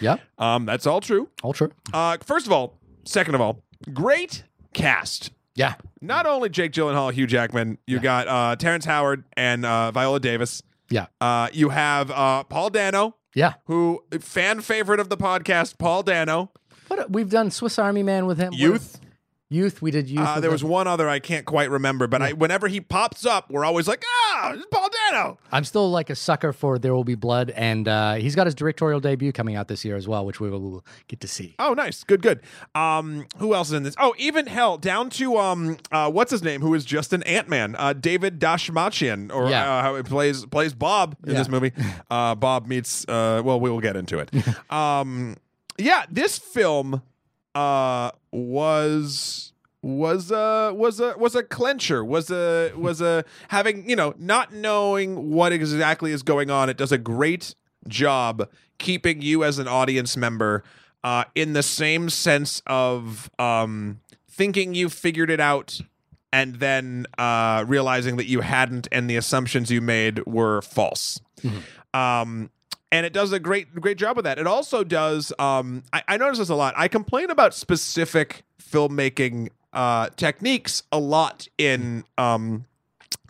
Yeah, 0.00 0.16
Um, 0.38 0.64
that's 0.66 0.86
all 0.86 1.00
true. 1.00 1.28
all 1.42 1.52
true. 1.52 1.70
Uh, 1.92 2.16
first 2.24 2.46
of 2.46 2.52
all, 2.52 2.78
second 3.04 3.34
of 3.34 3.40
all, 3.40 3.62
great 3.92 4.44
cast. 4.72 5.30
Yeah, 5.54 5.74
Not 6.00 6.24
only 6.24 6.48
Jake 6.48 6.72
Gyllenhaal, 6.72 7.12
Hugh 7.12 7.26
Jackman, 7.26 7.76
you 7.86 7.98
got 8.00 8.26
uh, 8.26 8.56
Terrence 8.56 8.86
Howard 8.86 9.24
and 9.36 9.66
uh, 9.66 9.90
Viola 9.90 10.18
Davis. 10.18 10.62
yeah, 10.88 11.06
Uh, 11.20 11.48
you 11.52 11.68
have 11.68 12.10
uh, 12.10 12.44
Paul 12.44 12.70
Dano, 12.70 13.16
yeah. 13.34 13.54
who 13.66 14.02
fan 14.20 14.62
favorite 14.62 14.98
of 14.98 15.10
the 15.10 15.16
podcast, 15.18 15.76
Paul 15.78 16.02
Dano. 16.04 16.50
What 16.88 17.10
we've 17.10 17.28
done 17.28 17.50
Swiss 17.50 17.78
Army 17.78 18.02
Man 18.02 18.24
with 18.26 18.38
him. 18.38 18.54
Youth. 18.54 18.98
Youth. 19.52 19.82
We 19.82 19.90
did 19.90 20.08
youth. 20.08 20.26
Uh, 20.26 20.40
there 20.40 20.50
was 20.50 20.64
one 20.64 20.86
other 20.86 21.08
I 21.08 21.18
can't 21.18 21.44
quite 21.44 21.70
remember, 21.70 22.06
but 22.06 22.22
I, 22.22 22.32
whenever 22.32 22.68
he 22.68 22.80
pops 22.80 23.26
up, 23.26 23.50
we're 23.50 23.64
always 23.64 23.86
like, 23.86 24.02
ah, 24.32 24.52
it's 24.54 24.64
Paul 24.70 24.88
Dano. 25.10 25.38
I'm 25.52 25.64
still 25.64 25.90
like 25.90 26.08
a 26.10 26.14
sucker 26.16 26.52
for 26.52 26.78
There 26.78 26.94
Will 26.94 27.04
Be 27.04 27.14
Blood, 27.14 27.50
and 27.50 27.86
uh, 27.86 28.14
he's 28.14 28.34
got 28.34 28.46
his 28.46 28.54
directorial 28.54 28.98
debut 29.00 29.30
coming 29.32 29.54
out 29.54 29.68
this 29.68 29.84
year 29.84 29.96
as 29.96 30.08
well, 30.08 30.24
which 30.24 30.40
we 30.40 30.48
will 30.50 30.84
get 31.08 31.20
to 31.20 31.28
see. 31.28 31.54
Oh, 31.58 31.74
nice, 31.74 32.02
good, 32.02 32.22
good. 32.22 32.40
Um, 32.74 33.26
who 33.38 33.54
else 33.54 33.68
is 33.68 33.74
in 33.74 33.82
this? 33.82 33.94
Oh, 33.98 34.14
even 34.18 34.46
hell, 34.46 34.78
down 34.78 35.10
to 35.10 35.36
um, 35.36 35.76
uh, 35.90 36.10
what's 36.10 36.30
his 36.30 36.42
name? 36.42 36.60
Who 36.62 36.72
is 36.74 36.84
just 36.84 37.12
an 37.12 37.22
Ant 37.24 37.48
Man? 37.48 37.76
Uh, 37.78 37.92
David 37.92 38.40
Dastmalchian, 38.40 39.32
or 39.34 39.50
Yeah. 39.50 39.70
uh, 39.70 39.82
how 39.82 39.96
he 39.96 40.02
plays 40.02 40.46
plays 40.46 40.72
Bob 40.72 41.16
in 41.24 41.32
Yeah. 41.32 41.38
this 41.38 41.48
movie. 41.48 41.72
Uh, 42.10 42.34
Bob 42.34 42.66
meets. 42.66 43.06
Uh, 43.08 43.40
well, 43.44 43.58
we 43.60 43.70
will 43.70 43.80
get 43.80 43.96
into 43.96 44.18
it. 44.18 44.30
um, 44.72 45.36
yeah, 45.78 46.04
this 46.10 46.38
film 46.38 47.02
uh 47.54 48.10
was 48.30 49.52
was 49.82 50.30
a 50.30 50.72
was 50.74 51.00
a 51.00 51.14
was 51.18 51.34
a 51.34 51.42
clencher 51.42 52.06
was 52.06 52.30
a 52.30 52.72
was 52.76 53.00
a 53.00 53.24
having 53.48 53.88
you 53.88 53.96
know 53.96 54.14
not 54.18 54.52
knowing 54.52 55.30
what 55.30 55.52
exactly 55.52 56.12
is 56.12 56.22
going 56.22 56.50
on. 56.50 56.68
It 56.70 56.76
does 56.76 56.92
a 56.92 56.98
great 56.98 57.54
job 57.88 58.48
keeping 58.78 59.20
you 59.22 59.42
as 59.44 59.58
an 59.58 59.66
audience 59.68 60.16
member 60.16 60.62
uh 61.04 61.24
in 61.34 61.52
the 61.52 61.62
same 61.64 62.08
sense 62.10 62.62
of 62.66 63.28
um 63.38 64.00
thinking 64.30 64.72
you 64.74 64.88
figured 64.88 65.30
it 65.30 65.40
out 65.40 65.80
and 66.32 66.56
then 66.56 67.06
uh 67.18 67.64
realizing 67.66 68.16
that 68.16 68.26
you 68.26 68.40
hadn't 68.40 68.86
and 68.92 69.10
the 69.10 69.16
assumptions 69.16 69.70
you 69.70 69.80
made 69.80 70.24
were 70.26 70.62
false. 70.62 71.20
Um 71.92 72.50
and 72.92 73.06
it 73.06 73.12
does 73.12 73.32
a 73.32 73.40
great 73.40 73.74
great 73.74 73.96
job 73.96 74.18
of 74.18 74.24
that. 74.24 74.38
It 74.38 74.46
also 74.46 74.84
does. 74.84 75.32
Um, 75.38 75.82
I, 75.92 76.02
I 76.06 76.16
notice 76.18 76.38
this 76.38 76.50
a 76.50 76.54
lot. 76.54 76.74
I 76.76 76.86
complain 76.86 77.30
about 77.30 77.54
specific 77.54 78.44
filmmaking 78.62 79.48
uh, 79.72 80.10
techniques 80.10 80.82
a 80.92 81.00
lot 81.00 81.48
in 81.58 82.04
um, 82.18 82.66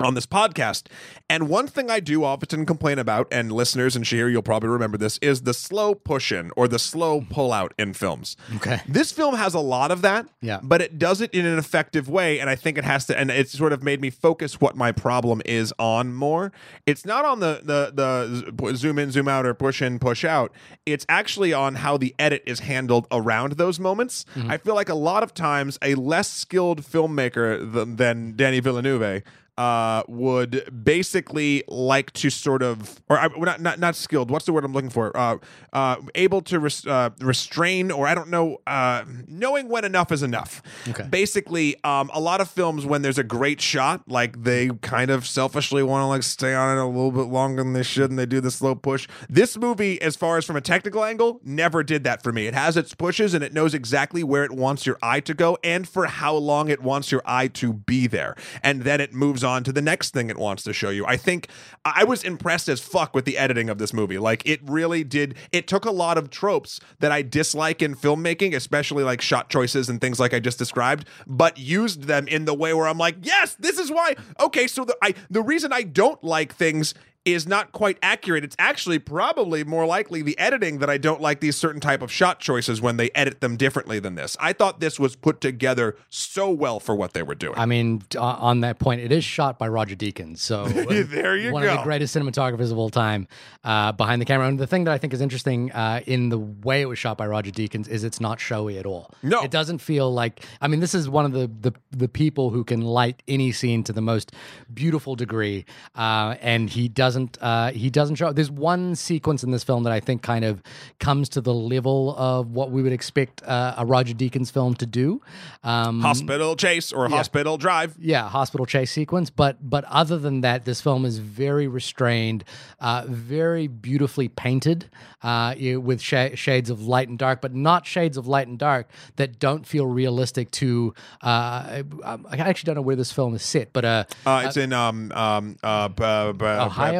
on 0.01 0.15
this 0.15 0.27
podcast. 0.27 0.87
And 1.29 1.49
one 1.49 1.67
thing 1.67 1.91
I 1.91 2.01
do 2.01 2.25
often 2.25 2.67
complain 2.67 2.99
about, 2.99 3.29
and 3.31 3.51
listeners 3.53 3.97
and 3.97 4.05
Shahir, 4.05 4.31
you'll 4.31 4.43
probably 4.43 4.69
remember 4.69 4.99
this, 4.99 5.19
is 5.19 5.43
the 5.43 5.55
slow 5.55 5.95
push 5.95 6.33
in 6.33 6.51
or 6.57 6.69
the 6.69 6.79
slow 6.79 7.25
pull 7.31 7.53
out 7.53 7.73
in 7.79 7.95
films. 7.95 8.37
Okay. 8.57 8.81
This 8.89 9.13
film 9.13 9.35
has 9.37 9.55
a 9.55 9.61
lot 9.61 9.91
of 9.91 10.03
that, 10.03 10.27
Yeah. 10.41 10.61
but 10.63 10.83
it 10.83 10.99
does 10.99 11.21
it 11.21 11.33
in 11.33 11.47
an 11.47 11.59
effective 11.59 12.09
way. 12.09 12.39
And 12.39 12.51
I 12.51 12.55
think 12.57 12.79
it 12.79 12.85
has 12.85 13.07
to, 13.07 13.19
and 13.19 13.31
it's 13.31 13.57
sort 13.57 13.73
of 13.73 13.83
made 13.83 14.01
me 14.01 14.11
focus 14.11 14.61
what 14.61 14.77
my 14.77 14.93
problem 14.93 15.41
is 15.45 15.73
on 15.79 16.13
more. 16.15 16.53
It's 16.87 17.05
not 17.07 17.25
on 17.25 17.41
the, 17.41 17.61
the, 17.63 18.53
the 18.63 18.75
zoom 18.77 18.99
in, 18.99 19.11
zoom 19.11 19.29
out, 19.29 19.47
or 19.47 19.55
push 19.55 19.81
in, 19.83 19.99
push 19.99 20.25
out. 20.25 20.53
It's 20.87 21.07
actually 21.09 21.53
on 21.53 21.77
how 21.77 21.97
the 21.97 22.15
edit 22.19 22.43
is 22.47 22.61
handled 22.61 23.07
around 23.11 23.53
those 23.53 23.79
moments. 23.81 24.25
Mm-hmm. 24.35 24.51
I 24.51 24.59
feel 24.59 24.75
like 24.75 24.89
a 24.89 24.95
lot 24.95 25.23
of 25.23 25.33
times 25.35 25.79
a 25.83 25.95
less 25.95 26.29
skilled 26.31 26.83
filmmaker 26.83 27.73
than, 27.73 27.97
than 27.97 28.37
Danny 28.37 28.61
Villeneuve 28.61 29.23
uh, 29.59 30.03
would 30.09 30.85
basically 30.85 31.63
like 31.69 32.13
to 32.13 32.31
sort 32.31 32.63
of, 32.63 33.01
or 33.09 33.19
uh, 33.19 33.29
not, 33.39 33.61
not 33.61 33.79
not 33.79 33.97
skilled. 33.97 34.31
What's 34.31 34.47
the 34.47 34.53
word 34.53 34.65
I'm 34.65 34.73
looking 34.73 34.91
for? 34.91 35.15
Uh, 35.17 35.39
uh, 35.73 35.97
able 36.15 36.41
to 36.43 36.59
res- 36.59 36.87
uh, 36.87 37.11
restrain, 37.21 37.91
or 37.91 38.07
I 38.07 38.15
don't 38.15 38.31
know, 38.31 38.59
uh, 38.67 39.05
knowing 39.29 39.69
when 39.69 39.85
enough 39.85 40.11
is 40.11 40.23
enough. 40.23 40.63
Okay. 40.89 41.07
Basically, 41.09 41.77
um, 41.85 42.11
a 42.15 42.21
lot 42.21 42.41
of 42.41 42.51
films 42.51 42.87
when 42.87 43.03
there's 43.03 43.19
a 43.19 43.25
great 43.25 43.61
shot, 43.61 44.03
like 44.09 44.43
they 44.43 44.71
kind 44.81 45.11
of 45.11 45.27
selfishly 45.27 45.83
want 45.83 46.03
to 46.03 46.07
like 46.07 46.23
stay 46.23 46.55
on 46.55 46.77
it 46.77 46.81
a 46.81 46.87
little 46.87 47.13
bit 47.13 47.29
longer 47.29 47.63
than 47.63 47.73
they 47.75 47.83
should, 47.83 48.11
and 48.11 48.19
they 48.19 48.27
do 48.27 48.41
the 48.41 48.51
slow 48.51 48.75
push. 48.75 49.07
This 49.29 49.57
movie, 49.57 50.01
as 50.01 50.17
far 50.17 50.39
as 50.39 50.45
from 50.45 50.57
a 50.57 50.61
technical 50.61 51.05
angle, 51.05 51.41
never 51.45 51.83
did 51.83 52.05
that 52.05 52.23
for 52.23 52.33
me. 52.33 52.47
It 52.47 52.55
has 52.55 52.77
its 52.77 52.95
pushes, 52.95 53.35
and 53.35 53.45
it 53.45 53.53
knows 53.53 53.75
exactly 53.75 54.25
where 54.25 54.45
it 54.45 54.53
wants 54.53 54.87
your 54.87 54.99
eye 55.03 55.21
to 55.21 55.35
go, 55.35 55.59
and 55.63 55.87
for 55.87 56.07
how 56.07 56.35
long 56.35 56.69
it 56.69 56.83
wants 56.83 57.13
your 57.13 57.23
eye 57.27 57.49
to 57.49 57.73
be 57.73 58.07
there, 58.07 58.35
and 58.63 58.83
then 58.83 59.01
it 59.01 59.13
moves 59.13 59.42
on 59.45 59.65
to 59.65 59.73
the 59.73 59.83
next 59.83 60.13
thing 60.13 60.31
it 60.31 60.39
wants 60.39 60.63
to 60.65 60.73
show 60.73 60.91
you. 60.91 61.07
I 61.07 61.17
think 61.17 61.49
I 61.85 62.05
was 62.05 62.23
impressed 62.25 62.69
as 62.69 62.81
fuck 62.81 63.15
with 63.15 63.25
the 63.25 63.39
editing 63.39 63.69
of 63.69 63.79
this 63.79 63.93
movie. 63.93 64.19
Like 64.19 64.43
it 64.47 64.61
really 64.65 65.05
did. 65.05 65.35
It 65.53 65.67
took 65.67 65.85
a 65.85 65.91
lot 65.91 66.19
of 66.19 66.31
tropes 66.31 66.81
that 67.01 67.13
I 67.13 67.23
dislike 67.23 67.83
in 67.83 67.95
filmmaking, 67.95 68.55
especially 68.55 69.05
like 69.05 69.21
shot 69.21 69.51
choices 69.51 69.89
and 69.89 70.01
things 70.01 70.21
like 70.21 70.35
I 70.35 70.41
just 70.41 70.59
described, 70.59 71.07
but 71.27 71.59
used 71.59 72.05
them 72.05 72.29
in 72.29 72.45
the 72.45 72.55
way 72.55 72.75
where 72.75 72.87
I'm 72.87 72.99
like, 72.99 73.17
yes, 73.23 73.55
this 73.55 73.79
is 73.79 73.91
why. 73.91 74.15
Okay, 74.41 74.67
so 74.67 74.85
the 74.85 74.97
I 75.03 75.15
the 75.31 75.43
reason 75.43 75.73
I 75.73 75.83
don't 75.83 76.23
like 76.23 76.55
things 76.55 76.95
is 77.25 77.47
not 77.47 77.73
quite 77.73 77.99
accurate. 78.03 78.43
It's 78.43 78.57
actually 78.59 78.99
probably 78.99 79.63
more 79.65 79.87
likely 79.87 80.23
the 80.23 80.37
editing 80.39 80.79
that 80.79 80.91
I 80.91 80.99
don't 80.99 81.21
like 81.21 81.41
these 81.41 81.57
certain 81.57 81.81
type 81.81 82.03
of 82.03 82.11
shot 82.11 82.41
choices 82.41 82.81
when 82.81 82.97
they 82.97 83.11
edit 83.15 83.41
them 83.41 83.57
differently 83.57 83.99
than 84.01 84.17
this. 84.17 84.37
I 84.41 84.53
thought 84.53 84.81
this 84.81 84.99
was 84.99 85.15
put 85.15 85.41
together 85.41 85.97
so 86.09 86.51
well 86.51 86.81
for 86.81 86.95
what 86.97 87.13
they 87.13 87.23
were 87.23 87.35
doing. 87.37 87.57
I 87.57 87.67
mean, 87.67 88.03
uh, 88.17 88.23
on 88.23 88.61
that 88.61 88.79
point, 88.79 89.01
it 89.03 89.13
is 89.13 89.25
shot 89.25 89.59
by 89.59 89.69
Roger 89.69 89.95
Deakins. 89.95 90.39
So 90.39 90.65
There 91.13 91.37
you 91.37 91.49
go. 91.51 91.55
one 91.55 91.63
of 91.63 91.77
the 91.77 91.83
greatest 91.83 92.17
cinematographers 92.17 92.73
of 92.73 92.79
all 92.79 92.91
time 92.91 93.29
uh, 93.63 93.93
behind 93.93 94.21
the 94.21 94.27
camera. 94.27 94.49
And 94.49 94.59
the 94.59 94.67
thing 94.67 94.85
that 94.85 94.93
I 94.93 94.99
think 94.99 95.13
is 95.13 95.21
interesting 95.21 95.71
uh, 95.73 96.01
in 96.07 96.29
the 96.29 96.39
way 96.39 96.81
it 96.83 96.87
was 96.87 96.99
shot 96.99 97.17
by 97.19 97.27
Roger 97.27 97.51
Deakins 97.53 97.89
is 97.89 98.03
it's 98.05 98.21
not 98.21 98.41
showy 98.41 98.79
at 98.79 98.87
all. 98.87 99.13
No. 99.23 99.43
it 99.43 99.51
doesn't 99.51 99.79
feel 99.79 100.13
like. 100.13 100.45
I 100.61 100.69
mean, 100.69 100.81
this 100.81 100.95
is 100.95 101.09
one 101.09 101.25
of 101.25 101.33
the 101.33 101.51
the, 101.61 101.73
the 101.91 102.09
people 102.09 102.51
who 102.51 102.65
can 102.65 102.81
light 102.83 103.23
any 103.29 103.53
scene 103.53 103.85
to 103.85 103.93
the 103.93 104.01
most 104.01 104.33
beautiful 104.73 105.15
degree, 105.15 105.65
uh, 105.95 106.35
and 106.41 106.69
he 106.71 106.89
doesn't. 107.13 107.39
Uh, 107.43 107.71
he 107.73 107.91
doesn't 107.91 108.17
show. 108.17 108.33
There's 108.33 108.51
one 108.51 108.95
sequence 108.95 109.45
in 109.45 109.51
this 109.51 109.63
film 109.65 109.83
that 109.85 109.93
I 109.93 110.01
think 110.01 110.23
kind 110.23 110.45
of 110.45 110.63
comes 110.99 111.29
to 111.31 111.41
the 111.43 111.53
level 111.53 112.15
of 112.17 112.53
what 112.53 112.71
we 112.71 112.83
would 112.83 112.93
expect 112.93 113.43
uh, 113.43 113.75
a 113.77 113.85
Roger 113.85 114.15
Deakins 114.15 114.51
film 114.51 114.75
to 114.77 114.87
do. 114.87 115.21
Um, 115.63 116.01
hospital 116.01 116.57
chase 116.57 116.91
or 116.93 117.09
hospital 117.09 117.59
drive. 117.59 117.97
yeah, 118.01 118.29
hospital 118.29 118.65
chase 118.67 118.91
sequence. 118.91 119.29
But 119.31 119.59
but 119.69 119.85
other 119.85 120.19
than 120.19 120.41
that, 120.41 120.65
this 120.65 120.81
film 120.81 121.05
is 121.05 121.19
very 121.19 121.69
restrained, 121.69 122.45
uh, 122.81 123.05
very 123.09 123.67
beautifully 123.67 124.29
painted, 124.29 124.89
uh, 125.23 125.55
with 125.61 126.01
sh- 126.01 126.35
shades 126.35 126.71
of 126.71 126.81
light 126.83 127.09
and 127.09 127.19
dark, 127.19 127.41
but 127.43 127.55
not 127.55 127.87
shades 127.87 128.17
of 128.17 128.27
light 128.27 128.49
and 128.49 128.59
dark 128.59 128.89
that 129.17 129.39
don't 129.39 129.67
feel 129.67 129.87
realistic 129.87 130.51
to. 130.53 130.95
Uh, 131.23 131.83
I, 132.05 132.19
I 132.31 132.37
actually 132.39 132.69
don't 132.69 132.77
know 132.77 132.83
where 132.83 132.97
this 132.97 133.13
film 133.13 133.35
is 133.35 133.43
set, 133.43 133.73
but 133.75 133.85
uh, 133.85 134.05
Uh, 134.25 134.45
it's 134.47 134.57
in 134.57 134.73
um 134.73 135.13
um 135.15 135.57
uh, 135.63 135.89
b- 135.89 136.39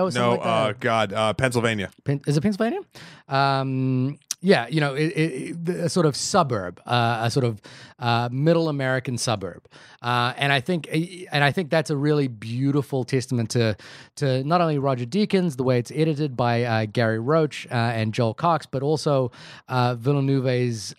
Ohio 0.09 0.23
no 0.23 0.31
like 0.37 0.47
uh? 0.47 0.73
God 0.79 1.13
uh 1.13 1.33
Pennsylvania. 1.35 1.91
Pen- 2.05 2.23
is 2.27 2.37
it 2.37 2.41
Pennsylvania? 2.41 2.81
Um, 3.29 4.19
yeah, 4.45 4.67
you 4.67 4.81
know, 4.81 4.95
it, 4.95 5.07
it, 5.07 5.69
a 5.69 5.89
sort 5.89 6.05
of 6.05 6.17
suburb, 6.17 6.81
uh, 6.85 7.21
a 7.23 7.31
sort 7.31 7.45
of 7.45 7.63
uh, 8.01 8.29
middle 8.33 8.69
American 8.69 9.17
suburb, 9.17 9.69
uh, 10.03 10.35
and 10.37 10.53
I 10.53 10.59
think, 10.61 10.89
and 10.91 11.45
I 11.45 11.53
think 11.53 11.71
that's 11.71 11.91
a 11.91 11.97
really 11.97 12.27
beautiful 12.27 13.05
testament 13.05 13.51
to 13.51 13.77
to 14.17 14.43
not 14.43 14.61
only 14.61 14.79
Roger 14.79 15.07
Deakins, 15.07 15.57
the 15.57 15.63
way 15.63 15.79
it's 15.79 15.93
edited 15.93 16.37
by 16.37 16.65
uh, 16.65 16.87
Gary 16.87 17.21
Roach 17.21 17.69
uh, 17.71 17.75
and 17.75 18.13
Joel 18.13 18.35
Cox, 18.35 18.67
but 18.67 18.83
also 18.83 19.31
uh, 19.69 19.95
Villeneuve's. 19.95 20.95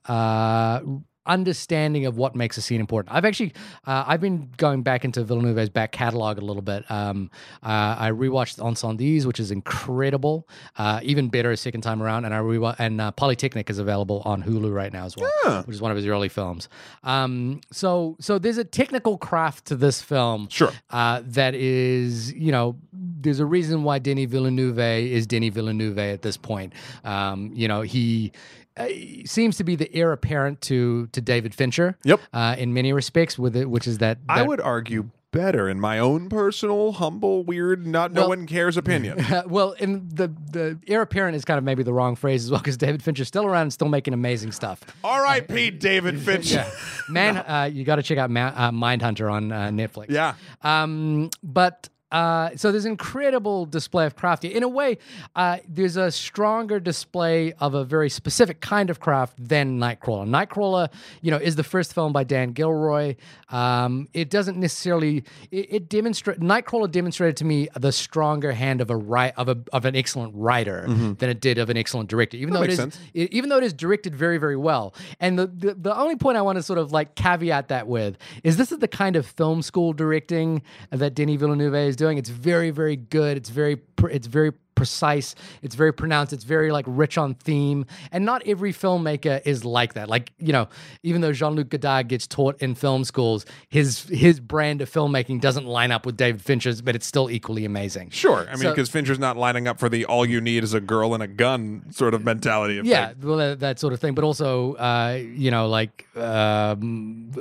Understanding 1.26 2.06
of 2.06 2.18
what 2.18 2.36
makes 2.36 2.58
a 2.58 2.62
scene 2.62 2.80
important. 2.82 3.16
I've 3.16 3.24
actually 3.26 3.54
uh, 3.88 4.04
I've 4.06 4.20
been 4.22 4.50
going 4.58 4.82
back 4.84 5.06
into 5.06 5.24
Villeneuve's 5.24 5.70
back 5.70 5.92
catalog 5.94 6.38
a 6.38 6.42
little 6.42 6.62
bit. 6.62 6.84
Um, 6.92 7.32
uh, 7.64 7.96
I 7.98 8.12
rewatched 8.12 8.58
Incendies, 8.60 9.26
which 9.26 9.40
is 9.40 9.50
incredible, 9.50 10.48
uh, 10.78 11.00
even 11.04 11.30
better 11.30 11.52
a 11.52 11.58
second 11.58 11.82
time 11.82 12.04
around. 12.04 12.26
And 12.26 12.34
I 12.34 12.40
rewa- 12.40 12.76
and 12.78 13.00
uh, 13.00 13.12
Polytechnique 13.12 13.70
is 13.70 13.80
available 13.80 14.22
on 14.26 14.44
Hulu 14.44 14.74
right 14.74 14.92
now 14.92 15.06
as 15.06 15.16
well, 15.16 15.64
which 15.64 15.76
is 15.76 15.82
one 15.82 15.92
of 15.92 15.98
his 15.98 16.06
early 16.08 16.30
films. 16.30 16.68
Um, 17.04 17.62
so 17.72 18.18
so 18.20 18.38
there's 18.38 18.58
a 18.58 18.66
technical 18.66 19.18
craft 19.18 19.66
to 19.68 19.76
this 19.76 20.02
film, 20.02 20.48
Sure. 20.50 20.72
uh, 20.92 21.22
that 21.26 21.56
is 21.56 22.34
you 22.34 22.52
know 22.52 22.76
there's 22.92 23.40
a 23.40 23.46
reason 23.46 23.84
why 23.84 24.00
Denis 24.00 24.30
Villeneuve 24.30 24.80
is 24.80 25.26
Denis 25.26 25.54
Villeneuve 25.54 25.98
at 25.98 26.22
this 26.22 26.36
point. 26.38 26.74
Um, 27.06 27.52
you 27.54 27.68
know 27.68 27.82
he. 27.82 28.32
Uh, 28.76 28.88
seems 29.26 29.58
to 29.58 29.64
be 29.64 29.76
the 29.76 29.94
heir 29.94 30.12
apparent 30.12 30.62
to 30.62 31.08
to 31.08 31.22
David 31.22 31.54
Fincher. 31.54 31.98
Yep. 32.04 32.22
Uh, 32.34 32.56
in 32.58 32.74
many 32.74 32.92
respects, 32.94 33.38
with 33.38 33.56
it, 33.56 33.70
which 33.70 33.88
is 33.88 34.00
that, 34.00 34.18
I 34.28 34.42
would 34.44 34.62
argue 34.62 35.10
better 35.34 35.68
in 35.68 35.80
my 35.80 36.00
own 36.00 36.30
personal, 36.30 36.94
humble, 36.94 37.44
weird, 37.44 37.86
not 37.86 38.14
no 38.14 38.30
one 38.30 38.48
cares 38.48 38.78
opinion. 38.78 39.20
Uh, 39.20 39.44
well, 39.48 39.74
in 39.74 40.08
the 40.08 40.32
the 40.52 40.80
heir 40.88 41.02
apparent 41.02 41.36
is 41.36 41.44
kind 41.44 41.58
of 41.58 41.66
maybe 41.66 41.84
the 41.84 41.92
wrong 41.92 42.16
phrase 42.16 42.46
as 42.46 42.52
well 42.52 42.60
because 42.62 42.78
David 42.78 43.04
Fincher's 43.04 43.28
still 43.28 43.46
around 43.46 43.64
and 43.64 43.74
still 43.74 43.90
making 43.90 44.14
amazing 44.14 44.54
stuff. 44.54 44.80
All 45.04 45.22
right, 45.22 45.46
Pete 45.46 45.80
David 45.82 46.22
Fincher. 46.26 46.66
Man, 47.10 47.38
uh, 47.48 47.70
you 47.72 47.84
got 47.84 47.98
to 47.98 48.04
check 48.04 48.18
out 48.18 48.30
Ma- 48.30 48.54
uh, 48.56 48.72
Mindhunter 48.72 49.30
on 49.30 49.52
uh, 49.52 49.70
Netflix. 49.70 50.10
Yeah. 50.10 50.36
Um, 50.62 51.30
but 51.44 51.90
uh, 52.14 52.56
so 52.56 52.72
there's 52.72 52.86
incredible 52.86 53.66
display 53.66 54.06
of 54.06 54.16
craft. 54.16 54.46
In 54.46 54.64
a 54.64 54.68
way, 54.70 54.98
uh, 55.36 55.58
there's 55.68 55.98
a 55.98 56.12
stronger 56.12 56.80
display 56.80 57.52
of 57.60 57.74
a 57.74 57.84
very 57.84 58.10
specific 58.10 58.62
kind 58.62 58.90
of 58.90 59.00
craft 59.00 59.34
than 59.38 59.80
Nightcrawler. 59.80 60.26
Nightcrawler, 60.28 60.88
you 61.22 61.32
know, 61.32 61.38
is 61.38 61.56
the 61.58 61.64
first 61.64 61.94
film 61.94 62.14
by 62.14 62.24
Dan 62.24 62.52
Gilroy. 62.54 63.16
Um, 63.50 64.08
it 64.14 64.30
doesn't 64.30 64.58
necessarily 64.58 65.24
it, 65.52 65.68
it 65.74 65.90
demonstrate 65.90 66.40
Nightcrawler 66.40 66.90
demonstrated 66.90 67.36
to 67.38 67.46
me 67.46 67.68
the 67.76 67.92
stronger 67.92 68.52
hand 68.54 68.80
of 68.80 68.90
a 68.90 68.96
right 68.96 69.34
of 69.36 69.50
a 69.50 69.58
of 69.74 69.86
an 69.86 69.96
excellent 69.96 70.34
writer 70.36 70.86
than 70.88 71.30
it 71.30 71.42
did 71.42 71.58
of 71.58 71.70
an 71.70 71.78
excellent 71.78 72.10
director. 72.10 72.38
Even 72.38 72.54
though 72.54 72.62
it 72.64 72.70
is 72.70 72.78
it- 73.14 73.34
even 73.34 73.50
though 73.50 73.58
it 73.58 73.64
is 73.64 73.74
directed 73.74 74.16
very 74.16 74.38
very 74.38 74.56
well 74.56 74.94
and 75.20 75.40
the, 75.40 75.48
the 75.48 75.74
the 75.74 75.98
only 75.98 76.16
point 76.16 76.38
i 76.38 76.42
want 76.42 76.56
to 76.58 76.64
sort 76.64 76.78
of 76.78 76.92
like 76.92 77.16
caveat 77.16 77.68
that 77.70 77.88
with 77.88 78.18
is 78.44 78.58
this 78.58 78.72
is 78.72 78.78
the 78.80 78.88
kind 78.88 79.16
of 79.16 79.26
film 79.26 79.62
school 79.62 79.92
directing 79.94 80.62
that 80.92 81.16
denis 81.16 81.40
villeneuve 81.40 81.74
is 81.74 81.96
doing 82.04 82.18
it's 82.18 82.30
very 82.30 82.72
very 82.72 82.96
good 82.98 83.38
it's 83.38 83.50
very 83.50 83.76
it's 84.10 84.28
very 84.28 84.52
precise 84.76 85.36
it's 85.62 85.76
very 85.76 85.94
pronounced 85.94 86.34
it's 86.34 86.44
very 86.44 86.72
like 86.72 86.84
rich 86.88 87.16
on 87.18 87.36
theme 87.36 87.86
and 88.12 88.26
not 88.26 88.42
every 88.48 88.74
filmmaker 88.74 89.40
is 89.46 89.64
like 89.64 89.94
that 89.94 90.10
like 90.10 90.34
you 90.40 90.52
know 90.52 90.68
even 91.04 91.22
though 91.22 91.32
jean-luc 91.32 91.70
godard 91.70 92.08
gets 92.08 92.26
taught 92.26 92.60
in 92.60 92.74
film 92.74 93.04
schools 93.06 93.46
his 93.70 94.04
his 94.10 94.40
brand 94.40 94.82
of 94.82 94.90
filmmaking 94.90 95.40
doesn't 95.40 95.68
line 95.68 95.92
up 95.92 96.08
with 96.08 96.18
david 96.18 96.42
fincher's 96.42 96.82
but 96.82 96.96
it's 96.96 97.06
still 97.06 97.30
equally 97.30 97.66
amazing 97.66 98.10
Sure. 98.10 98.42
I 98.50 98.54
mean, 98.54 98.64
So- 98.64 98.70
because 98.72 98.90
Fincher's 98.90 99.20
not 99.20 99.38
lining 99.38 99.68
up 99.68 99.80
for 99.80 99.90
the 99.90 100.06
all 100.06 100.26
you 100.26 100.42
need 100.42 100.64
is 100.64 100.74
a 100.74 100.82
girl 100.82 101.14
and 101.14 101.22
a 101.24 101.28
gun 101.28 101.86
sort 101.92 102.14
of 102.14 102.24
mentality. 102.26 102.78
Of 102.80 102.86
yeah, 102.86 103.10
thing. 103.10 103.28
well, 103.28 103.38
that, 103.38 103.60
that 103.60 103.80
sort 103.80 103.94
of 103.94 104.00
thing. 104.00 104.14
But 104.16 104.24
also, 104.24 104.74
uh, 104.76 105.20
you 105.22 105.52
know, 105.52 105.68
like 105.68 106.06
um, 106.18 107.32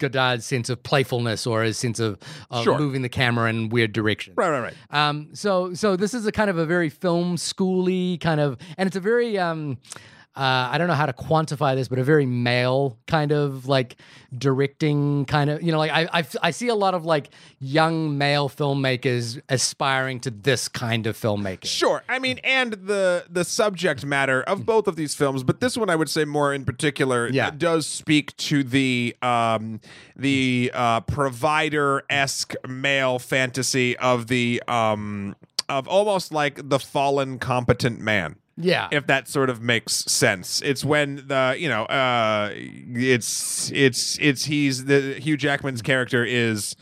Godard's 0.00 0.44
sense 0.44 0.68
of 0.68 0.82
playfulness 0.82 1.46
or 1.46 1.62
his 1.62 1.78
sense 1.78 2.00
of, 2.00 2.18
of 2.50 2.64
Sure. 2.64 2.76
moving 2.78 3.02
the 3.02 3.08
camera 3.08 3.48
in 3.48 3.68
weird 3.68 3.92
directions. 3.92 4.36
Right, 4.36 4.50
right, 4.50 4.60
right. 4.60 4.74
Um, 5.08 5.28
so, 5.32 5.72
so 5.74 5.94
this 5.94 6.12
is 6.14 6.26
a 6.26 6.32
kind 6.32 6.50
of 6.50 6.58
a 6.58 6.66
very 6.66 6.88
film 6.88 7.36
schooly 7.36 8.20
kind 8.20 8.40
of, 8.40 8.58
and 8.76 8.86
it's 8.88 8.96
a 8.96 9.00
very 9.00 9.38
um, 9.38 9.78
uh, 10.40 10.70
I 10.72 10.78
don't 10.78 10.88
know 10.88 10.94
how 10.94 11.04
to 11.04 11.12
quantify 11.12 11.74
this, 11.74 11.86
but 11.88 11.98
a 11.98 12.04
very 12.04 12.24
male 12.24 12.96
kind 13.06 13.30
of 13.30 13.66
like 13.68 13.96
directing 14.38 15.26
kind 15.26 15.50
of, 15.50 15.62
you 15.62 15.70
know, 15.70 15.76
like 15.76 15.90
I, 15.90 16.08
I, 16.20 16.24
I 16.42 16.50
see 16.50 16.68
a 16.68 16.74
lot 16.74 16.94
of 16.94 17.04
like 17.04 17.28
young 17.58 18.16
male 18.16 18.48
filmmakers 18.48 19.38
aspiring 19.50 20.18
to 20.20 20.30
this 20.30 20.66
kind 20.66 21.06
of 21.06 21.14
filmmaking. 21.14 21.66
Sure. 21.66 22.02
I 22.08 22.18
mean, 22.18 22.38
and 22.42 22.72
the 22.72 23.26
the 23.28 23.44
subject 23.44 24.04
matter 24.06 24.42
of 24.44 24.64
both 24.64 24.88
of 24.88 24.96
these 24.96 25.14
films, 25.14 25.42
but 25.42 25.60
this 25.60 25.76
one 25.76 25.90
I 25.90 25.96
would 25.96 26.08
say 26.08 26.24
more 26.24 26.54
in 26.54 26.64
particular 26.64 27.28
Yeah. 27.28 27.50
does 27.50 27.86
speak 27.86 28.34
to 28.38 28.64
the 28.64 29.14
um 29.20 29.80
the 30.16 30.70
uh 30.72 31.00
provider 31.02 32.02
esque 32.08 32.54
male 32.66 33.18
fantasy 33.18 33.94
of 33.98 34.28
the 34.28 34.62
um 34.68 35.36
of 35.68 35.86
almost 35.86 36.32
like 36.32 36.68
the 36.70 36.78
fallen 36.78 37.38
competent 37.38 38.00
man. 38.00 38.36
Yeah. 38.60 38.88
if 38.90 39.06
that 39.06 39.28
sort 39.28 39.50
of 39.50 39.62
makes 39.62 39.94
sense. 40.06 40.60
It's 40.62 40.84
when 40.84 41.24
the 41.26 41.56
you 41.58 41.68
know 41.68 41.84
uh 41.84 42.50
it's 42.54 43.70
it's 43.72 44.18
it's 44.20 44.44
he's 44.44 44.84
the 44.84 45.14
Hugh 45.14 45.36
Jackman's 45.36 45.82
character 45.82 46.24
is 46.24 46.76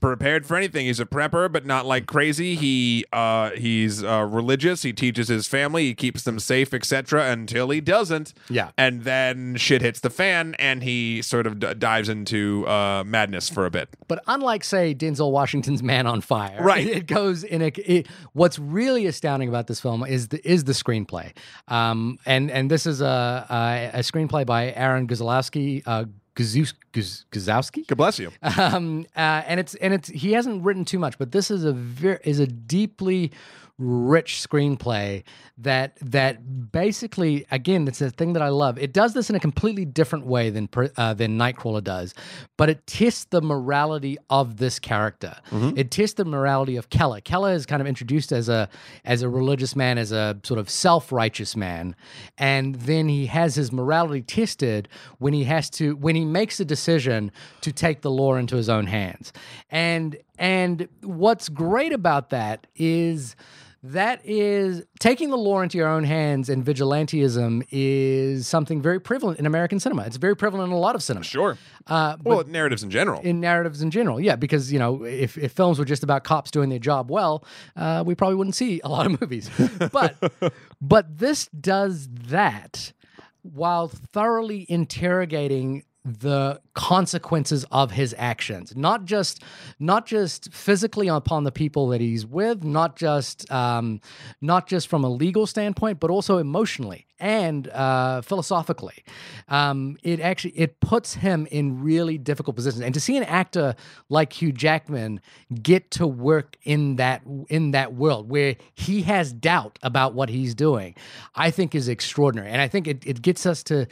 prepared 0.00 0.46
for 0.46 0.56
anything. 0.56 0.86
He's 0.86 1.00
a 1.00 1.06
prepper, 1.06 1.50
but 1.50 1.66
not 1.66 1.86
like 1.86 2.06
crazy. 2.06 2.54
He 2.54 3.04
uh 3.12 3.50
he's 3.50 4.02
uh 4.04 4.26
religious. 4.30 4.82
He 4.82 4.92
teaches 4.92 5.28
his 5.28 5.48
family. 5.48 5.84
He 5.86 5.94
keeps 5.94 6.22
them 6.22 6.38
safe, 6.38 6.72
etc. 6.74 7.30
Until 7.30 7.70
he 7.70 7.80
doesn't. 7.80 8.32
Yeah. 8.48 8.70
and 8.78 9.02
then 9.04 9.56
shit 9.56 9.82
hits 9.82 10.00
the 10.00 10.10
fan, 10.10 10.54
and 10.58 10.82
he 10.82 11.22
sort 11.22 11.46
of 11.46 11.58
d- 11.60 11.74
dives 11.74 12.08
into 12.08 12.66
uh 12.68 13.04
madness 13.04 13.48
for 13.48 13.66
a 13.66 13.70
bit. 13.70 13.88
But 14.08 14.22
unlike, 14.26 14.64
say, 14.64 14.94
Denzel 14.94 15.30
Washington's 15.30 15.82
Man 15.82 16.06
on 16.06 16.20
Fire, 16.20 16.58
Right. 16.60 16.86
It 16.86 17.06
goes 17.06 17.44
in 17.44 17.62
a. 17.62 17.66
It, 17.84 18.06
what's 18.32 18.58
really 18.58 19.06
astounding 19.06 19.48
about 19.48 19.66
this 19.66 19.80
film 19.80 20.04
is 20.04 20.28
the 20.28 20.40
is 20.48 20.64
the 20.64 20.72
screenplay, 20.72 21.32
um, 21.68 22.18
and 22.26 22.50
and 22.50 22.70
this 22.70 22.86
is 22.86 23.00
a 23.00 23.46
a, 23.50 23.98
a 23.98 24.00
screenplay 24.00 24.44
by 24.46 24.72
Aaron 24.72 25.06
Guzikowski, 25.08 25.82
uh, 25.86 26.04
Guzikowski, 26.36 27.86
God 27.86 27.96
bless 27.96 28.18
you. 28.18 28.30
um, 28.58 29.06
uh, 29.16 29.42
and 29.46 29.58
it's 29.58 29.74
and 29.76 29.94
it's 29.94 30.08
he 30.08 30.32
hasn't 30.32 30.62
written 30.62 30.84
too 30.84 30.98
much, 30.98 31.18
but 31.18 31.32
this 31.32 31.50
is 31.50 31.64
a 31.64 31.72
very 31.72 32.18
is 32.24 32.38
a 32.38 32.46
deeply 32.46 33.32
rich 33.78 34.46
screenplay 34.46 35.22
that 35.58 35.96
that 36.00 36.72
basically 36.72 37.46
again 37.50 37.86
it's 37.86 38.00
a 38.00 38.10
thing 38.10 38.32
that 38.32 38.42
I 38.42 38.48
love. 38.48 38.78
It 38.78 38.92
does 38.92 39.12
this 39.12 39.28
in 39.28 39.36
a 39.36 39.40
completely 39.40 39.84
different 39.84 40.26
way 40.26 40.50
than 40.50 40.68
uh, 40.96 41.14
than 41.14 41.38
Nightcrawler 41.38 41.84
does, 41.84 42.14
but 42.56 42.70
it 42.70 42.86
tests 42.86 43.26
the 43.26 43.42
morality 43.42 44.16
of 44.30 44.56
this 44.56 44.78
character. 44.78 45.36
It 45.76 45.90
tests 45.90 46.14
the 46.14 46.24
morality 46.24 46.76
of 46.76 46.88
Keller. 46.90 47.20
Keller 47.20 47.52
is 47.52 47.66
kind 47.66 47.80
of 47.82 47.86
introduced 47.86 48.32
as 48.32 48.48
a 48.48 48.68
as 49.04 49.22
a 49.22 49.28
religious 49.28 49.76
man, 49.76 49.98
as 49.98 50.12
a 50.12 50.38
sort 50.42 50.58
of 50.58 50.70
self 50.70 51.12
righteous 51.12 51.54
man, 51.56 51.94
and 52.38 52.76
then 52.76 53.08
he 53.08 53.26
has 53.26 53.54
his 53.54 53.72
morality 53.72 54.22
tested 54.22 54.88
when 55.18 55.34
he 55.34 55.44
has 55.44 55.68
to 55.70 55.96
when 55.96 56.16
he 56.16 56.24
makes 56.24 56.60
a 56.60 56.64
decision 56.64 57.30
to 57.60 57.72
take 57.72 58.00
the 58.00 58.10
law 58.10 58.36
into 58.36 58.56
his 58.56 58.68
own 58.68 58.86
hands. 58.86 59.32
And 59.70 60.16
and 60.38 60.88
what's 61.02 61.48
great 61.48 61.92
about 61.92 62.30
that 62.30 62.66
is 62.76 63.36
that 63.82 64.20
is 64.24 64.82
taking 64.98 65.30
the 65.30 65.36
law 65.36 65.60
into 65.60 65.78
your 65.78 65.86
own 65.86 66.02
hands 66.04 66.48
and 66.48 66.64
vigilantism 66.64 67.64
is 67.70 68.46
something 68.48 68.82
very 68.82 69.00
prevalent 69.00 69.38
in 69.38 69.46
American 69.46 69.78
cinema. 69.78 70.02
It's 70.04 70.16
very 70.16 70.34
prevalent 70.34 70.70
in 70.70 70.76
a 70.76 70.78
lot 70.80 70.94
of 70.96 71.02
cinema. 71.02 71.24
Sure. 71.24 71.56
Uh, 71.86 72.16
Well, 72.24 72.42
narratives 72.44 72.82
in 72.82 72.90
general. 72.90 73.20
in 73.22 73.40
narratives 73.40 73.82
in 73.82 73.90
general. 73.90 74.18
Yeah, 74.20 74.34
because 74.36 74.72
you 74.72 74.78
know, 74.78 75.04
if, 75.04 75.38
if 75.38 75.52
films 75.52 75.78
were 75.78 75.84
just 75.84 76.02
about 76.02 76.24
cops 76.24 76.50
doing 76.50 76.68
their 76.68 76.78
job 76.80 77.10
well, 77.10 77.44
uh, 77.76 78.02
we 78.04 78.14
probably 78.14 78.36
wouldn't 78.36 78.56
see 78.56 78.80
a 78.82 78.88
lot 78.88 79.06
of 79.06 79.20
movies. 79.20 79.50
But 79.92 80.16
but 80.80 81.18
this 81.18 81.46
does 81.48 82.08
that 82.28 82.92
while 83.42 83.86
thoroughly 83.88 84.66
interrogating 84.68 85.84
the 86.06 86.60
consequences 86.74 87.66
of 87.72 87.90
his 87.90 88.14
actions. 88.16 88.76
Not 88.76 89.04
just 89.04 89.42
not 89.80 90.06
just 90.06 90.52
physically 90.52 91.08
upon 91.08 91.42
the 91.42 91.50
people 91.50 91.88
that 91.88 92.00
he's 92.00 92.24
with 92.24 92.62
not 92.62 92.94
just 92.96 93.50
um, 93.50 94.00
not 94.40 94.68
just 94.68 94.86
from 94.86 95.02
a 95.02 95.08
legal 95.08 95.46
standpoint 95.46 95.98
but 95.98 96.10
also 96.10 96.38
emotionally 96.38 97.06
and 97.18 97.68
uh, 97.68 98.20
philosophically. 98.20 99.04
Um, 99.48 99.96
it 100.02 100.20
actually 100.20 100.52
it 100.52 100.80
puts 100.80 101.14
him 101.14 101.48
in 101.50 101.82
really 101.82 102.18
difficult 102.18 102.54
positions. 102.54 102.84
And 102.84 102.94
to 102.94 103.00
see 103.00 103.16
an 103.16 103.24
actor 103.24 103.74
like 104.08 104.32
Hugh 104.32 104.52
Jackman 104.52 105.20
get 105.62 105.90
to 105.92 106.06
work 106.06 106.56
in 106.62 106.96
that 106.96 107.22
in 107.48 107.72
that 107.72 107.94
world 107.94 108.30
where 108.30 108.56
he 108.74 109.02
has 109.02 109.32
doubt 109.32 109.78
about 109.82 110.14
what 110.14 110.28
he's 110.28 110.54
doing 110.54 110.94
I 111.34 111.50
think 111.50 111.74
is 111.74 111.88
extraordinary. 111.88 112.50
And 112.50 112.60
I 112.62 112.68
think 112.68 112.86
it, 112.86 113.04
it 113.04 113.22
gets 113.22 113.44
us 113.44 113.64
to 113.64 113.88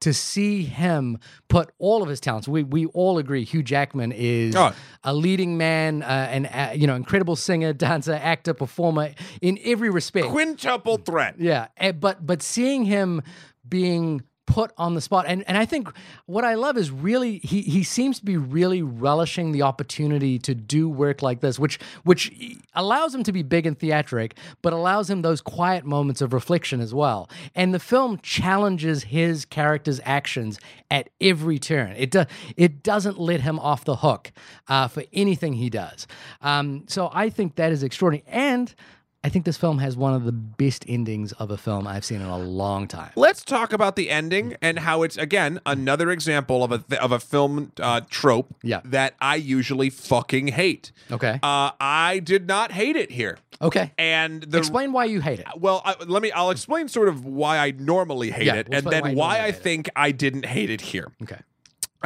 to 0.00 0.12
see 0.12 0.62
him 0.64 1.18
put 1.48 1.70
all 1.78 2.02
of 2.02 2.08
his 2.08 2.20
talents. 2.20 2.46
We 2.46 2.62
we 2.62 2.86
all 2.86 3.18
agree 3.18 3.44
Hugh 3.44 3.62
Jackman 3.62 4.12
is 4.12 4.54
Oh. 4.54 4.72
a 5.04 5.14
leading 5.14 5.56
man, 5.56 6.02
uh, 6.02 6.28
an 6.30 6.46
uh, 6.46 6.72
you 6.74 6.86
know 6.86 6.94
incredible 6.94 7.36
singer, 7.36 7.72
dancer, 7.72 8.12
actor, 8.12 8.54
performer 8.54 9.10
in 9.40 9.58
every 9.64 9.90
respect. 9.90 10.26
Quintuple 10.28 10.98
threat. 10.98 11.36
Yeah, 11.38 11.68
eh, 11.78 11.92
but 11.92 12.26
but 12.26 12.42
seeing 12.42 12.84
him 12.84 13.22
being 13.68 14.22
put 14.46 14.72
on 14.78 14.94
the 14.94 15.00
spot. 15.00 15.26
And 15.28 15.44
and 15.48 15.58
I 15.58 15.66
think 15.66 15.88
what 16.26 16.44
I 16.44 16.54
love 16.54 16.76
is 16.76 16.90
really 16.90 17.38
he 17.38 17.62
he 17.62 17.82
seems 17.82 18.18
to 18.20 18.24
be 18.24 18.36
really 18.36 18.82
relishing 18.82 19.52
the 19.52 19.62
opportunity 19.62 20.38
to 20.40 20.54
do 20.54 20.88
work 20.88 21.22
like 21.22 21.40
this 21.40 21.58
which 21.58 21.78
which 22.04 22.32
allows 22.74 23.14
him 23.14 23.22
to 23.24 23.32
be 23.32 23.42
big 23.42 23.66
and 23.66 23.78
theatric 23.78 24.36
but 24.62 24.72
allows 24.72 25.10
him 25.10 25.22
those 25.22 25.40
quiet 25.40 25.84
moments 25.84 26.20
of 26.20 26.32
reflection 26.32 26.80
as 26.80 26.94
well. 26.94 27.28
And 27.54 27.74
the 27.74 27.80
film 27.80 28.18
challenges 28.22 29.04
his 29.04 29.44
character's 29.44 30.00
actions 30.04 30.58
at 30.90 31.10
every 31.20 31.58
turn. 31.58 31.92
It 31.96 32.10
do, 32.10 32.24
it 32.56 32.82
doesn't 32.82 33.18
let 33.18 33.40
him 33.40 33.58
off 33.58 33.84
the 33.84 33.96
hook 33.96 34.32
uh, 34.68 34.88
for 34.88 35.04
anything 35.12 35.54
he 35.54 35.68
does. 35.68 36.06
Um, 36.40 36.84
so 36.86 37.10
I 37.12 37.30
think 37.30 37.56
that 37.56 37.72
is 37.72 37.82
extraordinary. 37.82 38.24
And 38.28 38.74
I 39.26 39.28
think 39.28 39.44
this 39.44 39.56
film 39.56 39.78
has 39.80 39.96
one 39.96 40.14
of 40.14 40.22
the 40.22 40.30
best 40.30 40.84
endings 40.86 41.32
of 41.32 41.50
a 41.50 41.56
film 41.56 41.88
I've 41.88 42.04
seen 42.04 42.20
in 42.20 42.28
a 42.28 42.38
long 42.38 42.86
time. 42.86 43.10
Let's 43.16 43.44
talk 43.44 43.72
about 43.72 43.96
the 43.96 44.08
ending 44.08 44.54
and 44.62 44.78
how 44.78 45.02
it's 45.02 45.16
again 45.16 45.58
another 45.66 46.12
example 46.12 46.62
of 46.62 46.70
a 46.70 46.78
th- 46.78 47.00
of 47.00 47.10
a 47.10 47.18
film 47.18 47.72
uh, 47.80 48.02
trope 48.08 48.54
Yeah. 48.62 48.82
that 48.84 49.14
I 49.20 49.34
usually 49.34 49.90
fucking 49.90 50.46
hate. 50.48 50.92
Okay. 51.10 51.40
Uh, 51.42 51.72
I 51.80 52.20
did 52.22 52.46
not 52.46 52.70
hate 52.70 52.94
it 52.94 53.10
here, 53.10 53.38
Okay. 53.60 53.90
and 53.98 54.44
the 54.44 54.58
Explain 54.58 54.92
why 54.92 55.06
you 55.06 55.20
hate 55.20 55.40
it. 55.40 55.46
well, 55.56 55.82
I, 55.84 55.96
let 56.06 56.22
me. 56.22 56.30
I'll 56.30 56.50
explain 56.50 56.86
sort 56.86 57.08
of 57.08 57.24
why 57.24 57.58
I 57.58 57.72
normally 57.72 58.30
hate 58.30 58.46
Yeah, 58.46 58.54
it, 58.54 58.68
we'll 58.68 58.78
and 58.78 58.86
then 58.86 59.02
why 59.02 59.14
why 59.14 59.38
I 59.40 59.46
hate 59.46 59.48
it. 59.56 59.62
think 59.62 59.90
I 59.96 60.12
didn't 60.12 60.46
hate 60.46 60.70
it 60.70 60.80
here. 60.82 61.10
Okay. 61.24 61.40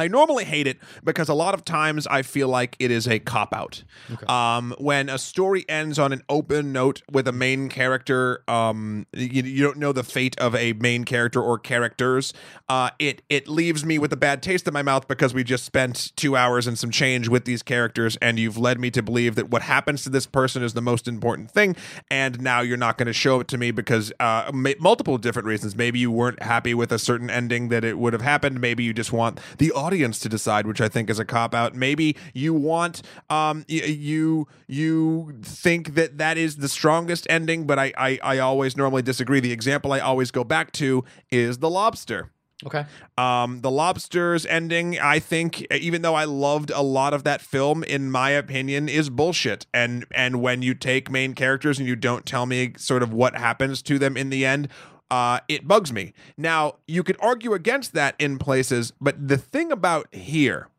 I 0.01 0.07
normally 0.07 0.43
hate 0.43 0.67
it 0.67 0.77
because 1.03 1.29
a 1.29 1.33
lot 1.33 1.53
of 1.53 1.63
times 1.63 2.07
I 2.07 2.23
feel 2.23 2.47
like 2.49 2.75
it 2.79 2.91
is 2.91 3.07
a 3.07 3.19
cop 3.19 3.53
out. 3.53 3.83
Um, 4.27 4.73
when 4.79 5.09
a 5.09 5.17
story 5.17 5.63
ends 5.69 5.99
on 5.99 6.11
an 6.11 6.23
open 6.27 6.73
note 6.73 7.01
with 7.11 7.27
a 7.27 7.31
main 7.31 7.69
character, 7.69 8.43
um, 8.47 9.05
you, 9.13 9.43
you 9.43 9.63
don't 9.63 9.77
know 9.77 9.91
the 9.93 10.03
fate 10.03 10.37
of 10.39 10.55
a 10.55 10.73
main 10.73 11.03
character 11.05 11.41
or 11.41 11.59
characters. 11.59 12.33
Uh, 12.67 12.89
it 12.99 13.21
it 13.29 13.47
leaves 13.47 13.85
me 13.85 13.99
with 13.99 14.11
a 14.11 14.17
bad 14.17 14.41
taste 14.41 14.67
in 14.67 14.73
my 14.73 14.81
mouth 14.81 15.07
because 15.07 15.33
we 15.33 15.43
just 15.43 15.63
spent 15.63 16.11
two 16.15 16.35
hours 16.35 16.67
and 16.67 16.77
some 16.79 16.89
change 16.89 17.27
with 17.29 17.45
these 17.45 17.61
characters, 17.61 18.17
and 18.21 18.39
you've 18.39 18.57
led 18.57 18.79
me 18.79 18.89
to 18.91 19.03
believe 19.03 19.35
that 19.35 19.49
what 19.49 19.61
happens 19.61 20.03
to 20.03 20.09
this 20.09 20.25
person 20.25 20.63
is 20.63 20.73
the 20.73 20.81
most 20.81 21.07
important 21.07 21.51
thing, 21.51 21.75
and 22.09 22.41
now 22.41 22.61
you're 22.61 22.77
not 22.77 22.97
going 22.97 23.07
to 23.07 23.13
show 23.13 23.39
it 23.39 23.47
to 23.47 23.57
me 23.57 23.69
because 23.71 24.11
uh, 24.19 24.49
ma- 24.53 24.71
multiple 24.79 25.17
different 25.17 25.47
reasons. 25.47 25.75
Maybe 25.75 25.99
you 25.99 26.11
weren't 26.11 26.41
happy 26.41 26.73
with 26.73 26.91
a 26.91 26.99
certain 26.99 27.29
ending 27.29 27.69
that 27.69 27.83
it 27.83 27.99
would 27.99 28.13
have 28.13 28.23
happened. 28.23 28.59
Maybe 28.59 28.83
you 28.83 28.93
just 28.93 29.13
want 29.13 29.39
the 29.57 29.71
audience 29.71 29.90
to 29.91 30.29
decide, 30.29 30.65
which 30.65 30.81
I 30.81 30.87
think 30.87 31.09
is 31.09 31.19
a 31.19 31.25
cop 31.25 31.53
out. 31.53 31.75
Maybe 31.75 32.15
you 32.33 32.53
want 32.53 33.01
um 33.29 33.65
y- 33.69 33.75
you 33.85 34.47
you 34.67 35.39
think 35.43 35.95
that 35.95 36.17
that 36.17 36.37
is 36.37 36.57
the 36.57 36.69
strongest 36.69 37.27
ending, 37.29 37.65
but 37.67 37.77
I 37.77 37.93
I, 37.97 38.19
I 38.23 38.39
always 38.39 38.77
normally 38.77 39.01
disagree. 39.01 39.39
The 39.39 39.51
example 39.51 39.91
I 39.93 39.99
always 39.99 40.31
go 40.31 40.43
back 40.43 40.71
to 40.73 41.03
is 41.29 41.59
the 41.59 41.69
lobster. 41.69 42.31
Okay. 42.65 42.85
Um, 43.17 43.61
the 43.61 43.71
Lobster's 43.71 44.45
ending, 44.45 44.99
I 44.99 45.19
think, 45.19 45.61
even 45.71 46.03
though 46.03 46.13
I 46.13 46.25
loved 46.25 46.69
a 46.69 46.81
lot 46.81 47.13
of 47.13 47.23
that 47.23 47.41
film, 47.41 47.83
in 47.83 48.11
my 48.11 48.29
opinion, 48.29 48.87
is 48.87 49.09
bullshit. 49.09 49.65
And 49.73 50.05
and 50.11 50.41
when 50.41 50.61
you 50.61 50.73
take 50.75 51.09
main 51.09 51.33
characters 51.33 51.79
and 51.79 51.87
you 51.87 51.95
don't 51.95 52.25
tell 52.25 52.45
me 52.45 52.73
sort 52.77 53.01
of 53.03 53.11
what 53.13 53.35
happens 53.35 53.81
to 53.83 53.97
them 53.97 54.15
in 54.15 54.29
the 54.29 54.45
end, 54.45 54.67
uh, 55.11 55.41
it 55.49 55.67
bugs 55.67 55.91
me. 55.93 56.13
Now 56.37 56.77
you 56.87 57.03
could 57.03 57.17
argue 57.19 57.53
against 57.53 57.93
that 57.93 58.15
in 58.17 58.39
places, 58.39 58.93
but 58.99 59.27
the 59.27 59.37
thing 59.37 59.71
about 59.71 60.07
here, 60.13 60.69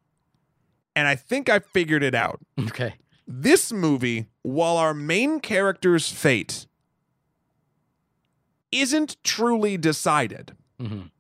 and 0.97 1.07
I 1.07 1.15
think 1.15 1.49
I 1.49 1.59
figured 1.61 2.03
it 2.03 2.15
out. 2.15 2.41
Okay. 2.59 2.95
This 3.29 3.73
movie, 3.73 4.27
while 4.43 4.77
our 4.79 4.95
main 4.95 5.39
character's 5.39 6.09
fate 6.11 6.67
isn't 8.73 9.17
truly 9.23 9.77
decided 9.77 10.57
Mhm. 10.81 11.11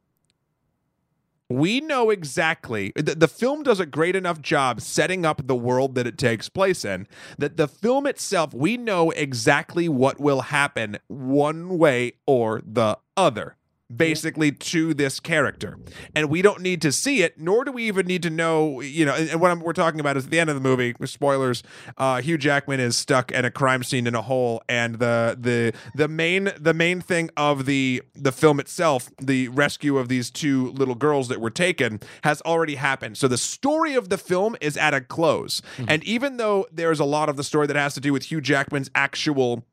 We 1.58 1.80
know 1.80 2.10
exactly 2.10 2.92
the, 2.96 3.14
the 3.14 3.28
film 3.28 3.62
does 3.62 3.80
a 3.80 3.86
great 3.86 4.16
enough 4.16 4.40
job 4.40 4.80
setting 4.80 5.24
up 5.24 5.46
the 5.46 5.56
world 5.56 5.94
that 5.94 6.06
it 6.06 6.18
takes 6.18 6.48
place 6.48 6.84
in 6.84 7.06
that 7.38 7.56
the 7.56 7.68
film 7.68 8.06
itself 8.06 8.52
we 8.54 8.76
know 8.76 9.10
exactly 9.10 9.88
what 9.88 10.20
will 10.20 10.42
happen 10.42 10.98
one 11.08 11.78
way 11.78 12.12
or 12.26 12.62
the 12.64 12.98
other 13.16 13.56
basically 13.96 14.52
to 14.52 14.94
this 14.94 15.20
character. 15.20 15.78
And 16.14 16.28
we 16.28 16.42
don't 16.42 16.60
need 16.60 16.82
to 16.82 16.92
see 16.92 17.22
it, 17.22 17.38
nor 17.38 17.64
do 17.64 17.72
we 17.72 17.84
even 17.84 18.06
need 18.06 18.22
to 18.22 18.30
know, 18.30 18.80
you 18.80 19.04
know, 19.04 19.14
and, 19.14 19.30
and 19.30 19.40
what 19.40 19.50
I'm, 19.50 19.60
we're 19.60 19.72
talking 19.72 20.00
about 20.00 20.16
is 20.16 20.24
at 20.24 20.30
the 20.30 20.40
end 20.40 20.50
of 20.50 20.56
the 20.56 20.60
movie, 20.60 20.94
spoilers, 21.04 21.62
uh, 21.98 22.20
Hugh 22.20 22.38
Jackman 22.38 22.80
is 22.80 22.96
stuck 22.96 23.32
at 23.32 23.44
a 23.44 23.50
crime 23.50 23.82
scene 23.82 24.06
in 24.06 24.14
a 24.14 24.22
hole 24.22 24.62
and 24.68 24.98
the 24.98 25.36
the 25.38 25.72
the 25.94 26.08
main 26.08 26.52
the 26.58 26.74
main 26.74 27.00
thing 27.00 27.30
of 27.36 27.66
the 27.66 28.02
the 28.14 28.32
film 28.32 28.60
itself, 28.60 29.10
the 29.20 29.48
rescue 29.48 29.98
of 29.98 30.08
these 30.08 30.30
two 30.30 30.70
little 30.72 30.94
girls 30.94 31.28
that 31.28 31.40
were 31.40 31.50
taken 31.50 32.00
has 32.24 32.40
already 32.42 32.76
happened. 32.76 33.16
So 33.16 33.28
the 33.28 33.38
story 33.38 33.94
of 33.94 34.08
the 34.08 34.18
film 34.18 34.56
is 34.60 34.76
at 34.76 34.94
a 34.94 35.00
close. 35.00 35.62
And 35.88 36.02
even 36.04 36.36
though 36.36 36.66
there's 36.72 37.00
a 37.00 37.04
lot 37.04 37.28
of 37.28 37.36
the 37.36 37.44
story 37.44 37.66
that 37.66 37.76
has 37.76 37.94
to 37.94 38.00
do 38.00 38.12
with 38.12 38.30
Hugh 38.30 38.40
Jackman's 38.40 38.90
actual 38.94 39.64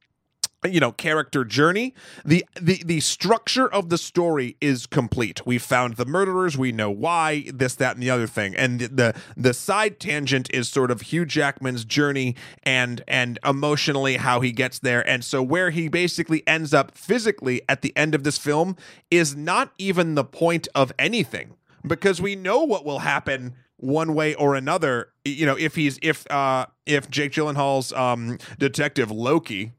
you 0.68 0.80
know 0.80 0.92
character 0.92 1.46
journey 1.46 1.94
the 2.26 2.46
the 2.60 2.82
the 2.86 3.00
structure 3.00 3.72
of 3.72 3.90
the 3.90 3.98
story 3.98 4.58
is 4.60 4.86
complete. 4.86 5.46
We 5.46 5.58
found 5.58 5.96
the 5.96 6.06
murderers 6.06 6.58
we 6.58 6.72
know 6.72 6.92
why 6.92 7.46
this 7.54 7.76
that 7.76 7.96
and 7.96 8.04
the 8.04 8.10
other 8.10 8.28
thing. 8.28 8.56
And 8.56 8.80
the 8.80 8.88
the, 9.00 9.16
the 9.38 9.54
side 9.54 10.00
tangent 10.00 10.50
is 10.54 10.68
sort 10.68 10.92
of 10.92 11.02
Hugh 11.02 11.26
Jackman's 11.26 11.86
journey 11.86 12.36
and 12.64 13.04
and 13.08 13.40
emotionally 13.46 14.18
how 14.18 14.42
he 14.42 14.52
gets 14.52 14.80
there. 14.80 15.08
And 15.08 15.24
so 15.24 15.42
where 15.42 15.70
he 15.70 15.88
basically 15.88 16.46
ends 16.48 16.74
up 16.74 16.96
physically 16.96 17.62
at 17.70 17.82
the 17.82 17.96
end 17.96 18.14
of 18.14 18.24
this 18.24 18.38
film 18.38 18.76
is 19.10 19.36
not 19.36 19.72
even 19.78 20.16
the 20.16 20.24
point 20.24 20.68
of 20.76 20.92
anything 21.00 21.54
because 21.88 22.22
we 22.22 22.36
know 22.36 22.64
what 22.64 22.86
will 22.86 23.00
happen 23.00 23.56
one 23.80 24.14
way 24.14 24.36
or 24.36 24.56
another 24.56 25.10
you 25.26 25.46
know 25.46 25.56
if 25.58 25.76
he's 25.76 26.00
if 26.02 26.30
uh 26.32 26.66
if 26.86 27.10
Jake 27.10 27.32
Gyllenhaal's 27.32 27.94
um 27.94 28.38
detective 28.58 29.12
Loki 29.12 29.74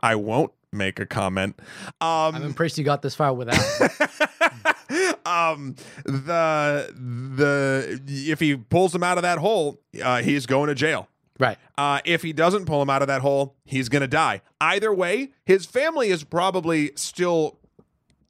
I 0.00 0.14
won't 0.14 0.52
make 0.72 1.00
a 1.00 1.06
comment 1.06 1.60
um 2.00 2.34
I'm 2.34 2.42
impressed 2.44 2.78
you 2.78 2.84
got 2.84 3.02
this 3.02 3.14
far 3.14 3.34
without. 3.34 3.58
um 5.26 5.74
the 6.04 6.92
the 6.96 8.00
if 8.06 8.40
he 8.40 8.56
pulls 8.56 8.94
him 8.94 9.02
out 9.02 9.18
of 9.18 9.22
that 9.22 9.38
hole 9.38 9.80
uh 10.02 10.22
he's 10.22 10.46
going 10.46 10.68
to 10.68 10.74
jail 10.74 11.08
right. 11.40 11.58
uh, 11.78 12.00
if 12.04 12.22
he 12.22 12.32
doesn't 12.32 12.66
pull 12.66 12.80
him 12.82 12.90
out 12.90 13.02
of 13.02 13.08
that 13.08 13.22
hole, 13.22 13.56
he's 13.64 13.88
going 13.88 14.02
to 14.02 14.08
die. 14.08 14.42
Either 14.60 14.92
way, 14.92 15.30
his 15.44 15.66
family 15.66 16.10
is 16.10 16.22
probably 16.22 16.92
still 16.96 17.58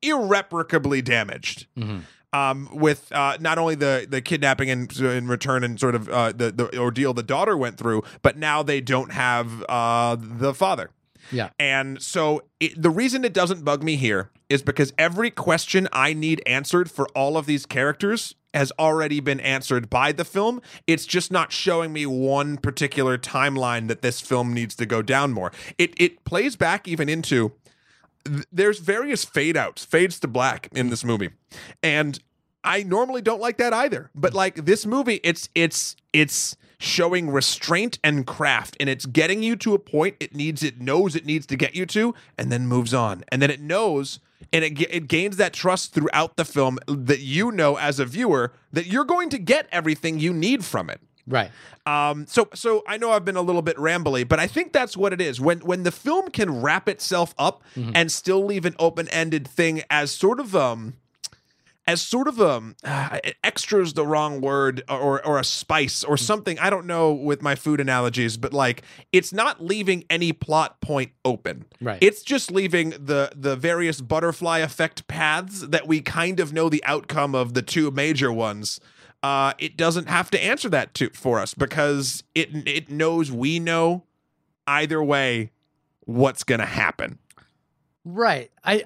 irreparably 0.00 1.02
damaged. 1.02 1.66
Um, 2.32 2.68
with 2.72 3.10
uh, 3.10 3.38
not 3.40 3.58
only 3.58 3.74
the 3.74 4.06
the 4.08 4.20
kidnapping 4.22 4.70
and 4.70 4.96
in 5.00 5.26
return 5.26 5.64
and 5.64 5.80
sort 5.80 5.96
of 5.96 6.08
uh, 6.08 6.30
the 6.30 6.52
the 6.52 6.78
ordeal 6.78 7.12
the 7.12 7.24
daughter 7.24 7.56
went 7.56 7.76
through, 7.76 8.04
but 8.22 8.36
now 8.36 8.62
they 8.62 8.80
don't 8.80 9.12
have 9.12 9.64
uh, 9.68 10.16
the 10.18 10.54
father. 10.54 10.90
Yeah. 11.32 11.50
And 11.58 12.02
so 12.02 12.42
it, 12.58 12.80
the 12.80 12.90
reason 12.90 13.24
it 13.24 13.32
doesn't 13.32 13.64
bug 13.64 13.82
me 13.82 13.96
here 13.96 14.30
is 14.48 14.62
because 14.62 14.92
every 14.98 15.30
question 15.30 15.88
I 15.92 16.12
need 16.12 16.42
answered 16.46 16.90
for 16.90 17.06
all 17.14 17.36
of 17.36 17.46
these 17.46 17.66
characters 17.66 18.34
has 18.52 18.72
already 18.78 19.20
been 19.20 19.38
answered 19.40 19.88
by 19.88 20.12
the 20.12 20.24
film. 20.24 20.60
It's 20.86 21.06
just 21.06 21.30
not 21.30 21.52
showing 21.52 21.92
me 21.92 22.04
one 22.04 22.56
particular 22.56 23.16
timeline 23.16 23.86
that 23.88 24.02
this 24.02 24.20
film 24.20 24.52
needs 24.52 24.74
to 24.76 24.86
go 24.86 25.02
down 25.02 25.32
more. 25.32 25.52
It 25.78 25.94
it 25.98 26.24
plays 26.24 26.56
back 26.56 26.88
even 26.88 27.08
into 27.08 27.52
th- 28.24 28.46
there's 28.52 28.78
various 28.78 29.24
fade 29.24 29.56
outs, 29.56 29.84
fades 29.84 30.20
to 30.20 30.28
black 30.28 30.68
in 30.72 30.90
this 30.90 31.04
movie. 31.04 31.30
And 31.82 32.18
I 32.62 32.82
normally 32.82 33.22
don't 33.22 33.40
like 33.40 33.58
that 33.58 33.72
either. 33.72 34.10
But 34.14 34.34
like 34.34 34.64
this 34.66 34.86
movie, 34.86 35.20
it's 35.22 35.48
it's 35.54 35.96
it's 36.12 36.56
showing 36.78 37.30
restraint 37.30 37.98
and 38.02 38.26
craft 38.26 38.74
and 38.80 38.88
it's 38.88 39.04
getting 39.04 39.42
you 39.42 39.54
to 39.54 39.74
a 39.74 39.78
point 39.78 40.16
it 40.18 40.34
needs 40.34 40.62
it 40.62 40.80
knows 40.80 41.14
it 41.14 41.26
needs 41.26 41.44
to 41.44 41.54
get 41.54 41.74
you 41.74 41.84
to 41.86 42.14
and 42.38 42.50
then 42.50 42.66
moves 42.66 42.94
on. 42.94 43.24
And 43.28 43.42
then 43.42 43.50
it 43.50 43.60
knows 43.60 44.18
and 44.52 44.64
it, 44.64 44.80
it 44.90 45.06
gains 45.06 45.36
that 45.36 45.52
trust 45.52 45.92
throughout 45.92 46.36
the 46.36 46.44
film 46.44 46.78
that 46.86 47.20
you 47.20 47.52
know 47.52 47.76
as 47.76 48.00
a 48.00 48.06
viewer 48.06 48.52
that 48.72 48.86
you're 48.86 49.04
going 49.04 49.28
to 49.30 49.38
get 49.38 49.68
everything 49.70 50.18
you 50.18 50.32
need 50.32 50.64
from 50.64 50.88
it. 50.88 51.00
Right. 51.26 51.50
Um, 51.86 52.26
so 52.26 52.48
so 52.54 52.82
I 52.86 52.96
know 52.96 53.12
I've 53.12 53.24
been 53.24 53.36
a 53.36 53.42
little 53.42 53.62
bit 53.62 53.76
rambly, 53.76 54.26
but 54.26 54.38
I 54.40 54.46
think 54.46 54.72
that's 54.72 54.96
what 54.96 55.12
it 55.12 55.20
is. 55.20 55.40
When 55.40 55.60
when 55.60 55.82
the 55.84 55.92
film 55.92 56.28
can 56.30 56.60
wrap 56.62 56.88
itself 56.88 57.34
up 57.38 57.62
and 57.94 58.10
still 58.10 58.44
leave 58.44 58.64
an 58.64 58.74
open 58.78 59.08
ended 59.08 59.46
thing 59.46 59.82
as 59.90 60.10
sort 60.10 60.40
of 60.40 60.54
um 60.56 60.94
as 61.86 62.00
sort 62.02 62.28
of 62.28 62.40
um 62.40 62.76
uh, 62.84 63.18
extra 63.42 63.80
is 63.82 63.94
the 63.94 64.06
wrong 64.06 64.40
word 64.40 64.82
or 64.88 65.24
or 65.26 65.38
a 65.40 65.44
spice 65.44 66.04
or 66.04 66.16
something 66.16 66.58
I 66.58 66.70
don't 66.70 66.86
know 66.86 67.12
with 67.12 67.42
my 67.42 67.54
food 67.54 67.80
analogies 67.80 68.36
but 68.36 68.52
like 68.52 68.82
it's 69.12 69.32
not 69.32 69.62
leaving 69.64 70.04
any 70.10 70.32
plot 70.32 70.80
point 70.80 71.12
open 71.24 71.64
Right. 71.80 71.98
it's 72.00 72.22
just 72.22 72.50
leaving 72.52 72.90
the 72.90 73.32
the 73.34 73.56
various 73.56 74.00
butterfly 74.00 74.58
effect 74.58 75.08
paths 75.08 75.66
that 75.68 75.88
we 75.88 76.00
kind 76.00 76.38
of 76.38 76.52
know 76.52 76.68
the 76.68 76.84
outcome 76.84 77.34
of 77.34 77.54
the 77.54 77.62
two 77.62 77.90
major 77.90 78.30
ones 78.30 78.78
uh 79.22 79.52
it 79.58 79.76
doesn't 79.76 80.08
have 80.08 80.30
to 80.30 80.42
answer 80.42 80.68
that 80.68 80.94
to 80.94 81.10
for 81.10 81.38
us 81.38 81.54
because 81.54 82.22
it 82.34 82.48
it 82.66 82.90
knows 82.90 83.30
we 83.30 83.58
know 83.58 84.04
either 84.66 85.02
way 85.02 85.50
what's 86.04 86.42
going 86.42 86.60
to 86.60 86.66
happen 86.66 87.18
Right. 88.04 88.50
I 88.64 88.84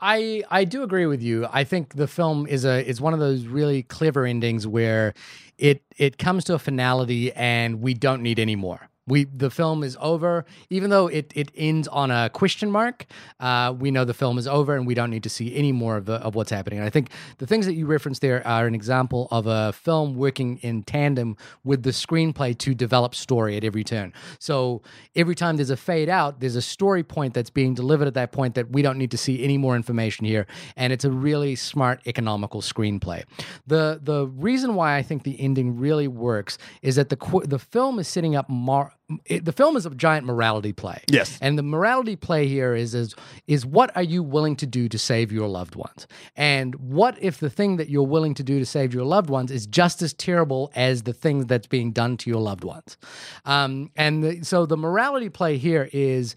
I 0.00 0.42
I 0.50 0.64
do 0.64 0.82
agree 0.82 1.06
with 1.06 1.22
you. 1.22 1.46
I 1.52 1.64
think 1.64 1.94
the 1.94 2.06
film 2.06 2.46
is 2.46 2.64
a 2.64 2.86
is 2.86 3.00
one 3.00 3.14
of 3.14 3.20
those 3.20 3.46
really 3.46 3.82
clever 3.82 4.24
endings 4.26 4.66
where 4.66 5.14
it 5.56 5.82
it 5.96 6.18
comes 6.18 6.44
to 6.44 6.54
a 6.54 6.58
finality 6.58 7.32
and 7.32 7.80
we 7.80 7.94
don't 7.94 8.22
need 8.22 8.38
any 8.38 8.56
more. 8.56 8.88
We 9.08 9.24
the 9.24 9.50
film 9.50 9.82
is 9.82 9.96
over, 10.00 10.44
even 10.70 10.90
though 10.90 11.06
it 11.06 11.32
it 11.34 11.50
ends 11.56 11.88
on 11.88 12.10
a 12.10 12.30
question 12.30 12.70
mark. 12.70 13.06
Uh, 13.40 13.74
we 13.78 13.90
know 13.90 14.04
the 14.04 14.14
film 14.14 14.38
is 14.38 14.46
over, 14.46 14.76
and 14.76 14.86
we 14.86 14.94
don't 14.94 15.10
need 15.10 15.22
to 15.22 15.30
see 15.30 15.54
any 15.54 15.72
more 15.72 15.96
of 15.96 16.04
the, 16.06 16.14
of 16.14 16.34
what's 16.34 16.50
happening. 16.50 16.78
And 16.78 16.86
I 16.86 16.90
think 16.90 17.10
the 17.38 17.46
things 17.46 17.66
that 17.66 17.74
you 17.74 17.86
referenced 17.86 18.20
there 18.20 18.46
are 18.46 18.66
an 18.66 18.74
example 18.74 19.28
of 19.30 19.46
a 19.46 19.72
film 19.72 20.14
working 20.14 20.58
in 20.58 20.82
tandem 20.82 21.36
with 21.64 21.82
the 21.82 21.90
screenplay 21.90 22.56
to 22.58 22.74
develop 22.74 23.14
story 23.14 23.56
at 23.56 23.64
every 23.64 23.84
turn. 23.84 24.12
So 24.38 24.82
every 25.16 25.34
time 25.34 25.56
there's 25.56 25.70
a 25.70 25.76
fade 25.76 26.08
out, 26.08 26.40
there's 26.40 26.56
a 26.56 26.62
story 26.62 27.02
point 27.02 27.34
that's 27.34 27.50
being 27.50 27.74
delivered 27.74 28.08
at 28.08 28.14
that 28.14 28.32
point 28.32 28.54
that 28.54 28.70
we 28.70 28.82
don't 28.82 28.98
need 28.98 29.10
to 29.10 29.18
see 29.18 29.42
any 29.42 29.58
more 29.58 29.76
information 29.76 30.26
here, 30.26 30.46
and 30.76 30.92
it's 30.92 31.04
a 31.04 31.10
really 31.10 31.56
smart, 31.56 32.00
economical 32.06 32.60
screenplay. 32.60 33.24
the 33.66 34.00
The 34.02 34.26
reason 34.26 34.74
why 34.74 34.96
I 34.96 35.02
think 35.02 35.22
the 35.22 35.40
ending 35.40 35.78
really 35.78 36.08
works 36.08 36.58
is 36.82 36.96
that 36.96 37.08
the 37.08 37.16
the 37.44 37.58
film 37.58 37.98
is 37.98 38.08
setting 38.08 38.36
up 38.36 38.48
more. 38.48 38.92
It, 39.24 39.46
the 39.46 39.52
film 39.52 39.76
is 39.76 39.86
a 39.86 39.90
giant 39.90 40.26
morality 40.26 40.72
play. 40.72 41.02
Yes. 41.08 41.38
And 41.40 41.58
the 41.58 41.62
morality 41.62 42.14
play 42.14 42.46
here 42.46 42.74
is 42.74 42.94
is 42.94 43.14
is 43.46 43.64
what 43.64 43.94
are 43.96 44.02
you 44.02 44.22
willing 44.22 44.54
to 44.56 44.66
do 44.66 44.88
to 44.88 44.98
save 44.98 45.32
your 45.32 45.48
loved 45.48 45.76
ones? 45.76 46.06
And 46.36 46.74
what 46.74 47.16
if 47.20 47.38
the 47.38 47.48
thing 47.48 47.76
that 47.76 47.88
you're 47.88 48.02
willing 48.02 48.34
to 48.34 48.42
do 48.42 48.58
to 48.58 48.66
save 48.66 48.92
your 48.92 49.04
loved 49.04 49.30
ones 49.30 49.50
is 49.50 49.66
just 49.66 50.02
as 50.02 50.12
terrible 50.12 50.70
as 50.74 51.04
the 51.04 51.14
thing 51.14 51.46
that's 51.46 51.66
being 51.66 51.92
done 51.92 52.18
to 52.18 52.30
your 52.30 52.40
loved 52.40 52.64
ones? 52.64 52.98
Um, 53.46 53.90
and 53.96 54.22
the, 54.22 54.42
so 54.44 54.66
the 54.66 54.76
morality 54.76 55.30
play 55.30 55.56
here 55.56 55.88
is 55.92 56.34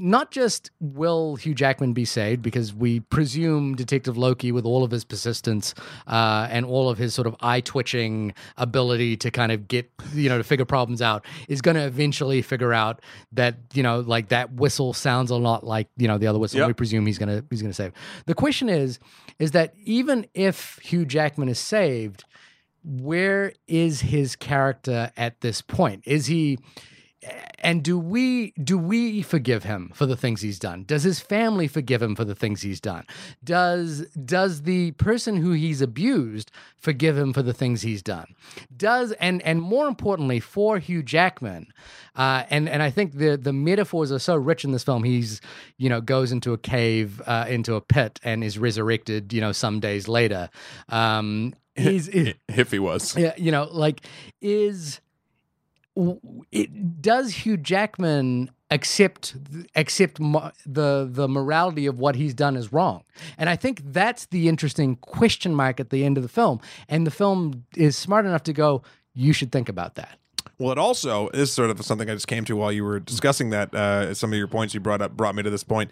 not 0.00 0.30
just 0.30 0.70
will 0.80 1.36
Hugh 1.36 1.54
Jackman 1.54 1.92
be 1.92 2.04
saved 2.04 2.42
because 2.42 2.74
we 2.74 3.00
presume 3.00 3.74
Detective 3.74 4.16
Loki, 4.16 4.50
with 4.50 4.64
all 4.64 4.82
of 4.82 4.90
his 4.90 5.04
persistence 5.04 5.74
uh, 6.06 6.48
and 6.50 6.64
all 6.64 6.88
of 6.88 6.98
his 6.98 7.14
sort 7.14 7.26
of 7.26 7.36
eye 7.40 7.60
twitching 7.60 8.34
ability 8.56 9.16
to 9.18 9.30
kind 9.30 9.52
of 9.52 9.68
get 9.68 9.90
you 10.14 10.28
know 10.28 10.38
to 10.38 10.44
figure 10.44 10.64
problems 10.64 11.02
out, 11.02 11.24
is 11.48 11.60
going 11.60 11.76
to 11.76 11.84
eventually 11.84 12.40
figure 12.42 12.72
out 12.72 13.00
that 13.32 13.56
you 13.74 13.82
know 13.82 14.00
like 14.00 14.28
that 14.28 14.52
whistle 14.54 14.92
sounds 14.92 15.30
a 15.30 15.36
lot 15.36 15.64
like 15.64 15.88
you 15.96 16.08
know 16.08 16.18
the 16.18 16.26
other 16.26 16.38
whistle. 16.38 16.60
Yep. 16.60 16.68
We 16.68 16.74
presume 16.74 17.06
he's 17.06 17.18
gonna 17.18 17.44
he's 17.50 17.62
gonna 17.62 17.74
save. 17.74 17.92
The 18.26 18.34
question 18.34 18.68
is, 18.68 18.98
is 19.38 19.50
that 19.52 19.74
even 19.84 20.26
if 20.34 20.78
Hugh 20.82 21.04
Jackman 21.04 21.48
is 21.48 21.58
saved, 21.58 22.24
where 22.82 23.52
is 23.68 24.00
his 24.00 24.34
character 24.34 25.12
at 25.16 25.40
this 25.42 25.60
point? 25.60 26.02
Is 26.06 26.26
he 26.26 26.58
and 27.58 27.82
do 27.82 27.98
we 27.98 28.52
do 28.52 28.78
we 28.78 29.22
forgive 29.22 29.64
him 29.64 29.92
for 29.94 30.06
the 30.06 30.16
things 30.16 30.40
he's 30.40 30.58
done? 30.58 30.84
Does 30.84 31.02
his 31.02 31.20
family 31.20 31.68
forgive 31.68 32.00
him 32.00 32.16
for 32.16 32.24
the 32.24 32.34
things 32.34 32.62
he's 32.62 32.80
done? 32.80 33.04
Does 33.44 34.06
does 34.24 34.62
the 34.62 34.92
person 34.92 35.36
who 35.36 35.52
he's 35.52 35.82
abused 35.82 36.50
forgive 36.76 37.18
him 37.18 37.32
for 37.32 37.42
the 37.42 37.52
things 37.52 37.82
he's 37.82 38.02
done? 38.02 38.34
Does 38.74 39.12
and 39.12 39.42
and 39.42 39.60
more 39.60 39.86
importantly 39.86 40.40
for 40.40 40.78
hugh 40.78 41.02
jackman 41.02 41.72
uh, 42.16 42.44
and 42.50 42.68
and 42.68 42.82
i 42.82 42.90
think 42.90 43.12
the 43.12 43.36
the 43.36 43.52
metaphors 43.52 44.10
are 44.10 44.18
so 44.18 44.34
rich 44.34 44.64
in 44.64 44.72
this 44.72 44.84
film 44.84 45.04
he's 45.04 45.40
you 45.76 45.88
know 45.88 46.00
goes 46.00 46.32
into 46.32 46.52
a 46.52 46.58
cave 46.58 47.20
uh, 47.26 47.44
into 47.48 47.74
a 47.74 47.80
pit 47.80 48.18
and 48.22 48.42
is 48.42 48.58
resurrected 48.58 49.32
you 49.32 49.40
know 49.40 49.52
some 49.52 49.80
days 49.80 50.08
later. 50.08 50.48
Um 50.88 51.54
he's 51.74 52.08
if 52.08 52.70
he 52.70 52.78
was. 52.78 53.16
Yeah, 53.16 53.34
you 53.36 53.50
know, 53.50 53.68
like 53.70 54.06
is 54.40 55.00
it 56.52 57.02
does 57.02 57.32
Hugh 57.32 57.56
Jackman 57.56 58.50
accept 58.70 59.36
accept 59.74 60.20
mo- 60.20 60.52
the 60.64 61.08
the 61.10 61.28
morality 61.28 61.86
of 61.86 61.98
what 61.98 62.14
he's 62.14 62.34
done 62.34 62.56
is 62.56 62.72
wrong? 62.72 63.02
And 63.36 63.48
I 63.48 63.56
think 63.56 63.82
that's 63.84 64.26
the 64.26 64.48
interesting 64.48 64.96
question 64.96 65.54
mark 65.54 65.80
at 65.80 65.90
the 65.90 66.04
end 66.04 66.16
of 66.16 66.22
the 66.22 66.28
film. 66.28 66.60
And 66.88 67.06
the 67.06 67.10
film 67.10 67.64
is 67.76 67.96
smart 67.96 68.26
enough 68.26 68.44
to 68.44 68.52
go, 68.52 68.82
you 69.14 69.32
should 69.32 69.50
think 69.50 69.68
about 69.68 69.94
that. 69.96 70.18
Well, 70.58 70.72
it 70.72 70.78
also 70.78 71.28
is 71.30 71.52
sort 71.52 71.70
of 71.70 71.84
something 71.84 72.08
I 72.10 72.14
just 72.14 72.28
came 72.28 72.44
to 72.44 72.54
while 72.56 72.70
you 72.70 72.84
were 72.84 73.00
discussing 73.00 73.50
that. 73.50 73.74
Uh, 73.74 74.14
some 74.14 74.32
of 74.32 74.38
your 74.38 74.48
points 74.48 74.74
you 74.74 74.80
brought 74.80 75.02
up 75.02 75.16
brought 75.16 75.34
me 75.34 75.42
to 75.42 75.50
this 75.50 75.64
point. 75.64 75.90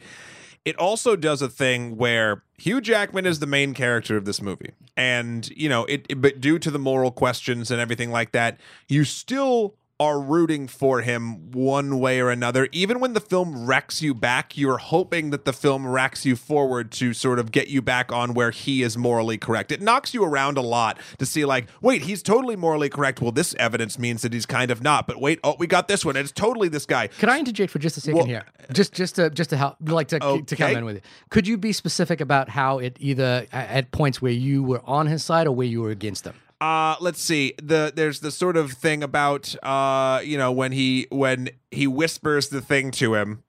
it 0.65 0.77
also 0.77 1.17
does 1.17 1.41
a 1.41 1.49
thing 1.49 1.97
where 1.97 2.43
Hugh 2.59 2.83
Jackman 2.83 3.25
is 3.25 3.39
the 3.39 3.47
main 3.47 3.73
character 3.73 4.19
of 4.19 4.27
this 4.27 4.43
movie, 4.43 4.73
and 4.99 5.49
you 5.57 5.69
know, 5.69 5.87
it, 5.87 6.05
it 6.11 6.21
but 6.21 6.41
due 6.43 6.59
to 6.59 6.71
the 6.71 6.79
moral 6.79 7.11
questions 7.11 7.71
and 7.71 7.81
everything 7.81 8.11
like 8.11 8.33
that, 8.33 8.61
you 8.87 9.05
still 9.05 9.77
are 10.01 10.21
rooting 10.21 10.69
for 10.69 11.01
him 11.01 11.51
one 11.51 11.99
way 11.99 12.21
or 12.21 12.31
another. 12.31 12.69
Even 12.71 13.01
when 13.01 13.15
the 13.15 13.21
film 13.21 13.67
wrecks 13.67 14.01
you 14.01 14.15
back, 14.15 14.57
you're 14.57 14.79
hoping 14.79 15.31
that 15.31 15.45
the 15.45 15.53
film 15.53 15.85
racks 15.87 16.25
you 16.25 16.37
forward 16.37 16.93
to 16.93 17.13
sort 17.13 17.41
of 17.41 17.51
get 17.51 17.67
you 17.67 17.83
back 17.83 18.13
on 18.13 18.33
where 18.33 18.53
he 18.53 18.83
is 18.83 18.97
morally 18.97 19.37
correct. 19.37 19.73
It 19.73 19.83
knocks 19.83 20.15
you 20.15 20.23
around 20.23 20.57
a 20.57 20.61
lot 20.61 20.99
to 21.19 21.27
see, 21.27 21.45
like, 21.45 21.67
wait, 21.83 22.03
he's 22.03 22.23
totally 22.23 22.55
morally 22.55 22.89
correct. 22.89 23.21
Well, 23.21 23.33
this 23.33 23.55
evidence 23.59 23.99
means 23.99 24.23
that 24.23 24.33
he's 24.33 24.47
kind 24.47 24.71
of 24.71 24.83
not. 24.83 25.09
But 25.09 25.21
wait, 25.21 25.41
oh, 25.43 25.57
we 25.59 25.67
got 25.67 25.89
this 25.89 26.05
one. 26.05 26.17
It's 26.17 26.31
totally 26.31 26.69
this 26.69 26.87
guy. 26.87 27.09
Can 27.09 27.29
I 27.29 27.41
interject 27.41 27.73
for 27.73 27.81
just 27.81 27.97
a 27.97 28.01
second 28.01 28.19
Well, 28.19 28.27
here? 28.27 28.45
Just, 28.73 28.93
just 28.93 29.17
to, 29.17 29.31
just 29.31 29.51
to 29.51 29.57
help, 29.57 29.77
like 29.81 30.09
to, 30.09 30.43
to 30.47 30.57
come 30.57 30.77
in 30.77 30.85
with 30.85 30.99
it. 30.99 31.05
Could 31.31 31.49
you 31.49 31.57
be 31.57 31.73
specific 31.73 32.21
about 32.21 32.49
how 32.49 32.79
it 32.79 32.97
either 33.01 33.47
at 33.53 33.91
points 33.91 34.23
where 34.23 34.31
you 34.31 34.63
were 34.63 34.83
on 34.85 35.07
his 35.07 35.25
side 35.25 35.49
or 35.49 35.53
where 35.53 35.67
you 35.67 35.81
were 35.81 35.91
against 35.91 36.25
him? 36.25 36.35
Uh, 36.61 36.97
let's 37.01 37.21
see. 37.21 37.55
The 37.63 37.93
there's 37.95 38.21
the 38.21 38.31
sort 38.31 38.57
of 38.57 38.73
thing 38.73 39.03
about 39.03 39.55
uh, 39.63 40.21
you 40.25 40.37
know, 40.39 40.51
when 40.53 40.73
he 40.73 41.07
when 41.11 41.51
he 41.71 41.87
whispers 41.87 42.49
the 42.49 42.61
thing 42.61 42.91
to 42.93 43.15
him. 43.15 43.43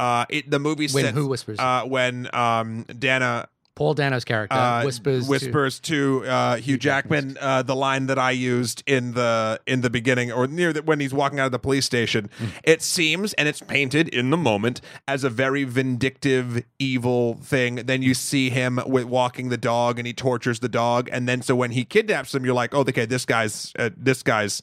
Uh, 0.00 0.24
it 0.28 0.50
the 0.50 0.58
movie 0.58 0.86
Mm-hmm. 0.86 0.94
When 0.94 1.04
says 1.04 1.14
who 1.14 1.28
whispers? 1.28 1.58
Uh, 1.60 1.84
when 1.84 2.28
um 2.34 2.82
Dana 2.98 3.48
Paul 3.74 3.94
Dano's 3.94 4.24
character 4.24 4.56
uh, 4.56 4.84
whispers. 4.84 5.24
to- 5.24 5.30
whispers 5.30 5.80
to, 5.80 6.24
uh, 6.26 6.56
Hugh 6.56 6.76
Jackman 6.76 7.38
uh, 7.40 7.62
the 7.62 7.74
line 7.74 8.06
that 8.06 8.18
I 8.18 8.32
used 8.32 8.82
in 8.86 9.12
the 9.12 9.60
in 9.66 9.80
the 9.80 9.90
beginning 9.90 10.30
or 10.30 10.46
near 10.46 10.72
the, 10.72 10.82
when 10.82 11.00
he's 11.00 11.14
walking 11.14 11.40
out 11.40 11.46
of 11.46 11.52
the 11.52 11.58
police 11.58 11.86
station. 11.86 12.28
Mm. 12.38 12.48
It 12.64 12.82
seems 12.82 13.32
and 13.34 13.48
it's 13.48 13.60
painted 13.60 14.08
in 14.08 14.30
the 14.30 14.36
moment 14.36 14.80
as 15.08 15.24
a 15.24 15.30
very 15.30 15.64
vindictive, 15.64 16.64
evil 16.78 17.34
thing. 17.42 17.76
Then 17.76 18.02
you 18.02 18.14
see 18.14 18.50
him 18.50 18.78
with 18.86 19.04
walking 19.04 19.48
the 19.48 19.56
dog 19.56 19.98
and 19.98 20.06
he 20.06 20.12
tortures 20.12 20.60
the 20.60 20.68
dog, 20.68 21.08
and 21.10 21.28
then 21.28 21.40
so 21.42 21.56
when 21.56 21.70
he 21.70 21.84
kidnaps 21.84 22.34
him, 22.34 22.44
you're 22.44 22.54
like, 22.54 22.74
oh, 22.74 22.80
okay, 22.80 23.06
this 23.06 23.24
guy's 23.24 23.72
uh, 23.78 23.90
this 23.96 24.22
guy's 24.22 24.62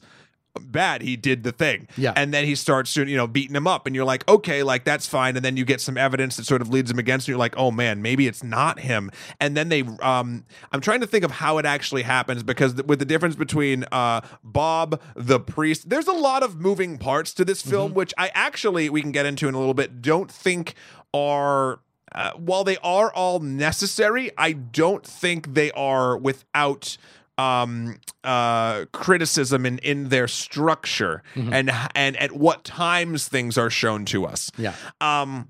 bad 0.60 1.02
he 1.02 1.16
did 1.16 1.42
the 1.42 1.52
thing. 1.52 1.86
Yeah. 1.96 2.12
and 2.16 2.32
then 2.34 2.44
he 2.44 2.54
starts 2.54 2.96
you 2.96 3.16
know 3.16 3.26
beating 3.26 3.54
him 3.54 3.66
up 3.66 3.86
and 3.86 3.94
you're 3.94 4.04
like 4.04 4.26
okay 4.28 4.62
like 4.62 4.84
that's 4.84 5.06
fine. 5.06 5.36
And 5.36 5.44
then 5.44 5.56
you 5.56 5.64
get 5.64 5.80
some 5.80 5.96
evidence 5.96 6.36
that 6.36 6.46
sort 6.46 6.62
of 6.62 6.68
leads 6.68 6.90
him 6.90 6.98
against 6.98 7.28
you. 7.28 7.32
You're 7.32 7.38
like 7.38 7.54
oh 7.56 7.70
man 7.70 8.02
maybe 8.02 8.26
it's 8.26 8.42
not 8.42 8.80
him. 8.80 9.10
And 9.38 9.56
then 9.56 9.68
they 9.68 9.82
um 10.02 10.44
i'm 10.72 10.80
trying 10.80 11.00
to 11.00 11.06
think 11.06 11.24
of 11.24 11.30
how 11.30 11.58
it 11.58 11.66
actually 11.66 12.02
happens 12.02 12.42
because 12.42 12.74
th- 12.74 12.86
with 12.86 12.98
the 12.98 13.04
difference 13.04 13.36
between 13.36 13.84
uh 13.92 14.20
bob 14.42 15.00
the 15.14 15.38
priest 15.40 15.88
there's 15.88 16.06
a 16.06 16.12
lot 16.12 16.42
of 16.42 16.60
moving 16.60 16.98
parts 16.98 17.32
to 17.34 17.44
this 17.44 17.62
film 17.62 17.94
which 17.94 18.12
i 18.18 18.30
actually 18.34 18.88
we 18.88 19.00
can 19.02 19.12
get 19.12 19.26
into 19.26 19.48
in 19.48 19.54
a 19.54 19.58
little 19.58 19.74
bit 19.74 20.02
don't 20.02 20.30
think 20.30 20.74
are 21.14 21.80
uh, 22.12 22.32
while 22.32 22.64
they 22.64 22.76
are 22.78 23.12
all 23.12 23.40
necessary 23.40 24.30
i 24.38 24.52
don't 24.52 25.04
think 25.06 25.54
they 25.54 25.70
are 25.72 26.16
without 26.16 26.96
um 27.40 27.98
uh 28.24 28.84
criticism 28.92 29.64
in 29.66 29.78
in 29.78 30.08
their 30.14 30.28
structure 30.28 31.22
and 31.34 31.70
and 31.94 32.16
at 32.24 32.32
what 32.32 32.58
times 32.64 33.28
things 33.28 33.56
are 33.58 33.70
shown 33.70 34.04
to 34.04 34.18
us 34.32 34.50
Yeah. 34.58 34.74
um 35.00 35.48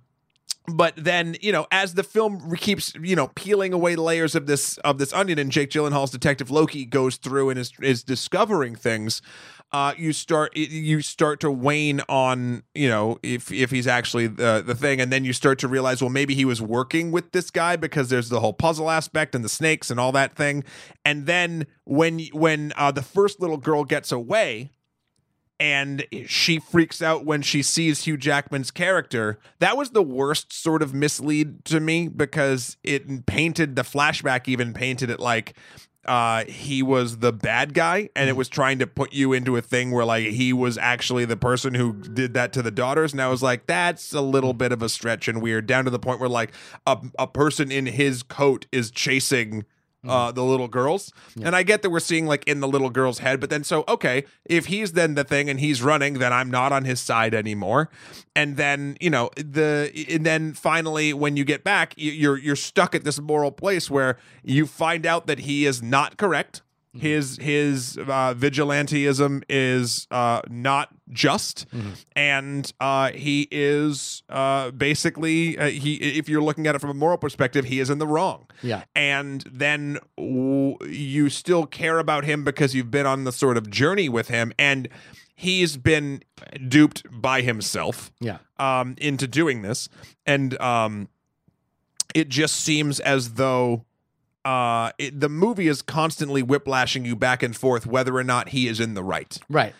but 0.67 0.93
then 0.97 1.37
you 1.41 1.53
know 1.53 1.67
as 1.73 1.95
the 1.95 2.03
film 2.05 2.55
keeps 2.57 2.95
you 3.03 3.17
know 3.17 3.29
peeling 3.35 3.73
away 3.73 3.97
layers 3.97 4.35
of 4.35 4.45
this 4.47 4.77
of 4.79 4.99
this 4.99 5.13
onion 5.13 5.39
and 5.39 5.51
jake 5.51 5.71
gyllenhaal's 5.71 6.11
detective 6.13 6.51
loki 6.51 6.85
goes 6.85 7.17
through 7.17 7.51
and 7.51 7.59
is 7.59 7.73
is 7.83 8.05
discovering 8.05 8.75
things 8.77 9.21
uh 9.73 9.95
you 9.97 10.13
start 10.13 10.57
you 10.57 11.01
start 11.01 11.41
to 11.41 11.51
wane 11.51 12.01
on 12.09 12.63
you 12.75 12.89
know 12.89 13.19
if 13.23 13.53
if 13.53 13.71
he's 13.71 13.87
actually 13.87 14.27
the 14.27 14.63
the 14.65 14.75
thing 14.75 15.01
and 15.01 15.13
then 15.13 15.25
you 15.25 15.33
start 15.33 15.59
to 15.59 15.69
realize 15.69 16.03
well 16.03 16.11
maybe 16.11 16.35
he 16.35 16.45
was 16.45 16.61
working 16.61 17.11
with 17.11 17.31
this 17.33 17.51
guy 17.51 17.77
because 17.77 18.09
there's 18.09 18.29
the 18.29 18.41
whole 18.41 18.53
puzzle 18.53 18.91
aspect 18.91 19.35
and 19.35 19.45
the 19.45 19.49
snakes 19.49 19.91
and 19.91 20.01
all 20.01 20.13
that 20.13 20.35
thing 20.35 20.65
and 21.05 21.27
then 21.27 21.67
when 21.85 22.21
when 22.33 22.73
uh 22.77 22.91
the 22.91 23.03
first 23.03 23.41
little 23.41 23.59
girl 23.59 23.85
gets 23.85 24.11
away 24.11 24.71
and 25.61 26.07
she 26.27 26.59
freaks 26.59 27.03
out 27.03 27.27
when 27.27 27.43
she 27.43 27.63
sees 27.63 28.05
Hugh 28.05 28.17
Jackman's 28.17 28.71
character. 28.71 29.39
That 29.59 29.77
was 29.77 29.91
the 29.91 30.03
worst 30.03 30.55
sort 30.55 30.81
of 30.81 30.95
mislead 30.95 31.67
to 31.67 31.81
me 31.81 32.09
because 32.09 32.79
it 32.83 33.27
painted 33.27 33.77
the 33.77 33.83
flashback 33.83 34.49
even 34.49 34.73
painted 34.73 35.11
it 35.11 35.21
like 35.21 35.55
uh 36.07 36.45
he 36.45 36.83
was 36.83 37.19
the 37.19 37.33
bad 37.33 37.75
guy 37.75 38.09
and 38.17 38.29
it 38.29 38.37
was 38.37 38.49
trying 38.49 38.79
to 38.79 38.87
put 38.87 39.13
you 39.13 39.33
into 39.33 39.57
a 39.57 39.63
thing 39.63 39.91
where 39.91 40.05
like 40.05 40.27
he 40.27 40.53
was 40.53 40.79
actually 40.79 41.25
the 41.25 41.37
person 41.37 41.75
who 41.75 41.93
did 41.93 42.33
that 42.35 42.53
to 42.55 42.63
the 42.63 42.71
daughters. 42.71 43.13
And 43.13 43.21
I 43.21 43.29
was 43.29 43.43
like 43.43 43.67
that's 43.67 44.13
a 44.13 44.21
little 44.21 44.55
bit 44.55 44.73
of 44.73 44.83
a 44.83 44.89
stretch 44.89 45.29
and 45.29 45.43
weird 45.43 45.67
down 45.67 45.85
to 45.85 45.91
the 45.91 45.99
point 45.99 46.21
where 46.21 46.29
like 46.29 46.53
a, 46.87 46.99
a 47.19 47.27
person 47.27 47.71
in 47.71 47.87
his 47.87 48.23
coat 48.23 48.67
is 48.73 48.91
chasing 48.91 49.65
uh, 50.07 50.33
the 50.33 50.43
little 50.43 50.69
girls. 50.69 51.13
And 51.43 51.55
I 51.55 51.63
get 51.63 51.83
that 51.83 51.91
we're 51.91 52.01
seeing 52.01 52.27
like 52.27 52.45
in 52.45 52.61
the 52.61 52.69
little 52.69 52.91
girl's 52.91 53.19
head, 53.19 53.41
but 53.41 53.51
then 53.51 53.65
so 53.65 53.85
okay, 53.89 54.25
if 54.45 54.67
he's 54.67 54.93
then 54.93 55.15
the 55.15 55.25
thing 55.25 55.49
and 55.51 55.61
he's 55.61 55.83
running, 55.83 56.15
then 56.15 56.33
I'm 56.33 56.51
not 56.51 56.73
on 56.73 56.85
his 56.85 57.01
side 57.01 57.35
anymore. 57.35 57.91
And 58.35 58.57
then 58.57 58.97
you 59.01 59.11
know 59.11 59.31
the 59.37 59.91
and 60.09 60.25
then 60.25 60.55
finally 60.55 61.13
when 61.13 61.37
you 61.37 61.45
get 61.45 61.65
back, 61.65 61.95
you're 61.97 62.39
you're 62.39 62.57
stuck 62.57 62.95
at 62.95 63.05
this 63.05 63.21
moral 63.21 63.53
place 63.53 63.91
where 63.91 64.17
you 64.43 64.67
find 64.67 65.07
out 65.07 65.27
that 65.27 65.41
he 65.41 65.67
is 65.67 65.83
not 65.83 66.17
correct. 66.17 66.63
His 66.93 67.37
his 67.37 67.97
uh, 67.99 68.35
vigilanteism 68.35 69.45
is 69.49 70.09
uh, 70.11 70.41
not 70.51 70.89
just, 71.09 71.67
and 72.17 72.73
uh, 72.81 73.13
he 73.13 73.47
is 73.53 74.25
uh, 74.29 74.73
basically 74.73 75.57
uh, 75.57 75.67
he. 75.69 75.95
If 75.95 76.29
you're 76.29 76.43
looking 76.43 76.67
at 76.67 76.75
it 76.75 76.81
from 76.81 76.91
a 76.91 76.95
moral 76.95 77.17
perspective, 77.17 77.67
he 77.67 77.79
is 77.79 77.91
in 77.91 77.99
the 77.99 78.09
wrong 78.09 78.47
Yeah. 78.63 78.83
and 78.97 79.43
then 79.53 79.99
w- 80.19 80.77
you 80.85 81.29
still 81.31 81.65
care 81.65 82.01
about 82.01 82.25
him 82.25 82.43
because 82.43 82.75
you've 82.75 82.91
been 82.91 83.07
on 83.07 83.23
the 83.23 83.33
sort 83.33 83.57
of 83.57 83.71
journey 83.71 84.09
with 84.09 84.27
him 84.29 84.53
and 84.59 84.89
he's 85.37 85.77
been 85.77 86.23
duped 86.69 87.05
by 87.11 87.41
himself 87.43 88.11
Yeah. 88.21 88.39
um, 88.59 88.97
into 88.99 89.29
doing 89.29 89.63
this 89.63 89.89
and 90.27 90.61
um, 90.61 91.09
it 92.15 92.29
just 92.29 92.57
seems 92.57 92.99
as 93.01 93.35
though 93.35 93.85
uh, 94.45 94.93
it, 94.99 95.21
the 95.21 95.29
movie 95.29 95.69
is 95.69 95.83
constantly 95.83 96.43
whiplashing 96.43 97.05
you 97.05 97.15
back 97.17 97.43
and 97.43 97.57
forth 97.57 97.87
whether 97.87 98.17
or 98.17 98.25
not 98.25 98.51
he 98.51 98.69
is 98.69 98.81
in 98.81 98.95
the 98.95 99.03
right 99.03 99.39
Right. 99.49 99.75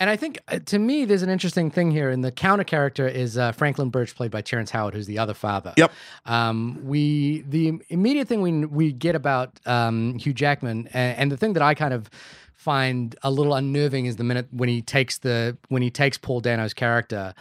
And 0.00 0.08
I 0.08 0.16
think 0.16 0.38
uh, 0.48 0.58
to 0.60 0.78
me, 0.78 1.04
there's 1.04 1.22
an 1.22 1.28
interesting 1.28 1.70
thing 1.70 1.90
here. 1.90 2.08
And 2.08 2.24
the 2.24 2.32
counter 2.32 2.64
character 2.64 3.06
is 3.06 3.36
uh, 3.36 3.52
Franklin 3.52 3.90
Birch, 3.90 4.14
played 4.14 4.30
by 4.30 4.40
Terrence 4.40 4.70
Howard, 4.70 4.94
who's 4.94 5.06
the 5.06 5.18
other 5.18 5.34
father. 5.34 5.74
Yep. 5.76 5.92
Um, 6.24 6.80
we 6.84 7.42
the 7.42 7.78
immediate 7.90 8.26
thing 8.26 8.40
we 8.40 8.64
we 8.64 8.92
get 8.92 9.14
about 9.14 9.60
um, 9.66 10.18
Hugh 10.18 10.32
Jackman, 10.32 10.88
and, 10.94 11.18
and 11.18 11.32
the 11.32 11.36
thing 11.36 11.52
that 11.52 11.62
I 11.62 11.74
kind 11.74 11.92
of 11.92 12.08
find 12.54 13.14
a 13.22 13.30
little 13.30 13.54
unnerving 13.54 14.06
is 14.06 14.16
the 14.16 14.24
minute 14.24 14.48
when 14.50 14.70
he 14.70 14.80
takes 14.80 15.18
the 15.18 15.58
when 15.68 15.82
he 15.82 15.90
takes 15.90 16.16
Paul 16.16 16.40
Dano's 16.40 16.72
character, 16.72 17.34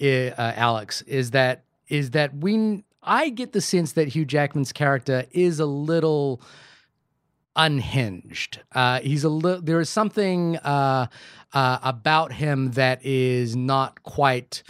uh, 0.00 0.30
Alex, 0.38 1.02
is 1.02 1.32
that 1.32 1.64
is 1.88 2.12
that 2.12 2.36
we 2.36 2.84
I 3.04 3.28
get 3.28 3.52
the 3.52 3.60
sense 3.60 3.92
that 3.92 4.08
Hugh 4.08 4.24
Jackman's 4.24 4.72
character 4.72 5.24
is 5.32 5.60
a 5.60 5.66
little 5.66 6.40
unhinged. 7.56 8.60
Uh, 8.72 9.00
he's 9.00 9.24
a 9.24 9.28
little. 9.28 9.62
There 9.62 9.80
is 9.80 9.88
something 9.90 10.56
uh, 10.58 11.06
uh, 11.52 11.78
about 11.82 12.32
him 12.32 12.72
that 12.72 13.04
is 13.04 13.54
not 13.56 14.02
quite. 14.02 14.62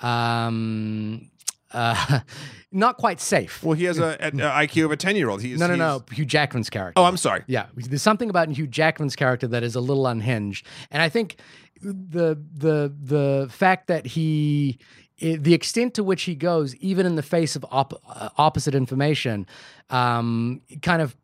Um, 0.00 1.30
uh, 1.72 2.20
not 2.72 2.96
quite 2.98 3.20
safe. 3.20 3.62
well 3.62 3.74
he 3.74 3.84
has 3.84 3.98
a, 3.98 4.16
an 4.22 4.38
IQ 4.38 4.84
of 4.86 4.90
a 4.92 4.96
10 4.96 5.16
year 5.16 5.28
old 5.28 5.42
he's 5.42 5.58
No, 5.58 5.66
no, 5.66 5.74
he's- 5.74 5.78
no. 5.78 6.14
Hugh 6.14 6.24
Jackman's 6.24 6.70
character. 6.70 6.98
oh 7.00 7.04
I'm 7.04 7.16
sorry 7.16 7.42
Yeah, 7.46 7.66
there's 7.74 8.00
something 8.00 8.30
about 8.30 8.48
Hugh 8.50 8.66
Jackman's 8.66 9.16
character 9.16 9.46
that 9.48 9.62
is 9.62 9.74
a 9.74 9.80
little 9.80 10.06
unhinged, 10.06 10.64
and 10.90 11.02
I 11.02 11.08
think 11.08 11.36
the 11.82 12.38
the 12.54 12.94
the 13.02 13.48
fact 13.50 13.88
that 13.88 14.06
he 14.06 14.78
i- 15.22 15.36
the 15.40 15.54
extent 15.54 15.94
to 15.94 16.04
which 16.04 16.22
he 16.22 16.34
goes, 16.34 16.74
even 16.76 17.06
in 17.06 17.16
the 17.16 17.22
face 17.22 17.56
of 17.56 17.64
op- 17.70 18.00
uh, 18.08 18.28
opposite 18.38 18.74
information, 18.74 19.46
um, 19.90 20.60
kind 20.82 21.02
of 21.02 21.16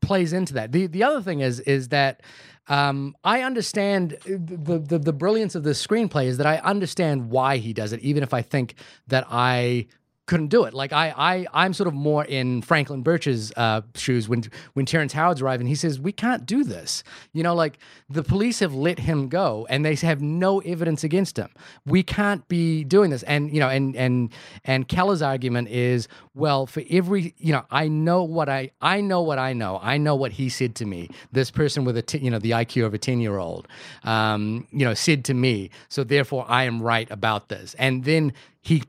plays 0.00 0.32
into 0.32 0.54
that. 0.54 0.72
The 0.72 0.86
the 0.86 1.02
other 1.02 1.20
thing 1.20 1.40
is 1.40 1.60
is 1.60 1.88
that 1.88 2.22
um, 2.68 3.16
I 3.24 3.42
understand 3.42 4.16
the, 4.24 4.78
the 4.78 4.98
the 4.98 5.12
brilliance 5.12 5.54
of 5.54 5.64
this 5.64 5.84
screenplay 5.84 6.26
is 6.26 6.36
that 6.38 6.46
I 6.46 6.58
understand 6.58 7.30
why 7.30 7.56
he 7.58 7.72
does 7.72 7.92
it, 7.92 8.00
even 8.00 8.22
if 8.22 8.32
I 8.32 8.42
think 8.42 8.74
that 9.08 9.26
I 9.30 9.86
couldn't 10.26 10.48
do 10.48 10.64
it. 10.64 10.74
Like 10.74 10.92
I, 10.92 11.14
I, 11.16 11.46
I'm 11.52 11.72
sort 11.74 11.86
of 11.86 11.94
more 11.94 12.24
in 12.24 12.62
Franklin 12.62 13.02
Birch's 13.02 13.52
uh, 13.56 13.82
shoes 13.94 14.28
when 14.28 14.44
when 14.72 14.86
Terrence 14.86 15.12
Howard's 15.12 15.42
arriving. 15.42 15.66
He 15.66 15.74
says 15.74 16.00
we 16.00 16.12
can't 16.12 16.46
do 16.46 16.64
this. 16.64 17.04
You 17.32 17.42
know, 17.42 17.54
like 17.54 17.78
the 18.08 18.22
police 18.22 18.60
have 18.60 18.74
let 18.74 18.98
him 18.98 19.28
go 19.28 19.66
and 19.68 19.84
they 19.84 19.94
have 19.96 20.22
no 20.22 20.60
evidence 20.60 21.04
against 21.04 21.36
him. 21.36 21.50
We 21.84 22.02
can't 22.02 22.46
be 22.48 22.84
doing 22.84 23.10
this. 23.10 23.22
And 23.24 23.52
you 23.52 23.60
know, 23.60 23.68
and 23.68 23.94
and 23.96 24.32
and 24.64 24.88
Keller's 24.88 25.22
argument 25.22 25.68
is, 25.68 26.08
well, 26.34 26.66
for 26.66 26.82
every, 26.90 27.34
you 27.38 27.52
know, 27.52 27.64
I 27.70 27.88
know 27.88 28.22
what 28.24 28.48
I, 28.48 28.70
I 28.80 29.00
know 29.00 29.22
what 29.22 29.38
I 29.38 29.52
know. 29.52 29.78
I 29.82 29.98
know 29.98 30.14
what 30.14 30.32
he 30.32 30.48
said 30.48 30.74
to 30.76 30.86
me. 30.86 31.08
This 31.32 31.50
person 31.50 31.84
with 31.84 31.96
a, 31.96 32.02
t- 32.02 32.18
you 32.18 32.30
know, 32.30 32.38
the 32.38 32.52
IQ 32.52 32.86
of 32.86 32.94
a 32.94 32.98
ten 32.98 33.20
year 33.20 33.38
old, 33.38 33.68
um, 34.04 34.66
you 34.70 34.84
know, 34.84 34.94
said 34.94 35.24
to 35.26 35.34
me. 35.34 35.70
So 35.88 36.04
therefore, 36.04 36.44
I 36.48 36.64
am 36.64 36.82
right 36.82 37.10
about 37.10 37.48
this. 37.48 37.74
And 37.78 38.04
then 38.04 38.32
he 38.62 38.82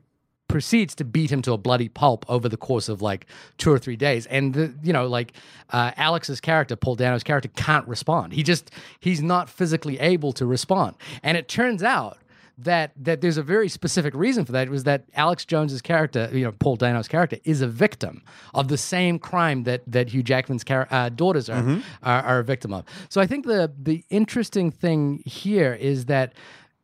proceeds 0.48 0.94
to 0.94 1.04
beat 1.04 1.30
him 1.30 1.42
to 1.42 1.52
a 1.52 1.58
bloody 1.58 1.88
pulp 1.88 2.24
over 2.28 2.48
the 2.48 2.56
course 2.56 2.88
of 2.88 3.02
like 3.02 3.26
two 3.58 3.70
or 3.70 3.78
three 3.78 3.96
days. 3.96 4.26
And 4.26 4.54
the, 4.54 4.74
you 4.82 4.92
know, 4.92 5.06
like 5.06 5.32
uh, 5.70 5.90
Alex's 5.96 6.40
character, 6.40 6.76
Paul 6.76 6.94
Dano's 6.94 7.24
character, 7.24 7.48
can't 7.56 7.86
respond. 7.88 8.32
He 8.32 8.42
just 8.42 8.70
he's 9.00 9.22
not 9.22 9.48
physically 9.48 9.98
able 9.98 10.32
to 10.34 10.46
respond. 10.46 10.96
And 11.22 11.36
it 11.36 11.48
turns 11.48 11.82
out 11.82 12.18
that 12.58 12.92
that 12.96 13.20
there's 13.20 13.36
a 13.36 13.42
very 13.42 13.68
specific 13.68 14.14
reason 14.14 14.44
for 14.46 14.52
that 14.52 14.66
It 14.66 14.70
was 14.70 14.84
that 14.84 15.04
Alex 15.14 15.44
Jones's 15.44 15.82
character, 15.82 16.30
you 16.32 16.42
know, 16.44 16.52
Paul 16.52 16.76
Dano's 16.76 17.06
character, 17.08 17.36
is 17.44 17.60
a 17.60 17.66
victim 17.68 18.22
of 18.54 18.68
the 18.68 18.78
same 18.78 19.18
crime 19.18 19.64
that 19.64 19.82
that 19.86 20.08
Hugh 20.14 20.22
Jackman's 20.22 20.64
char- 20.64 20.88
uh, 20.90 21.10
daughters 21.10 21.50
are, 21.50 21.82
are 22.02 22.22
are 22.22 22.38
a 22.38 22.44
victim 22.44 22.72
of. 22.72 22.84
So 23.10 23.20
I 23.20 23.26
think 23.26 23.44
the 23.46 23.72
the 23.78 24.04
interesting 24.08 24.70
thing 24.70 25.22
here 25.26 25.74
is 25.74 26.06
that 26.06 26.32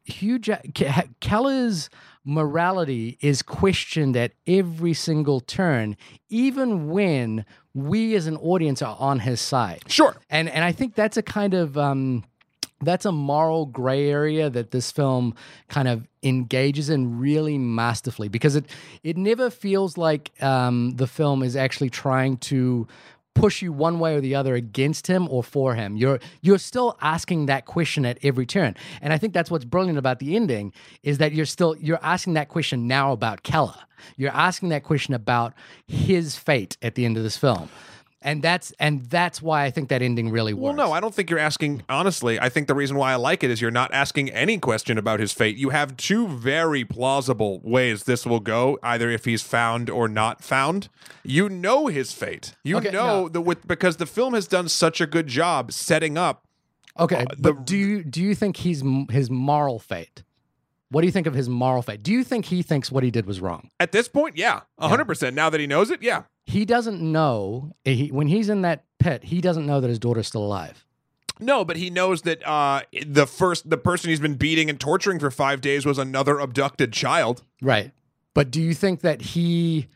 Hugh 0.04 0.38
Jack- 0.38 0.66
Keller's 1.20 1.88
morality 2.24 3.18
is 3.20 3.42
questioned 3.42 4.16
at 4.16 4.32
every 4.46 4.94
single 4.94 5.40
turn, 5.40 5.96
even 6.28 6.88
when 6.90 7.44
we 7.74 8.14
as 8.14 8.26
an 8.26 8.36
audience 8.36 8.82
are 8.82 8.96
on 8.98 9.20
his 9.20 9.40
side. 9.40 9.82
Sure. 9.88 10.16
And 10.30 10.48
and 10.48 10.64
I 10.64 10.72
think 10.72 10.94
that's 10.94 11.16
a 11.16 11.22
kind 11.22 11.54
of 11.54 11.76
um, 11.76 12.24
that's 12.82 13.04
a 13.04 13.12
moral 13.12 13.66
gray 13.66 14.10
area 14.10 14.50
that 14.50 14.72
this 14.72 14.90
film 14.90 15.34
kind 15.68 15.88
of 15.88 16.06
engages 16.22 16.90
in 16.90 17.18
really 17.18 17.58
masterfully 17.58 18.28
because 18.28 18.56
it 18.56 18.66
it 19.02 19.16
never 19.16 19.50
feels 19.50 19.96
like 19.96 20.30
um, 20.42 20.92
the 20.96 21.06
film 21.06 21.42
is 21.42 21.56
actually 21.56 21.90
trying 21.90 22.36
to 22.36 22.86
push 23.34 23.62
you 23.62 23.72
one 23.72 23.98
way 23.98 24.14
or 24.14 24.20
the 24.20 24.34
other 24.34 24.54
against 24.54 25.06
him 25.06 25.28
or 25.28 25.42
for 25.42 25.74
him. 25.74 25.96
You're 25.96 26.20
you're 26.40 26.58
still 26.58 26.96
asking 27.00 27.46
that 27.46 27.66
question 27.66 28.04
at 28.04 28.18
every 28.22 28.46
turn. 28.46 28.76
And 29.00 29.12
I 29.12 29.18
think 29.18 29.32
that's 29.32 29.50
what's 29.50 29.64
brilliant 29.64 29.98
about 29.98 30.18
the 30.18 30.36
ending 30.36 30.72
is 31.02 31.18
that 31.18 31.32
you're 31.32 31.46
still 31.46 31.76
you're 31.76 32.02
asking 32.02 32.34
that 32.34 32.48
question 32.48 32.86
now 32.86 33.12
about 33.12 33.42
Keller. 33.42 33.74
You're 34.16 34.32
asking 34.32 34.70
that 34.70 34.82
question 34.82 35.14
about 35.14 35.54
his 35.86 36.36
fate 36.36 36.76
at 36.82 36.94
the 36.94 37.04
end 37.04 37.16
of 37.16 37.22
this 37.22 37.36
film. 37.36 37.68
And 38.24 38.40
that's 38.42 38.72
and 38.78 39.04
that's 39.06 39.42
why 39.42 39.64
I 39.64 39.70
think 39.70 39.88
that 39.88 40.00
ending 40.00 40.30
really 40.30 40.54
works. 40.54 40.76
Well, 40.76 40.86
no, 40.88 40.92
I 40.92 41.00
don't 41.00 41.14
think 41.14 41.28
you're 41.28 41.38
asking. 41.40 41.82
Honestly, 41.88 42.38
I 42.38 42.48
think 42.48 42.68
the 42.68 42.74
reason 42.74 42.96
why 42.96 43.12
I 43.12 43.16
like 43.16 43.42
it 43.42 43.50
is 43.50 43.60
you're 43.60 43.70
not 43.72 43.92
asking 43.92 44.30
any 44.30 44.58
question 44.58 44.96
about 44.96 45.18
his 45.18 45.32
fate. 45.32 45.56
You 45.56 45.70
have 45.70 45.96
two 45.96 46.28
very 46.28 46.84
plausible 46.84 47.60
ways 47.64 48.04
this 48.04 48.24
will 48.24 48.40
go, 48.40 48.78
either 48.82 49.10
if 49.10 49.24
he's 49.24 49.42
found 49.42 49.90
or 49.90 50.06
not 50.08 50.42
found. 50.44 50.88
You 51.24 51.48
know 51.48 51.88
his 51.88 52.12
fate. 52.12 52.54
You 52.62 52.76
Okay, 52.76 52.90
know 52.90 53.22
no. 53.24 53.28
the 53.28 53.40
with 53.40 53.66
because 53.66 53.96
the 53.96 54.06
film 54.06 54.34
has 54.34 54.46
done 54.46 54.68
such 54.68 55.00
a 55.00 55.06
good 55.06 55.26
job 55.26 55.72
setting 55.72 56.16
up. 56.16 56.44
Okay, 57.00 57.16
Uh, 57.22 57.34
the- 57.36 57.54
but 57.54 57.66
do 57.66 57.76
you 57.76 58.04
do 58.04 58.22
you 58.22 58.34
think 58.34 58.58
he's 58.58 58.82
his 59.10 59.30
moral 59.30 59.78
fate? 59.78 60.22
What 60.90 61.00
do 61.00 61.06
you 61.06 61.12
think 61.12 61.26
of 61.26 61.32
his 61.34 61.48
moral 61.48 61.80
fate? 61.80 62.02
Do 62.02 62.12
you 62.12 62.22
think 62.22 62.44
he 62.44 62.62
thinks 62.62 62.92
what 62.92 63.02
he 63.02 63.10
did 63.10 63.24
was 63.24 63.40
wrong? 63.40 63.70
At 63.80 63.92
this 63.92 64.08
point, 64.08 64.36
yeah, 64.36 64.60
hundred 64.78 65.06
percent. 65.06 65.34
Now 65.34 65.48
that 65.48 65.58
he 65.58 65.66
knows 65.66 65.90
it, 65.90 66.02
yeah. 66.02 66.24
He 66.44 66.64
doesn't 66.64 67.00
know 67.00 67.74
he, 67.84 68.08
when 68.08 68.26
he's 68.26 68.48
in 68.48 68.62
that 68.62 68.84
pit. 68.98 69.24
He 69.24 69.40
doesn't 69.40 69.66
know 69.66 69.80
that 69.80 69.88
his 69.88 69.98
daughter's 69.98 70.26
still 70.26 70.44
alive. 70.44 70.84
No, 71.40 71.64
but 71.64 71.76
he 71.76 71.90
knows 71.90 72.22
that 72.22 72.46
uh, 72.46 72.82
the 73.06 73.26
first 73.26 73.68
the 73.68 73.76
person 73.76 74.10
he's 74.10 74.20
been 74.20 74.34
beating 74.34 74.70
and 74.70 74.78
torturing 74.78 75.18
for 75.18 75.30
five 75.30 75.60
days 75.60 75.84
was 75.84 75.98
another 75.98 76.38
abducted 76.38 76.92
child. 76.92 77.42
Right. 77.60 77.92
But 78.34 78.50
do 78.50 78.62
you 78.62 78.74
think 78.74 79.00
that 79.00 79.20
he 79.20 79.88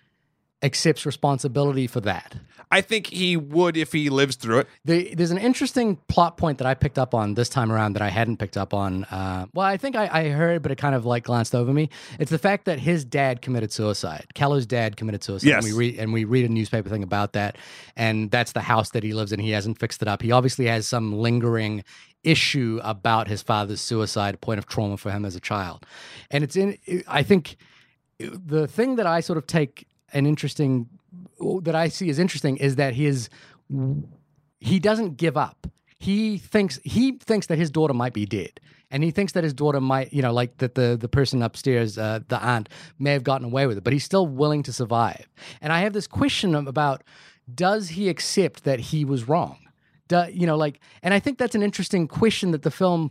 accepts 0.63 1.07
responsibility 1.07 1.87
for 1.87 2.01
that? 2.01 2.37
I 2.71 2.81
think 2.81 3.07
he 3.07 3.37
would 3.37 3.77
if 3.77 3.93
he 3.93 4.11
lives 4.11 4.35
through 4.35 4.61
it. 4.61 4.69
The, 4.85 5.15
there's 5.15 5.31
an 5.31 5.39
interesting 5.39 5.97
plot 6.09 6.37
point 6.37 6.59
that 6.59 6.67
I 6.67 6.75
picked 6.75 6.99
up 6.99 7.15
on 7.15 7.35
this 7.35 7.49
time 7.49 7.71
around 7.71 7.93
that 7.93 8.03
I 8.03 8.09
hadn't 8.09 8.39
picked 8.39 8.57
up 8.57 8.75
on. 8.75 9.05
Uh, 9.05 9.47
well, 9.55 9.65
I 9.65 9.77
think 9.77 9.95
I, 9.95 10.09
I 10.13 10.29
heard, 10.31 10.63
but 10.63 10.73
it 10.73 10.77
kind 10.77 10.95
of 10.95 11.07
like 11.07 11.25
glanced 11.25 11.55
over 11.55 11.73
me. 11.73 11.91
It's 12.19 12.31
the 12.31 12.39
fact 12.39 12.65
that 12.65 12.81
his 12.81 13.05
dad 13.05 13.41
committed 13.41 13.71
suicide. 13.71 14.27
Keller's 14.35 14.67
dad 14.67 14.97
committed 14.97 15.23
suicide. 15.23 15.47
Yes. 15.47 15.65
And 15.65 15.73
we 15.73 15.79
read 15.79 15.99
and 15.99 16.13
we 16.13 16.25
read 16.25 16.45
a 16.45 16.53
newspaper 16.53 16.89
thing 16.89 17.05
about 17.05 17.35
that, 17.35 17.57
and 17.97 18.31
that's 18.31 18.53
the 18.53 18.63
house 18.63 18.91
that 18.91 19.05
he 19.05 19.15
lives 19.15 19.33
in. 19.33 19.39
He 19.39 19.51
hasn't 19.51 19.79
fixed 19.79 20.03
it 20.03 20.09
up. 20.09 20.21
He 20.21 20.33
obviously 20.33 20.67
has 20.67 20.89
some 20.89 21.13
lingering 21.13 21.85
issue 22.25 22.81
about 22.83 23.29
his 23.29 23.43
father's 23.43 23.81
suicide, 23.81 24.35
a 24.35 24.39
point 24.39 24.59
of 24.59 24.67
trauma 24.67 24.97
for 24.97 25.13
him 25.13 25.25
as 25.25 25.37
a 25.37 25.41
child, 25.41 25.87
and 26.33 26.43
it's 26.43 26.57
in. 26.57 26.79
I 27.07 27.23
think 27.23 27.57
the 28.19 28.67
thing 28.67 28.97
that 28.97 29.07
I 29.07 29.21
sort 29.21 29.37
of 29.37 29.47
take 29.47 29.87
an 30.13 30.27
interesting 30.27 30.89
that 31.63 31.75
I 31.75 31.89
see 31.89 32.09
as 32.11 32.19
interesting 32.19 32.57
is 32.57 32.77
that 32.77 32.95
his 32.95 33.29
he 34.61 34.79
doesn't 34.79 35.17
give 35.17 35.37
up. 35.37 35.67
He 35.99 36.39
thinks 36.39 36.79
he 36.85 37.13
thinks 37.13 37.47
that 37.47 37.59
his 37.59 37.71
daughter 37.71 37.95
might 37.95 38.13
be 38.13 38.27
dead, 38.27 38.61
and 38.91 39.03
he 39.03 39.11
thinks 39.11 39.33
that 39.33 39.45
his 39.45 39.55
daughter 39.55 39.81
might, 39.81 40.13
you 40.13 40.23
know, 40.23 40.33
like 40.33 40.59
that 40.59 40.75
the 40.75 40.97
the 41.01 41.09
person 41.09 41.43
upstairs, 41.43 41.99
uh, 41.99 42.21
the 42.29 42.43
aunt, 42.43 42.69
may 42.99 43.13
have 43.13 43.25
gotten 43.25 43.47
away 43.47 43.67
with 43.67 43.79
it, 43.79 43.85
but 43.85 43.93
he's 43.93 44.05
still 44.05 44.27
willing 44.27 44.63
to 44.65 44.73
survive. 44.73 45.27
And 45.61 45.73
I 45.73 45.81
have 45.81 45.93
this 45.93 46.07
question 46.07 46.55
about: 46.55 47.03
Does 47.53 47.91
he 47.91 48.09
accept 48.09 48.65
that 48.65 48.79
he 48.79 49.05
was 49.05 49.27
wrong? 49.27 49.59
Do, 50.09 50.27
you 50.31 50.47
know, 50.47 50.57
like, 50.57 50.81
and 51.03 51.13
I 51.13 51.19
think 51.19 51.39
that's 51.39 51.55
an 51.57 51.63
interesting 51.63 52.07
question 52.07 52.53
that 52.53 52.63
the 52.63 52.71
film 52.71 53.11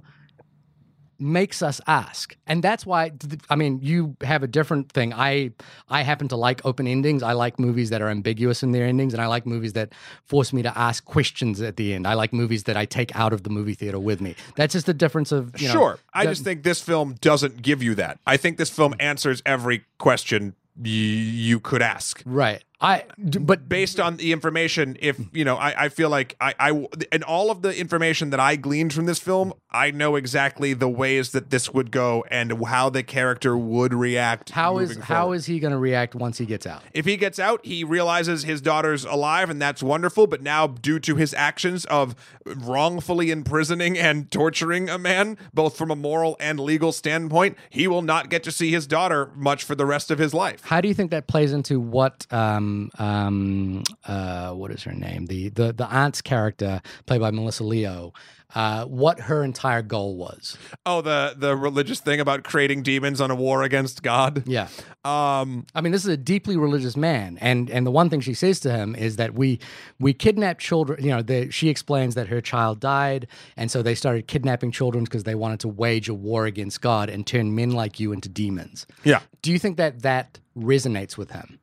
makes 1.20 1.62
us 1.62 1.80
ask 1.88 2.36
and 2.48 2.64
that's 2.64 2.86
why 2.86 3.12
i 3.50 3.56
mean 3.56 3.80
you 3.82 4.16
have 4.22 4.44
a 4.44 4.48
different 4.48 4.92
thing 4.92 5.14
i 5.14 5.52
i 5.90 6.02
happen 6.02 6.28
to 6.28 6.36
like 6.36 6.60
open 6.66 6.88
endings 6.88 7.24
i 7.24 7.32
like 7.32 7.60
movies 7.60 7.90
that 7.90 8.02
are 8.02 8.10
ambiguous 8.10 8.64
in 8.64 8.72
their 8.72 8.86
endings 8.86 9.14
and 9.14 9.22
i 9.22 9.28
like 9.28 9.46
movies 9.46 9.74
that 9.74 9.94
force 10.26 10.52
me 10.52 10.62
to 10.62 10.78
ask 10.78 11.06
questions 11.06 11.62
at 11.62 11.78
the 11.78 11.94
end 11.94 12.06
i 12.06 12.14
like 12.14 12.34
movies 12.34 12.64
that 12.66 12.76
i 12.76 12.86
take 12.86 13.16
out 13.16 13.32
of 13.34 13.44
the 13.44 13.50
movie 13.50 13.74
theater 13.74 14.00
with 14.00 14.20
me 14.20 14.36
that's 14.56 14.74
just 14.74 14.86
the 14.86 14.94
difference 14.94 15.32
of 15.32 15.60
you 15.60 15.68
know, 15.68 15.74
sure. 15.74 16.00
I 16.14 16.26
the- 16.26 16.32
just 16.32 16.44
think 16.44 16.64
this 16.64 16.82
film 16.82 17.16
doesn't 17.22 17.62
give 17.62 17.82
you 17.84 17.96
that. 17.96 18.20
I 18.28 18.38
think 18.38 18.58
this 18.58 18.70
film 18.70 18.94
answers 19.00 19.42
every 19.46 19.86
question 19.98 20.56
y- 20.78 20.84
you 20.90 21.60
could 21.60 21.82
ask. 21.82 22.22
right 22.26 22.64
i 22.82 23.04
but 23.18 23.68
Based 23.68 24.00
on 24.00 24.18
the 24.18 24.32
information, 24.32 24.98
if 25.00 25.20
you 25.34 25.44
know, 25.44 25.56
I, 25.56 25.86
I 25.86 25.90
feel 25.90 26.10
like 26.10 26.36
I, 26.40 26.54
I, 26.60 26.88
and 27.12 27.24
all 27.24 27.52
of 27.52 27.62
the 27.62 27.78
information 27.78 28.30
that 28.30 28.40
I 28.40 28.56
gleaned 28.56 28.94
from 28.94 29.06
this 29.06 29.20
film, 29.20 29.54
I 29.72 29.92
know 29.92 30.16
exactly 30.16 30.74
the 30.74 30.88
ways 30.88 31.32
that 31.32 31.50
this 31.50 31.74
would 31.74 31.92
go 31.92 32.24
and 32.30 32.66
how 32.66 32.90
the 32.90 33.04
character 33.04 33.58
would 33.58 33.94
react. 33.94 34.52
how 34.52 34.78
is 34.78 34.98
forward. 34.98 35.36
is 35.36 35.46
he 35.46 35.60
going 35.60 35.72
to 35.72 35.78
react 35.78 36.16
once 36.16 36.38
he 36.38 36.46
gets 36.46 36.66
out 36.66 36.84
If 36.94 37.06
he 37.06 37.18
gets 37.18 37.40
out, 37.40 37.66
he 37.66 37.84
realizes 37.84 38.44
his 38.44 38.62
daughter's 38.62 39.04
alive, 39.04 39.50
and 39.50 39.62
that's 39.62 39.82
wonderful. 39.84 40.28
But 40.28 40.42
now, 40.42 40.68
due 40.68 41.00
to 41.00 41.16
his 41.16 41.34
actions 41.34 41.86
of 41.86 42.16
wrongfully 42.46 43.32
imprisoning 43.32 43.98
and 43.98 44.30
torturing 44.32 44.90
a 44.90 44.98
man, 44.98 45.38
both 45.54 45.78
from 45.78 45.92
a 45.92 45.96
moral 45.96 46.38
and 46.40 46.60
legal 46.60 46.92
standpoint, 46.92 47.58
he 47.70 47.88
will 47.88 48.02
not 48.02 48.30
get 48.30 48.44
to 48.44 48.52
see 48.52 48.72
his 48.72 48.88
daughter 48.88 49.32
much 49.36 49.64
for 49.64 49.76
the 49.76 49.86
rest 49.86 50.12
of 50.12 50.20
his 50.20 50.34
life. 50.34 50.64
How 50.64 50.82
do 50.82 50.88
you 50.88 50.94
think 50.94 51.12
that 51.12 51.28
plays 51.28 51.52
into 51.52 51.80
what 51.80 52.26
um 52.32 52.65
um 53.00 53.84
uh 54.06 54.52
what 54.52 54.72
is 54.72 54.84
her 54.84 54.94
name? 54.94 55.26
The 55.28 55.50
the 55.50 55.74
the 55.74 55.88
aunt's 55.88 56.22
character 56.22 56.82
played 57.06 57.22
by 57.22 57.32
Melissa 57.32 57.64
Leo 57.64 58.14
uh 58.54 58.86
what 58.86 59.20
her 59.22 59.44
entire 59.44 59.82
goal 59.82 60.16
was. 60.18 60.58
Oh, 60.86 61.02
the 61.02 61.36
the 61.38 61.56
religious 61.56 62.00
thing 62.00 62.20
about 62.20 62.44
creating 62.44 62.84
demons 62.84 63.20
on 63.20 63.32
a 63.32 63.36
war 63.36 63.64
against 63.64 64.04
God. 64.04 64.44
yeah. 64.46 64.68
Um, 65.04 65.66
I 65.76 65.82
mean 65.82 65.92
this 65.92 66.04
is 66.04 66.10
a 66.10 66.18
deeply 66.18 66.58
religious 66.58 66.96
man 66.98 67.38
and 67.42 67.70
and 67.70 67.86
the 67.86 67.92
one 67.92 68.10
thing 68.10 68.22
she 68.22 68.34
says 68.34 68.60
to 68.62 68.72
him 68.72 68.96
is 68.96 69.18
that 69.18 69.34
we 69.36 69.60
we 70.00 70.14
kidnap 70.14 70.58
children 70.60 71.04
you 71.04 71.12
know 71.12 71.22
the, 71.22 71.52
she 71.52 71.70
explains 71.70 72.16
that 72.16 72.28
her 72.28 72.42
child 72.42 72.80
died 72.80 73.28
and 73.58 73.70
so 73.70 73.82
they 73.84 73.94
started 73.96 74.28
kidnapping 74.28 74.72
children 74.72 75.04
because 75.04 75.24
they 75.24 75.36
wanted 75.36 75.60
to 75.60 75.68
wage 75.68 76.10
a 76.10 76.14
war 76.14 76.46
against 76.46 76.82
God 76.82 77.10
and 77.10 77.26
turn 77.28 77.54
men 77.56 77.72
like 77.72 78.00
you 78.00 78.12
into 78.14 78.30
demons. 78.30 78.88
Yeah. 79.04 79.22
do 79.42 79.52
you 79.52 79.60
think 79.60 79.78
that 79.78 80.02
that 80.02 80.40
resonates 80.58 81.18
with 81.18 81.32
him 81.32 81.60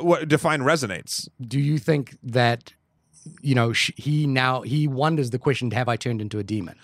What 0.00 0.28
define 0.28 0.60
resonates? 0.60 1.28
do 1.40 1.58
you 1.60 1.78
think 1.78 2.18
that 2.22 2.72
you 3.42 3.54
know 3.54 3.72
sh- 3.72 3.92
he 3.96 4.26
now 4.26 4.62
he 4.62 4.88
wonders 4.88 5.30
the 5.30 5.38
question 5.38 5.70
have 5.70 5.88
i 5.88 5.96
turned 5.96 6.20
into 6.20 6.38
a 6.38 6.44
demon 6.44 6.76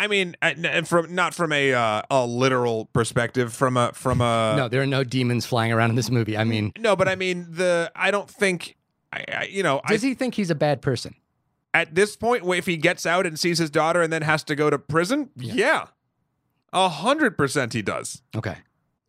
I 0.00 0.06
mean, 0.06 0.36
and 0.40 0.64
and 0.64 0.86
from 0.86 1.12
not 1.12 1.34
from 1.34 1.50
a 1.50 1.74
uh, 1.74 2.02
a 2.08 2.24
literal 2.24 2.84
perspective, 2.92 3.52
from 3.52 3.76
a 3.76 3.92
from 3.94 4.20
a 4.20 4.54
no 4.56 4.68
there 4.68 4.80
are 4.80 4.86
no 4.86 5.02
demons 5.02 5.44
flying 5.44 5.72
around 5.72 5.90
in 5.90 5.96
this 5.96 6.08
movie 6.08 6.36
i 6.36 6.44
mean 6.44 6.72
no, 6.78 6.94
but 6.94 7.08
I 7.08 7.16
mean 7.16 7.48
the 7.50 7.90
I 7.96 8.12
don't 8.12 8.30
think. 8.30 8.76
I, 9.12 9.24
I 9.32 9.44
you 9.46 9.64
know 9.64 9.80
I 9.84 9.94
does 9.94 10.02
he 10.02 10.14
think 10.14 10.36
he's 10.36 10.50
a 10.50 10.54
bad 10.54 10.82
person 10.82 11.16
at 11.74 11.94
this 11.94 12.16
point, 12.16 12.44
if 12.46 12.66
he 12.66 12.76
gets 12.76 13.06
out 13.06 13.26
and 13.26 13.38
sees 13.38 13.58
his 13.58 13.70
daughter 13.70 14.00
and 14.00 14.12
then 14.12 14.22
has 14.22 14.42
to 14.44 14.54
go 14.54 14.70
to 14.70 14.78
prison, 14.78 15.30
yeah, 15.36 15.86
a 16.72 16.88
hundred 16.88 17.36
percent 17.36 17.72
he 17.72 17.82
does. 17.82 18.22
okay 18.36 18.58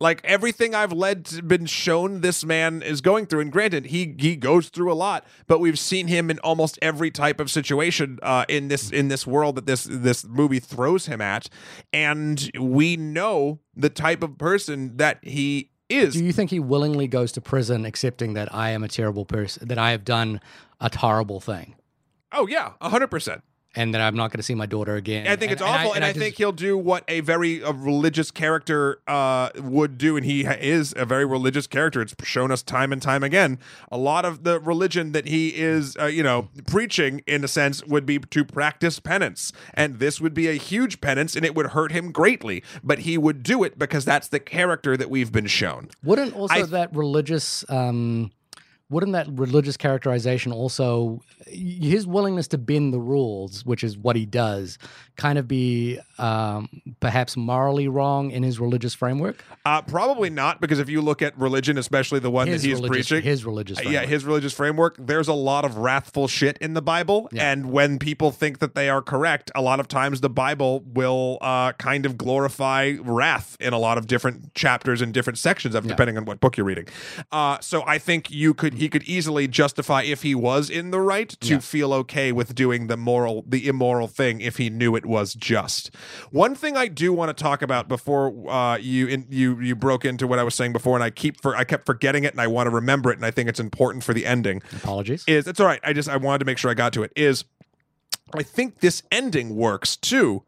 Like 0.00 0.20
everything 0.24 0.74
I've 0.74 0.92
led 0.92 1.26
to, 1.26 1.42
been 1.42 1.66
shown 1.66 2.22
this 2.22 2.44
man 2.44 2.80
is 2.82 3.00
going 3.00 3.26
through, 3.26 3.40
and 3.40 3.52
granted, 3.52 3.86
he 3.86 4.14
he 4.18 4.34
goes 4.34 4.68
through 4.70 4.90
a 4.90 4.94
lot, 4.94 5.26
but 5.46 5.60
we've 5.60 5.78
seen 5.78 6.08
him 6.08 6.30
in 6.30 6.38
almost 6.40 6.78
every 6.80 7.10
type 7.10 7.38
of 7.38 7.50
situation 7.50 8.18
uh, 8.22 8.46
in 8.48 8.68
this 8.68 8.90
in 8.90 9.08
this 9.08 9.26
world 9.26 9.56
that 9.56 9.66
this 9.66 9.84
this 9.84 10.24
movie 10.24 10.60
throws 10.60 11.06
him 11.06 11.20
at, 11.20 11.48
and 11.92 12.50
we 12.58 12.96
know 12.96 13.60
the 13.76 13.90
type 13.90 14.22
of 14.22 14.38
person 14.38 14.96
that 14.96 15.18
he 15.22 15.70
is. 15.90 16.14
do 16.14 16.24
you 16.24 16.32
think 16.32 16.50
he 16.50 16.60
willingly 16.60 17.08
goes 17.08 17.32
to 17.32 17.40
prison 17.40 17.84
accepting 17.84 18.34
that 18.34 18.54
i 18.54 18.70
am 18.70 18.84
a 18.84 18.88
terrible 18.88 19.24
person 19.24 19.66
that 19.66 19.76
i 19.76 19.90
have 19.90 20.04
done 20.04 20.40
a 20.80 20.88
horrible 20.98 21.40
thing 21.40 21.74
Oh 22.32 22.46
yeah, 22.46 22.72
a 22.80 22.88
hundred 22.88 23.08
percent. 23.08 23.42
And 23.76 23.94
that 23.94 24.00
I'm 24.00 24.16
not 24.16 24.30
going 24.32 24.38
to 24.38 24.42
see 24.42 24.54
my 24.54 24.66
daughter 24.66 24.96
again. 24.96 25.26
I 25.26 25.36
think 25.36 25.42
And- 25.42 25.52
it's 25.52 25.62
awful, 25.62 25.92
and, 25.92 26.04
I, 26.04 26.08
just- 26.08 26.18
think 26.18 26.36
he'll 26.36 26.50
do 26.52 26.76
what 26.76 27.04
a 27.08 27.20
very 27.20 27.62
uh, 27.62 27.72
religious 27.72 28.30
character 28.30 29.00
uh, 29.06 29.50
would 29.56 29.96
do, 29.98 30.16
and 30.16 30.26
he 30.26 30.42
is 30.42 30.92
a 30.96 31.04
very 31.04 31.24
religious 31.24 31.66
character. 31.66 32.00
It's 32.02 32.14
shown 32.24 32.50
us 32.50 32.62
time 32.62 32.92
and 32.92 33.00
time 33.00 33.22
again. 33.22 33.58
A 33.92 33.96
lot 33.98 34.24
of 34.24 34.42
the 34.44 34.58
religion 34.60 35.12
that 35.12 35.26
he 35.28 35.54
is, 35.56 35.96
uh, 36.00 36.06
you 36.06 36.22
know, 36.22 36.48
preaching 36.66 37.22
in 37.26 37.44
a 37.44 37.48
sense 37.48 37.84
would 37.86 38.06
be 38.06 38.18
to 38.18 38.44
practice 38.44 38.98
penance, 38.98 39.52
and 39.74 39.98
this 39.98 40.20
would 40.20 40.34
be 40.34 40.48
a 40.48 40.54
huge 40.54 41.00
penance, 41.00 41.36
and 41.36 41.44
it 41.44 41.54
would 41.54 41.66
hurt 41.68 41.92
him 41.92 42.10
greatly. 42.12 42.62
But 42.82 43.00
he 43.00 43.16
would 43.18 43.42
do 43.42 43.62
it 43.62 43.78
because 43.78 44.04
that's 44.04 44.28
the 44.28 44.40
character 44.40 44.96
that 44.96 45.10
we've 45.10 45.30
been 45.32 45.46
shown. 45.46 45.90
Wouldn't 46.02 46.34
also 46.34 46.54
I- 46.54 46.62
that 46.62 46.94
religious 46.94 47.64
um 47.68 48.30
wouldn't 48.90 49.12
that 49.12 49.26
religious 49.30 49.76
characterization 49.76 50.52
also 50.52 51.22
his 51.46 52.06
willingness 52.06 52.48
to 52.48 52.58
bend 52.58 52.92
the 52.92 53.00
rules, 53.00 53.64
which 53.64 53.82
is 53.82 53.96
what 53.96 54.16
he 54.16 54.26
does, 54.26 54.78
kind 55.16 55.38
of 55.38 55.46
be 55.48 55.98
um, 56.18 56.68
perhaps 57.00 57.36
morally 57.36 57.88
wrong 57.88 58.30
in 58.30 58.42
his 58.42 58.58
religious 58.60 58.94
framework? 58.94 59.44
Uh, 59.64 59.80
probably 59.82 60.30
not, 60.30 60.60
because 60.60 60.78
if 60.78 60.88
you 60.88 61.00
look 61.00 61.22
at 61.22 61.36
religion, 61.38 61.78
especially 61.78 62.18
the 62.20 62.30
one 62.30 62.46
His 62.46 62.62
that 62.62 62.68
he's 62.68 62.80
preaching, 62.80 63.22
his 63.22 63.44
religious 63.44 63.78
Uh, 63.78 63.82
framework. 63.82 64.02
Yeah, 64.02 64.08
his 64.08 64.24
religious 64.24 64.52
framework. 64.52 64.96
There's 64.98 65.28
a 65.28 65.32
lot 65.34 65.64
of 65.64 65.76
wrathful 65.78 66.28
shit 66.28 66.58
in 66.58 66.74
the 66.74 66.82
Bible, 66.82 67.28
Yeah. 67.32 67.50
and 67.52 67.70
when 67.72 67.98
people 67.98 68.30
think 68.32 68.58
that 68.58 68.74
they 68.74 68.88
are 68.88 69.02
correct, 69.02 69.50
a 69.54 69.62
lot 69.62 69.80
of 69.80 69.88
times 69.88 70.20
the 70.20 70.30
Bible 70.30 70.82
will 70.92 71.38
uh, 71.40 71.72
kind 71.72 72.06
of 72.06 72.16
glorify 72.18 72.94
wrath 73.00 73.56
in 73.60 73.72
a 73.72 73.78
lot 73.78 73.98
of 73.98 74.06
different 74.06 74.54
chapters 74.54 75.00
and 75.00 75.12
different 75.14 75.38
sections 75.38 75.74
of, 75.74 75.86
depending 75.86 76.16
on 76.16 76.24
what 76.24 76.40
book 76.40 76.56
you're 76.56 76.66
reading. 76.66 76.86
Uh, 77.30 77.58
so 77.60 77.82
I 77.86 77.98
think 77.98 78.30
you 78.30 78.54
could 78.54 78.74
he 78.80 78.88
could 78.88 79.02
easily 79.04 79.46
justify 79.46 80.02
if 80.02 80.22
he 80.22 80.34
was 80.34 80.68
in 80.70 80.90
the 80.90 81.00
right 81.00 81.28
to 81.28 81.54
Yeah. 81.54 81.58
feel 81.60 81.92
okay 81.94 82.32
with 82.32 82.54
doing 82.54 82.86
the 82.88 82.96
moral 82.96 83.44
the 83.46 83.68
immoral 83.68 84.08
thing 84.08 84.40
if 84.40 84.56
he 84.56 84.70
knew 84.70 84.96
it 84.96 85.04
was 85.06 85.34
just. 85.34 85.94
One 86.30 86.54
thing 86.54 86.76
I 86.76 86.88
do 86.88 87.12
want 87.12 87.36
to 87.36 87.42
talk 87.42 87.62
about 87.62 87.88
before 87.88 88.32
uh, 88.50 88.76
you 88.78 89.06
in, 89.06 89.26
you 89.30 89.60
you 89.60 89.76
broke 89.76 90.04
into 90.04 90.26
what 90.26 90.38
I 90.38 90.42
was 90.42 90.54
saying 90.54 90.72
before, 90.72 90.96
and 90.96 91.04
I 91.04 91.10
keep 91.10 91.40
for 91.40 91.54
I 91.56 91.64
kept 91.64 91.86
forgetting 91.86 92.24
it, 92.24 92.32
and 92.32 92.40
I 92.40 92.46
want 92.46 92.66
to 92.66 92.74
remember 92.74 93.10
it, 93.12 93.16
and 93.16 93.24
I 93.26 93.30
think 93.30 93.48
it's 93.48 93.60
important 93.60 94.02
for 94.02 94.14
the 94.14 94.26
ending. 94.26 94.62
Apologies. 94.76 95.24
Is 95.26 95.46
it's 95.46 95.60
all 95.60 95.66
right. 95.66 95.80
I 95.84 95.92
just 95.92 96.08
I 96.08 96.16
wanted 96.16 96.38
to 96.40 96.44
make 96.46 96.58
sure 96.58 96.70
I 96.70 96.74
got 96.74 96.92
to 96.94 97.02
it. 97.02 97.12
Is 97.14 97.44
I 98.34 98.42
think 98.42 98.80
this 98.80 99.02
ending 99.12 99.56
works 99.56 99.96
too 99.96 100.44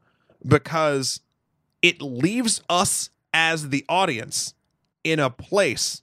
because 0.47 1.21
it 1.83 2.01
leaves 2.01 2.63
us 2.69 3.11
as 3.35 3.69
the 3.71 3.85
audience 3.89 4.55
in 5.05 5.19
a 5.19 5.31
place 5.31 6.03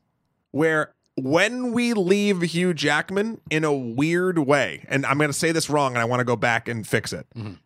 where 0.51 0.93
when 1.23 1.71
we 1.71 1.93
leave 1.93 2.41
Hugh 2.41 2.73
Jackman 2.73 3.41
in 3.49 3.63
a 3.63 3.73
weird 3.73 4.39
way, 4.39 4.85
and 4.89 5.05
I'm 5.05 5.17
going 5.17 5.29
to 5.29 5.33
say 5.37 5.51
this 5.51 5.69
wrong, 5.69 5.93
and 5.93 5.99
I 6.01 6.05
want 6.05 6.19
to 6.19 6.25
go 6.25 6.35
back 6.35 6.67
and 6.67 6.85
fix 6.87 7.13
it. 7.13 7.27
Mhm. 7.37 7.57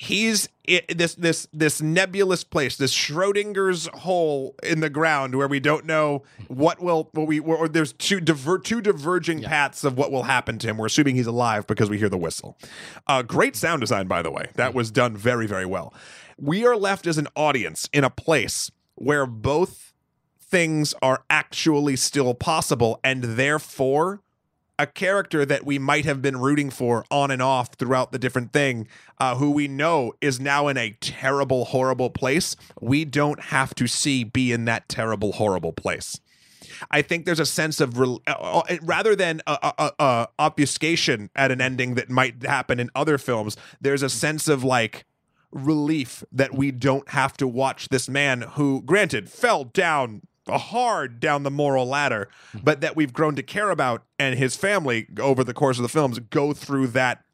He's 0.00 0.48
i 0.68 0.80
this 0.94 1.16
this 1.16 1.48
this 1.52 1.82
nebulous 1.82 2.44
place, 2.44 2.76
this 2.76 2.94
Schrodinger's 2.94 3.88
hole 3.88 4.54
in 4.62 4.78
the 4.78 4.90
ground 4.90 5.34
where 5.34 5.48
we 5.48 5.58
don't 5.58 5.86
know 5.86 6.22
what 6.46 6.80
will 6.80 7.08
what 7.14 7.26
we 7.26 7.40
or 7.40 7.66
there's 7.68 7.94
two 7.94 8.20
diver, 8.20 8.60
two 8.60 8.80
diverging 8.80 9.40
Yeah. 9.40 9.48
paths 9.48 9.82
of 9.82 9.98
what 9.98 10.12
will 10.12 10.22
happen 10.22 10.58
to 10.60 10.68
him. 10.68 10.76
We're 10.76 10.86
assuming 10.86 11.16
he's 11.16 11.26
alive 11.26 11.66
because 11.66 11.90
we 11.90 11.98
hear 11.98 12.08
the 12.08 12.16
whistle. 12.18 12.56
Uh, 13.08 13.22
great 13.22 13.56
sound 13.56 13.80
design, 13.80 14.06
by 14.06 14.22
the 14.22 14.30
way. 14.30 14.50
That 14.54 14.72
was 14.72 14.92
done 14.92 15.16
very 15.16 15.48
very 15.48 15.66
well. 15.66 15.92
We 16.38 16.64
are 16.64 16.76
left 16.76 17.08
as 17.08 17.18
an 17.18 17.26
audience 17.34 17.88
in 17.92 18.04
a 18.04 18.10
place 18.10 18.70
where 18.94 19.26
both 19.26 19.87
things 20.48 20.94
are 21.02 21.24
actually 21.28 21.96
still 21.96 22.34
possible 22.34 22.98
and 23.04 23.22
therefore 23.24 24.20
a 24.80 24.86
character 24.86 25.44
that 25.44 25.66
we 25.66 25.76
might 25.78 26.04
have 26.04 26.22
been 26.22 26.36
rooting 26.36 26.70
for 26.70 27.04
on 27.10 27.32
and 27.32 27.42
off 27.42 27.74
throughout 27.74 28.12
the 28.12 28.18
different 28.18 28.52
thing 28.52 28.86
uh, 29.18 29.34
who 29.34 29.50
we 29.50 29.66
know 29.66 30.12
is 30.20 30.38
now 30.38 30.68
in 30.68 30.76
a 30.76 30.96
terrible 31.00 31.66
horrible 31.66 32.10
place 32.10 32.56
we 32.80 33.04
don't 33.04 33.40
have 33.44 33.74
to 33.74 33.86
see 33.86 34.24
be 34.24 34.52
in 34.52 34.64
that 34.64 34.88
terrible 34.88 35.32
horrible 35.32 35.72
place 35.72 36.20
I 36.90 37.02
think 37.02 37.24
there's 37.24 37.40
a 37.40 37.46
sense 37.46 37.80
of 37.80 37.98
rel- 37.98 38.22
uh, 38.26 38.32
uh, 38.32 38.76
rather 38.82 39.16
than 39.16 39.42
uh, 39.46 39.56
uh, 39.62 39.72
uh, 39.78 39.90
uh, 39.98 40.26
obfuscation 40.38 41.30
at 41.34 41.50
an 41.50 41.60
ending 41.60 41.94
that 41.96 42.08
might 42.08 42.42
happen 42.44 42.78
in 42.78 42.90
other 42.94 43.18
films. 43.18 43.56
There's 43.80 44.02
a 44.02 44.08
sense 44.08 44.48
of 44.48 44.64
like 44.64 45.04
relief 45.50 46.24
that 46.30 46.54
we 46.54 46.70
don't 46.70 47.08
have 47.10 47.36
to 47.38 47.48
watch 47.48 47.88
this 47.88 48.08
man 48.08 48.42
who, 48.42 48.82
granted, 48.82 49.28
fell 49.28 49.64
down 49.64 50.22
hard 50.48 51.20
down 51.20 51.42
the 51.42 51.50
moral 51.50 51.86
ladder, 51.86 52.28
but 52.62 52.80
that 52.80 52.96
we've 52.96 53.12
grown 53.12 53.34
to 53.36 53.42
care 53.42 53.70
about 53.70 54.04
and 54.18 54.38
his 54.38 54.56
family 54.56 55.06
over 55.20 55.44
the 55.44 55.54
course 55.54 55.78
of 55.78 55.82
the 55.82 55.88
films 55.88 56.18
go 56.18 56.52
through 56.52 56.88
that 56.88 57.24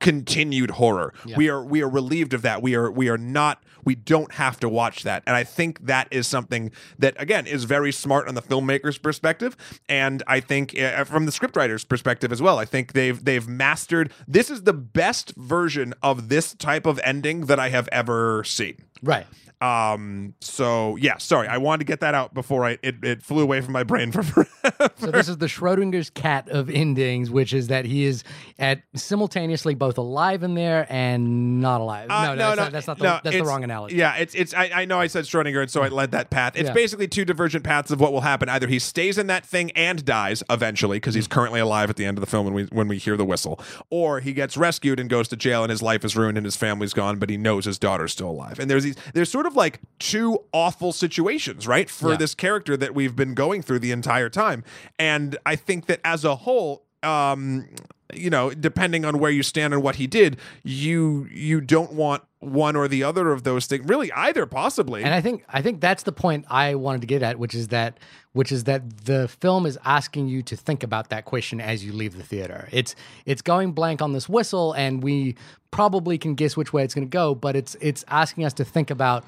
continued 0.00 0.72
horror. 0.72 1.14
Yeah. 1.24 1.36
We 1.36 1.48
are 1.48 1.64
we 1.64 1.82
are 1.82 1.88
relieved 1.88 2.34
of 2.34 2.42
that. 2.42 2.60
We 2.60 2.74
are 2.74 2.90
we 2.90 3.08
are 3.08 3.18
not 3.18 3.62
we 3.84 3.94
don't 3.94 4.32
have 4.32 4.58
to 4.60 4.68
watch 4.68 5.04
that. 5.04 5.22
And 5.26 5.34
I 5.36 5.44
think 5.44 5.86
that 5.86 6.08
is 6.10 6.26
something 6.26 6.72
that 6.98 7.14
again 7.18 7.46
is 7.46 7.64
very 7.64 7.92
smart 7.92 8.28
on 8.28 8.34
the 8.34 8.42
filmmaker's 8.42 8.98
perspective 8.98 9.56
and 9.88 10.22
I 10.26 10.40
think 10.40 10.78
uh, 10.78 11.04
from 11.04 11.26
the 11.26 11.32
scriptwriter's 11.32 11.84
perspective 11.84 12.32
as 12.32 12.42
well. 12.42 12.58
I 12.58 12.64
think 12.64 12.92
they've 12.92 13.24
they've 13.24 13.46
mastered 13.46 14.12
this 14.26 14.50
is 14.50 14.64
the 14.64 14.72
best 14.72 15.34
version 15.36 15.94
of 16.02 16.28
this 16.28 16.54
type 16.54 16.84
of 16.84 17.00
ending 17.04 17.46
that 17.46 17.60
I 17.60 17.68
have 17.68 17.88
ever 17.92 18.44
seen. 18.44 18.76
right. 19.02 19.26
Um 19.62 20.34
so 20.40 20.96
yeah, 20.96 21.18
sorry. 21.18 21.46
I 21.48 21.58
wanted 21.58 21.78
to 21.80 21.84
get 21.84 22.00
that 22.00 22.14
out 22.14 22.34
before 22.34 22.64
I 22.64 22.78
it, 22.82 22.96
it 23.04 23.22
flew 23.22 23.42
away 23.42 23.60
from 23.60 23.72
my 23.72 23.84
brain 23.84 24.10
for 24.10 24.22
So 24.96 25.10
this 25.10 25.28
is 25.28 25.38
the 25.38 25.46
Schrodinger's 25.46 26.10
cat 26.10 26.48
of 26.48 26.68
endings, 26.70 27.30
which 27.30 27.52
is 27.52 27.68
that 27.68 27.84
he 27.84 28.04
is 28.04 28.24
at 28.58 28.82
simultaneously 28.94 29.74
both 29.74 29.98
alive 29.98 30.42
in 30.42 30.54
there 30.54 30.86
and 30.88 31.60
not 31.60 31.80
alive. 31.80 32.10
Uh, 32.10 32.34
no, 32.34 32.34
no, 32.34 32.36
that's, 32.36 32.56
not, 32.58 32.72
that's 32.72 32.86
not 32.86 32.98
the, 32.98 33.04
no, 33.04 33.20
that's 33.22 33.36
the 33.36 33.44
wrong 33.44 33.64
analogy. 33.64 33.96
Yeah, 33.96 34.16
it's 34.16 34.34
it's. 34.34 34.54
I, 34.54 34.70
I 34.74 34.84
know 34.84 34.98
I 35.00 35.06
said 35.06 35.24
Schrodinger, 35.24 35.60
and 35.62 35.70
so 35.70 35.82
I 35.82 35.88
led 35.88 36.12
that 36.12 36.30
path. 36.30 36.54
It's 36.56 36.68
Yeah. 36.68 36.72
basically 36.74 37.08
two 37.08 37.24
divergent 37.24 37.64
paths 37.64 37.90
of 37.90 38.00
what 38.00 38.12
will 38.12 38.20
happen. 38.22 38.48
Either 38.48 38.66
he 38.68 38.78
stays 38.78 39.18
in 39.18 39.26
that 39.28 39.44
thing 39.44 39.70
and 39.72 40.04
dies 40.04 40.42
eventually 40.50 40.96
because 40.98 41.14
Mm. 41.14 41.18
he's 41.18 41.28
currently 41.28 41.60
alive 41.60 41.90
at 41.90 41.96
the 41.96 42.04
end 42.04 42.16
of 42.18 42.20
the 42.20 42.26
film 42.30 42.44
when 42.46 42.54
we 42.54 42.64
when 42.72 42.88
we 42.88 42.98
hear 42.98 43.16
the 43.16 43.24
whistle, 43.24 43.60
or 43.90 44.20
he 44.20 44.32
gets 44.32 44.56
rescued 44.56 44.98
and 45.00 45.08
goes 45.10 45.28
to 45.28 45.36
jail 45.36 45.62
and 45.62 45.70
his 45.70 45.82
life 45.82 46.04
is 46.04 46.16
ruined 46.16 46.36
and 46.38 46.44
his 46.46 46.56
family's 46.56 46.92
gone, 46.94 47.18
but 47.18 47.28
he 47.30 47.36
knows 47.36 47.64
his 47.64 47.78
daughter's 47.78 48.12
still 48.12 48.30
alive. 48.30 48.58
And 48.58 48.70
there's 48.70 48.84
these 48.84 48.96
there's 49.14 49.30
sort 49.30 49.46
of 49.46 49.51
like 49.54 49.80
two 49.98 50.40
awful 50.52 50.92
situations, 50.92 51.66
right, 51.66 51.88
for 51.90 52.10
Yeah. 52.12 52.16
this 52.16 52.34
character 52.34 52.76
that 52.76 52.94
we've 52.94 53.14
been 53.16 53.34
going 53.34 53.62
through 53.62 53.78
the 53.80 53.92
entire 53.92 54.28
time. 54.28 54.64
And 54.98 55.36
I 55.46 55.56
think 55.56 55.86
that 55.86 56.00
as 56.04 56.24
a 56.24 56.36
whole, 56.36 56.84
um, 57.02 57.66
you 58.12 58.30
know, 58.30 58.50
depending 58.50 59.04
on 59.04 59.18
where 59.18 59.30
you 59.30 59.42
stand 59.42 59.74
and 59.74 59.82
what 59.82 59.96
he 59.96 60.06
did, 60.06 60.36
you 60.62 61.26
you 61.30 61.60
don't 61.60 61.92
want 61.92 62.22
one 62.40 62.74
or 62.74 62.88
the 62.88 63.04
other 63.04 63.30
of 63.30 63.44
those 63.44 63.66
things. 63.66 63.86
Really, 63.86 64.10
either 64.12 64.46
possibly. 64.46 65.02
And 65.02 65.14
I 65.14 65.20
think 65.20 65.44
I 65.48 65.62
think 65.62 65.80
that's 65.80 66.02
the 66.02 66.12
point 66.12 66.44
I 66.48 66.74
wanted 66.74 67.00
to 67.02 67.06
get 67.06 67.22
at, 67.22 67.38
which 67.38 67.54
is 67.54 67.68
that 67.68 67.98
which 68.32 68.50
is 68.50 68.64
that 68.64 69.04
the 69.04 69.28
film 69.28 69.66
is 69.66 69.78
asking 69.84 70.28
you 70.28 70.42
to 70.42 70.56
think 70.56 70.82
about 70.82 71.10
that 71.10 71.24
question 71.24 71.60
as 71.60 71.84
you 71.84 71.92
leave 71.92 72.16
the 72.16 72.22
theater. 72.22 72.68
It's 72.72 72.94
it's 73.26 73.42
going 73.42 73.72
blank 73.72 74.02
on 74.02 74.12
this 74.12 74.28
whistle, 74.28 74.72
and 74.72 75.02
we 75.02 75.36
probably 75.70 76.18
can 76.18 76.34
guess 76.34 76.56
which 76.56 76.72
way 76.72 76.84
it's 76.84 76.94
going 76.94 77.06
to 77.06 77.10
go, 77.10 77.34
but 77.34 77.56
it's 77.56 77.76
it's 77.80 78.04
asking 78.08 78.44
us 78.44 78.52
to 78.54 78.64
think 78.64 78.90
about 78.90 79.24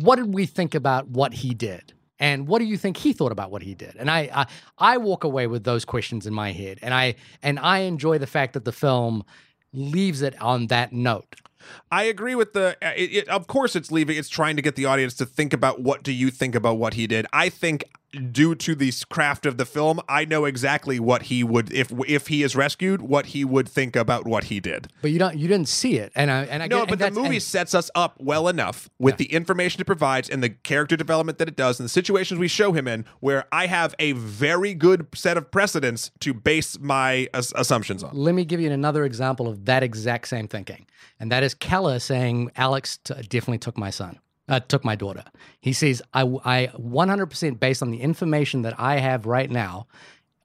what 0.00 0.16
did 0.16 0.34
we 0.34 0.44
think 0.46 0.74
about 0.74 1.08
what 1.08 1.32
he 1.34 1.54
did. 1.54 1.93
And 2.18 2.46
what 2.46 2.60
do 2.60 2.64
you 2.64 2.76
think 2.76 2.96
he 2.96 3.12
thought 3.12 3.32
about 3.32 3.50
what 3.50 3.62
he 3.62 3.74
did? 3.74 3.96
And 3.96 4.10
I, 4.10 4.30
I 4.32 4.46
I 4.78 4.96
walk 4.98 5.24
away 5.24 5.46
with 5.46 5.64
those 5.64 5.84
questions 5.84 6.26
in 6.26 6.34
my 6.34 6.52
head, 6.52 6.78
and 6.82 6.94
I 6.94 7.16
and 7.42 7.58
I 7.58 7.80
enjoy 7.80 8.18
the 8.18 8.26
fact 8.26 8.52
that 8.52 8.64
the 8.64 8.72
film 8.72 9.24
leaves 9.72 10.22
it 10.22 10.40
on 10.40 10.68
that 10.68 10.92
note. 10.92 11.34
I 11.90 12.04
agree 12.04 12.34
with 12.34 12.52
the. 12.52 12.76
uh, 12.82 12.92
It, 12.96 13.12
it, 13.12 13.28
of 13.28 13.46
course, 13.46 13.74
it's 13.74 13.90
leaving. 13.90 14.16
It's 14.16 14.28
trying 14.28 14.56
to 14.56 14.62
get 14.62 14.76
the 14.76 14.84
audience 14.84 15.14
to 15.14 15.26
think 15.26 15.52
about 15.52 15.80
what 15.80 16.02
do 16.02 16.12
you 16.12 16.30
think 16.30 16.54
about 16.54 16.78
what 16.78 16.94
he 16.94 17.06
did. 17.06 17.26
I 17.32 17.48
think 17.48 17.84
due 18.32 18.54
to 18.54 18.74
the 18.74 18.92
craft 19.10 19.46
of 19.46 19.56
the 19.56 19.64
film, 19.64 20.00
I 20.08 20.24
know 20.24 20.44
exactly 20.44 20.98
what 21.00 21.22
he 21.24 21.42
would 21.44 21.72
if 21.72 21.92
if 22.06 22.28
he 22.28 22.42
is 22.42 22.54
rescued, 22.56 23.02
what 23.02 23.26
he 23.26 23.44
would 23.44 23.68
think 23.68 23.96
about 23.96 24.26
what 24.26 24.44
he 24.44 24.60
did. 24.60 24.88
But 25.02 25.10
you 25.10 25.18
don't 25.18 25.36
you 25.36 25.48
didn't 25.48 25.68
see 25.68 25.96
it, 25.98 26.12
and 26.14 26.30
I 26.30 26.44
and 26.44 26.62
I 26.62 26.66
No, 26.66 26.80
get, 26.80 26.88
but 26.90 26.98
the 26.98 27.10
movie 27.10 27.36
and- 27.36 27.42
sets 27.42 27.74
us 27.74 27.90
up 27.94 28.16
well 28.20 28.48
enough 28.48 28.88
with 28.98 29.16
the 29.16 29.26
information 29.32 29.80
it 29.80 29.84
provides 29.86 30.28
and 30.30 30.42
the 30.42 30.50
character 30.50 30.96
development 30.96 31.38
that 31.38 31.48
it 31.48 31.56
does 31.56 31.78
and 31.80 31.84
the 31.84 31.88
situations 31.90 32.38
we 32.38 32.48
show 32.48 32.72
him 32.72 32.86
in, 32.88 33.04
where 33.20 33.46
I 33.52 33.66
have 33.66 33.94
a 33.98 34.12
very 34.12 34.74
good 34.74 35.06
set 35.14 35.36
of 35.36 35.50
precedents 35.50 36.10
to 36.20 36.32
base 36.34 36.78
my 36.80 37.28
as- 37.34 37.52
assumptions 37.56 38.02
on. 38.02 38.10
Let 38.16 38.34
me 38.34 38.44
give 38.44 38.60
you 38.60 38.70
another 38.70 39.04
example 39.04 39.48
of 39.48 39.64
that 39.66 39.82
exact 39.82 40.28
same 40.28 40.48
thinking, 40.48 40.86
and 41.20 41.30
that 41.32 41.42
is 41.42 41.54
Keller 41.54 41.98
saying 41.98 42.50
Alex 42.56 42.98
t- 42.98 43.14
definitely 43.28 43.58
took 43.58 43.76
my 43.78 43.90
son, 43.90 44.18
uh, 44.48 44.60
took 44.60 44.84
my 44.84 44.96
daughter. 44.96 45.24
He 45.60 45.72
says 45.72 46.02
I 46.12 46.22
I 46.44 46.70
100% 46.78 47.60
based 47.60 47.82
on 47.82 47.90
the 47.90 48.00
information 48.00 48.62
that 48.62 48.78
I 48.78 48.98
have 48.98 49.26
right 49.26 49.50
now. 49.50 49.86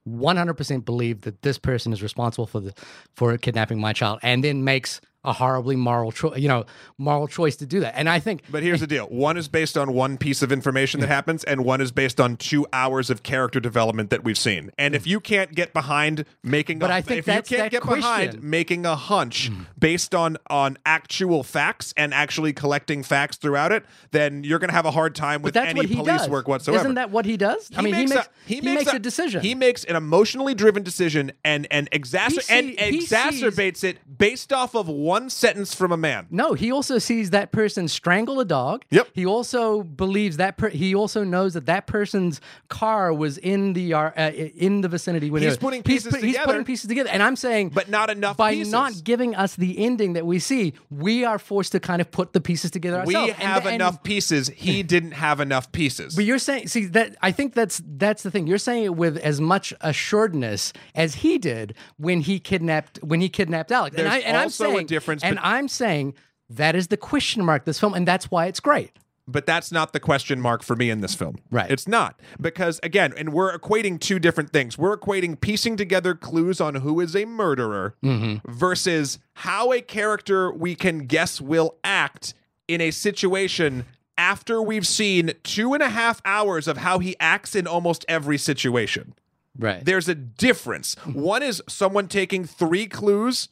100% 0.08 0.86
believe 0.86 1.22
that 1.22 1.42
this 1.42 1.60
person 1.60 1.94
is 1.94 2.02
responsible 2.02 2.48
for 2.48 2.60
the 2.60 2.74
for 3.14 3.38
kidnapping 3.38 3.80
my 3.80 3.94
child 3.94 4.20
and 4.24 4.44
then 4.44 4.64
makes 4.64 5.02
a 5.24 5.34
horribly 5.34 5.76
moral 5.76 6.12
choice, 6.12 6.40
you 6.40 6.48
know, 6.48 6.66
moral 6.98 7.28
choice 7.28 7.58
to 7.58 7.66
do 7.66 7.82
that. 7.82 7.94
And 7.98 8.08
I 8.08 8.20
think, 8.20 8.44
But 8.50 8.64
here's 8.64 8.80
the 8.80 8.88
deal: 8.88 9.06
one 9.08 9.38
is 9.38 9.48
based 9.48 9.78
on 9.78 9.94
one 9.94 10.18
piece 10.18 10.42
of 10.42 10.52
information 10.52 11.02
that 11.02 11.08
happens, 11.08 11.44
and 11.44 11.66
one 11.66 11.82
is 11.82 11.92
based 11.92 12.22
on 12.22 12.38
two 12.38 12.66
hours 12.72 13.10
of 13.10 13.22
character 13.22 13.60
development 13.60 14.12
that 14.12 14.24
we've 14.24 14.38
seen. 14.38 14.72
And 14.78 14.96
if 14.96 15.04
mm. 15.04 15.08
you 15.08 15.20
can't 15.20 15.54
get 15.54 15.74
behind 15.74 16.26
making, 16.44 16.80
But 16.80 16.90
a, 16.90 16.94
I 16.94 17.02
think 17.02 17.28
if 17.28 17.52
you 17.52 17.58
can't 17.58 17.72
get 17.72 17.86
behind 17.86 18.42
making 18.42 18.86
a 18.86 18.96
hunch 18.96 19.52
mm. 19.52 19.66
based 19.78 20.16
on 20.16 20.38
on 20.50 20.78
actual 20.86 21.44
facts 21.44 21.94
and 21.98 22.14
actually 22.14 22.54
collecting 22.54 23.04
facts 23.04 23.38
throughout 23.38 23.72
it, 23.74 23.86
then 24.12 24.44
you're 24.46 24.60
going 24.60 24.70
to 24.70 24.76
have 24.76 24.86
a 24.86 24.92
hard 24.92 25.16
time 25.16 25.42
with 25.42 25.58
any 25.58 25.86
he 25.86 25.96
police 25.96 26.22
does. 26.22 26.30
work 26.30 26.48
whatsoever. 26.48 26.80
Isn't 26.80 26.96
that 26.96 27.12
what 27.12 27.26
he 27.26 27.36
does? 27.36 27.70
I 27.76 27.82
mean, 27.82 27.94
he 27.94 28.06
makes, 28.06 28.16
a, 28.16 28.30
he 28.46 28.62
makes 28.62 28.94
a, 28.94 29.00
decision. 29.00 29.42
He 29.42 29.54
makes 29.54 29.84
an 29.84 29.96
emotionally 29.96 30.54
driven 30.54 30.84
decision 30.84 31.34
and 31.44 31.68
and 31.72 31.92
exacer- 31.92 32.48
He 32.48 32.58
and 32.58 32.68
see- 32.80 32.98
he 32.98 33.06
exacerbates 33.06 33.84
it 33.84 33.98
based 34.18 34.54
off 34.54 34.76
of 34.76 34.88
one 35.16 35.30
sentence 35.30 35.74
from 35.74 35.92
a 35.92 35.98
man. 35.98 36.28
No, 36.30 36.54
he 36.54 36.72
also 36.72 36.98
sees 37.00 37.30
that 37.32 37.52
person 37.52 37.88
strangle 37.88 38.40
a 38.40 38.46
dog. 38.46 38.86
Yep. 38.92 39.08
He 39.14 39.26
also 39.26 39.84
believes 39.84 40.38
that 40.38 40.58
per- 40.58 40.70
he 40.84 40.94
also 40.96 41.24
knows 41.24 41.54
that 41.56 41.66
that 41.66 41.88
person's 41.88 42.40
car 42.68 43.14
was 43.14 43.38
in 43.38 43.74
the 43.74 43.94
uh, 43.94 44.32
in 44.32 44.82
the 44.82 44.88
vicinity 44.88 45.30
when 45.32 45.42
He's 45.42 45.54
it 45.56 45.60
putting 45.60 45.84
pieces 45.84 46.14
he's, 46.14 46.24
He's 46.24 46.34
together. 46.34 46.46
putting 46.52 46.66
pieces 46.66 46.88
together, 46.88 47.10
and 47.12 47.22
I'm 47.24 47.36
saying, 47.36 47.70
But 47.70 47.90
not 47.90 48.10
enough 48.10 48.38
by 48.38 48.54
pieces. 48.54 48.72
not 48.72 49.04
giving 49.04 49.36
us 49.36 49.56
the 49.56 49.72
ending 49.88 50.14
that 50.14 50.26
we 50.26 50.40
see, 50.40 50.74
we 50.90 51.26
are 51.26 51.40
forced 51.40 51.72
to 51.72 51.80
kind 51.80 52.02
of 52.02 52.12
put 52.12 52.34
the 52.34 52.42
pieces 52.42 52.70
together 52.72 53.04
We 53.06 53.16
ourselves. 53.16 53.34
And- 53.40 53.50
have 53.50 53.66
and- 53.66 53.76
enough 53.76 54.04
pieces. 54.04 54.50
He 54.56 54.84
didn't 54.94 55.12
have 55.14 55.40
enough 55.40 55.72
pieces. 55.72 56.16
But 56.16 56.26
you're 56.26 56.40
saying, 56.40 56.68
see 56.68 56.86
that 56.98 57.16
I 57.22 57.32
think 57.32 57.54
that's 57.54 57.82
that's 57.86 58.24
the 58.24 58.32
thing. 58.32 58.48
You're 58.48 58.58
saying 58.70 58.84
it 58.84 58.96
with 58.96 59.18
as 59.18 59.40
much 59.42 59.74
assuredness 59.82 60.74
as 60.96 61.16
he 61.16 61.38
did 61.38 61.74
when 61.98 62.22
he 62.22 62.40
kidnapped 62.40 62.98
when 63.04 63.22
he 63.22 63.30
kidnapped 63.30 63.72
Alex. 63.72 63.96
and 63.96 64.06
There's 64.06 64.14
I 64.16 64.28
and 64.28 64.38
also 64.38 64.64
a 64.66 64.68
I'm 64.68 64.74
saying, 64.76 64.88
difference 65.00 65.24
And 65.24 65.36
bet- 65.38 65.46
I'm 65.46 65.68
saying 65.68 66.14
that 66.50 66.76
is 66.76 66.88
the 66.88 66.98
question 66.98 67.44
mark 67.46 67.66
this 67.66 67.80
film, 67.80 67.94
and 67.94 68.08
that's 68.08 68.30
why 68.32 68.46
it's 68.48 68.60
great. 68.60 68.92
but 69.28 69.46
that's 69.46 69.72
not 69.72 69.94
the 69.94 70.00
question 70.00 70.42
mark 70.42 70.64
for 70.64 70.76
me 70.76 70.90
in 70.90 71.02
this 71.02 71.14
film. 71.14 71.36
Right. 71.52 71.70
It's 71.70 71.88
not. 71.88 72.20
Because 72.42 72.80
again, 72.82 73.14
and 73.16 73.32
we're 73.32 73.56
equating 73.56 74.00
two 74.00 74.18
different 74.18 74.52
things. 74.52 74.76
We're 74.76 74.98
equating 74.98 75.40
piecing 75.40 75.78
together 75.78 76.16
clues 76.16 76.60
on 76.60 76.74
who 76.76 77.00
is 77.00 77.16
a 77.16 77.26
murderer 77.26 77.94
Mm-hmm. 78.04 78.52
versus 78.52 79.20
how 79.34 79.72
a 79.72 79.82
character 79.82 80.52
we 80.52 80.74
can 80.74 81.06
guess 81.06 81.40
will 81.40 81.76
act 81.84 82.34
in 82.68 82.82
a 82.82 82.90
situation 82.90 83.86
after 84.18 84.62
we've 84.64 84.88
seen 84.88 85.32
two 85.44 85.76
and 85.76 85.84
a 85.84 85.90
half 85.90 86.22
hours 86.26 86.68
of 86.68 86.78
how 86.78 86.98
he 86.98 87.16
acts 87.20 87.56
in 87.56 87.68
almost 87.68 88.04
every 88.10 88.38
situation. 88.40 89.14
Right. 89.58 89.86
There's 89.86 90.10
a 90.10 90.16
difference. 90.16 90.96
One 91.06 91.44
is 91.44 91.62
someone 91.70 92.08
taking 92.08 92.46
three 92.46 92.88
clues 92.88 93.50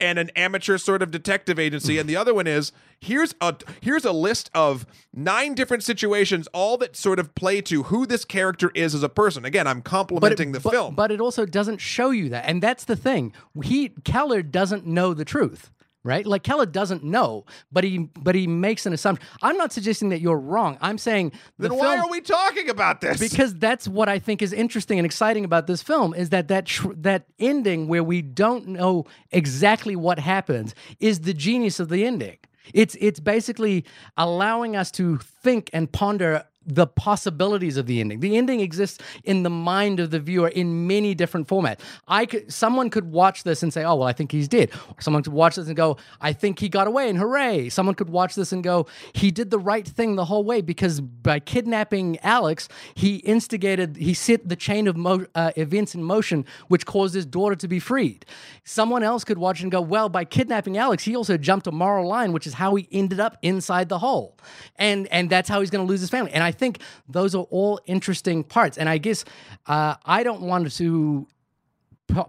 and 0.00 0.18
an 0.18 0.30
amateur 0.36 0.78
sort 0.78 1.02
of 1.02 1.10
detective 1.10 1.58
agency, 1.58 1.98
and 1.98 2.08
the 2.08 2.16
other 2.16 2.34
one 2.34 2.46
is 2.46 2.72
here's 3.00 3.34
a 3.40 3.54
here's 3.80 4.04
a 4.04 4.12
list 4.12 4.50
of 4.54 4.86
nine 5.12 5.54
different 5.54 5.82
situations, 5.82 6.48
all 6.52 6.76
that 6.78 6.96
sort 6.96 7.18
of 7.18 7.34
play 7.34 7.60
to 7.62 7.84
who 7.84 8.06
this 8.06 8.24
character 8.24 8.70
is 8.74 8.94
as 8.94 9.02
a 9.02 9.08
person. 9.08 9.44
Again, 9.44 9.66
I'm 9.66 9.82
complimenting 9.82 10.52
the 10.52 10.60
but, 10.60 10.72
film. 10.72 10.94
But 10.94 11.10
it 11.10 11.20
also 11.20 11.44
doesn't 11.44 11.78
show 11.78 12.10
you 12.10 12.28
that. 12.30 12.44
And 12.46 12.62
that's 12.62 12.84
the 12.84 12.96
thing. 12.96 13.32
He 13.62 13.90
Keller 14.04 14.42
doesn't 14.42 14.86
know 14.86 15.14
the 15.14 15.24
truth. 15.24 15.70
Right? 16.04 16.24
Like 16.24 16.42
Keller 16.42 16.64
doesn't 16.64 17.02
know, 17.02 17.44
but 17.72 17.84
he 17.84 17.98
but 17.98 18.34
he 18.34 18.46
makes 18.46 18.86
an 18.86 18.92
assumption. 18.92 19.26
I'm 19.42 19.56
not 19.56 19.72
suggesting 19.72 20.10
that 20.10 20.20
you're 20.20 20.38
wrong. 20.38 20.78
I'm 20.80 20.96
saying 20.96 21.32
the 21.58 21.68
then 21.68 21.78
why 21.78 21.96
film, 21.96 22.08
are 22.08 22.10
we 22.10 22.20
talking 22.20 22.70
about 22.70 23.00
this? 23.00 23.18
because 23.20 23.54
that's 23.54 23.88
what 23.88 24.08
I 24.08 24.18
think 24.18 24.40
is 24.40 24.52
interesting 24.52 24.98
and 24.98 25.04
exciting 25.04 25.44
about 25.44 25.66
this 25.66 25.82
film 25.82 26.14
is 26.14 26.30
that 26.30 26.48
that 26.48 26.66
tr- 26.66 26.94
that 26.96 27.26
ending 27.38 27.88
where 27.88 28.04
we 28.04 28.22
don't 28.22 28.68
know 28.68 29.04
exactly 29.32 29.96
what 29.96 30.18
happens 30.18 30.74
is 31.00 31.20
the 31.20 31.34
genius 31.34 31.80
of 31.80 31.88
the 31.88 32.06
ending. 32.06 32.38
It's 32.72 32.96
it's 33.00 33.20
basically 33.20 33.84
allowing 34.16 34.76
us 34.76 34.90
to 34.92 35.18
think 35.18 35.68
and 35.72 35.90
ponder 35.90 36.44
the 36.68 36.86
possibilities 36.86 37.76
of 37.76 37.86
the 37.86 37.98
ending. 38.00 38.20
The 38.20 38.36
ending 38.36 38.60
exists 38.60 39.02
in 39.24 39.42
the 39.42 39.50
mind 39.50 40.00
of 40.00 40.10
the 40.10 40.20
viewer 40.20 40.48
in 40.48 40.86
many 40.86 41.14
different 41.14 41.48
formats. 41.48 41.80
I 42.06 42.26
could 42.26 42.52
someone 42.52 42.90
could 42.90 43.10
watch 43.10 43.42
this 43.42 43.62
and 43.62 43.72
say, 43.72 43.84
"Oh, 43.84 43.96
well, 43.96 44.08
I 44.08 44.12
think 44.12 44.30
he's 44.32 44.48
dead." 44.48 44.70
Someone 45.00 45.22
could 45.22 45.32
watch 45.32 45.56
this 45.56 45.66
and 45.66 45.76
go, 45.76 45.96
"I 46.20 46.32
think 46.32 46.58
he 46.58 46.68
got 46.68 46.86
away 46.86 47.08
and 47.08 47.18
hooray." 47.18 47.70
Someone 47.70 47.94
could 47.94 48.10
watch 48.10 48.34
this 48.34 48.52
and 48.52 48.62
go, 48.62 48.86
"He 49.14 49.30
did 49.30 49.50
the 49.50 49.58
right 49.58 49.88
thing 49.88 50.16
the 50.16 50.26
whole 50.26 50.44
way 50.44 50.60
because 50.60 51.00
by 51.00 51.40
kidnapping 51.40 52.18
Alex, 52.22 52.68
he 52.94 53.16
instigated, 53.16 53.96
he 53.96 54.12
set 54.12 54.48
the 54.48 54.56
chain 54.56 54.86
of 54.86 54.96
mo- 54.96 55.26
uh, 55.34 55.52
events 55.56 55.94
in 55.94 56.02
motion 56.02 56.44
which 56.68 56.84
caused 56.84 57.14
his 57.14 57.24
daughter 57.24 57.56
to 57.56 57.68
be 57.68 57.78
freed." 57.78 58.26
Someone 58.64 59.02
else 59.02 59.24
could 59.24 59.38
watch 59.38 59.62
and 59.62 59.72
go, 59.72 59.80
"Well, 59.80 60.10
by 60.10 60.24
kidnapping 60.26 60.76
Alex, 60.76 61.04
he 61.04 61.16
also 61.16 61.38
jumped 61.38 61.66
a 61.66 61.72
moral 61.72 62.06
line, 62.06 62.32
which 62.32 62.46
is 62.46 62.54
how 62.54 62.74
he 62.74 62.86
ended 62.92 63.20
up 63.20 63.38
inside 63.40 63.88
the 63.88 64.00
hole." 64.00 64.36
And 64.76 65.06
and 65.08 65.30
that's 65.30 65.48
how 65.48 65.60
he's 65.60 65.70
going 65.70 65.86
to 65.86 65.90
lose 65.90 66.00
his 66.00 66.10
family. 66.10 66.32
And 66.32 66.44
I 66.44 66.52
think 66.58 66.80
those 67.08 67.34
are 67.34 67.46
all 67.50 67.80
interesting 67.86 68.44
parts. 68.44 68.76
And 68.78 68.88
I 68.88 68.98
guess 68.98 69.24
uh, 69.66 69.94
I 70.04 70.22
don't 70.22 70.42
want 70.42 70.70
to 70.72 71.26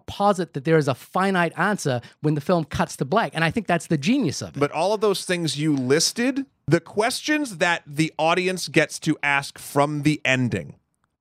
posit 0.08 0.54
that 0.54 0.66
there 0.66 0.78
is 0.78 0.88
a 0.88 0.96
finite 0.96 1.54
answer 1.58 2.02
when 2.22 2.36
the 2.36 2.42
film 2.42 2.66
cuts 2.66 2.98
to 2.98 3.06
black. 3.06 3.32
And 3.34 3.44
I 3.44 3.52
think 3.52 3.68
that's 3.68 3.88
the 3.88 3.98
genius 3.98 4.42
of 4.42 4.50
it. 4.50 4.60
But 4.60 4.72
all 4.72 4.94
of 4.94 5.02
those 5.02 5.26
things 5.26 5.58
you 5.58 5.76
listed, 5.76 6.46
the 6.68 6.80
questions 6.80 7.58
that 7.58 7.84
the 7.88 8.14
audience 8.18 8.68
gets 8.68 9.00
to 9.00 9.18
ask 9.24 9.58
from 9.58 10.04
the 10.04 10.22
ending 10.26 10.76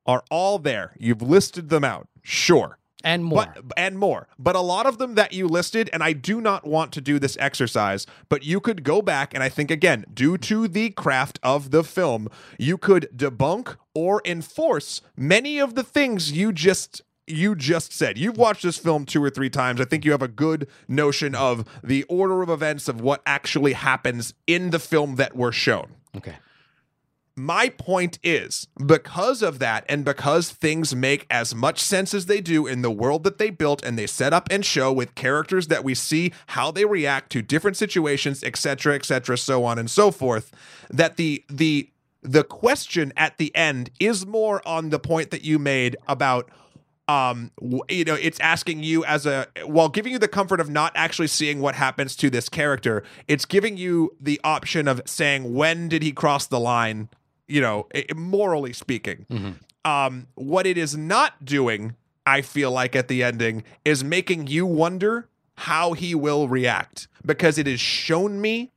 are 0.07 0.25
all 0.31 0.59
there. 0.59 0.95
You've 0.99 1.23
listed 1.23 1.69
them 1.69 1.85
out. 1.85 2.09
Sure. 2.23 2.79
And 3.05 3.25
more. 3.25 3.47
But 3.55 3.73
and 3.77 3.99
more. 3.99 4.29
But 4.39 4.57
a 4.57 4.61
lot 4.61 4.87
of 4.87 4.99
them 4.99 5.15
that 5.15 5.33
you 5.33 5.47
listed, 5.47 5.89
and 5.93 6.03
I 6.03 6.13
do 6.13 6.41
not 6.41 6.67
want 6.67 6.93
to 6.93 7.01
do 7.01 7.19
this 7.19 7.37
exercise, 7.41 8.07
but 8.29 8.45
you 8.45 8.61
could 8.61 8.83
go 8.83 9.03
back 9.03 9.35
and 9.35 9.43
I 9.43 9.49
think 9.49 9.71
again, 9.71 10.05
due 10.13 10.39
to 10.39 10.69
the 10.69 10.91
craft 10.91 11.39
of 11.43 11.71
the 11.71 11.85
film, 11.85 12.29
you 12.59 12.79
could 12.79 13.09
debunk 13.15 13.77
or 13.95 14.23
enforce 14.25 15.01
many 15.17 15.59
of 15.59 15.75
the 15.75 15.83
things 15.83 16.33
you 16.33 16.53
just 16.53 17.03
you 17.27 17.55
just 17.55 17.93
said. 17.93 18.17
You've 18.17 18.39
watched 18.39 18.63
this 18.63 18.79
film 18.79 19.05
two 19.05 19.23
or 19.23 19.29
three 19.29 19.51
times. 19.51 19.83
I 19.83 19.85
think 19.85 20.05
you 20.05 20.13
have 20.13 20.23
a 20.23 20.29
good 20.29 20.67
notion 20.89 21.35
of 21.35 21.67
the 21.85 22.05
order 22.05 22.41
of 22.41 22.49
events 22.49 22.89
of 22.89 23.03
what 23.03 23.21
actually 23.27 23.75
happens 23.75 24.33
in 24.47 24.71
the 24.71 24.79
film 24.79 25.17
that 25.17 25.37
we're 25.37 25.53
shown 25.53 25.95
okay. 26.17 26.37
My 27.39 27.69
point 27.69 28.19
is 28.23 28.67
because 28.85 29.43
of 29.43 29.59
that 29.61 29.85
and 29.89 30.05
because 30.05 30.51
things 30.51 30.95
make 30.95 31.27
as 31.31 31.55
much 31.55 31.81
sense 31.81 32.13
as 32.13 32.27
they 32.27 32.41
do 32.41 32.67
in 32.67 32.83
the 32.83 32.91
world 32.91 33.25
that 33.25 33.39
they 33.39 33.49
built 33.49 33.83
and 33.85 33.99
they 33.99 34.07
set 34.07 34.33
up 34.33 34.49
and 34.51 34.65
show 34.65 34.93
with 34.93 35.15
characters 35.15 35.69
that 35.69 35.85
we 35.85 35.95
see 35.95 36.33
how 36.49 36.71
they 36.71 36.85
react 36.85 37.31
to 37.31 37.41
different 37.41 37.77
situations 37.77 38.43
etc 38.43 38.95
etc 38.95 39.39
so 39.39 39.65
on 39.65 39.79
and 39.79 39.91
so 39.91 40.11
forth 40.11 40.53
that 40.91 41.17
the 41.17 41.45
the 41.49 41.89
the 42.23 42.45
question 42.45 43.13
at 43.17 43.39
the 43.39 43.55
end 43.55 43.91
is 44.01 44.27
more 44.27 44.67
on 44.67 44.91
the 44.91 44.99
point 44.99 45.31
that 45.31 45.45
you 45.45 45.59
made 45.59 45.97
about 46.09 46.51
um 47.09 47.51
you 47.89 48.05
know 48.05 48.15
it's 48.21 48.39
asking 48.41 48.83
you 48.83 49.05
as 49.05 49.25
a 49.25 49.47
while 49.65 49.89
giving 49.89 50.13
you 50.13 50.19
the 50.19 50.29
comfort 50.29 50.61
of 50.61 50.69
not 50.69 50.93
actually 50.95 51.27
seeing 51.27 51.61
what 51.61 51.75
happens 51.75 52.15
to 52.15 52.29
this 52.29 52.49
character 52.49 53.03
it's 53.27 53.45
giving 53.45 53.77
you 53.77 54.15
the 54.21 54.41
option 54.45 54.87
of 54.87 55.01
saying 55.07 55.55
when 55.55 55.89
did 55.89 56.03
he 56.03 56.13
cross 56.13 56.47
the 56.47 56.61
line 56.61 57.09
you 57.49 57.61
know 57.61 57.87
morally 58.15 58.73
speaking. 58.73 59.27
Um 59.85 60.29
what 60.35 60.67
it 60.67 60.77
is 60.79 60.97
not 60.97 61.45
doing 61.45 61.95
i 62.27 62.43
feel 62.43 62.71
like 62.71 62.95
at 62.95 63.09
the 63.09 63.23
ending 63.23 63.65
is 63.85 64.05
making 64.05 64.47
you 64.47 64.67
wonder 64.67 65.29
how 65.55 65.93
he 65.95 66.15
will 66.15 66.47
react. 66.47 67.09
Because 67.25 67.59
it 67.59 67.67
has 67.67 67.81
shown 67.81 68.41
me 68.41 68.71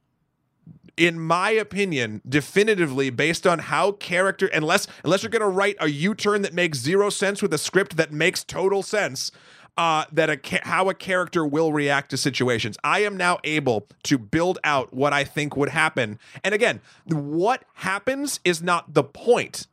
in 0.97 1.19
my 1.19 1.49
opinion, 1.51 2.21
definitively 2.27 3.09
based 3.09 3.47
on 3.47 3.59
how 3.59 3.93
character 3.93 4.47
unless 4.47 4.87
unless 5.03 5.23
you're 5.23 5.29
going 5.29 5.41
to 5.41 5.47
write 5.47 5.75
a 5.79 5.89
U-turn 5.89 6.41
that 6.43 6.53
makes 6.53 6.77
zero 6.77 7.09
sense 7.09 7.41
with 7.41 7.53
a 7.53 7.57
script 7.57 7.97
that 7.97 8.11
makes 8.11 8.43
total 8.43 8.83
sense, 8.83 9.31
uh, 9.77 10.05
that 10.11 10.29
a 10.29 10.37
ca- 10.37 10.61
how 10.63 10.89
a 10.89 10.93
character 10.93 11.45
will 11.45 11.71
react 11.73 12.09
to 12.11 12.17
situations. 12.17 12.77
I 12.83 12.99
am 12.99 13.17
now 13.17 13.39
able 13.43 13.87
to 14.03 14.17
build 14.17 14.59
out 14.63 14.93
what 14.93 15.13
I 15.13 15.23
think 15.23 15.55
would 15.55 15.69
happen. 15.69 16.19
And 16.43 16.53
again, 16.53 16.81
what 17.05 17.63
happens 17.75 18.39
is 18.43 18.61
not 18.61 18.93
the 18.93 19.03
point. 19.03 19.67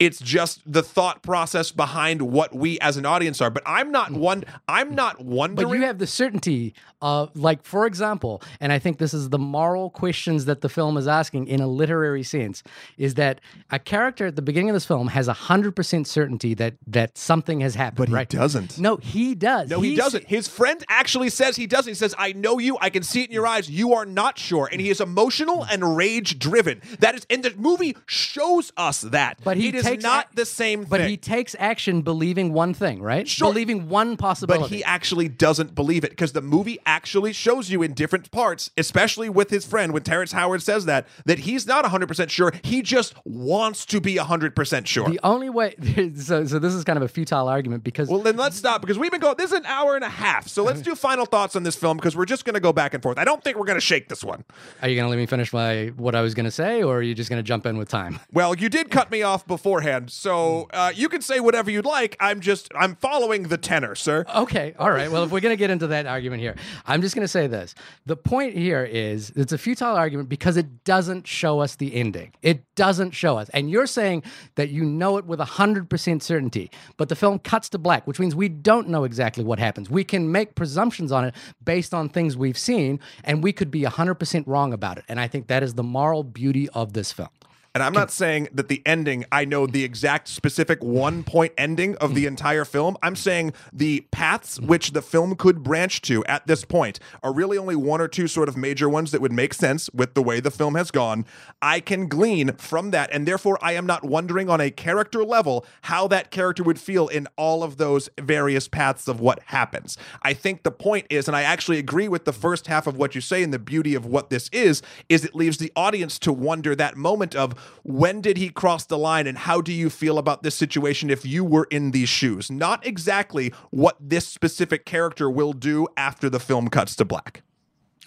It's 0.00 0.18
just 0.18 0.60
the 0.66 0.82
thought 0.82 1.22
process 1.22 1.70
behind 1.70 2.22
what 2.22 2.54
we 2.54 2.80
as 2.80 2.96
an 2.96 3.06
audience 3.06 3.40
are. 3.40 3.50
But 3.50 3.62
I'm 3.66 3.92
not 3.92 4.10
mm. 4.10 4.16
one. 4.16 4.44
I'm 4.66 4.94
not 4.94 5.20
wondering. 5.22 5.68
But 5.68 5.74
you 5.76 5.82
have 5.82 5.98
the 5.98 6.06
certainty 6.06 6.74
of, 7.02 7.36
like, 7.36 7.62
for 7.64 7.86
example, 7.86 8.42
and 8.60 8.72
I 8.72 8.78
think 8.78 8.98
this 8.98 9.14
is 9.14 9.28
the 9.28 9.38
moral 9.38 9.90
questions 9.90 10.46
that 10.46 10.62
the 10.62 10.68
film 10.68 10.96
is 10.96 11.06
asking 11.06 11.48
in 11.48 11.60
a 11.60 11.66
literary 11.66 12.22
sense, 12.22 12.62
is 12.96 13.14
that 13.14 13.40
a 13.70 13.78
character 13.78 14.26
at 14.26 14.36
the 14.36 14.42
beginning 14.42 14.70
of 14.70 14.74
this 14.74 14.86
film 14.86 15.08
has 15.08 15.28
a 15.28 15.32
hundred 15.34 15.76
percent 15.76 16.08
certainty 16.08 16.54
that 16.54 16.74
that 16.86 17.18
something 17.18 17.60
has 17.60 17.74
happened. 17.74 17.98
But 17.98 18.08
he 18.08 18.14
right? 18.14 18.28
doesn't. 18.28 18.78
No, 18.78 18.96
he 18.96 19.34
does. 19.34 19.68
No, 19.68 19.80
he 19.82 19.96
doesn't. 19.96 20.26
His 20.26 20.48
friend 20.48 20.82
actually 20.88 21.28
says 21.28 21.56
he 21.56 21.66
doesn't. 21.66 21.90
He 21.90 21.94
says, 21.94 22.14
I 22.16 22.32
know 22.32 22.58
you. 22.58 22.78
I 22.80 22.88
can 22.88 23.02
see 23.02 23.22
it 23.22 23.28
in 23.28 23.34
your 23.34 23.46
eyes. 23.46 23.68
You 23.68 23.92
are 23.92 24.06
not 24.06 24.38
sure. 24.38 24.68
And 24.72 24.80
he 24.80 24.88
is 24.88 25.00
emotional 25.00 25.66
and 25.70 25.96
rage 25.96 26.38
driven. 26.38 26.80
That 27.00 27.14
is, 27.16 27.26
and 27.28 27.42
the 27.42 27.54
movie 27.56 27.96
shows 28.06 28.72
us 28.78 29.02
that. 29.02 29.38
But 29.44 29.58
he 29.58 29.68
is 29.68 29.89
takes 29.90 30.04
not 30.04 30.26
ac- 30.26 30.34
the 30.34 30.46
same 30.46 30.80
thing. 30.80 30.88
But 30.90 31.00
thing. 31.00 31.10
he 31.10 31.16
takes 31.16 31.56
action 31.58 32.02
believing 32.02 32.52
one 32.52 32.74
thing, 32.74 33.02
right? 33.02 33.26
Sure. 33.26 33.48
Believing 33.48 33.88
one 33.88 34.16
possibility. 34.16 34.62
but 34.62 34.70
he 34.70 34.84
actually 34.84 35.28
doesn't 35.28 35.74
believe 35.74 36.04
it 36.04 36.10
because 36.10 36.32
the 36.32 36.42
movie 36.42 36.78
actually 36.86 37.32
shows 37.32 37.70
you 37.70 37.82
in 37.82 37.94
different 37.94 38.30
parts, 38.30 38.70
especially 38.76 39.28
with 39.28 39.50
his 39.50 39.64
friend 39.64 39.92
when 39.92 40.02
Terrence 40.02 40.32
Howard 40.32 40.62
says 40.62 40.84
that, 40.86 41.06
that 41.26 41.40
he's 41.40 41.66
not 41.66 41.84
100% 41.84 42.30
sure. 42.30 42.52
He 42.62 42.82
just 42.82 43.14
wants 43.24 43.86
to 43.86 44.00
be 44.00 44.16
100% 44.16 44.86
sure. 44.86 45.08
the 45.08 45.20
only 45.22 45.50
way. 45.50 45.74
So, 46.20 46.44
so 46.44 46.58
this 46.58 46.74
is 46.74 46.84
kind 46.84 46.96
of 46.96 47.02
a 47.02 47.08
futile 47.08 47.48
argument 47.48 47.84
because 47.84 48.08
well, 48.08 48.20
then 48.20 48.36
let's 48.36 48.56
stop 48.56 48.80
because 48.80 48.98
we've 48.98 49.10
been 49.10 49.20
going. 49.20 49.36
This 49.36 49.52
is 49.52 49.58
an 49.58 49.66
hour 49.66 49.94
and 49.94 50.04
a 50.04 50.08
half. 50.08 50.48
So 50.48 50.62
let's 50.62 50.82
do 50.82 50.94
final 50.94 51.24
thoughts 51.24 51.56
on 51.56 51.62
this 51.62 51.76
film 51.76 51.96
because 51.96 52.16
we're 52.16 52.24
just 52.24 52.44
going 52.44 52.54
to 52.54 52.60
go 52.60 52.72
back 52.72 52.94
and 52.94 53.02
forth. 53.02 53.18
I 53.18 53.24
don't 53.24 53.42
think 53.42 53.56
we're 53.56 53.66
going 53.66 53.78
to 53.78 53.84
shake 53.84 54.08
this 54.08 54.24
one. 54.24 54.44
are 54.82 54.88
you 54.88 54.96
going 54.96 55.04
to 55.04 55.10
let 55.10 55.16
me 55.16 55.26
finish 55.26 55.52
my 55.52 55.88
what 55.96 56.14
I 56.14 56.20
was 56.20 56.34
going 56.34 56.44
to 56.44 56.50
say, 56.50 56.82
or 56.82 56.98
are 56.98 57.02
you 57.02 57.14
just 57.14 57.30
going 57.30 57.38
to 57.38 57.46
jump 57.46 57.66
in 57.66 57.76
with 57.76 57.88
time? 57.88 58.20
Well, 58.32 58.54
you 58.54 58.68
did 58.68 58.90
cut 58.90 59.10
me 59.10 59.22
off 59.22 59.46
beforehand, 59.80 60.10
so 60.10 60.68
uh, 60.72 60.92
you 60.94 61.08
can 61.08 61.22
say 61.22 61.40
whatever 61.40 61.70
you'd 61.70 61.84
like. 61.84 62.16
I'm 62.20 62.40
just 62.40 62.70
I'm 62.74 62.96
following 62.96 63.44
the 63.44 63.56
tenor, 63.56 63.94
sir. 63.94 64.24
Okay, 64.34 64.74
all 64.78 64.90
right. 64.90 65.10
Well, 65.10 65.24
if 65.24 65.30
we're 65.30 65.40
to 65.40 65.56
get 65.56 65.70
into 65.70 65.88
that 65.88 66.06
argument 66.06 66.42
here, 66.42 66.54
I'm 66.86 67.02
just 67.02 67.14
to 67.22 67.28
say 67.28 67.46
this. 67.46 67.74
The 68.06 68.16
point 68.16 68.54
here 68.54 68.84
is 68.84 69.30
it's 69.36 69.52
a 69.52 69.58
futile 69.58 69.96
argument 69.96 70.28
because 70.28 70.56
it 70.56 70.84
doesn't 70.84 71.26
show 71.26 71.60
us 71.60 71.76
the 71.76 71.94
ending. 71.94 72.32
It 72.42 72.62
doesn't 72.74 73.12
show 73.12 73.38
us. 73.38 73.48
And 73.50 73.70
you're 73.70 73.86
saying 73.86 74.22
that 74.56 74.70
you 74.70 74.84
know 74.84 75.16
it 75.16 75.24
with 75.24 75.40
100% 75.40 76.22
certainty, 76.22 76.70
but 76.96 77.08
the 77.08 77.16
film 77.16 77.38
cuts 77.38 77.68
to 77.70 77.78
black, 77.78 78.06
which 78.06 78.18
means 78.18 78.34
we 78.34 78.48
don't 78.48 78.88
know 78.88 79.04
exactly 79.04 79.44
what 79.44 79.58
happens. 79.58 79.90
We 79.90 80.04
can 80.04 80.30
make 80.30 80.54
presumptions 80.54 81.12
on 81.12 81.24
it 81.24 81.34
based 81.64 81.94
on 81.94 82.08
things 82.08 82.36
we've 82.36 82.58
seen, 82.58 83.00
and 83.24 83.42
we 83.42 83.52
could 83.52 83.70
be 83.70 83.82
100% 83.82 84.44
wrong 84.46 84.72
about 84.72 84.98
it. 84.98 85.04
And 85.08 85.20
I 85.20 85.28
think 85.28 85.46
that 85.48 85.62
is 85.62 85.74
the 85.74 85.82
moral 85.82 86.22
beauty 86.22 86.68
of 86.70 86.92
this 86.92 87.12
film. 87.12 87.28
And 87.72 87.84
I'm 87.84 87.92
not 87.92 88.10
saying 88.10 88.48
that 88.52 88.66
the 88.66 88.82
ending, 88.84 89.24
I 89.30 89.44
know 89.44 89.64
the 89.64 89.84
exact 89.84 90.26
specific 90.26 90.82
one 90.82 91.22
point 91.22 91.52
ending 91.56 91.94
of 91.96 92.16
the 92.16 92.26
entire 92.26 92.64
film. 92.64 92.96
I'm 93.00 93.14
saying 93.14 93.52
the 93.72 94.00
paths 94.10 94.58
which 94.58 94.90
the 94.90 95.02
film 95.02 95.36
could 95.36 95.62
branch 95.62 96.02
to 96.02 96.24
at 96.24 96.48
this 96.48 96.64
point 96.64 96.98
are 97.22 97.32
really 97.32 97.56
only 97.56 97.76
one 97.76 98.00
or 98.00 98.08
two 98.08 98.26
sort 98.26 98.48
of 98.48 98.56
major 98.56 98.88
ones 98.88 99.12
that 99.12 99.20
would 99.20 99.30
make 99.30 99.54
sense 99.54 99.88
with 99.94 100.14
the 100.14 100.22
way 100.22 100.40
the 100.40 100.50
film 100.50 100.74
has 100.74 100.90
gone. 100.90 101.24
I 101.62 101.78
can 101.78 102.08
glean 102.08 102.54
from 102.56 102.90
that, 102.90 103.08
and 103.12 103.26
therefore 103.26 103.56
I 103.62 103.74
am 103.74 103.86
not 103.86 104.02
wondering 104.02 104.50
on 104.50 104.60
a 104.60 104.72
character 104.72 105.24
level 105.24 105.64
how 105.82 106.08
that 106.08 106.32
character 106.32 106.64
would 106.64 106.80
feel 106.80 107.06
in 107.06 107.28
all 107.36 107.62
of 107.62 107.76
those 107.76 108.08
various 108.18 108.66
paths 108.66 109.06
of 109.06 109.20
what 109.20 109.40
happens. 109.44 109.96
I 110.22 110.32
think 110.32 110.64
the 110.64 110.72
point 110.72 111.06
is, 111.08 111.28
and 111.28 111.36
I 111.36 111.42
actually 111.42 111.78
agree 111.78 112.08
with 112.08 112.24
the 112.24 112.32
first 112.32 112.66
half 112.66 112.88
of 112.88 112.96
what 112.96 113.14
you 113.14 113.20
say, 113.20 113.44
and 113.44 113.54
the 113.54 113.60
beauty 113.60 113.94
of 113.94 114.04
what 114.04 114.28
this 114.28 114.48
is, 114.52 114.82
is 115.08 115.24
it 115.24 115.36
leaves 115.36 115.58
the 115.58 115.70
audience 115.76 116.18
to 116.20 116.32
wonder 116.32 116.74
that 116.74 116.96
moment 116.96 117.36
of 117.36 117.54
when 117.82 118.20
did 118.20 118.36
he 118.36 118.48
cross 118.48 118.84
the 118.86 118.98
line 118.98 119.26
and 119.26 119.36
how 119.38 119.60
do 119.60 119.72
you 119.72 119.90
feel 119.90 120.18
about 120.18 120.42
this 120.42 120.54
situation 120.54 121.10
if 121.10 121.24
you 121.24 121.44
were 121.44 121.66
in 121.70 121.90
these 121.92 122.08
shoes? 122.08 122.50
Not 122.50 122.86
exactly 122.86 123.52
what 123.70 123.96
this 124.00 124.26
specific 124.26 124.84
character 124.84 125.30
will 125.30 125.52
do 125.52 125.86
after 125.96 126.28
the 126.30 126.40
film 126.40 126.68
cuts 126.68 126.94
to 126.96 127.04
black. 127.04 127.42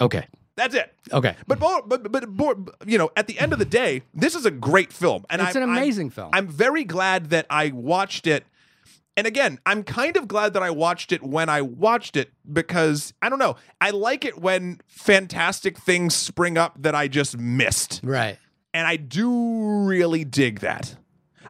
Okay. 0.01 0.27
That's 0.55 0.75
it. 0.75 0.93
Okay. 1.11 1.35
But, 1.47 1.59
but, 1.59 1.87
but, 2.11 2.37
but, 2.37 2.57
you 2.85 2.97
know, 2.99 3.09
at 3.15 3.25
the 3.27 3.39
end 3.39 3.53
of 3.53 3.59
the 3.59 3.65
day, 3.65 4.03
this 4.13 4.35
is 4.35 4.45
a 4.45 4.51
great 4.51 4.93
film, 4.93 5.25
and 5.29 5.41
It's 5.41 5.55
I'm- 5.55 5.63
an 5.63 5.69
I'm- 5.69 5.77
amazing 5.79 6.11
film. 6.11 6.29
I'm 6.31 6.47
very 6.47 6.83
glad 6.83 7.31
that 7.31 7.47
I 7.49 7.69
watched 7.69 8.27
it. 8.27 8.45
And 9.15 9.27
again, 9.27 9.59
I'm 9.65 9.83
kind 9.83 10.17
of 10.17 10.27
glad 10.27 10.53
that 10.53 10.63
I 10.63 10.71
watched 10.71 11.11
it 11.11 11.21
when 11.21 11.47
I 11.47 11.61
watched 11.61 12.15
it 12.17 12.31
because 12.51 13.13
I 13.21 13.29
don't 13.29 13.37
know. 13.37 13.55
I 13.79 13.91
like 13.91 14.25
it 14.25 14.39
when 14.41 14.81
fantastic 14.87 15.77
things 15.77 16.15
spring 16.15 16.57
up 16.57 16.81
that 16.81 16.95
I 16.95 17.07
just 17.07 17.37
missed, 17.37 18.01
Right. 18.03 18.37
And 18.73 18.87
I 18.87 18.95
do 18.95 19.85
really 19.85 20.23
dig 20.23 20.59
that. 20.61 20.95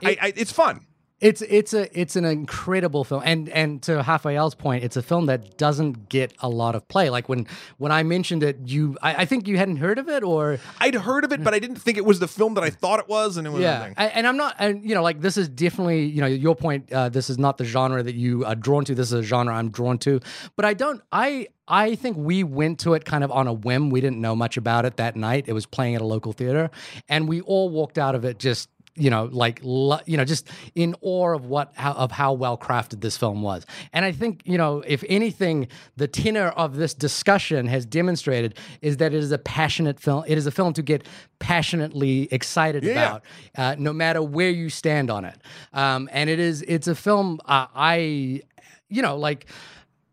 I, 0.04 0.18
I, 0.22 0.34
it's 0.36 0.52
fun. 0.52 0.86
It's 1.22 1.42
it's 1.42 1.74
a 1.74 1.88
it's 1.98 2.18
an 2.18 2.26
incredible 2.26 3.06
film, 3.06 3.22
and 3.24 3.48
and 3.48 3.82
to 3.84 4.04
Raphael's 4.06 4.56
point, 4.56 4.84
it's 4.84 4.98
a 4.98 5.02
film 5.02 5.28
that 5.28 5.58
doesn't 5.58 6.10
get 6.10 6.34
a 6.40 6.50
lot 6.50 6.76
of 6.76 6.86
play. 6.90 7.10
Like 7.10 7.30
when 7.30 7.48
when 7.78 7.94
I 7.94 8.04
mentioned 8.04 8.44
it, 8.44 8.58
you 8.66 8.98
I, 9.02 9.22
I 9.22 9.26
think 9.26 9.48
you 9.48 9.58
hadn't 9.58 9.78
heard 9.78 10.00
of 10.00 10.10
it, 10.10 10.22
or 10.22 10.60
I'd 10.82 10.96
heard 10.96 11.24
of 11.24 11.32
it, 11.32 11.42
but 11.42 11.54
I 11.54 11.60
didn't 11.60 11.78
think 11.78 11.98
it 11.98 12.04
was 12.04 12.20
the 12.20 12.28
film 12.28 12.56
that 12.56 12.66
I 12.66 12.72
thought 12.72 13.00
it 13.00 13.08
was, 13.08 13.38
and 13.38 13.48
it 13.48 13.52
was. 13.52 13.62
yeah. 13.62 13.94
I, 13.96 14.08
and 14.08 14.28
I'm 14.28 14.36
not, 14.36 14.58
and 14.60 14.84
you 14.84 14.94
know, 14.94 15.02
like 15.02 15.22
this 15.22 15.38
is 15.38 15.48
definitely 15.48 16.04
you 16.08 16.20
know 16.20 16.28
your 16.28 16.58
point. 16.58 16.92
Uh, 16.92 17.08
this 17.08 17.30
is 17.30 17.38
not 17.38 17.58
the 17.58 17.64
genre 17.64 18.04
that 18.04 18.16
you 18.16 18.44
are 18.44 18.56
drawn 18.56 18.84
to. 18.84 18.94
This 18.94 19.08
is 19.08 19.14
a 19.14 19.24
genre 19.24 19.54
I'm 19.56 19.70
drawn 19.70 20.00
to, 20.00 20.20
but 20.58 20.66
I 20.66 20.74
don't. 20.74 21.02
I 21.14 21.48
I 21.68 21.96
think 21.96 22.18
we 22.18 22.44
went 22.44 22.80
to 22.80 22.94
it 22.94 23.06
kind 23.06 23.24
of 23.24 23.32
on 23.32 23.48
a 23.48 23.54
whim. 23.54 23.90
We 23.90 24.02
didn't 24.02 24.20
know 24.20 24.36
much 24.36 24.58
about 24.58 24.86
it 24.86 24.98
that 24.98 25.16
night. 25.16 25.46
It 25.48 25.54
was 25.54 25.66
playing 25.66 25.96
at 25.96 26.02
a 26.02 26.06
local 26.06 26.34
theater, 26.34 26.70
and 27.08 27.28
we 27.28 27.42
all 27.42 27.70
walked 27.70 27.98
out 27.98 28.16
of 28.16 28.26
it 28.26 28.40
just 28.40 28.70
you 28.96 29.10
know 29.10 29.28
like 29.32 29.60
you 29.64 30.18
know 30.18 30.26
just 30.26 30.48
in 30.76 30.96
awe 31.02 31.34
of 31.34 31.46
what 31.46 31.72
how, 31.76 31.94
of 31.94 32.12
how 32.12 32.32
well 32.32 32.58
crafted 32.58 33.02
this 33.02 33.18
film 33.18 33.42
was 33.42 33.66
and 33.92 34.06
i 34.06 34.12
think 34.12 34.42
you 34.46 34.58
know 34.58 34.84
if 34.86 35.04
anything 35.10 35.68
the 35.98 36.08
tenor 36.08 36.50
of 36.50 36.76
this 36.76 36.94
discussion 36.94 37.66
has 37.66 37.86
demonstrated 37.86 38.56
is 38.82 38.98
that 38.98 39.14
it 39.14 39.18
is 39.18 39.32
a 39.32 39.40
passionate 39.40 40.00
film 40.00 40.24
it 40.28 40.38
is 40.38 40.46
a 40.46 40.52
film 40.52 40.74
to 40.74 40.84
get 40.84 41.08
passionately 41.40 42.28
excited 42.32 42.86
about 42.86 43.24
uh, 43.58 43.76
no 43.80 43.92
matter 43.92 44.22
where 44.22 44.52
you 44.52 44.70
stand 44.70 45.10
on 45.10 45.26
it 45.26 45.40
um, 45.74 46.08
and 46.12 46.30
it 46.30 46.40
is 46.40 46.64
it's 46.68 46.88
a 46.88 46.96
film 46.96 47.40
uh, 47.46 47.66
i 47.74 48.42
you 48.90 49.02
know 49.02 49.18
like 49.18 49.48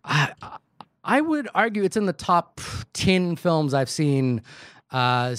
I, 0.02 0.32
I 1.02 1.20
would 1.20 1.48
argue 1.54 1.82
it's 1.82 1.96
in 1.96 2.06
the 2.06 2.12
top 2.12 2.60
10 2.92 3.36
films 3.36 3.74
I've 3.74 3.90
seen 3.90 4.42
uh, 4.90 5.36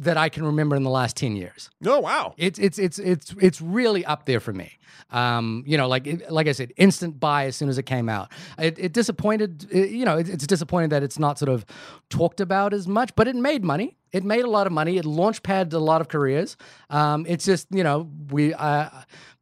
that 0.00 0.16
I 0.16 0.28
can 0.28 0.44
remember 0.44 0.76
in 0.76 0.82
the 0.82 0.90
last 0.90 1.16
10 1.16 1.36
years. 1.36 1.70
Oh 1.84 2.00
wow! 2.00 2.34
It's 2.36 2.58
it's 2.58 2.78
it's 2.78 2.98
it's 2.98 3.34
it's 3.40 3.60
really 3.60 4.04
up 4.04 4.24
there 4.24 4.40
for 4.40 4.52
me. 4.52 4.78
Um, 5.10 5.64
you 5.66 5.76
know, 5.76 5.88
like 5.88 6.06
like 6.30 6.48
I 6.48 6.52
said, 6.52 6.72
instant 6.76 7.20
buy 7.20 7.46
as 7.46 7.56
soon 7.56 7.68
as 7.68 7.78
it 7.78 7.84
came 7.84 8.08
out. 8.08 8.30
It, 8.58 8.78
it 8.78 8.92
disappointed. 8.92 9.66
it- 9.70 9.90
you 9.90 10.04
know, 10.04 10.18
it, 10.18 10.28
it's 10.28 10.46
disappointing 10.46 10.90
that 10.90 11.02
it's 11.02 11.18
not 11.18 11.38
sort 11.38 11.48
of 11.50 11.64
talked 12.10 12.40
about 12.40 12.72
as 12.74 12.86
much, 12.88 13.14
but 13.14 13.28
it 13.28 13.36
made 13.36 13.64
money. 13.64 13.96
It 14.12 14.22
made 14.24 14.44
a 14.44 14.50
lot 14.50 14.66
of 14.68 14.72
money. 14.72 14.96
It 14.96 15.04
launch 15.04 15.42
padded 15.42 15.72
a 15.72 15.78
lot 15.80 16.00
of 16.00 16.06
careers. 16.08 16.56
Um, 16.88 17.26
it's 17.28 17.44
just 17.44 17.66
you 17.70 17.82
know 17.82 18.08
we 18.30 18.54
uh, 18.54 18.88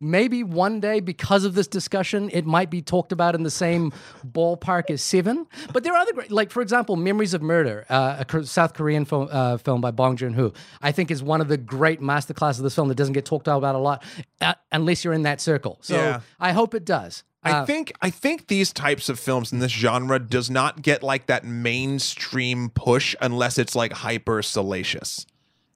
maybe 0.01 0.43
one 0.43 0.81
day 0.81 1.01
because 1.01 1.45
of 1.45 1.55
this 1.55 1.69
discussion, 1.69 2.31
it 2.33 2.47
might 2.47 2.71
be 2.71 2.81
talked 2.83 3.13
about 3.13 3.35
in 3.35 3.43
the 3.43 3.51
same 3.51 3.93
ballpark 4.27 4.91
as 4.91 5.03
Seven. 5.03 5.47
But 5.73 5.85
there 5.85 5.93
are 5.93 5.99
other 5.99 6.13
great, 6.15 6.33
like 6.33 6.51
for 6.51 6.63
example, 6.63 6.97
Memories 6.97 7.35
of 7.35 7.43
Murder, 7.43 7.85
uh, 7.91 8.25
a 8.29 8.45
South 8.45 8.73
Korean 8.75 9.05
film, 9.05 9.29
uh, 9.31 9.59
film 9.59 9.81
by 9.81 9.91
Bong 9.91 10.17
Joon 10.17 10.33
Ho. 10.35 10.53
I 10.81 10.91
think 10.93 11.11
is 11.11 11.23
one 11.23 11.41
of 11.43 11.49
the 11.49 11.59
great 11.59 12.01
masterclasses 12.01 12.59
of 12.59 12.65
this 12.65 12.75
film 12.75 12.89
that 12.89 12.95
doesn't 12.97 13.13
get 13.15 13.25
talked 13.27 13.49
about 13.49 13.75
a 13.75 13.79
lot 13.79 14.03
uh, 14.41 14.55
unless 14.71 15.05
you're 15.05 15.13
in 15.13 15.23
that 15.23 15.32
circle. 15.41 15.79
So 15.83 15.97
Yeah. 15.97 16.21
I 16.39 16.53
hope 16.53 16.75
it 16.75 16.85
does. 16.85 17.25
I 17.45 17.51
Uh, 17.53 17.67
think 17.67 17.93
I 18.01 18.11
think 18.11 18.47
these 18.47 18.73
types 18.73 19.09
of 19.09 19.19
films 19.19 19.53
in 19.53 19.59
this 19.59 19.73
genre 19.73 20.19
does 20.21 20.49
not 20.49 20.83
get 20.83 21.03
like 21.03 21.27
that 21.27 21.45
mainstream 21.45 22.71
push 22.71 23.15
unless 23.21 23.59
it's 23.59 23.75
like 23.75 23.93
hyper 23.93 24.43
salacious. 24.43 25.27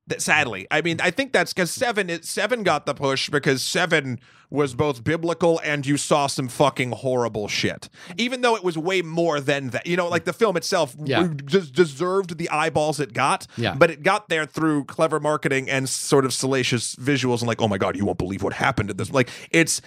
That 0.08 0.22
sadly, 0.22 0.68
I 0.70 0.82
mean, 0.82 1.00
I 1.00 1.10
think 1.10 1.32
that's 1.32 1.52
because 1.52 1.72
seven 1.72 2.08
it, 2.08 2.24
seven 2.24 2.62
got 2.62 2.86
the 2.86 2.94
push 2.94 3.28
because 3.28 3.62
seven 3.62 4.20
was 4.50 4.74
both 4.74 5.02
biblical 5.04 5.60
and 5.64 5.86
you 5.86 5.96
saw 5.96 6.26
some 6.26 6.48
fucking 6.48 6.92
horrible 6.92 7.48
shit. 7.48 7.88
Even 8.16 8.40
though 8.42 8.54
it 8.56 8.62
was 8.64 8.78
way 8.78 9.02
more 9.02 9.40
than 9.40 9.70
that, 9.70 9.86
you 9.86 9.96
know, 9.96 10.08
like 10.08 10.24
the 10.24 10.32
film 10.32 10.56
itself 10.56 10.94
Yeah. 11.04 11.28
just 11.44 11.72
deserved 11.74 12.38
the 12.38 12.48
eyeballs 12.50 13.00
it 13.00 13.12
got. 13.12 13.46
Yeah. 13.56 13.74
but 13.74 13.90
it 13.90 14.02
got 14.02 14.28
there 14.28 14.46
through 14.46 14.84
clever 14.84 15.18
marketing 15.20 15.68
and 15.68 15.88
sort 15.88 16.24
of 16.24 16.32
salacious 16.32 16.94
visuals 16.96 17.40
and 17.40 17.48
like, 17.48 17.60
oh 17.60 17.68
my 17.68 17.78
god, 17.78 17.96
you 17.96 18.04
won't 18.04 18.18
believe 18.18 18.42
what 18.42 18.52
happened 18.52 18.90
at 18.90 18.98
this. 18.98 19.10
Like 19.10 19.30
it's 19.50 19.80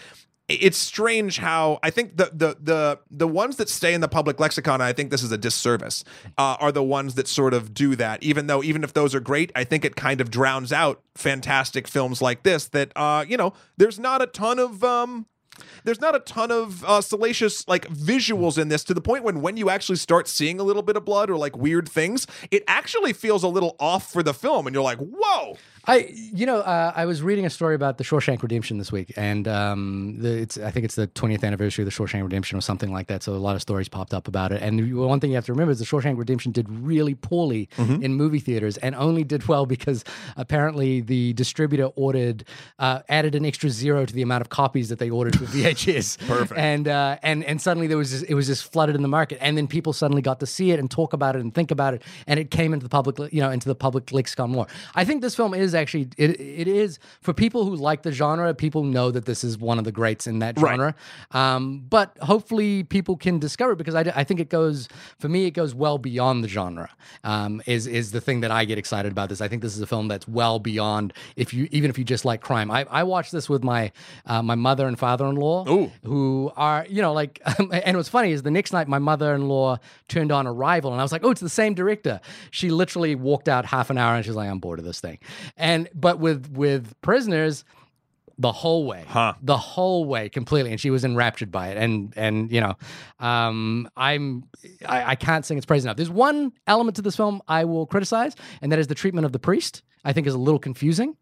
it's 0.50 0.78
strange 0.78 1.38
how 1.38 1.80
I 1.84 1.92
think 1.92 2.18
the 2.18 2.32
the 2.34 2.58
the 2.60 3.00
the 3.12 3.28
ones 3.28 3.58
that 3.58 3.70
stay 3.70 3.94
in 3.94 4.02
the 4.02 4.08
public 4.08 4.40
lexicon, 4.40 4.82
I 4.82 4.94
think 4.94 5.12
this 5.12 5.24
is 5.24 5.32
a 5.32 5.38
disservice, 5.38 6.04
uh, 6.38 6.58
are 6.60 6.72
the 6.72 6.84
ones 6.84 7.16
that 7.16 7.28
sort 7.28 7.54
of 7.54 7.74
do 7.74 7.96
that. 7.96 8.24
Even 8.24 8.48
though 8.48 8.64
even 8.64 8.84
if 8.84 8.94
those 8.94 9.14
are 9.14 9.20
great, 9.20 9.52
I 9.56 9.64
think 9.64 9.86
it 9.86 9.96
kind 9.96 10.20
of 10.20 10.32
drowns 10.32 10.74
out 10.74 11.02
fantastic 11.16 11.88
films 11.88 12.22
like 12.22 12.44
this. 12.44 12.68
That 12.68 12.92
uh, 12.96 13.26
you 13.28 13.38
know, 13.38 13.54
there's 13.78 14.00
not 14.00 14.22
a 14.22 14.28
ton 14.28 14.58
of 14.58 14.84
um, 14.84 15.28
there's 15.84 16.02
not 16.02 16.16
a 16.16 16.20
ton 16.20 16.52
of 16.52 16.84
uh, 16.84 17.02
salacious 17.02 17.68
like 17.68 17.88
visuals 17.90 18.58
in 18.58 18.70
this 18.70 18.84
to 18.86 18.94
the 18.94 19.02
point 19.02 19.24
when 19.24 19.42
when 19.42 19.58
you 19.58 19.70
actually 19.70 19.98
start 19.98 20.28
seeing 20.28 20.60
a 20.60 20.64
little 20.64 20.82
bit 20.82 20.96
of 20.96 21.06
blood 21.06 21.30
or 21.30 21.38
like 21.38 21.56
weird 21.58 21.88
things, 21.88 22.28
it 22.52 22.64
actually 22.68 23.14
feels 23.14 23.44
a 23.44 23.48
little 23.48 23.76
off 23.80 24.12
for 24.12 24.24
the 24.24 24.34
film, 24.34 24.68
and 24.68 24.74
you're 24.74 24.84
like, 24.84 25.00
whoa. 25.00 25.58
I, 25.90 26.14
you 26.14 26.46
know, 26.46 26.60
uh, 26.60 26.94
I 26.96 27.06
was 27.06 27.24
reading 27.24 27.48
a 27.48 27.50
story 27.50 27.74
about 27.74 27.98
the 27.98 28.04
Shawshank 28.04 28.44
Redemption 28.44 28.78
this 28.78 28.92
week, 28.92 29.12
and 29.18 29.48
um, 29.48 30.18
the, 30.20 30.38
it's 30.38 30.56
I 30.60 30.70
think 30.70 30.86
it's 30.86 30.94
the 30.94 31.08
20th 31.08 31.44
anniversary 31.44 31.82
of 31.82 31.88
the 31.88 31.92
Shawshank 31.92 32.22
Redemption 32.22 32.60
or 32.60 32.62
something 32.62 32.94
like 32.94 33.08
that. 33.08 33.24
So 33.24 33.34
a 33.34 33.38
lot 33.38 33.56
of 33.56 33.62
stories 33.64 33.90
popped 33.90 34.14
up 34.14 34.28
about 34.28 34.52
it. 34.52 34.62
And 34.62 34.96
one 34.96 35.20
thing 35.20 35.32
you 35.32 35.36
have 35.36 35.48
to 35.48 35.52
remember 35.52 35.72
is 35.72 35.80
the 35.80 35.86
Shawshank 35.86 36.16
Redemption 36.16 36.52
did 36.52 36.70
really 36.70 37.16
poorly 37.16 37.70
in 37.80 38.14
movie 38.14 38.40
theaters, 38.40 38.78
and 38.78 38.94
only 38.94 39.24
did 39.24 39.48
well 39.48 39.66
because 39.66 40.04
apparently 40.38 41.02
the 41.02 41.34
distributor 41.34 41.86
ordered 41.96 42.44
uh, 42.78 43.02
added 43.10 43.34
an 43.34 43.44
extra 43.44 43.72
zero 43.72 44.06
to 44.06 44.14
the 44.14 44.22
amount 44.22 44.42
of 44.42 44.50
copies 44.50 44.90
that 44.90 45.00
they 45.00 45.10
ordered 45.10 45.40
for 45.40 45.46
VHS. 45.58 46.20
Perfect. 46.28 46.60
And 46.60 46.88
uh, 46.88 47.18
and 47.24 47.44
and 47.44 47.60
suddenly 47.60 47.88
there 47.88 47.98
was 47.98 48.12
just, 48.12 48.26
it 48.30 48.36
was 48.36 48.46
just 48.46 48.72
flooded 48.72 48.96
in 48.96 49.02
the 49.02 49.08
market, 49.08 49.40
and 49.42 49.58
then 49.58 49.68
people 49.68 49.94
suddenly 49.94 50.22
got 50.22 50.40
to 50.42 50.46
see 50.46 50.70
it 50.70 50.80
and 50.80 50.92
talk 50.92 51.14
about 51.14 51.36
it 51.36 51.42
and 51.42 51.52
think 51.52 51.72
about 51.72 51.96
it, 51.96 52.04
and 52.28 52.40
it 52.40 52.52
came 52.52 52.76
into 52.76 52.84
the 52.84 52.90
public, 52.90 53.34
you 53.34 53.42
know, 53.42 53.50
into 53.50 53.68
the 53.68 53.74
public 53.74 54.12
lexicon 54.12 54.52
more. 54.52 54.68
I 54.94 55.04
think 55.04 55.24
this 55.24 55.34
film 55.34 55.56
is 55.56 55.79
actually 55.80 56.10
it 56.18 56.40
it 56.40 56.68
is 56.68 57.00
for 57.22 57.34
people 57.34 57.66
who 57.66 57.76
like 57.76 58.04
the 58.04 58.12
genre. 58.12 58.54
People 58.54 58.84
know 58.84 59.12
that 59.12 59.26
this 59.26 59.44
is 59.44 59.58
one 59.58 59.78
of 59.80 59.86
the 59.86 59.92
greats 59.92 60.28
in 60.28 60.40
that 60.40 60.60
Right. 60.60 60.72
genre. 60.72 60.96
Um, 61.32 61.86
but 61.90 62.18
hopefully 62.22 62.84
people 62.84 63.18
can 63.18 63.40
discover 63.40 63.74
it 63.74 63.78
because 63.78 63.96
I, 63.96 64.02
I 64.16 64.24
think 64.24 64.40
it 64.40 64.50
goes 64.50 64.88
for 65.20 65.30
me 65.30 65.46
it 65.46 65.52
goes 65.52 65.74
well 65.76 65.98
beyond 65.98 66.44
the 66.44 66.48
genre. 66.48 66.90
Um, 67.24 67.62
is 67.66 67.88
is 67.88 68.12
the 68.12 68.22
thing 68.22 68.42
that 68.42 68.52
I 68.52 68.66
get 68.66 68.78
excited 68.78 69.12
about 69.12 69.30
this. 69.30 69.42
I 69.42 69.48
think 69.48 69.62
this 69.62 69.76
is 69.76 69.82
a 69.82 69.88
film 69.88 70.08
that's 70.08 70.28
well 70.28 70.60
beyond 70.60 71.14
if 71.36 71.54
you 71.54 71.68
even 71.72 71.90
if 71.90 71.98
you 71.98 72.04
just 72.04 72.26
like 72.26 72.42
crime. 72.42 72.70
I, 72.72 72.86
I 72.90 73.04
watched 73.04 73.32
this 73.32 73.50
with 73.50 73.64
my 73.64 73.92
uh, 74.26 74.42
my 74.42 74.56
mother 74.56 74.88
and 74.88 74.98
father 74.98 75.26
in 75.28 75.36
law 75.36 75.66
who 76.04 76.52
are 76.56 76.86
you 76.90 77.02
know 77.02 77.14
like 77.14 77.42
and 77.86 77.98
what's 77.98 78.10
funny 78.10 78.32
is 78.32 78.42
the 78.44 78.52
next 78.52 78.74
night 78.74 78.88
my 78.88 79.00
mother-in-law 79.00 79.78
turned 80.08 80.32
on 80.32 80.46
arrival 80.48 80.92
and 80.92 81.00
i 81.00 81.04
was 81.04 81.12
like 81.12 81.24
oh 81.24 81.32
it's 81.32 81.42
the 81.42 81.50
same 81.50 81.74
director 81.74 82.20
she 82.52 82.70
literally 82.70 83.16
walked 83.16 83.48
out 83.48 83.66
half 83.66 83.90
an 83.90 83.98
hour 83.98 84.16
and 84.16 84.26
she's 84.26 84.36
like 84.36 84.50
i'm 84.50 84.60
bored 84.60 84.80
of 84.80 84.86
this 84.86 85.00
thing 85.00 85.18
and 85.58 85.69
but 85.94 86.20
with 86.20 86.50
with 86.52 87.00
prisoners 87.02 87.66
the 88.38 88.54
whole 88.54 88.86
way. 88.88 89.04
Huh. 89.06 89.34
the 89.42 89.58
whole 89.58 90.06
way 90.06 90.30
completely. 90.30 90.72
And 90.72 90.80
she 90.80 90.90
was 90.90 91.04
enraptured 91.04 91.52
by 91.52 91.70
it. 91.70 91.78
And 91.78 92.14
and 92.16 92.52
you 92.52 92.62
know 92.62 92.76
um 93.20 93.90
i'm 93.98 94.46
I, 94.86 95.12
I 95.12 95.16
can't 95.16 95.46
sing. 95.46 95.58
Its 95.58 95.66
praise 95.66 95.84
enough. 95.84 95.98
There's 95.98 96.10
one 96.10 96.54
element 96.66 96.96
to 96.96 97.02
this 97.02 97.16
film 97.16 97.42
i 97.48 97.66
will 97.66 97.86
criticize 97.86 98.36
and 98.62 98.72
that 98.72 98.80
is 98.80 98.88
the 98.88 98.96
treatment 98.96 99.26
of 99.26 99.34
the 99.34 99.40
priest 99.40 99.84
i 100.06 100.14
think 100.14 100.26
is 100.26 100.34
a 100.34 100.40
little 100.40 100.60
confusing. 100.60 101.16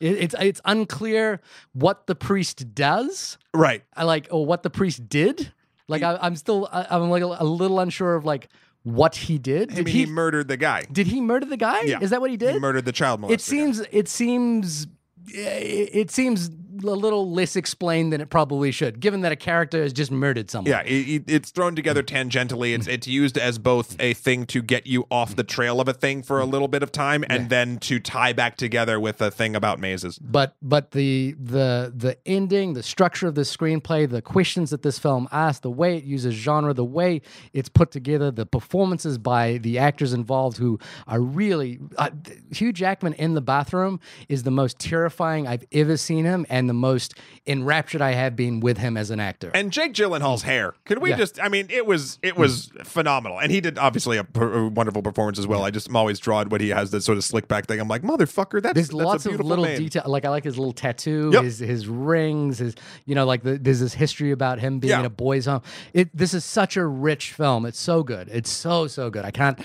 It, 0.00 0.16
it's 0.24 0.34
it's 0.40 0.60
unclear 0.64 1.40
what 1.74 2.06
the 2.06 2.14
priest 2.14 2.74
does. 2.74 3.38
Right. 3.54 3.84
I 3.94 4.04
like 4.04 4.28
or 4.30 4.44
what 4.44 4.62
the 4.62 4.70
priest 4.70 5.08
did. 5.08 5.52
Like 5.88 6.02
I, 6.02 6.18
I'm 6.20 6.36
still 6.36 6.68
I, 6.72 6.86
I'm 6.90 7.10
like 7.10 7.22
a, 7.22 7.36
a 7.38 7.44
little 7.44 7.78
unsure 7.78 8.14
of 8.16 8.24
like 8.24 8.48
what 8.84 9.14
he 9.16 9.38
did. 9.38 9.70
I 9.72 9.74
Did 9.76 9.86
mean, 9.86 9.94
he, 9.94 10.00
he 10.04 10.06
murdered 10.06 10.48
the 10.48 10.56
guy. 10.56 10.84
did 10.90 11.06
he 11.06 11.20
murder 11.20 11.46
the 11.46 11.56
guy? 11.56 11.82
Yeah. 11.82 12.00
Is 12.00 12.10
that 12.10 12.20
what 12.20 12.30
he 12.30 12.36
did? 12.36 12.54
He 12.54 12.58
murdered 12.60 12.84
the 12.84 12.92
child 12.92 13.20
molester. 13.20 13.30
it 13.32 13.40
seems 13.40 13.80
it 13.92 14.08
seems 14.08 14.86
it 15.28 16.10
seems 16.10 16.50
a 16.82 16.86
little 16.86 17.30
less 17.30 17.56
explained 17.56 18.12
than 18.12 18.20
it 18.20 18.30
probably 18.30 18.70
should, 18.70 19.00
given 19.00 19.20
that 19.22 19.32
a 19.32 19.36
character 19.36 19.82
has 19.82 19.92
just 19.92 20.10
murdered 20.10 20.50
someone. 20.50 20.70
Yeah, 20.70 20.82
it, 20.82 21.08
it- 21.08 21.24
it's 21.32 21.50
thrown 21.50 21.74
together 21.76 22.02
tangentially. 22.02 22.74
It's 22.74 22.86
it's 22.86 23.06
used 23.06 23.36
as 23.38 23.58
both 23.58 23.96
a 24.00 24.14
thing 24.14 24.46
to 24.46 24.62
get 24.62 24.86
you 24.86 25.06
off 25.10 25.36
the 25.36 25.44
trail 25.44 25.80
of 25.80 25.88
a 25.88 25.92
thing 25.92 26.22
for 26.22 26.40
a 26.40 26.44
little 26.44 26.68
bit 26.68 26.82
of 26.82 26.92
time, 26.92 27.24
and 27.28 27.50
then 27.50 27.78
to 27.78 27.98
tie 28.00 28.32
back 28.32 28.56
together 28.56 28.98
with 29.00 29.20
a 29.20 29.30
thing 29.30 29.54
about 29.56 29.78
mazes. 29.80 30.18
but 30.18 30.56
but 30.62 30.92
the 30.92 31.34
the 31.40 31.92
the 31.94 32.16
ending, 32.26 32.74
the 32.74 32.82
structure 32.82 33.26
of 33.26 33.34
the 33.34 33.42
screenplay, 33.42 34.08
the 34.08 34.22
questions 34.22 34.70
that 34.70 34.82
this 34.82 34.98
film 34.98 35.28
asks, 35.32 35.60
the 35.60 35.70
way 35.70 35.96
it 35.96 36.04
uses 36.04 36.34
genre, 36.34 36.72
the 36.74 36.84
way 36.84 37.20
it's 37.52 37.68
put 37.68 37.90
together, 37.90 38.30
the 38.30 38.46
performances 38.46 39.18
by 39.18 39.58
the 39.58 39.78
actors 39.78 40.12
involved 40.12 40.56
who 40.58 40.78
are 41.06 41.20
really 41.20 41.78
uh, 41.98 42.10
Hugh 42.52 42.72
Jackman 42.72 43.12
in 43.14 43.34
the 43.34 43.40
bathroom 43.40 44.00
is 44.28 44.42
the 44.42 44.50
most 44.50 44.78
terrifying 44.78 45.46
I've 45.46 45.64
ever 45.72 45.96
seen 45.96 46.24
him, 46.24 46.46
and 46.48 46.61
the 46.66 46.74
most 46.74 47.14
enraptured 47.46 48.00
I 48.00 48.12
have 48.12 48.36
been 48.36 48.60
with 48.60 48.78
him 48.78 48.96
as 48.96 49.10
an 49.10 49.20
actor. 49.20 49.50
And 49.54 49.72
Jake 49.72 49.92
Gyllenhaal's 49.94 50.42
hair. 50.42 50.74
Could 50.84 50.98
we 50.98 51.10
Yeah. 51.10 51.16
just? 51.16 51.42
I 51.42 51.48
mean, 51.48 51.66
it 51.70 51.86
was 51.86 52.18
it 52.22 52.36
was 52.36 52.70
phenomenal, 52.84 53.38
and 53.40 53.50
he 53.50 53.60
did 53.60 53.78
obviously 53.78 54.16
a, 54.16 54.24
per- 54.24 54.52
a 54.64 54.68
wonderful 54.68 55.02
performance 55.02 55.38
as 55.38 55.46
well. 55.46 55.64
I 55.64 55.70
just 55.70 55.88
am 55.88 55.96
always 55.96 56.18
drawn 56.18 56.48
when 56.48 56.60
he 56.60 56.68
has 56.70 56.90
this 56.90 57.04
sort 57.04 57.18
of 57.18 57.24
slick 57.24 57.48
back 57.48 57.66
thing. 57.66 57.80
I'm 57.80 57.88
like, 57.88 58.02
motherfucker, 58.02 58.62
that's 58.62 58.74
There's 58.74 58.88
that's 58.88 58.94
lots 59.04 59.26
of 59.26 59.40
little 59.40 59.64
detail. 59.64 60.02
Like 60.06 60.24
I 60.24 60.28
like 60.28 60.44
his 60.44 60.58
little 60.58 60.72
tattoo, 60.72 61.30
Yep. 61.32 61.42
his 61.44 61.58
his 61.58 61.86
rings, 61.88 62.58
his 62.58 62.74
you 63.06 63.14
know 63.14 63.24
like 63.26 63.42
the, 63.42 63.58
there's 63.58 63.80
this 63.80 63.94
history 63.94 64.30
about 64.30 64.58
him 64.60 64.78
being 64.78 64.90
Yeah. 64.90 65.00
in 65.00 65.06
a 65.06 65.10
boys' 65.10 65.46
home. 65.46 65.62
It 65.92 66.16
this 66.16 66.34
is 66.34 66.44
such 66.44 66.76
a 66.76 66.86
rich 66.86 67.32
film. 67.32 67.66
It's 67.66 67.78
so 67.80 68.02
good. 68.02 68.28
It's 68.30 68.50
so 68.50 68.86
so 68.86 69.10
good. 69.10 69.24
I 69.24 69.30
can't 69.30 69.58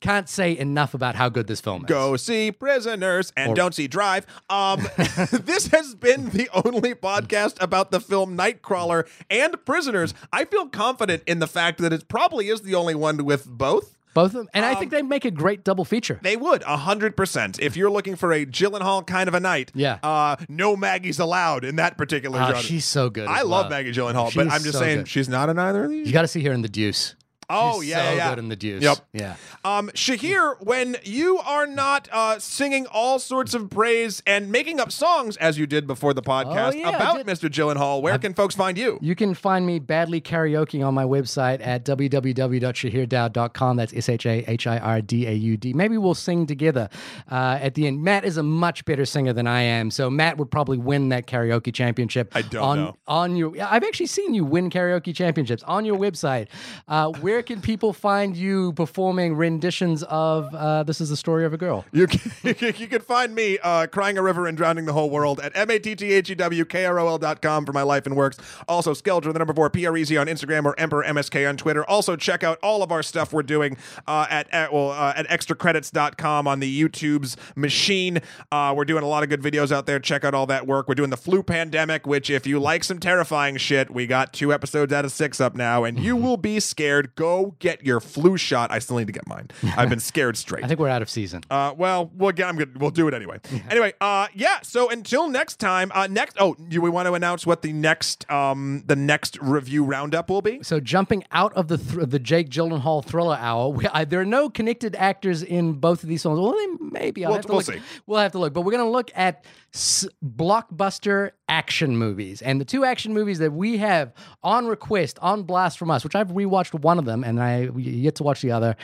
can't 0.00 0.28
say 0.28 0.56
enough 0.56 0.92
about 0.92 1.14
how 1.14 1.28
good 1.30 1.46
this 1.46 1.60
film 1.62 1.82
is. 1.82 1.88
Go 1.88 2.16
see 2.16 2.52
Prisoners 2.52 3.32
and 3.36 3.52
Or- 3.52 3.54
don't 3.54 3.74
see 3.74 3.86
Drive. 3.88 4.26
Um, 4.50 4.86
this 5.32 5.68
has 5.68 5.94
been 5.94 6.28
the 6.30 6.43
only 6.52 6.94
podcast 6.94 7.60
about 7.62 7.90
the 7.90 8.00
film 8.00 8.36
Nightcrawler 8.36 9.06
and 9.30 9.56
Prisoners. 9.64 10.14
I 10.32 10.44
feel 10.44 10.66
confident 10.68 11.22
in 11.26 11.38
the 11.38 11.46
fact 11.46 11.78
that 11.80 11.92
it 11.92 12.08
probably 12.08 12.48
is 12.48 12.62
the 12.62 12.74
only 12.74 12.94
one 12.94 13.24
with 13.24 13.46
both. 13.46 13.96
Both 14.14 14.26
of 14.26 14.32
them, 14.32 14.48
and 14.54 14.64
I 14.64 14.74
Um, 14.74 14.78
think 14.78 14.92
they 14.92 15.02
make 15.02 15.24
a 15.24 15.30
great 15.32 15.64
double 15.64 15.84
feature. 15.84 16.20
They 16.22 16.36
would, 16.36 16.62
a 16.62 16.76
hundred 16.76 17.16
percent. 17.16 17.58
If 17.60 17.76
you're 17.76 17.90
looking 17.90 18.14
for 18.14 18.32
a 18.32 18.46
Gyllenhaal 18.46 19.04
kind 19.04 19.26
of 19.26 19.34
a 19.34 19.40
night, 19.40 19.72
Yeah. 19.74 19.98
uh, 20.04 20.36
no 20.48 20.76
Maggie's 20.76 21.18
allowed 21.18 21.64
in 21.64 21.74
that 21.76 21.98
particular 21.98 22.38
Ah, 22.40 22.46
genre. 22.46 22.62
she's 22.62 22.84
so 22.84 23.10
good. 23.10 23.26
I 23.26 23.40
as 23.40 23.46
love 23.46 23.64
well. 23.64 23.70
Maggie 23.70 23.90
Gyllenhaal, 23.92 24.32
but 24.32 24.42
I'm 24.52 24.62
just 24.62 24.74
so 24.74 24.78
saying 24.78 24.98
good. 24.98 25.08
she's 25.08 25.28
not 25.28 25.48
in 25.48 25.58
either 25.58 25.86
of 25.86 25.90
these. 25.90 26.06
You 26.06 26.12
got 26.12 26.22
to 26.22 26.28
see 26.28 26.44
her 26.44 26.52
in 26.52 26.62
The 26.62 26.68
Deuce. 26.68 27.16
Oh 27.50 27.80
She's 27.80 27.90
yeah, 27.90 27.96
so 27.96 28.02
yeah, 28.10 28.16
yeah. 28.16 28.30
good 28.30 28.38
in 28.38 28.48
The 28.48 28.56
Deuce. 28.56 28.82
Yep. 28.82 28.98
Yeah. 29.12 29.36
Um, 29.64 29.88
Shahir, 29.90 30.60
when 30.62 30.96
you 31.04 31.38
are 31.38 31.66
not 31.66 32.08
uh, 32.12 32.38
singing 32.38 32.86
all 32.86 33.18
sorts 33.18 33.54
of 33.54 33.70
praise 33.70 34.22
and 34.26 34.50
making 34.50 34.80
up 34.80 34.90
songs 34.92 35.36
as 35.38 35.58
you 35.58 35.66
did 35.66 35.86
before 35.86 36.14
the 36.14 36.22
podcast 36.22 36.72
Oh, 36.72 36.74
yeah, 36.74 36.88
about. 36.90 37.24
Mr. 37.26 37.48
Gyllenhaal, 37.48 38.02
where 38.02 38.18
can 38.18 38.34
folks 38.34 38.54
find 38.54 38.76
you? 38.76 38.98
You 39.00 39.14
can 39.14 39.34
find 39.34 39.66
me 39.66 39.78
badly 39.78 40.20
karaoke 40.20 40.84
on 40.86 40.94
my 40.94 41.04
website 41.04 41.64
at 41.66 41.84
www.shahirdaud.com. 41.84 43.76
That's 43.76 43.92
S 43.94 44.08
H 44.08 44.26
A 44.26 44.44
H 44.50 44.66
I 44.66 44.78
R 44.78 45.00
D 45.00 45.26
A 45.26 45.32
U 45.32 45.56
D. 45.56 45.72
Maybe 45.72 45.96
we'll 45.98 46.14
sing 46.14 46.46
together 46.46 46.88
uh, 47.30 47.58
at 47.60 47.74
the 47.74 47.86
end. 47.86 48.02
Matt 48.02 48.24
is 48.24 48.36
a 48.36 48.42
much 48.42 48.84
better 48.84 49.04
singer 49.04 49.32
than 49.32 49.46
I 49.46 49.62
am, 49.62 49.90
so 49.90 50.10
Matt 50.10 50.38
would 50.38 50.50
probably 50.50 50.78
win 50.78 51.08
that 51.10 51.26
karaoke 51.26 51.72
championship. 51.72 52.32
I 52.34 52.42
don't 52.42 52.62
on, 52.62 52.76
know. 52.78 52.96
On 53.06 53.36
your, 53.36 53.52
I've 53.62 53.84
actually 53.84 54.06
seen 54.06 54.34
you 54.34 54.44
win 54.44 54.70
karaoke 54.70 55.14
championships 55.14 55.62
on 55.64 55.84
your 55.84 55.96
website. 55.96 56.48
Uh, 56.88 57.10
where 57.20 57.33
can 57.42 57.60
people 57.60 57.92
find 57.92 58.36
you 58.36 58.72
performing 58.74 59.34
renditions 59.34 60.02
of 60.04 60.54
uh, 60.54 60.82
"This 60.82 61.00
Is 61.00 61.10
the 61.10 61.16
Story 61.16 61.44
of 61.44 61.52
a 61.52 61.56
Girl"? 61.56 61.84
You 61.92 62.06
can, 62.06 62.32
you 62.60 62.86
can 62.88 63.00
find 63.00 63.34
me 63.34 63.58
uh, 63.62 63.86
crying 63.86 64.18
a 64.18 64.22
river 64.22 64.46
and 64.46 64.56
drowning 64.56 64.84
the 64.84 64.92
whole 64.92 65.10
world 65.10 65.40
at 65.40 65.52
M-A-T-T-H-E-W-K-R-O-L 65.56 67.18
dot 67.18 67.42
com 67.42 67.64
for 67.64 67.72
my 67.72 67.82
life 67.82 68.06
and 68.06 68.16
works. 68.16 68.38
Also, 68.68 68.92
Skelger, 68.92 69.32
the 69.32 69.38
number 69.38 69.54
four, 69.54 69.70
P-R-E-Z 69.70 70.16
on 70.16 70.26
Instagram 70.26 70.64
or 70.64 70.78
Emperor 70.78 71.04
MSK 71.04 71.48
on 71.48 71.56
Twitter. 71.56 71.84
Also, 71.84 72.16
check 72.16 72.42
out 72.42 72.58
all 72.62 72.82
of 72.82 72.92
our 72.92 73.02
stuff 73.02 73.32
we're 73.32 73.42
doing 73.42 73.76
uh, 74.06 74.26
at, 74.30 74.52
at, 74.52 74.72
well, 74.72 74.90
uh, 74.90 75.14
at 75.16 75.28
extracredits.com 75.28 76.46
on 76.46 76.60
the 76.60 76.82
YouTube's 76.82 77.36
machine. 77.56 78.20
Uh, 78.52 78.74
we're 78.76 78.84
doing 78.84 79.02
a 79.02 79.08
lot 79.08 79.22
of 79.22 79.28
good 79.28 79.42
videos 79.42 79.72
out 79.72 79.86
there. 79.86 79.98
Check 79.98 80.24
out 80.24 80.34
all 80.34 80.46
that 80.46 80.66
work. 80.66 80.88
We're 80.88 80.94
doing 80.94 81.10
the 81.10 81.16
flu 81.16 81.42
pandemic, 81.42 82.06
which 82.06 82.30
if 82.30 82.46
you 82.46 82.60
like 82.60 82.84
some 82.84 82.98
terrifying 82.98 83.56
shit, 83.56 83.90
we 83.90 84.06
got 84.06 84.32
two 84.32 84.52
episodes 84.52 84.92
out 84.92 85.04
of 85.04 85.12
six 85.12 85.40
up 85.40 85.54
now, 85.54 85.84
and 85.84 85.98
you 85.98 86.16
will 86.16 86.36
be 86.36 86.60
scared. 86.60 87.14
Go 87.14 87.23
get 87.58 87.84
your 87.84 88.00
flu 88.00 88.36
shot. 88.36 88.70
I 88.70 88.78
still 88.78 88.96
need 88.98 89.06
to 89.06 89.12
get 89.12 89.26
mine. 89.26 89.48
I've 89.76 89.88
been 89.88 90.00
scared 90.00 90.36
straight. 90.44 90.64
I 90.64 90.68
think 90.68 90.80
we're 90.80 90.88
out 90.88 91.02
of 91.02 91.08
season. 91.10 91.42
Uh, 91.50 91.74
well, 91.76 92.10
we'll 92.14 92.32
get, 92.32 92.48
I'm 92.48 92.56
good. 92.56 92.80
We'll 92.80 92.90
do 92.90 93.08
it 93.08 93.14
anyway. 93.14 93.38
anyway, 93.70 93.92
uh, 94.00 94.28
yeah. 94.34 94.58
So 94.62 94.90
until 94.90 95.28
next 95.28 95.56
time, 95.60 95.90
uh, 95.94 96.06
next. 96.06 96.36
Oh, 96.40 96.54
do 96.54 96.80
we 96.80 96.90
want 96.90 97.06
to 97.06 97.14
announce 97.14 97.46
what 97.46 97.62
the 97.62 97.72
next, 97.72 98.30
um, 98.30 98.82
the 98.86 98.96
next 98.96 99.38
review 99.40 99.84
roundup 99.84 100.28
will 100.30 100.42
be? 100.42 100.62
So 100.62 100.80
jumping 100.80 101.24
out 101.32 101.52
of 101.54 101.68
the 101.68 101.78
thr 101.78 102.04
the 102.04 102.18
Jake 102.18 102.48
Gyllenhaal 102.50 103.04
thriller 103.04 103.36
hour, 103.38 103.68
we, 103.68 103.86
I, 103.88 104.04
there 104.04 104.20
are 104.20 104.24
no 104.24 104.48
connected 104.50 104.94
actors 104.96 105.42
in 105.42 105.74
both 105.74 106.02
of 106.02 106.08
these 106.08 106.22
films. 106.22 106.40
Well, 106.40 106.52
they, 106.52 106.66
maybe 107.00 107.24
I'll 107.24 107.30
We'll- 107.30 107.36
have 107.38 107.46
to 107.46 107.48
we'll 107.52 107.56
look. 107.58 107.66
see. 107.66 107.80
We'll 108.06 108.20
have 108.20 108.32
to 108.32 108.38
look, 108.38 108.52
but 108.52 108.62
we're 108.62 108.72
going 108.72 108.84
to 108.84 108.90
look 108.90 109.10
at 109.14 109.44
s- 109.74 110.06
blockbuster 110.24 111.32
action 111.48 111.96
movies, 111.96 112.40
and 112.42 112.60
the 112.60 112.64
two 112.64 112.84
action 112.84 113.12
movies 113.12 113.38
that 113.40 113.52
we 113.52 113.76
have 113.78 114.12
on 114.42 114.66
request 114.66 115.18
on 115.20 115.42
blast 115.42 115.78
from 115.78 115.90
us, 115.90 116.04
which 116.04 116.14
I've 116.14 116.28
rewatched 116.28 116.78
one 116.80 116.98
of 116.98 117.04
them 117.04 117.24
and 117.24 117.42
I 117.42 117.68
yet 117.76 118.14
to 118.16 118.22
watch 118.22 118.40
the 118.42 118.52
other. 118.52 118.76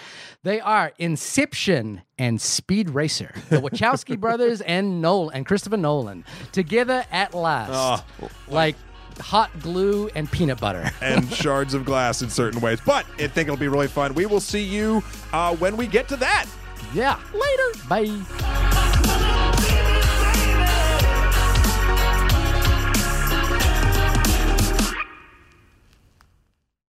They 0.43 0.61
are 0.61 0.93
Inception 0.99 2.03
and 2.19 2.41
Speed 2.41 2.91
Racer, 2.91 3.33
the 3.49 3.57
Wachowski 3.61 4.19
brothers 4.19 4.61
and 4.61 5.01
Nolan 5.01 5.35
and 5.37 5.47
Christopher 5.47 5.77
Nolan 5.77 6.25
together 6.53 7.05
at 7.11 7.35
last, 7.35 8.05
like 8.49 8.77
hot 9.21 9.51
glue 9.61 10.09
and 10.15 10.31
peanut 10.31 10.61
butter. 10.61 10.91
and 11.03 11.31
shards 11.33 11.75
of 11.75 11.85
glass 11.85 12.23
in 12.23 12.31
certain 12.31 12.61
ways. 12.61 12.81
But 12.85 13.07
I 13.19 13.27
think 13.29 13.49
it'll 13.49 13.57
be 13.57 13.69
really 13.69 13.89
fun. 13.89 14.15
We 14.15 14.27
will 14.27 14.41
see 14.41 14.63
you 14.63 15.03
uh, 15.33 15.55
when 15.57 15.77
we 15.77 15.87
get 15.87 16.09
to 16.09 16.17
that. 16.17 16.47
Yeah. 16.95 17.19
Later. 17.33 17.89
Bye. 17.89 18.90